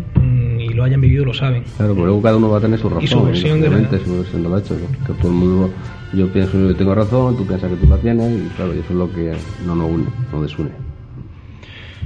y 0.58 0.58
lo 0.79 0.85
hayan 0.85 1.01
vivido 1.01 1.25
lo 1.25 1.33
saben. 1.33 1.63
Claro, 1.77 1.93
pero 1.93 2.05
luego 2.05 2.21
cada 2.21 2.37
uno 2.37 2.49
va 2.49 2.57
a 2.57 2.61
tener 2.61 2.79
su 2.79 2.89
razón. 2.89 3.03
Y 3.03 3.07
su 3.07 3.23
versión 3.23 3.61
de 3.61 3.69
la... 3.69 3.77
su 3.99 4.17
versión 4.17 4.43
de 4.43 4.59
hecho. 4.59 4.75
Que 5.05 5.13
todo 5.13 5.27
el 5.27 5.33
mundo, 5.33 5.69
yo 6.13 6.31
pienso 6.31 6.53
que 6.53 6.73
tengo 6.73 6.95
razón, 6.95 7.37
tú 7.37 7.45
piensas 7.45 7.69
que 7.69 7.75
tú 7.75 7.87
la 7.87 7.97
tienes, 7.97 8.31
y 8.31 8.47
claro, 8.55 8.71
eso 8.71 8.83
es 8.89 8.95
lo 8.95 9.11
que 9.11 9.35
no 9.65 9.75
nos 9.75 9.91
une, 9.91 10.05
nos 10.31 10.41
desune. 10.41 10.88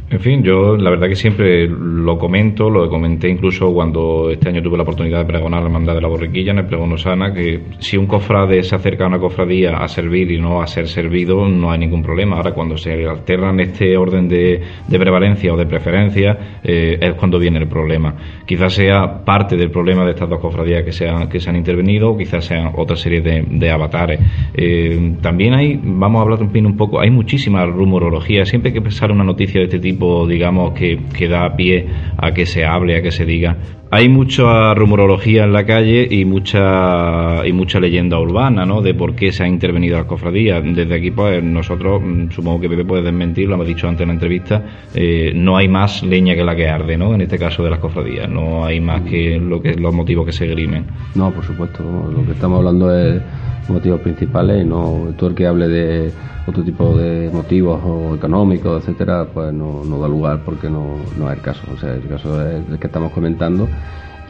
En 0.10 0.20
fin, 0.20 0.44
yo 0.44 0.78
la 0.78 0.92
verdad 0.92 1.08
que 1.08 1.16
siempre 1.16 1.68
lo 1.68 2.18
comento, 2.20 2.70
lo 2.70 2.88
comenté 2.88 3.30
incluso 3.30 3.74
cuando 3.74 4.30
este 4.30 4.50
año 4.50 4.62
tuve 4.62 4.78
la 4.78 4.84
oportunidad 4.84 5.20
de 5.20 5.26
pregonar 5.26 5.62
la 5.62 5.68
hermandad 5.68 5.96
de 5.96 6.02
la 6.02 6.08
borriquilla 6.08 6.52
en 6.52 6.60
el 6.60 6.66
pregón 6.68 6.96
sana, 7.00 7.34
que 7.34 7.62
si 7.80 7.98
un 7.98 8.06
cofrade 8.06 8.62
se 8.64 8.76
acerca 8.76 9.06
a 9.06 9.08
una 9.08 9.18
cofradía 9.18 9.78
a 9.78 9.88
servir 9.88 10.32
y 10.32 10.40
no 10.40 10.62
a 10.62 10.68
ser 10.68 10.88
servido, 10.88 11.48
no 11.50 11.72
hay 11.72 11.80
ningún 11.80 12.04
problema. 12.04 12.36
Ahora, 12.36 12.54
cuando 12.54 12.78
se 12.78 13.08
alternan 13.08 13.60
este 13.60 13.98
orden 13.98 14.28
de, 14.28 14.62
prevalencia 14.90 15.52
o 15.54 15.58
de 15.58 15.66
preferencia, 15.66 16.60
eh, 16.64 16.98
es 17.02 17.14
cuando 17.16 17.40
viene 17.40 17.60
el 17.60 17.68
problema. 17.68 18.16
Quizás 18.46 18.74
sea 18.74 19.24
parte 19.26 19.58
del 19.58 19.72
problema 19.72 20.06
de 20.06 20.12
estas 20.12 20.30
dos 20.30 20.40
cofradías 20.40 20.84
que 20.84 20.92
se 20.92 21.08
han, 21.08 21.28
que 21.28 21.40
se 21.40 21.50
han 21.50 21.56
intervenido, 21.56 22.16
quizás 22.16 22.46
sean 22.46 22.72
otra 22.76 22.96
serie 22.96 23.22
de, 23.22 23.72
avatares. 23.72 24.20
Eh, 24.54 25.16
también 25.22 25.54
hay, 25.56 25.80
vamos 25.82 26.20
a 26.20 26.22
hablar 26.24 26.44
un, 26.44 26.66
un 26.66 26.78
poco, 26.78 27.00
hay 27.00 27.10
muchísima 27.10 27.66
rumorología. 27.66 28.46
Siempre 28.46 28.72
que 28.72 28.92
sale 28.92 29.14
una 29.14 29.24
noticia 29.24 29.60
de 29.60 29.66
este 29.66 29.80
tipo, 29.80 29.93
digamos, 30.28 30.74
que, 30.74 31.00
que 31.18 31.28
da 31.28 31.56
pie 31.56 31.88
a 32.18 32.34
que 32.34 32.46
se 32.46 32.66
hable, 32.66 32.98
a 32.98 33.02
que 33.02 33.12
se 33.12 33.26
diga. 33.26 33.58
Hay 33.96 34.10
mucha 34.10 34.74
rumorología 34.74 35.44
en 35.44 35.54
la 35.54 35.68
calle 35.68 36.08
y 36.10 36.26
mucha 36.26 37.46
y 37.46 37.54
mucha 37.54 37.80
leyenda 37.80 38.20
urbana, 38.20 38.66
¿no? 38.66 38.82
De 38.82 38.96
por 38.96 39.14
qué 39.14 39.32
se 39.32 39.44
ha 39.44 39.48
intervenido 39.48 39.98
las 39.98 40.08
cofradías. 40.08 40.64
Desde 40.64 40.96
aquí, 40.96 41.12
pues 41.12 41.44
nosotros, 41.44 42.02
mm, 42.04 42.32
supongo 42.32 42.62
que 42.62 42.70
Pepe 42.70 42.86
puede 42.86 43.04
desmentir, 43.04 43.48
lo 43.48 43.54
hemos 43.54 43.68
dicho 43.68 43.88
antes 43.88 44.02
en 44.02 44.08
la 44.08 44.14
entrevista, 44.16 44.64
eh, 44.96 45.32
no 45.36 45.58
hay 45.58 45.68
más 45.68 46.02
leña 46.02 46.34
que 46.34 46.44
la 46.44 46.56
que 46.56 46.68
arde, 46.68 46.98
¿no? 46.98 47.14
En 47.14 47.22
este 47.22 47.38
caso 47.38 47.64
de 47.64 47.70
las 47.70 47.78
cofradías, 47.78 48.28
no 48.28 48.66
hay 48.66 48.80
más 48.80 49.02
que 49.04 49.40
lo 49.40 49.62
que 49.62 49.76
los 49.76 49.94
motivos 49.94 50.26
que 50.26 50.32
se 50.32 50.48
grimen. 50.48 50.86
No, 51.14 51.32
por 51.32 51.46
supuesto, 51.46 51.84
lo 51.84 52.26
que 52.26 52.32
estamos 52.32 52.58
hablando 52.58 52.98
es 52.98 53.22
motivos 53.70 54.02
principales 54.02 54.64
y 54.64 54.68
no 54.68 55.14
todo 55.18 55.30
el 55.30 55.36
que 55.36 55.46
hable 55.46 55.68
de 55.68 56.12
otro 56.46 56.64
tipo 56.64 56.98
de 56.98 57.30
motivos 57.32 57.82
o 57.86 58.16
económicos, 58.16 58.84
etcétera, 58.84 59.28
pues 59.34 59.54
no, 59.54 59.84
da 59.84 60.08
lugar 60.08 60.42
porque 60.44 60.70
no, 60.70 60.98
no 61.18 61.30
es 61.30 61.38
el 61.38 61.42
caso. 61.42 61.64
O 61.74 61.78
sea, 61.78 61.94
el 61.94 62.08
caso 62.08 62.42
es 62.46 62.70
el 62.70 62.80
que 62.80 62.88
estamos 62.88 63.12
comentando 63.12 63.68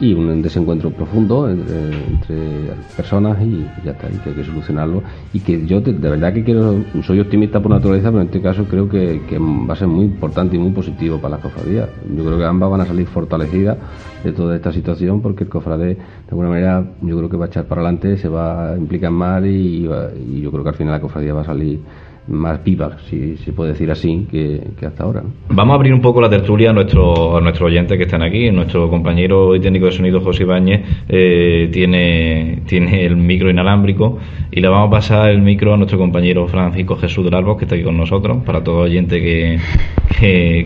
y 0.00 0.12
un 0.12 0.42
desencuentro 0.42 0.90
profundo 0.90 1.48
entre, 1.48 2.74
personas 2.96 3.40
y 3.42 3.64
ya 3.84 3.92
está, 3.92 4.08
y 4.10 4.18
que 4.18 4.30
hay 4.30 4.34
que 4.36 4.44
solucionarlo. 4.44 5.02
Y 5.32 5.40
que 5.40 5.64
yo 5.66 5.80
de, 5.80 5.92
verdad 5.92 6.32
que 6.32 6.44
quiero, 6.44 6.84
soy 7.02 7.20
optimista 7.20 7.60
por 7.60 7.70
naturaleza, 7.70 8.10
pero 8.10 8.22
en 8.22 8.26
este 8.26 8.40
caso 8.40 8.64
creo 8.64 8.88
que, 8.88 9.20
va 9.38 9.74
a 9.74 9.76
ser 9.76 9.88
muy 9.88 10.04
importante 10.06 10.56
y 10.56 10.58
muy 10.58 10.72
positivo 10.72 11.18
para 11.18 11.36
las 11.36 11.40
cofradías. 11.40 11.88
Yo 12.14 12.24
creo 12.24 12.38
que 12.38 12.44
ambas 12.44 12.70
van 12.70 12.80
a 12.80 12.86
salir 12.86 13.06
fortalecidas 13.06 13.78
de 14.24 14.32
toda 14.32 14.56
esta 14.56 14.72
situación 14.72 15.20
porque 15.20 15.44
el 15.44 15.50
cofrade, 15.50 15.94
de 15.94 16.30
alguna 16.30 16.48
manera, 16.48 16.84
yo 17.02 17.16
creo 17.16 17.28
que 17.28 17.36
va 17.36 17.46
a 17.46 17.48
echar 17.48 17.66
para 17.66 17.82
adelante, 17.82 18.16
se 18.16 18.28
va 18.28 18.72
a 18.72 18.76
implicar 18.76 19.10
más 19.10 19.44
y 19.44 19.82
yo 19.82 20.50
creo 20.50 20.62
que 20.62 20.70
al 20.70 20.74
final 20.74 20.92
la 20.94 21.00
cofradía 21.00 21.34
va 21.34 21.42
a 21.42 21.44
salir 21.44 21.80
más 22.26 22.64
viva, 22.64 22.96
si 23.10 23.36
se 23.36 23.52
puede 23.52 23.72
decir 23.72 23.90
así, 23.90 24.26
que, 24.30 24.60
hasta 24.86 25.04
ahora. 25.04 25.22
Vamos 25.50 25.72
a 25.72 25.76
abrir 25.76 25.92
un 25.92 26.00
poco 26.00 26.20
la 26.20 26.30
tertulia 26.30 26.70
a, 26.70 26.72
nuestro, 26.72 27.36
a 27.36 27.40
nuestros 27.40 27.66
oyentes 27.68 27.96
que 27.98 28.04
están 28.04 28.22
aquí. 28.22 28.50
Nuestro 28.50 28.88
compañero 28.88 29.54
y 29.54 29.60
técnico 29.60 29.86
de 29.86 29.92
sonido, 29.92 30.20
José 30.20 30.44
Ibáñez, 30.44 30.80
eh, 31.08 31.68
tiene, 31.72 32.62
tiene 32.66 33.04
el 33.04 33.16
micro 33.16 33.50
inalámbrico 33.50 34.18
y 34.50 34.60
le 34.60 34.68
vamos 34.68 34.88
a 34.88 34.90
pasar 34.90 35.30
el 35.30 35.42
micro 35.42 35.74
a 35.74 35.76
nuestro 35.76 35.98
compañero 35.98 36.46
Francisco 36.48 36.96
Jesús 36.96 37.24
del 37.24 37.34
Árbol, 37.34 37.58
que 37.58 37.64
está 37.64 37.74
aquí 37.74 37.84
con 37.84 37.96
nosotros, 37.96 38.38
para 38.44 38.62
todo 38.62 38.78
oyente 38.82 39.20
que, 39.20 39.58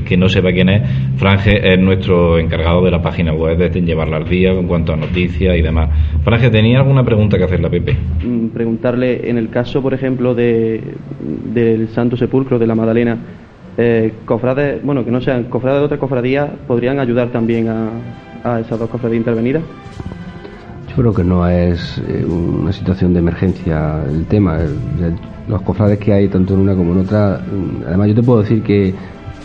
que, 0.06 0.16
no 0.16 0.28
sepa 0.28 0.52
quién 0.52 0.68
es. 0.68 0.82
Franje 1.16 1.72
es 1.72 1.78
nuestro 1.78 2.39
encargado 2.39 2.85
de 2.85 2.90
la 2.90 3.02
página 3.02 3.32
web, 3.32 3.59
de 3.59 3.80
llevarla 3.80 4.18
al 4.18 4.28
día 4.28 4.52
en 4.52 4.66
cuanto 4.66 4.93
a 4.93 4.97
noticias 4.97 5.56
y 5.56 5.62
demás. 5.62 5.90
Franje, 6.22 6.51
¿tenía 6.51 6.78
alguna 6.78 7.05
pregunta 7.05 7.39
que 7.39 7.44
hacerle 7.44 7.66
a 7.66 7.70
Pepe? 7.70 7.97
Mm, 8.24 8.48
preguntarle, 8.48 9.28
en 9.28 9.39
el 9.39 9.48
caso, 9.48 9.82
por 9.82 9.94
ejemplo, 9.94 10.35
de 10.35 10.80
del 11.52 11.88
Santo 11.88 12.16
Sepulcro 12.16 12.58
de 12.58 12.66
la 12.66 12.74
Magdalena, 12.74 13.18
eh, 13.76 14.12
cofrades, 14.24 14.82
bueno, 14.82 15.04
que 15.04 15.10
no 15.10 15.20
sean 15.20 15.44
cofrades 15.44 15.80
de 15.80 15.84
otras 15.86 16.00
cofradías, 16.00 16.50
podrían 16.66 16.98
ayudar 16.98 17.28
también 17.28 17.68
a, 17.68 17.90
a 18.44 18.60
esas 18.60 18.78
dos 18.78 18.88
cofradías 18.88 19.18
intervenidas? 19.18 19.62
Yo 20.88 20.96
creo 20.96 21.14
que 21.14 21.24
no 21.24 21.46
es 21.48 22.02
eh, 22.08 22.24
una 22.24 22.72
situación 22.72 23.12
de 23.12 23.20
emergencia 23.20 24.02
el 24.08 24.26
tema. 24.26 24.58
los 25.46 25.62
cofrades 25.62 25.98
que 25.98 26.12
hay 26.12 26.28
tanto 26.28 26.54
en 26.54 26.60
una 26.60 26.74
como 26.74 26.92
en 26.92 26.98
otra, 27.00 27.40
mm, 27.40 27.84
además 27.86 28.08
yo 28.08 28.14
te 28.16 28.22
puedo 28.22 28.42
decir 28.42 28.62
que, 28.62 28.94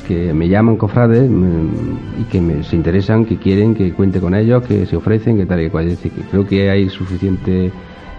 que 0.08 0.34
me 0.34 0.48
llaman 0.50 0.78
cofrades 0.78 1.30
mm, 1.30 2.22
y 2.22 2.24
que 2.24 2.42
me, 2.42 2.64
se 2.64 2.76
interesan, 2.76 3.26
que 3.26 3.38
quieren 3.38 3.76
que 3.76 3.94
cuente 3.94 4.20
con 4.20 4.34
ellos, 4.34 4.66
que 4.66 4.86
se 4.86 4.96
ofrecen, 4.96 5.38
que 5.38 5.46
tal 5.46 5.62
y 5.62 5.70
cual. 5.70 5.86
Es 5.90 5.98
decir, 5.98 6.12
que 6.12 6.22
creo 6.22 6.46
que 6.46 6.70
hay 6.70 6.90
suficiente 6.90 7.72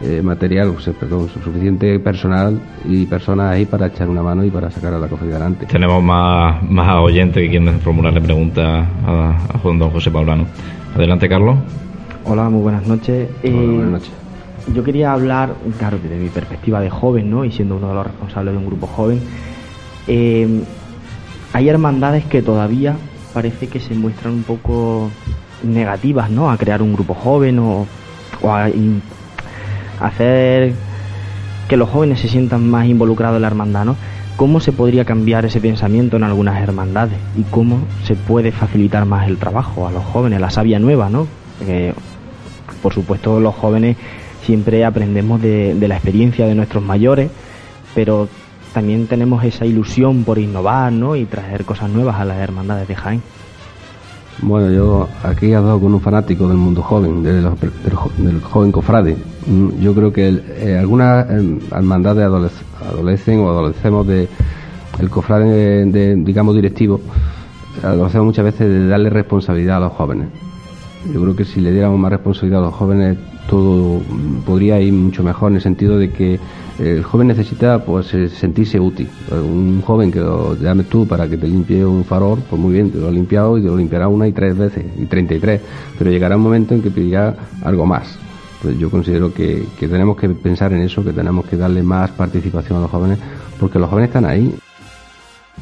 eh, 0.04 0.20
material, 0.22 0.68
o 0.68 0.80
sea, 0.80 0.92
perdón, 0.92 1.30
suficiente 1.30 1.98
personal 1.98 2.60
y 2.84 3.06
personas 3.06 3.52
ahí 3.52 3.64
para 3.64 3.86
echar 3.86 4.08
una 4.08 4.22
mano 4.22 4.44
y 4.44 4.50
para 4.50 4.70
sacar 4.70 4.92
a 4.92 4.98
la 4.98 5.08
cofradía 5.08 5.36
adelante. 5.36 5.64
Tenemos 5.64 6.02
más, 6.02 6.62
más 6.62 6.94
oyentes 6.96 7.42
que 7.42 7.48
quieren 7.48 7.80
formularle 7.80 8.20
preguntas 8.20 8.86
a, 9.06 9.30
a 9.54 9.60
don 9.62 9.90
José 9.90 10.10
Paulano. 10.10 10.46
Adelante, 10.94 11.26
Carlos. 11.26 11.56
Hola, 12.26 12.50
muy 12.50 12.60
buenas 12.60 12.86
noches. 12.86 13.30
Hola, 13.42 13.54
buenas 13.54 13.86
eh, 13.86 13.90
noches. 13.92 14.12
Yo 14.74 14.84
quería 14.84 15.12
hablar, 15.12 15.54
claro, 15.78 15.98
desde 16.02 16.16
mi 16.16 16.28
perspectiva 16.28 16.80
de 16.80 16.90
joven, 16.90 17.30
¿no? 17.30 17.44
Y 17.44 17.50
siendo 17.50 17.76
uno 17.76 17.88
de 17.88 17.94
los 17.94 18.06
responsables 18.06 18.52
de 18.52 18.58
un 18.58 18.66
grupo 18.66 18.86
joven, 18.86 19.20
eh, 20.06 20.62
hay 21.54 21.68
hermandades 21.68 22.24
que 22.24 22.42
todavía 22.42 22.96
parece 23.32 23.68
que 23.68 23.80
se 23.80 23.94
muestran 23.94 24.34
un 24.34 24.42
poco 24.42 25.10
negativas, 25.62 26.30
¿no? 26.30 26.50
A 26.50 26.56
crear 26.56 26.82
un 26.82 26.94
grupo 26.94 27.14
joven 27.14 27.58
o, 27.58 27.86
a 28.42 28.68
hacer 30.06 30.72
que 31.68 31.76
los 31.76 31.88
jóvenes 31.88 32.20
se 32.20 32.28
sientan 32.28 32.68
más 32.68 32.86
involucrados 32.86 33.36
en 33.36 33.42
la 33.42 33.48
hermandad, 33.48 33.84
¿no? 33.84 33.96
¿Cómo 34.36 34.60
se 34.60 34.72
podría 34.72 35.04
cambiar 35.04 35.44
ese 35.44 35.60
pensamiento 35.60 36.16
en 36.16 36.24
algunas 36.24 36.60
hermandades? 36.60 37.18
¿Y 37.36 37.42
cómo 37.44 37.78
se 38.04 38.16
puede 38.16 38.50
facilitar 38.50 39.04
más 39.04 39.28
el 39.28 39.38
trabajo 39.38 39.86
a 39.86 39.92
los 39.92 40.04
jóvenes, 40.04 40.40
la 40.40 40.50
savia 40.50 40.78
nueva, 40.78 41.08
¿no? 41.08 41.26
por 42.82 42.92
supuesto 42.92 43.40
los 43.40 43.54
jóvenes 43.54 43.96
siempre 44.44 44.84
aprendemos 44.84 45.40
de, 45.40 45.74
la 45.88 45.94
experiencia 45.94 46.46
de 46.46 46.54
nuestros 46.54 46.82
mayores, 46.82 47.30
pero 47.94 48.28
también 48.72 49.06
tenemos 49.06 49.44
esa 49.44 49.64
ilusión 49.64 50.24
por 50.24 50.38
innovar 50.38 50.92
¿no? 50.92 51.16
y 51.16 51.24
traer 51.24 51.64
cosas 51.64 51.88
nuevas 51.90 52.16
a 52.20 52.24
las 52.24 52.38
hermandades 52.38 52.86
de 52.88 52.94
Jaén. 52.94 53.22
Bueno, 54.42 54.70
yo 54.70 55.08
aquí 55.22 55.46
he 55.46 55.52
dado 55.52 55.80
con 55.80 55.94
un 55.94 56.00
fanático 56.00 56.48
del 56.48 56.56
mundo 56.56 56.82
joven, 56.82 57.22
del, 57.22 57.48
joven 58.42 58.72
cofrade. 58.72 59.16
Mm, 59.46 59.80
yo 59.80 59.94
creo 59.94 60.12
que 60.12 60.76
algunas 60.78 61.30
eh, 61.30 61.58
hermandades 61.70 62.52
adolecen 62.80 63.40
o 63.40 63.50
adolecemos 63.50 64.06
de 64.06 64.28
el 64.98 65.10
cofrade, 65.10 65.86
de, 65.86 66.16
digamos, 66.16 66.54
directivo, 66.54 67.00
adolecemos 67.82 68.26
muchas 68.26 68.44
veces 68.44 68.68
de 68.68 68.86
darle 68.86 69.10
responsabilidad 69.10 69.78
a 69.78 69.80
los 69.80 69.92
jóvenes. 69.92 70.28
Yo 71.12 71.20
creo 71.20 71.36
que 71.36 71.44
si 71.44 71.60
le 71.60 71.72
diéramos 71.72 71.98
más 71.98 72.10
responsabilidad 72.10 72.60
a 72.62 72.66
los 72.66 72.74
jóvenes, 72.74 73.18
todo 73.48 74.00
podría 74.46 74.80
ir 74.80 74.92
mucho 74.92 75.22
mejor 75.22 75.50
en 75.50 75.56
el 75.56 75.62
sentido 75.62 75.98
de 75.98 76.10
que 76.10 76.40
el 76.78 77.02
joven 77.04 77.28
necesita 77.28 77.84
pues 77.84 78.08
sentirse 78.34 78.80
útil. 78.80 79.08
Un 79.30 79.80
joven 79.82 80.10
que 80.10 80.20
lo 80.20 80.56
llames 80.56 80.88
tú 80.88 81.06
para 81.06 81.28
que 81.28 81.36
te 81.36 81.46
limpie 81.46 81.84
un 81.84 82.04
farol, 82.04 82.40
pues 82.48 82.60
muy 82.60 82.72
bien, 82.72 82.90
te 82.90 82.98
lo 82.98 83.08
ha 83.08 83.10
limpiado 83.10 83.56
y 83.58 83.62
te 83.62 83.68
lo 83.68 83.76
limpiará 83.76 84.08
una 84.08 84.26
y 84.26 84.32
tres 84.32 84.56
veces, 84.56 84.84
y 84.98 85.06
treinta 85.06 85.34
y 85.34 85.38
tres, 85.38 85.60
pero 85.98 86.10
llegará 86.10 86.36
un 86.36 86.42
momento 86.42 86.74
en 86.74 86.82
que 86.82 86.90
pedirá 86.90 87.34
algo 87.62 87.86
más. 87.86 88.18
Pues 88.62 88.78
yo 88.78 88.90
considero 88.90 89.32
que, 89.32 89.64
que 89.78 89.88
tenemos 89.88 90.16
que 90.16 90.28
pensar 90.30 90.72
en 90.72 90.80
eso, 90.80 91.04
que 91.04 91.12
tenemos 91.12 91.44
que 91.46 91.56
darle 91.56 91.82
más 91.82 92.10
participación 92.10 92.78
a 92.78 92.82
los 92.82 92.90
jóvenes, 92.90 93.18
porque 93.60 93.78
los 93.78 93.88
jóvenes 93.88 94.08
están 94.08 94.24
ahí. 94.24 94.54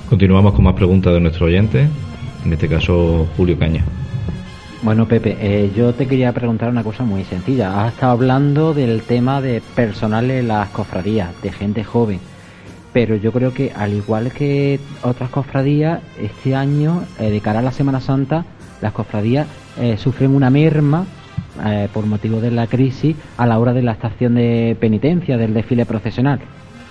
Continuamos 0.08 0.54
con 0.54 0.64
más 0.64 0.74
preguntas 0.74 1.12
de 1.12 1.20
nuestro 1.20 1.46
oyente, 1.46 1.88
en 2.44 2.52
este 2.52 2.68
caso 2.68 3.26
Julio 3.36 3.58
Caña. 3.58 3.84
Bueno, 4.82 5.06
Pepe, 5.06 5.36
eh, 5.40 5.70
yo 5.76 5.94
te 5.94 6.08
quería 6.08 6.32
preguntar 6.32 6.68
una 6.68 6.82
cosa 6.82 7.04
muy 7.04 7.22
sencilla. 7.22 7.84
Has 7.84 7.94
estado 7.94 8.10
hablando 8.10 8.74
del 8.74 9.02
tema 9.02 9.40
de 9.40 9.62
personal 9.76 10.28
en 10.28 10.48
las 10.48 10.70
cofradías, 10.70 11.40
de 11.40 11.52
gente 11.52 11.84
joven. 11.84 12.18
Pero 12.92 13.14
yo 13.14 13.30
creo 13.30 13.54
que, 13.54 13.70
al 13.76 13.92
igual 13.92 14.32
que 14.32 14.80
otras 15.02 15.30
cofradías, 15.30 16.00
este 16.20 16.56
año, 16.56 17.04
eh, 17.20 17.30
de 17.30 17.40
cara 17.40 17.60
a 17.60 17.62
la 17.62 17.70
Semana 17.70 18.00
Santa, 18.00 18.44
las 18.80 18.92
cofradías 18.92 19.46
eh, 19.78 19.96
sufren 19.98 20.34
una 20.34 20.50
merma 20.50 21.06
por 21.92 22.06
motivo 22.06 22.40
de 22.40 22.50
la 22.50 22.66
crisis 22.66 23.14
a 23.36 23.46
la 23.46 23.58
hora 23.58 23.74
de 23.74 23.82
la 23.82 23.92
estación 23.92 24.34
de 24.34 24.74
penitencia, 24.80 25.36
del 25.36 25.52
desfile 25.52 25.84
procesional. 25.84 26.40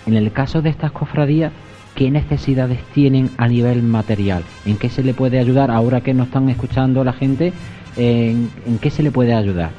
En 0.05 0.13
el 0.13 0.31
caso 0.31 0.61
de 0.61 0.69
estas 0.69 0.91
cofradías, 0.91 1.51
¿qué 1.95 2.11
necesidades 2.11 2.79
tienen 2.93 3.31
a 3.37 3.47
nivel 3.47 3.81
material? 3.81 4.43
¿En 4.65 4.77
qué 4.77 4.89
se 4.89 5.03
le 5.03 5.15
puede 5.15 5.39
ayudar 5.39 5.71
ahora 5.71 6.01
que 6.01 6.13
nos 6.13 6.27
están 6.27 6.47
escuchando 6.47 7.03
la 7.03 7.11
gente? 7.11 7.53
¿En, 7.95 8.49
qué 8.79 8.89
se 8.89 9.03
le 9.03 9.11
puede 9.11 9.33
ayudar? 9.33 9.71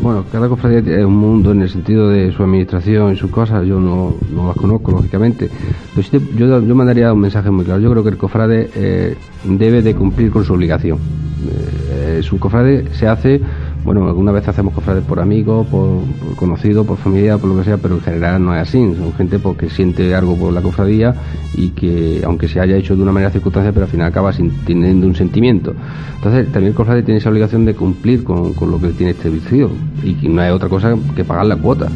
Bueno, 0.00 0.24
cada 0.30 0.48
cofradía 0.48 0.78
es 0.78 1.04
un 1.04 1.16
mundo 1.16 1.50
en 1.50 1.62
el 1.62 1.68
sentido 1.68 2.08
de 2.08 2.32
su 2.32 2.42
administración 2.42 3.12
y 3.12 3.16
sus 3.16 3.30
cosas, 3.30 3.66
yo 3.66 3.80
no, 3.80 4.14
no 4.32 4.48
las 4.48 4.56
conozco, 4.56 4.92
lógicamente. 4.92 5.50
Pero 5.94 6.22
yo, 6.36 6.62
yo 6.62 6.74
mandaría 6.74 7.12
un 7.12 7.20
mensaje 7.20 7.50
muy 7.50 7.64
claro. 7.64 7.80
Yo 7.80 7.90
creo 7.90 8.02
que 8.04 8.10
el 8.10 8.16
cofrade 8.16 8.70
eh, 8.74 9.16
debe 9.44 9.82
de 9.82 9.94
cumplir 9.94 10.30
con 10.30 10.44
su 10.44 10.52
obligación. 10.52 10.98
Eh, 11.90 12.20
su 12.22 12.38
cofrade 12.38 12.86
se 12.92 13.08
hace 13.08 13.40
bueno, 13.84 14.06
alguna 14.06 14.30
vez 14.30 14.46
hacemos 14.46 14.74
cofrades 14.74 15.04
por 15.04 15.20
amigos, 15.20 15.66
por, 15.68 16.02
conocidos, 16.36 16.86
por 16.86 16.98
familia, 16.98 17.38
por 17.38 17.48
lo 17.48 17.56
que 17.56 17.64
sea, 17.64 17.78
pero 17.78 17.94
en 17.94 18.00
general 18.02 18.44
no 18.44 18.54
es 18.54 18.62
así. 18.62 18.78
Son 18.78 19.12
gente 19.14 19.38
porque 19.38 19.66
pues, 19.66 19.72
siente 19.72 20.14
algo 20.14 20.36
por 20.36 20.52
la 20.52 20.60
cofradía 20.60 21.14
y 21.54 21.70
que, 21.70 22.22
aunque 22.24 22.46
se 22.46 22.60
haya 22.60 22.76
hecho 22.76 22.94
de 22.94 23.02
una 23.02 23.12
manera 23.12 23.30
circunstancia, 23.30 23.72
pero 23.72 23.86
al 23.86 23.90
final 23.90 24.08
acaba 24.08 24.32
teniendo 24.66 25.06
un 25.06 25.14
sentimiento. 25.14 25.74
Entonces, 26.16 26.46
también 26.52 26.68
el 26.68 26.74
cofrade 26.74 27.02
tiene 27.02 27.18
esa 27.18 27.30
obligación 27.30 27.64
de 27.64 27.74
cumplir 27.74 28.22
con, 28.22 28.52
lo 28.60 28.80
que 28.80 28.88
tiene 28.88 29.12
este 29.12 29.30
vicio 29.30 29.70
y 30.02 30.14
que 30.14 30.28
no 30.28 30.42
hay 30.42 30.50
otra 30.50 30.68
cosa 30.68 30.94
que 31.16 31.24
pagar 31.24 31.46
la 31.46 31.56
cuota 31.56 31.88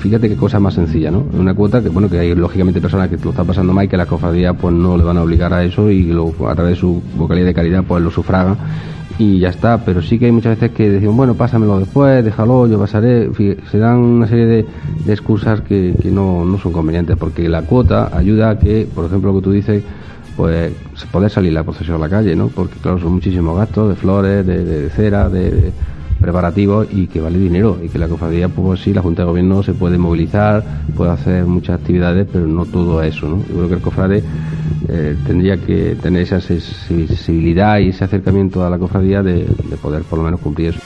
fíjate 0.00 0.30
qué 0.30 0.36
cosa 0.36 0.58
más 0.58 0.72
sencilla, 0.72 1.10
¿no? 1.10 1.26
Una 1.38 1.52
cuota 1.52 1.82
que, 1.82 1.90
bueno, 1.90 2.08
que 2.08 2.18
hay 2.18 2.34
lógicamente 2.34 2.80
personas 2.80 3.10
que 3.10 3.18
lo 3.18 3.30
están 3.30 3.46
pasando 3.46 3.74
mal 3.74 3.84
y 3.84 3.88
que 3.88 3.98
la 3.98 4.06
cofradía 4.06 4.54
pues 4.54 4.74
no 4.74 4.96
le 4.96 5.04
van 5.04 5.18
a 5.18 5.22
obligar 5.22 5.52
a 5.52 5.62
eso 5.62 5.90
y 5.90 6.04
lo, 6.04 6.32
a 6.48 6.54
través 6.54 6.76
de 6.76 6.80
su 6.80 7.02
vocalidad 7.18 7.44
de 7.44 7.52
caridad 7.52 7.84
pues 7.86 8.02
lo 8.02 8.10
sufragan 8.10 8.56
y 9.20 9.38
ya 9.38 9.50
está, 9.50 9.84
pero 9.84 10.00
sí 10.00 10.18
que 10.18 10.24
hay 10.24 10.32
muchas 10.32 10.58
veces 10.58 10.74
que 10.74 10.88
decimos, 10.88 11.14
bueno, 11.14 11.34
pásamelo 11.34 11.78
después, 11.78 12.24
déjalo, 12.24 12.66
yo 12.66 12.78
pasaré, 12.78 13.28
se 13.70 13.78
dan 13.78 13.98
una 13.98 14.26
serie 14.26 14.46
de, 14.46 14.66
excusas 15.12 15.60
que, 15.60 15.94
no, 16.04 16.42
no, 16.42 16.56
son 16.56 16.72
convenientes, 16.72 17.18
porque 17.18 17.46
la 17.46 17.60
cuota 17.60 18.16
ayuda 18.16 18.48
a 18.48 18.58
que, 18.58 18.88
por 18.94 19.04
ejemplo, 19.04 19.30
lo 19.30 19.40
que 19.40 19.44
tú 19.44 19.52
dices, 19.52 19.84
pues 20.38 20.72
puede 21.12 21.28
salir 21.28 21.52
la 21.52 21.64
procesión 21.64 21.96
a 21.96 21.98
la 21.98 22.08
calle, 22.08 22.34
¿no? 22.34 22.48
Porque 22.48 22.76
claro, 22.80 22.98
son 22.98 23.12
muchísimos 23.12 23.58
gastos 23.58 23.90
de 23.90 23.94
flores, 23.94 24.46
de, 24.46 24.88
cera, 24.88 25.28
de 25.28 25.70
preparativos 26.20 26.86
y 26.92 27.06
que 27.06 27.20
vale 27.20 27.38
dinero 27.38 27.78
y 27.82 27.88
que 27.88 27.98
la 27.98 28.08
cofradía 28.08 28.48
pues 28.48 28.80
sí 28.80 28.92
la 28.92 29.02
Junta 29.02 29.22
de 29.22 29.28
Gobierno 29.28 29.62
se 29.62 29.72
puede 29.72 29.98
movilizar 29.98 30.62
puede 30.96 31.10
hacer 31.10 31.44
muchas 31.46 31.80
actividades 31.80 32.28
pero 32.30 32.46
no 32.46 32.66
todo 32.66 33.02
eso 33.02 33.28
¿no? 33.28 33.38
yo 33.48 33.54
creo 33.54 33.68
que 33.68 33.74
el 33.74 33.80
cofrade 33.80 34.22
eh, 34.88 35.16
tendría 35.26 35.56
que 35.56 35.96
tener 36.00 36.22
esa 36.22 36.40
sensibilidad 36.40 37.78
y 37.78 37.88
ese 37.88 38.04
acercamiento 38.04 38.64
a 38.64 38.70
la 38.70 38.78
cofradía 38.78 39.22
de, 39.22 39.46
poder 39.80 40.02
por 40.02 40.18
lo 40.18 40.24
menos 40.24 40.40
cumplir 40.40 40.70
eso 40.70 40.80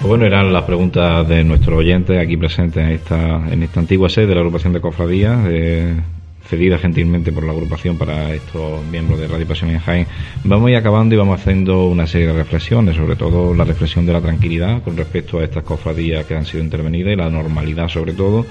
pues 0.00 0.08
bueno, 0.08 0.26
eran 0.26 0.52
las 0.52 0.62
preguntas 0.62 1.26
de 1.28 1.42
nuestros 1.42 1.76
oyentes 1.76 2.22
aquí 2.22 2.36
presentes 2.36 2.84
en 2.84 2.90
esta, 2.90 3.52
en 3.52 3.64
esta 3.64 3.80
antigua 3.80 4.08
sede 4.08 4.28
de 4.28 4.34
la 4.36 4.40
agrupación 4.42 4.72
de 4.72 4.80
cofradías 4.80 5.40
cedida 6.48 6.78
gentilmente 6.78 7.30
por 7.30 7.44
la 7.44 7.52
agrupación 7.52 7.98
para 7.98 8.34
estos 8.34 8.84
miembros 8.86 9.20
de 9.20 9.28
Radio 9.28 9.46
Pasión 9.46 9.70
en 9.70 9.80
Jaén. 9.80 10.06
Vamos 10.44 10.68
a 10.68 10.70
ir 10.70 10.76
acabando 10.76 11.14
y 11.14 11.18
vamos 11.18 11.40
haciendo 11.40 11.86
una 11.86 12.06
serie 12.06 12.26
de 12.26 12.32
reflexiones, 12.32 12.96
sobre 12.96 13.16
todo 13.16 13.54
la 13.54 13.64
reflexión 13.64 14.06
de 14.06 14.14
la 14.14 14.20
tranquilidad 14.20 14.82
con 14.82 14.96
respecto 14.96 15.38
a 15.38 15.44
estas 15.44 15.62
cofradías 15.62 16.24
que 16.24 16.34
han 16.34 16.46
sido 16.46 16.64
intervenidas 16.64 17.12
y 17.12 17.16
la 17.16 17.28
normalidad 17.28 17.88
sobre 17.88 18.14
todo. 18.14 18.46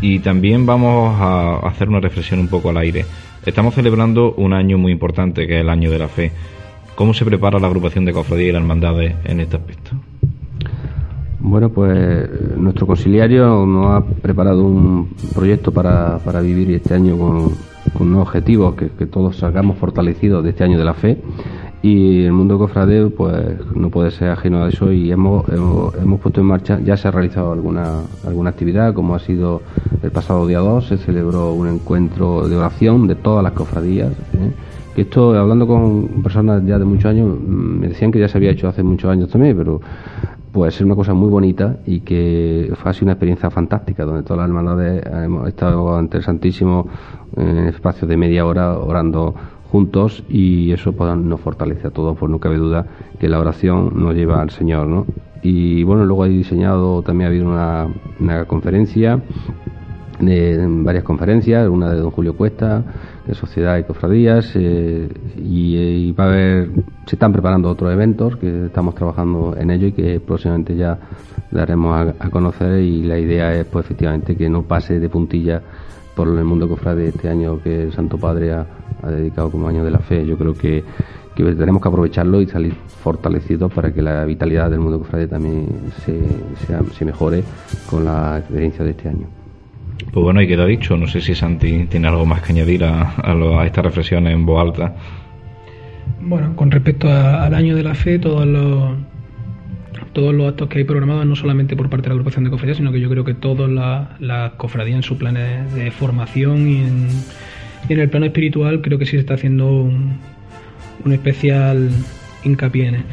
Y 0.00 0.20
también 0.20 0.66
vamos 0.66 1.14
a 1.20 1.58
hacer 1.66 1.88
una 1.88 2.00
reflexión 2.00 2.40
un 2.40 2.48
poco 2.48 2.70
al 2.70 2.78
aire. 2.78 3.04
Estamos 3.44 3.74
celebrando 3.74 4.32
un 4.34 4.52
año 4.52 4.78
muy 4.78 4.92
importante 4.92 5.46
que 5.46 5.56
es 5.56 5.60
el 5.60 5.68
año 5.68 5.90
de 5.90 5.98
la 5.98 6.08
fe. 6.08 6.32
¿Cómo 6.94 7.12
se 7.12 7.26
prepara 7.26 7.58
la 7.58 7.66
agrupación 7.66 8.06
de 8.06 8.12
cofradías 8.12 8.48
y 8.48 8.52
la 8.52 8.58
hermandades 8.58 9.14
en 9.24 9.40
este 9.40 9.56
aspecto? 9.56 9.92
Bueno, 11.48 11.68
pues 11.68 12.28
nuestro 12.56 12.88
conciliario 12.88 13.64
nos 13.66 13.90
ha 13.92 14.04
preparado 14.04 14.64
un 14.64 15.10
proyecto 15.32 15.70
para, 15.70 16.18
para 16.18 16.40
vivir 16.40 16.72
este 16.72 16.92
año 16.92 17.16
con, 17.16 17.52
con 17.96 18.08
unos 18.08 18.22
objetivos, 18.22 18.74
que, 18.74 19.06
todos 19.06 19.36
salgamos 19.36 19.78
fortalecidos 19.78 20.42
de 20.42 20.50
este 20.50 20.64
año 20.64 20.76
de 20.76 20.84
la 20.84 20.94
fe. 20.94 21.18
Y 21.82 22.24
el 22.24 22.32
mundo 22.32 22.58
cofradeo 22.58 23.10
pues 23.10 23.36
no 23.76 23.90
puede 23.90 24.10
ser 24.10 24.30
ajeno 24.30 24.64
a 24.64 24.70
eso 24.70 24.90
y 24.90 25.12
hemos, 25.12 25.48
hemos, 25.48 26.20
puesto 26.20 26.40
en 26.40 26.48
marcha, 26.48 26.80
ya 26.84 26.96
se 26.96 27.06
ha 27.06 27.12
realizado 27.12 27.52
alguna, 27.52 28.00
alguna 28.26 28.50
actividad, 28.50 28.92
como 28.92 29.14
ha 29.14 29.20
sido 29.20 29.62
el 30.02 30.10
pasado 30.10 30.48
día 30.48 30.58
2, 30.58 30.84
se 30.84 30.98
celebró 30.98 31.52
un 31.52 31.68
encuentro 31.68 32.48
de 32.48 32.56
oración 32.56 33.06
de 33.06 33.14
todas 33.14 33.44
las 33.44 33.52
cofradías. 33.52 34.10
¿eh? 34.10 34.50
Que 34.96 35.02
esto, 35.02 35.38
hablando 35.38 35.68
con 35.68 36.08
personas 36.24 36.66
ya 36.66 36.76
de 36.76 36.84
muchos 36.84 37.04
años, 37.04 37.38
mm, 37.38 37.78
me 37.78 37.88
decían 37.88 38.10
que 38.10 38.18
ya 38.18 38.26
se 38.26 38.36
había 38.36 38.50
hecho 38.50 38.66
hace 38.66 38.82
muchos 38.82 39.08
años 39.08 39.28
también, 39.28 39.56
pero 39.56 39.80
puede 40.56 40.70
ser 40.72 40.86
una 40.86 40.94
cosa 40.94 41.12
muy 41.12 41.28
bonita 41.28 41.76
y 41.84 42.00
que 42.00 42.72
fue 42.76 42.90
así 42.90 43.04
una 43.04 43.12
experiencia 43.12 43.50
fantástica, 43.50 44.06
donde 44.06 44.22
todas 44.22 44.38
las 44.38 44.48
hermandades 44.48 45.04
hemos 45.06 45.46
estado 45.46 45.94
ante 45.94 46.16
el 46.16 46.22
Santísimo 46.22 46.88
en 47.36 47.66
espacio 47.66 48.08
de 48.08 48.16
media 48.16 48.46
hora 48.46 48.78
orando 48.78 49.34
juntos 49.70 50.24
y 50.30 50.72
eso 50.72 50.92
pues, 50.92 51.14
nos 51.14 51.40
fortalece 51.42 51.88
a 51.88 51.90
todos, 51.90 52.16
pues 52.16 52.32
no 52.32 52.38
cabe 52.38 52.56
duda 52.56 52.86
que 53.20 53.28
la 53.28 53.38
oración 53.38 53.92
nos 54.02 54.14
lleva 54.14 54.40
al 54.40 54.48
Señor, 54.48 54.86
¿no? 54.86 55.04
y 55.42 55.82
bueno, 55.82 56.06
luego 56.06 56.22
hay 56.22 56.34
diseñado, 56.34 57.02
también 57.02 57.26
ha 57.26 57.28
habido 57.28 57.46
una, 57.46 57.88
una 58.18 58.46
conferencia, 58.46 59.20
de, 60.20 60.66
varias 60.66 61.04
conferencias, 61.04 61.68
una 61.68 61.90
de 61.90 61.98
don 61.98 62.10
Julio 62.10 62.34
Cuesta, 62.34 62.82
de 63.26 63.34
Sociedad 63.34 63.76
y 63.78 63.84
Cofradías, 63.84 64.52
eh, 64.54 65.08
y, 65.36 66.12
va 66.12 66.24
a 66.24 66.28
haber, 66.28 66.70
se 67.06 67.16
están 67.16 67.32
preparando 67.32 67.68
otros 67.68 67.92
eventos 67.92 68.36
que 68.36 68.66
estamos 68.66 68.94
trabajando 68.94 69.56
en 69.58 69.70
ello 69.70 69.88
y 69.88 69.92
que 69.92 70.20
próximamente 70.20 70.76
ya 70.76 70.98
daremos 71.50 72.14
a, 72.18 72.30
conocer 72.30 72.80
y 72.80 73.02
la 73.02 73.18
idea 73.18 73.54
es 73.54 73.64
pues 73.66 73.84
efectivamente 73.84 74.36
que 74.36 74.48
no 74.48 74.62
pase 74.62 74.98
de 75.00 75.08
puntilla 75.08 75.62
por 76.14 76.28
el 76.28 76.44
mundo 76.44 76.68
cofrade 76.68 77.08
este 77.08 77.28
año 77.28 77.60
que 77.62 77.84
el 77.84 77.92
Santo 77.92 78.16
Padre 78.18 78.52
ha, 78.52 78.66
dedicado 79.10 79.50
como 79.50 79.68
año 79.68 79.84
de 79.84 79.90
la 79.90 79.98
fe. 79.98 80.26
Yo 80.26 80.36
creo 80.36 80.54
que, 80.54 80.82
tenemos 81.36 81.82
que 81.82 81.88
aprovecharlo 81.88 82.40
y 82.40 82.46
salir 82.46 82.74
fortalecidos 82.74 83.72
para 83.72 83.92
que 83.92 84.02
la 84.02 84.24
vitalidad 84.24 84.70
del 84.70 84.80
mundo 84.80 84.98
cofrade 84.98 85.28
también 85.28 85.68
se, 86.04 86.18
se 86.96 87.04
mejore 87.04 87.44
con 87.90 88.04
la 88.04 88.38
experiencia 88.38 88.84
de 88.84 88.90
este 88.90 89.08
año. 89.08 89.35
Pues 90.12 90.22
bueno, 90.22 90.42
y 90.42 90.46
queda 90.46 90.66
dicho, 90.66 90.96
no 90.96 91.06
sé 91.06 91.20
si 91.20 91.34
Santi 91.34 91.86
tiene 91.86 92.08
algo 92.08 92.26
más 92.26 92.42
que 92.42 92.52
añadir 92.52 92.84
a, 92.84 93.14
a, 93.16 93.66
estas 93.66 93.84
reflexiones 93.84 94.32
en 94.32 94.46
voz 94.46 94.60
alta. 94.60 94.94
Bueno, 96.20 96.54
con 96.56 96.70
respecto 96.70 97.08
al 97.08 97.54
año 97.54 97.76
de 97.76 97.82
la 97.82 97.94
fe, 97.94 98.18
todos 98.18 98.46
los 98.46 98.96
todos 100.12 100.34
los 100.34 100.48
actos 100.48 100.68
que 100.68 100.78
hay 100.78 100.84
programados, 100.84 101.26
no 101.26 101.36
solamente 101.36 101.76
por 101.76 101.90
parte 101.90 102.04
de 102.04 102.08
la 102.08 102.14
agrupación 102.14 102.44
de 102.44 102.50
cofradías, 102.50 102.78
sino 102.78 102.90
que 102.90 103.00
yo 103.00 103.10
creo 103.10 103.24
que 103.24 103.34
todas 103.34 103.70
las 103.70 104.18
la 104.18 104.54
cofradías 104.56 104.96
en 104.96 105.02
su 105.02 105.18
plan 105.18 105.34
de 105.34 105.90
formación 105.90 106.68
y 106.68 106.78
en, 107.90 108.00
el 108.00 108.08
plano 108.08 108.24
espiritual, 108.24 108.80
creo 108.80 108.98
que 108.98 109.04
sí 109.04 109.12
se 109.12 109.18
está 109.18 109.34
haciendo 109.34 109.70
un, 109.70 110.18
un 111.04 111.12
especial 111.12 111.90
hincapié 112.44 112.88
en 112.88 113.04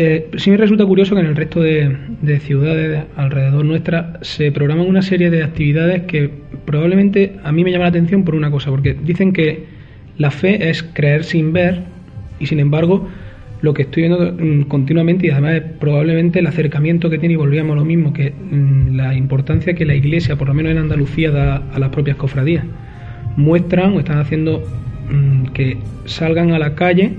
eh, 0.00 0.30
sí 0.36 0.52
me 0.52 0.56
resulta 0.56 0.86
curioso 0.86 1.16
que 1.16 1.22
en 1.22 1.26
el 1.26 1.34
resto 1.34 1.60
de, 1.60 2.38
ciudades 2.38 3.06
alrededor 3.16 3.64
nuestra 3.64 4.20
se 4.22 4.52
programan 4.52 4.86
una 4.86 5.02
serie 5.02 5.28
de 5.28 5.42
actividades 5.42 6.02
que 6.02 6.30
probablemente 6.64 7.34
a 7.42 7.50
mí 7.50 7.64
me 7.64 7.72
llama 7.72 7.86
la 7.86 7.88
atención 7.88 8.22
por 8.22 8.36
una 8.36 8.48
cosa, 8.48 8.70
porque 8.70 8.94
dicen 8.94 9.32
que 9.32 9.64
la 10.16 10.30
fe 10.30 10.70
es 10.70 10.84
creer 10.84 11.24
sin 11.24 11.52
ver 11.52 11.82
y 12.38 12.46
sin 12.46 12.60
embargo 12.60 13.08
lo 13.60 13.74
que 13.74 13.82
estoy 13.82 14.04
viendo 14.04 14.32
mm, 14.32 14.68
continuamente 14.68 15.26
y 15.26 15.30
además 15.30 15.54
es 15.54 15.62
probablemente 15.80 16.38
el 16.38 16.46
acercamiento 16.46 17.10
que 17.10 17.18
tiene 17.18 17.32
y 17.32 17.36
volvíamos 17.36 17.72
a 17.72 17.80
lo 17.80 17.84
mismo, 17.84 18.12
que 18.12 18.30
mm, 18.30 18.94
la 18.94 19.16
importancia 19.16 19.74
que 19.74 19.84
la 19.84 19.96
iglesia, 19.96 20.36
por 20.36 20.46
lo 20.46 20.54
menos 20.54 20.70
en 20.70 20.78
Andalucía, 20.78 21.32
da 21.32 21.56
a 21.74 21.78
las 21.80 21.88
propias 21.88 22.16
cofradías. 22.16 22.64
Muestran 23.36 23.96
o 23.96 23.98
están 23.98 24.18
haciendo 24.18 24.62
mm, 25.10 25.46
que 25.46 25.78
salgan 26.04 26.52
a 26.52 26.60
la 26.60 26.76
calle 26.76 27.14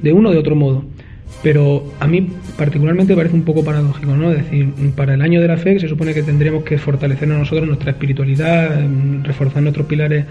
de 0.00 0.14
uno 0.14 0.30
o 0.30 0.32
de 0.32 0.38
otro 0.38 0.56
modo 0.56 0.95
pero 1.42 1.84
a 2.00 2.06
mí 2.06 2.28
particularmente 2.56 3.14
parece 3.14 3.34
un 3.34 3.42
poco 3.42 3.64
paradójico, 3.64 4.16
¿no? 4.16 4.30
Es 4.30 4.38
decir, 4.38 4.72
para 4.96 5.14
el 5.14 5.22
año 5.22 5.40
de 5.40 5.48
la 5.48 5.56
fe 5.56 5.78
se 5.78 5.88
supone 5.88 6.14
que 6.14 6.22
tendríamos 6.22 6.64
que 6.64 6.78
fortalecernos 6.78 7.38
nosotros 7.38 7.66
nuestra 7.66 7.90
espiritualidad, 7.92 8.80
mm, 8.80 9.24
reforzar 9.24 9.62
nuestros 9.62 9.86
pilares 9.86 10.24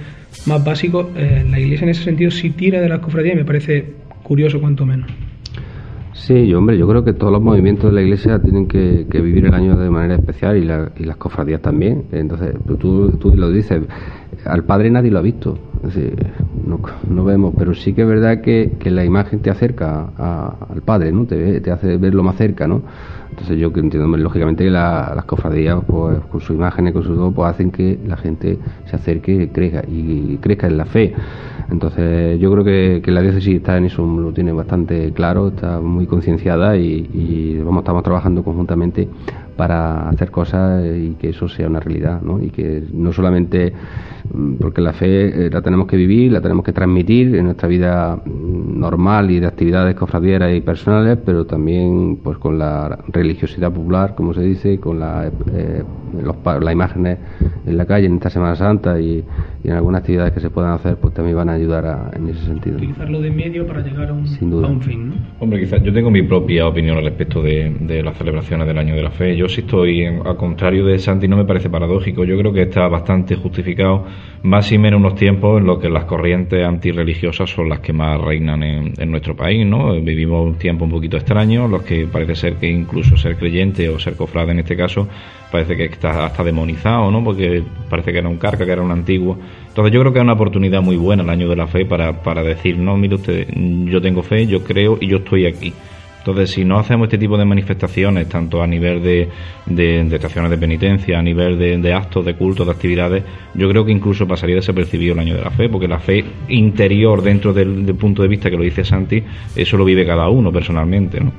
más 0.46 0.64
básicos. 0.64 1.08
Eh, 1.16 1.46
la 1.50 1.60
Iglesia 1.60 1.86
en 1.86 1.90
ese 1.92 2.04
sentido 2.04 2.32
sí 2.32 2.50
tira 2.52 2.82
de 2.82 2.90
las 2.90 3.00
cofradías 3.00 3.36
y 3.36 3.38
me 3.38 3.46
parece 3.46 3.94
curioso 4.24 4.60
cuanto 4.60 4.86
menos. 4.86 5.10
Sí, 6.14 6.48
yo, 6.48 6.58
hombre, 6.58 6.78
yo 6.78 6.88
creo 6.88 7.04
que 7.04 7.14
todos 7.14 7.32
los 7.32 7.42
movimientos 7.42 7.92
de 7.92 7.96
la 7.96 8.02
Iglesia 8.02 8.42
tienen 8.42 8.68
que, 8.68 9.06
vivir 9.12 9.46
el 9.46 9.54
año 9.54 9.78
de 9.78 9.90
manera 9.90 10.16
especial 10.16 10.58
y, 10.58 10.66
las 10.66 11.18
cofradías 11.18 11.62
también. 11.62 12.06
Entonces, 12.12 12.56
tú, 12.80 13.12
tú 13.20 13.36
lo 13.36 13.52
dices, 13.52 13.82
al 14.46 14.64
Padre 14.64 14.90
nadie 14.90 15.12
lo 15.12 15.20
ha 15.20 15.22
visto 15.22 15.60
no, 16.68 16.80
no, 17.10 17.24
vemos, 17.24 17.54
pero 17.58 17.74
sí 17.74 17.94
que 17.94 18.02
es 18.02 18.08
verdad 18.08 18.42
que, 18.42 18.74
que 18.80 18.92
la 18.92 19.04
imagen 19.04 19.40
te 19.40 19.50
acerca 19.50 20.10
al 20.70 20.82
Padre, 20.82 21.12
¿no? 21.12 21.26
Te, 21.26 21.62
te 21.62 21.72
hace 21.72 21.98
verlo 21.98 22.24
más 22.24 22.38
cerca, 22.38 22.68
¿no? 22.68 22.82
Entonces 23.36 23.58
yo 23.60 23.74
que 23.74 23.82
entiendo 23.82 24.16
lógicamente 24.16 24.64
que 24.64 24.70
las 24.70 25.26
cofradías, 25.26 25.84
pues 25.86 26.20
con 26.32 26.40
su 26.40 26.54
imagen 26.54 26.88
y 26.88 26.94
con 26.94 27.04
su 27.04 27.16
todo, 27.16 27.34
pues 27.34 27.50
hacen 27.50 27.70
que 27.70 28.00
la 28.08 28.16
gente 28.16 28.58
se 28.86 28.96
acerque 28.96 29.34
y 29.34 29.48
crezca, 29.50 29.84
y 29.86 30.38
crezca 30.38 30.68
en 30.68 30.78
la 30.78 30.86
fe. 30.86 31.14
Entonces 31.70 32.40
yo 32.40 32.50
creo 32.52 32.64
que, 32.64 33.02
que 33.04 33.12
la 33.12 33.22
diócesis 33.22 33.58
está 33.58 33.78
en 33.78 33.86
eso, 33.86 34.06
lo 34.06 34.32
tiene 34.32 34.54
bastante 34.54 35.12
claro, 35.12 35.50
está 35.50 35.82
muy 35.82 36.06
concienciada 36.06 36.78
y, 36.78 37.60
vamos, 37.64 37.82
estamos 37.82 38.04
trabajando 38.04 38.42
conjuntamente 38.42 39.10
para 39.58 40.10
hacer 40.10 40.32
cosas 40.32 40.86
y 40.86 41.16
que 41.16 41.30
eso 41.30 41.48
sea 41.48 41.68
una 41.68 41.80
realidad, 41.80 42.22
¿no? 42.22 42.42
Y 42.42 42.50
que 42.50 42.84
no 42.92 43.14
solamente 43.14 43.74
mm, 44.34 44.56
porque 44.56 44.82
la 44.82 44.92
fe 44.94 45.46
eh, 45.46 45.50
la 45.50 45.62
tenemos 45.62 45.88
que 45.88 45.96
vivir, 45.96 46.32
la 46.32 46.42
tenemos 46.42 46.66
que 46.66 46.74
transmitir 46.74 47.36
en 47.36 47.46
nuestra 47.46 47.68
vida 47.70 48.18
mm, 48.18 48.80
normal 48.80 49.32
y 49.32 49.40
de 49.40 49.48
actividades 49.48 49.96
cofradieras 49.96 50.54
y 50.54 50.62
personales, 50.62 51.18
pero 51.26 51.46
también 51.46 52.20
pues 52.22 52.38
con 52.38 52.60
la 52.60 53.00
religiosidad 53.26 53.72
popular, 53.72 54.16
como 54.16 54.34
se 54.34 54.42
dice, 54.42 54.80
con 54.80 55.00
la, 55.00 55.30
eh, 55.54 55.84
las 56.62 56.74
imágenes 56.74 57.18
en 57.66 57.78
la 57.78 57.86
calle 57.86 58.06
en 58.08 58.16
esta 58.16 58.30
Semana 58.30 58.56
Santa 58.56 59.00
y, 59.00 59.24
en 59.68 59.74
algunas 59.74 60.00
actividades 60.00 60.34
que 60.34 60.40
se 60.40 60.50
puedan 60.50 60.72
hacer, 60.72 60.98
pues 60.98 61.14
también 61.14 61.38
van 61.38 61.50
a 61.50 61.54
ayudar 61.54 62.12
en 62.16 62.28
ese 62.28 62.46
sentido. 62.46 62.78
Utilizarlo 62.78 63.22
de 63.22 63.32
medio 63.32 63.66
para 63.66 63.82
llegar 63.82 64.10
a 64.10 64.14
un, 64.14 64.28
fin, 64.28 65.10
¿no? 65.10 65.16
Hombre, 65.40 65.60
quizás 65.60 65.82
yo 65.84 65.94
tengo 65.94 66.12
mi 66.12 66.24
propia 66.24 66.68
opinión 66.68 66.98
al 66.98 67.04
respecto 67.04 67.42
de, 67.42 67.76
de 67.80 68.04
las 68.04 68.18
celebraciones 68.18 68.68
del 68.68 68.78
Año 68.78 68.96
de 68.96 69.04
la 69.04 69.12
Fe. 69.12 69.36
Yo 69.36 69.48
sí 69.48 69.62
estoy, 69.62 70.06
al 70.06 70.38
contrario 70.38 70.86
de 70.86 71.00
Santi, 71.00 71.28
no 71.28 71.38
me 71.38 71.46
parece 71.46 71.70
paradójico. 71.70 72.24
Yo 72.24 72.38
creo 72.38 72.54
que 72.54 72.64
está 72.64 72.88
bastante 72.88 73.36
justificado, 73.36 74.06
más 74.44 74.72
y 74.72 74.78
menos 74.78 75.00
unos 75.00 75.16
tiempos 75.16 75.60
en 75.60 75.68
los 75.68 75.80
que 75.80 75.90
las 75.90 76.06
corrientes 76.06 76.66
antirreligiosas 76.66 77.50
son 77.50 77.70
las 77.70 77.80
que 77.80 77.94
más 77.94 78.20
reinan 78.22 78.64
en, 78.64 78.94
en 78.98 79.12
nuestro 79.12 79.36
país, 79.36 79.66
¿no? 79.66 79.94
Vivimos 80.02 80.46
un 80.46 80.56
tiempo 80.56 80.86
un 80.86 80.92
poquito 80.92 81.18
extraño, 81.18 81.68
los 81.68 81.84
que 81.84 82.08
parece 82.08 82.36
ser 82.36 82.56
que 82.56 82.70
incluso 82.70 83.18
ser 83.18 83.36
creyente 83.38 83.90
o 83.90 84.00
ser 84.00 84.16
cofrade 84.16 84.52
en 84.52 84.60
este 84.60 84.76
caso 84.76 85.08
parece 85.52 85.78
que 85.78 85.86
está 85.86 86.26
hasta 86.26 86.44
demonizado, 86.44 87.10
¿no? 87.10 87.24
Porque 87.24 87.64
parece 87.90 88.12
que 88.12 88.20
era 88.20 88.28
un 88.28 88.38
carca, 88.38 88.66
que 88.66 88.72
era 88.72 88.82
un 88.82 88.92
antiguo. 88.92 89.38
Entonces 89.68 89.94
yo 89.94 90.00
creo 90.00 90.14
que 90.14 90.20
es 90.20 90.24
una 90.24 90.34
oportunidad 90.34 90.82
muy 90.82 90.96
buena 90.96 91.24
el 91.24 91.30
año 91.30 91.50
de 91.50 91.56
la 91.56 91.68
fe 91.68 91.86
para, 91.86 92.22
para 92.24 92.44
decir, 92.44 92.78
no, 92.78 92.96
mire 92.98 93.16
usted, 93.16 93.48
yo 93.86 94.02
tengo 94.02 94.24
fe, 94.24 94.48
yo 94.48 94.64
creo 94.64 94.98
y 95.02 95.08
yo 95.08 95.18
estoy 95.18 95.46
aquí. 95.46 95.74
Entonces, 96.26 96.50
si 96.50 96.66
no 96.66 96.80
hacemos 96.80 97.06
este 97.06 97.20
tipo 97.20 97.38
de 97.38 97.46
manifestaciones, 97.46 98.28
tanto 98.28 98.64
a 98.64 98.66
nivel 98.66 99.04
de, 99.04 99.30
de, 99.68 100.04
de 100.06 100.16
estaciones 100.16 100.50
de 100.50 100.58
penitencia, 100.58 101.20
a 101.20 101.22
nivel 101.22 101.60
de, 101.60 101.94
actos, 101.94 102.26
de 102.26 102.34
cultos, 102.34 102.66
de 102.66 102.72
actividades, 102.72 103.24
yo 103.54 103.70
creo 103.70 103.86
que 103.86 103.92
incluso 103.92 104.28
pasaría 104.28 104.56
desapercibido 104.56 105.14
el 105.14 105.20
año 105.20 105.36
de 105.36 105.44
la 105.44 105.52
fe, 105.52 105.70
porque 105.70 105.88
la 105.88 106.00
fe 106.00 106.26
interior, 106.48 107.22
dentro 107.22 107.54
del, 107.54 107.86
del 107.86 107.96
punto 107.96 108.24
de 108.24 108.28
vista 108.28 108.50
que 108.50 108.58
lo 108.58 108.64
dice 108.64 108.84
Santi, 108.84 109.22
eso 109.56 109.78
lo 109.78 109.86
vive 109.86 110.04
cada 110.04 110.28
uno 110.28 110.52
personalmente, 110.52 111.20
¿no? 111.20 111.32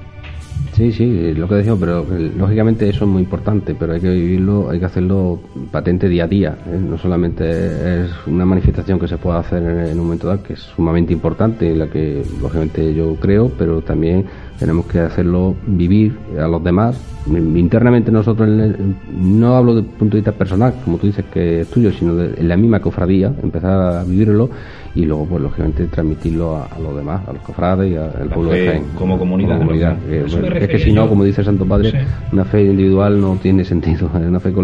Sí, 0.77 0.93
sí, 0.93 1.33
lo 1.33 1.49
que 1.49 1.55
decimos, 1.55 1.79
pero 1.81 2.07
eh, 2.15 2.31
lógicamente 2.37 2.87
eso 2.87 3.07
es 3.07 3.11
muy 3.11 3.23
importante, 3.23 3.75
pero 3.75 3.95
hay 3.95 4.01
que 4.01 4.11
vivirlo, 4.11 4.69
hay 4.69 4.79
que 4.79 4.85
hacerlo 4.85 5.41
patente 5.71 6.07
día 6.07 6.25
a 6.25 6.27
día. 6.27 6.59
¿eh? 6.67 6.79
No 6.79 6.99
solamente 6.99 8.03
es 8.03 8.11
una 8.27 8.45
manifestación 8.45 8.99
que 8.99 9.09
se 9.09 9.17
puede 9.17 9.39
hacer 9.39 9.63
en, 9.63 9.99
un 9.99 10.05
momento 10.05 10.27
dado, 10.27 10.43
que 10.43 10.53
es 10.53 10.61
sumamente 10.61 11.15
importante, 11.15 11.73
en 11.73 11.79
la 11.79 11.87
que 11.87 12.23
lógicamente 12.43 12.93
yo 12.93 13.17
creo, 13.17 13.51
pero 13.57 13.81
también 13.81 14.27
tenemos 14.59 14.85
que 14.85 15.01
hacerlo 15.01 15.57
vivir 15.67 16.19
a 16.39 16.47
los 16.47 16.63
demás. 16.63 17.01
Internamente 17.27 18.13
nosotros, 18.13 18.47
no 19.19 19.57
hablo 19.57 19.79
el 19.79 19.85
punto 19.85 20.17
de 20.17 20.21
vista 20.21 20.33
personal, 20.33 20.75
como 20.85 20.99
tú 20.99 21.07
dices 21.07 21.25
que 21.33 21.63
es 21.63 21.69
tuyo, 21.69 21.91
sino 21.91 22.15
de, 22.15 22.39
en 22.39 22.49
la 22.49 22.57
misma 22.59 22.81
cofradía, 22.81 23.33
empezar 23.43 23.81
a 23.81 24.05
vivirlo 24.05 24.51
y 24.97 25.05
luego, 25.05 25.27
pues 25.27 25.43
lógicamente, 25.43 25.87
transmitirlo 25.87 26.57
a, 26.57 26.71
los 26.83 26.97
demás, 26.97 27.21
a 27.29 27.33
los 27.35 27.43
cofrades 27.43 27.93
y 27.93 27.97
al 27.97 28.29
pueblo 28.31 28.51
de 28.51 28.67
Jaén. 28.67 28.85
Como 28.97 29.19
comunidad. 29.19 29.61
es 30.11 30.69
que 30.69 30.79
si 30.79 30.91
no, 30.91 31.07
como 31.07 31.23
dice 31.23 31.43
el 31.43 31.45
Santo 31.45 31.67
Padre, 31.67 31.93
una 32.33 32.47
fe 32.47 32.65
individual 32.65 33.21
no 33.21 33.39
tiene 33.41 33.63
sentido, 33.63 34.11
es 34.15 34.27
una 34.27 34.41
fe 34.41 34.55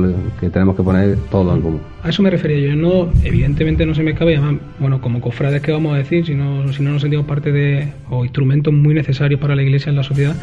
que 0.40 0.48
tenemos 0.48 0.74
que 0.74 0.82
poner 0.82 1.18
todo 1.30 1.54
en 1.54 1.60
común. 1.60 1.80
A 2.02 2.08
eso 2.08 2.22
me 2.22 2.30
refería 2.30 2.70
yo, 2.70 2.74
no, 2.74 3.10
evidentemente 3.22 3.84
no 3.84 3.94
se 3.94 4.02
me 4.02 4.14
cabe, 4.14 4.36
además, 4.38 4.60
bueno, 4.78 5.02
como 5.02 5.20
cofrades, 5.20 5.60
¿qué 5.60 5.70
vamos 5.70 5.94
a 5.94 5.98
decir? 5.98 6.24
Si 6.24 6.34
no, 6.34 6.72
si 6.72 6.82
no 6.82 6.92
nos 6.92 7.02
sentimos 7.02 7.26
parte 7.26 7.52
de, 7.52 7.92
o 8.08 8.24
instrumentos 8.24 8.72
muy 8.72 8.94
necesarios 8.94 9.38
para 9.38 9.54
la 9.54 9.62
Iglesia 9.62 9.90
en 9.90 9.96
la 9.96 10.02
sociedad, 10.02 10.34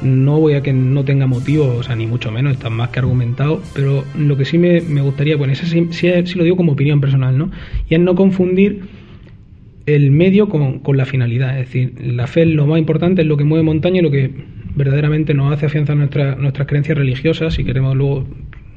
no 0.00 0.38
voy 0.38 0.54
a 0.54 0.62
que 0.62 0.72
no 0.72 1.04
tenga 1.04 1.26
motivo, 1.26 1.74
o 1.76 1.82
sea, 1.82 1.96
ni 1.96 2.06
mucho 2.06 2.30
menos, 2.30 2.52
está 2.52 2.70
más 2.70 2.90
que 2.90 3.00
argumentado, 3.00 3.60
pero 3.74 4.04
lo 4.16 4.36
que 4.36 4.44
sí 4.44 4.58
me, 4.58 4.80
gustaría, 5.02 5.36
bueno, 5.36 5.52
eso 5.52 5.66
sí, 5.66 5.88
sí, 5.90 6.08
lo 6.36 6.44
digo 6.44 6.56
como 6.56 6.72
opinión 6.72 7.00
personal, 7.00 7.36
¿no? 7.36 7.50
Y 7.88 7.94
es 7.94 8.00
no 8.00 8.14
confundir 8.14 8.82
el 9.94 10.10
medio 10.10 10.48
con, 10.48 10.80
con, 10.80 10.96
la 10.96 11.04
finalidad. 11.04 11.58
Es 11.58 11.66
decir, 11.66 11.94
la 12.00 12.26
fe 12.26 12.46
lo 12.46 12.66
más 12.66 12.78
importante, 12.78 13.22
es 13.22 13.28
lo 13.28 13.36
que 13.36 13.44
mueve 13.44 13.64
montaña 13.64 14.00
y 14.00 14.02
lo 14.02 14.10
que 14.10 14.30
verdaderamente 14.74 15.34
nos 15.34 15.52
hace 15.52 15.66
afianzar 15.66 15.96
nuestra, 15.96 16.36
nuestras 16.36 16.68
creencias 16.68 16.96
religiosas 16.96 17.54
si 17.54 17.64
queremos 17.64 17.96
luego 17.96 18.26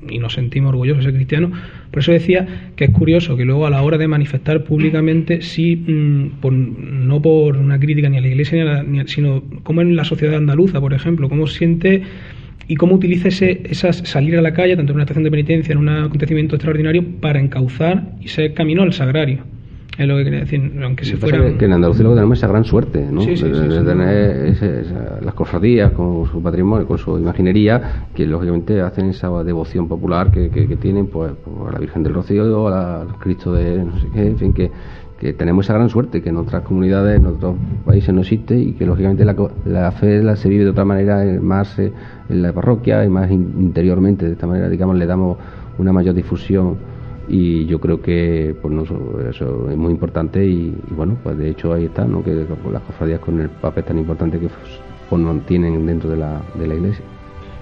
y 0.09 0.17
nos 0.17 0.33
sentimos 0.33 0.69
orgullosos 0.69 1.03
de 1.03 1.11
ser 1.11 1.15
cristianos. 1.15 1.51
Por 1.91 1.99
eso 1.99 2.11
decía 2.11 2.71
que 2.75 2.85
es 2.85 2.91
curioso 2.91 3.37
que 3.37 3.45
luego 3.45 3.67
a 3.67 3.69
la 3.69 3.81
hora 3.83 3.97
de 3.97 4.07
manifestar 4.07 4.63
públicamente, 4.63 5.41
sí, 5.41 5.75
mm, 5.75 7.05
no 7.05 7.21
por 7.21 7.57
una 7.57 7.79
crítica 7.79 8.09
ni 8.09 8.17
a 8.17 8.21
la 8.21 8.27
iglesia, 8.27 8.83
ni, 8.83 8.99
a 8.99 9.07
sino 9.07 9.43
como 9.63 9.81
en 9.81 9.95
la 9.95 10.03
sociedad 10.03 10.35
andaluza, 10.35 10.79
por 10.79 10.93
ejemplo, 10.93 11.29
cómo 11.29 11.47
siente 11.47 12.01
y 12.67 12.75
cómo 12.75 12.95
utiliza 12.95 13.27
ese, 13.27 13.61
esas 13.65 13.97
salir 13.97 14.37
a 14.37 14.41
la 14.41 14.53
calle, 14.53 14.75
tanto 14.75 14.91
en 14.91 14.95
una 14.95 15.03
estación 15.03 15.23
de 15.23 15.31
penitencia, 15.31 15.73
en 15.73 15.79
un 15.79 15.89
acontecimiento 15.89 16.55
extraordinario, 16.55 17.03
para 17.19 17.39
encauzar 17.39 18.13
y 18.21 18.27
ser 18.27 18.53
camino 18.53 18.83
al 18.83 18.93
sagrario. 18.93 19.43
Es 20.01 20.07
lo 20.07 20.17
que 20.17 20.23
quería 20.23 20.39
decir, 20.39 20.71
aunque 20.83 21.05
se 21.05 21.17
fuera... 21.17 21.57
que 21.57 21.65
en 21.65 21.73
Andalucía 21.73 22.03
lo 22.03 22.09
que 22.11 22.15
tenemos 22.15 22.37
esa 22.37 22.47
gran 22.47 22.63
suerte, 22.63 23.07
¿no? 23.11 23.21
Sí, 23.21 23.37
sí, 23.37 23.43
de, 23.49 23.83
tener 23.83 24.45
ese- 24.47 24.81
esa- 24.81 25.19
las 25.21 25.33
cofradías 25.33 25.91
con 25.91 26.25
su 26.25 26.41
patrimonio, 26.41 26.87
con 26.87 26.97
su 26.97 27.17
imaginería, 27.19 28.07
que 28.15 28.25
lógicamente 28.25 28.81
hacen 28.81 29.09
esa 29.09 29.29
devoción 29.43 29.87
popular 29.87 30.31
que, 30.31 30.49
que- 30.49 30.67
que 30.67 30.75
tienen 30.77 31.07
pues, 31.07 31.33
pues, 31.43 31.69
a 31.69 31.73
la 31.73 31.79
Virgen 31.79 32.03
del 32.03 32.13
Rocío, 32.13 32.67
a 32.67 32.71
la- 32.71 33.01
al 33.01 33.17
Cristo 33.19 33.53
de 33.53 33.83
no 33.83 33.97
sé 33.99 34.07
qué, 34.13 34.25
en 34.27 34.37
fin, 34.37 34.53
que, 34.53 34.71
que 35.19 35.33
tenemos 35.33 35.65
esa 35.65 35.75
gran 35.75 35.87
suerte 35.89 36.21
que 36.23 36.29
en 36.29 36.37
otras 36.37 36.63
comunidades, 36.63 37.19
en 37.19 37.27
otros 37.27 37.55
países 37.85 38.11
no 38.11 38.21
existe 38.21 38.57
y 38.57 38.71
que 38.73 38.87
lógicamente 38.87 39.23
la, 39.23 39.35
la 39.65 39.91
fe 39.91 40.23
la 40.23 40.35
se 40.35 40.49
vive 40.49 40.63
de 40.63 40.71
otra 40.71 40.83
manera, 40.83 41.23
más 41.39 41.77
eh, 41.77 41.91
en 42.27 42.41
la 42.41 42.51
parroquia 42.53 43.05
y 43.05 43.09
más 43.09 43.29
in- 43.29 43.53
interiormente. 43.59 44.25
De 44.25 44.31
esta 44.33 44.47
manera, 44.47 44.67
digamos, 44.67 44.97
le 44.97 45.05
damos 45.05 45.37
una 45.77 45.93
mayor 45.93 46.15
difusión 46.15 46.75
y 47.31 47.65
yo 47.65 47.79
creo 47.79 48.01
que 48.01 48.53
pues 48.61 48.73
no, 48.73 48.83
eso 49.29 49.69
es 49.69 49.77
muy 49.77 49.91
importante 49.91 50.45
y, 50.45 50.75
bueno 50.89 51.17
pues 51.23 51.37
de 51.37 51.49
hecho 51.49 51.71
ahí 51.71 51.85
está 51.85 52.03
¿no? 52.03 52.21
que 52.21 52.45
las 52.71 52.81
cofradías 52.83 53.21
con 53.21 53.39
el 53.39 53.49
papel 53.49 53.85
tan 53.85 53.97
importante 53.97 54.37
que 54.37 54.49
pues, 54.49 55.41
tienen 55.47 55.85
dentro 55.85 56.09
de 56.09 56.17
la, 56.17 56.41
de 56.55 56.67
la 56.67 56.75
iglesia 56.75 57.05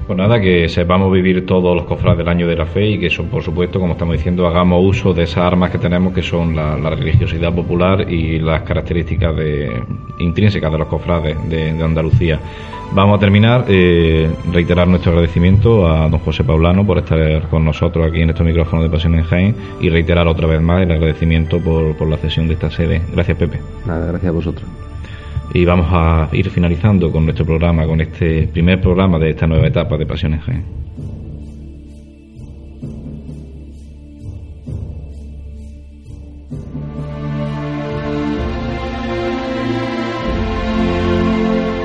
Pues 0.10 0.18
nada, 0.18 0.41
que 0.41 0.68
sepamos 0.68 1.11
vivir 1.14 1.45
todos 1.45 1.76
los 1.76 1.86
cofrades 1.86 2.18
del 2.18 2.30
año 2.30 2.48
de 2.48 2.56
la 2.56 2.65
fe 2.65 2.84
y 2.84 2.99
que 2.99 3.11
son, 3.11 3.27
por 3.27 3.44
supuesto, 3.44 3.80
como 3.80 3.94
estamos 3.94 4.18
diciendo, 4.18 4.48
hagamos 4.48 4.84
uso 4.84 5.14
de 5.14 5.22
esas 5.22 5.44
armas 5.44 5.69
que 5.69 5.77
tenemos, 5.77 6.15
que 6.15 6.23
son 6.23 6.56
la, 6.56 6.77
religiosidad 6.90 7.53
popular 7.53 8.11
y 8.11 8.40
las 8.40 8.64
características 8.64 9.36
de, 9.36 9.84
intrínsecas 10.18 10.72
de 10.72 10.77
los 10.80 10.88
cofrades 10.88 11.38
de, 11.48 11.73
de 11.73 11.84
Andalucía. 11.84 12.40
Vamos 12.91 13.18
a 13.18 13.19
terminar, 13.19 13.65
eh, 13.68 14.27
reiterar 14.52 14.88
nuestro 14.88 15.11
agradecimiento 15.11 15.88
a 15.88 16.10
don 16.10 16.19
José 16.22 16.44
Paulano 16.44 16.84
por 16.84 16.98
estar 16.98 17.48
con 17.48 17.64
nosotros 17.64 18.07
aquí 18.07 18.22
en 18.22 18.31
estos 18.31 18.44
micrófonos 18.44 18.86
de 18.86 18.90
Pasión 18.90 19.14
en 19.14 19.26
Jaén 19.26 19.56
y 19.80 19.90
reiterar 19.90 20.26
otra 20.26 20.48
vez 20.48 20.60
más 20.60 20.81
el 20.81 20.91
agradecimiento 20.91 21.60
por, 21.60 21.95
por 21.95 22.10
la 22.10 22.18
cesión 22.18 22.48
de 22.48 22.56
esta 22.56 22.72
sede. 22.72 23.03
Gracias, 23.14 23.38
Pepe. 23.38 23.60
nada 23.86 24.07
gracias 24.07 24.30
a 24.30 24.34
vosotros 24.34 24.68
Y 25.54 25.66
vamos 25.66 25.88
a 25.90 26.30
ir 26.32 26.50
finalizando 26.50 27.12
con 27.12 27.26
nuestro 27.26 27.46
programa, 27.46 27.86
con 27.88 28.02
este 28.02 28.48
primer 28.48 28.80
programa 28.80 29.18
de 29.18 29.32
esta 29.32 29.48
nueva 29.48 29.68
etapa 29.68 29.98
de 29.98 30.06
Pasión 30.06 30.34
en 30.34 30.40
Jaén. 30.40 30.89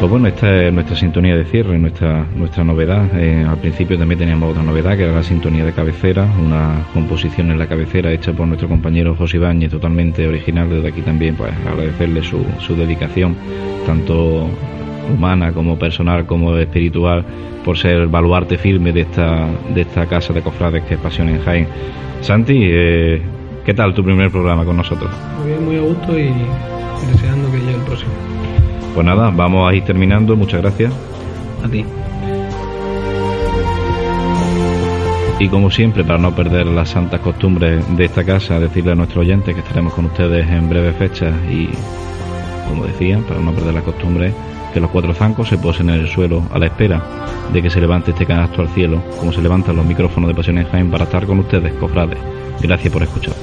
Pues 0.05 0.11
bueno, 0.11 0.29
esta 0.29 0.65
es 0.65 0.71
nuestra 0.71 0.97
sintonía 0.97 1.35
de 1.35 1.47
cierre, 1.47 1.79
nuestra 1.79 2.27
nuestra 2.37 2.63
novedad. 2.63 3.09
Eh, 3.19 3.43
al 3.43 3.57
principio 3.57 3.99
también 3.99 4.19
teníamos 4.19 4.51
otra 4.51 4.63
novedad, 4.63 4.99
que 4.99 5.05
era 5.05 5.15
la 5.15 5.23
sintonía 5.23 5.65
de 5.65 5.73
cabecera, 5.73 6.29
una 6.39 6.85
composición 6.93 7.51
en 7.51 7.59
la 7.59 7.67
cabecera 7.67 8.13
hecha 8.13 8.35
por 8.35 8.47
nuestro 8.47 8.69
compañero 8.69 9.15
José 9.15 9.39
Ibáñez, 9.39 9.71
totalmente 9.71 10.29
original. 10.29 10.69
Desde 10.69 10.89
aquí 10.89 11.01
también, 11.01 11.37
pues 11.37 11.55
agradecerle 11.67 12.23
su, 12.23 12.45
su 12.59 12.77
dedicación, 12.77 13.35
tanto 13.87 14.47
humana 15.11 15.53
como 15.55 15.79
personal 15.79 16.27
como 16.27 16.55
espiritual, 16.59 17.25
por 17.65 17.79
ser 17.79 17.97
el 17.97 18.09
baluarte 18.09 18.59
firme 18.59 18.93
de 18.93 19.01
esta, 19.01 19.49
de 19.75 19.81
esta 19.81 20.05
casa 20.05 20.35
de 20.35 20.43
cofrades 20.43 20.85
que 20.85 20.97
es 20.97 21.01
Pasión 21.01 21.31
en 21.31 21.41
Jaén. 21.41 21.67
Santi, 22.21 22.59
eh, 22.61 23.23
¿qué 23.65 23.73
tal 23.73 23.95
tu 23.95 24.05
primer 24.05 24.31
programa 24.31 24.67
con 24.67 24.77
nosotros? 24.77 25.11
Muy 25.39 25.49
bien, 25.49 25.65
muy 25.65 25.77
a 25.77 25.81
gusto 25.81 26.19
y 26.19 26.31
deseando 27.11 27.51
que 27.51 27.57
llegue 27.57 27.77
el 27.77 27.85
próximo. 27.85 28.13
Pues 28.95 29.05
nada, 29.05 29.31
vamos 29.31 29.69
a 29.69 29.75
ir 29.75 29.85
terminando. 29.85 30.37
Muchas 30.37 30.63
gracias. 30.63 30.93
A 31.65 31.69
ti. 31.69 31.85
Y 35.41 35.49
como 35.49 35.71
siempre, 35.71 36.05
para 36.05 36.19
no 36.19 36.35
perder 36.35 36.67
las 36.67 36.91
santas 36.91 37.21
costumbres 37.21 37.85
de 37.97 38.05
esta 38.05 38.25
casa, 38.25 38.61
decirle 38.61 38.93
a 38.93 38.95
nuestros 38.95 39.23
oyentes 39.23 39.53
que 39.53 39.61
estaremos 39.61 39.93
con 39.93 40.07
ustedes 40.07 40.49
en 40.49 40.69
breves 40.69 40.97
fechas 40.97 41.35
y, 41.51 41.69
como 42.69 42.87
decía, 42.87 43.19
para 43.27 43.41
no 43.41 43.53
perder 43.53 43.75
las 43.75 43.83
costumbres, 43.83 44.33
que 44.73 44.81
los 44.81 44.91
cuatro 44.91 45.13
zancos 45.13 45.49
se 45.49 45.59
posen 45.59 45.91
en 45.91 46.01
el 46.01 46.09
suelo 46.09 46.43
a 46.53 46.59
la 46.59 46.67
espera 46.67 47.03
de 47.53 47.63
que 47.63 47.71
se 47.71 47.81
levante 47.81 48.13
este 48.13 48.27
canasto 48.27 48.63
al 48.63 48.69
cielo, 48.69 49.03
como 49.19 49.33
se 49.33 49.43
levantan 49.43 49.77
los 49.77 49.85
micrófonos 49.85 50.29
de 50.29 50.35
Pasión 50.35 50.59
en 50.59 50.69
Jaén 50.69 50.91
para 50.91 51.05
estar 51.05 51.27
con 51.27 51.41
ustedes, 51.41 51.73
cofrades. 51.75 52.19
Gracias 52.61 52.93
por 52.93 53.03
escuchar. 53.03 53.35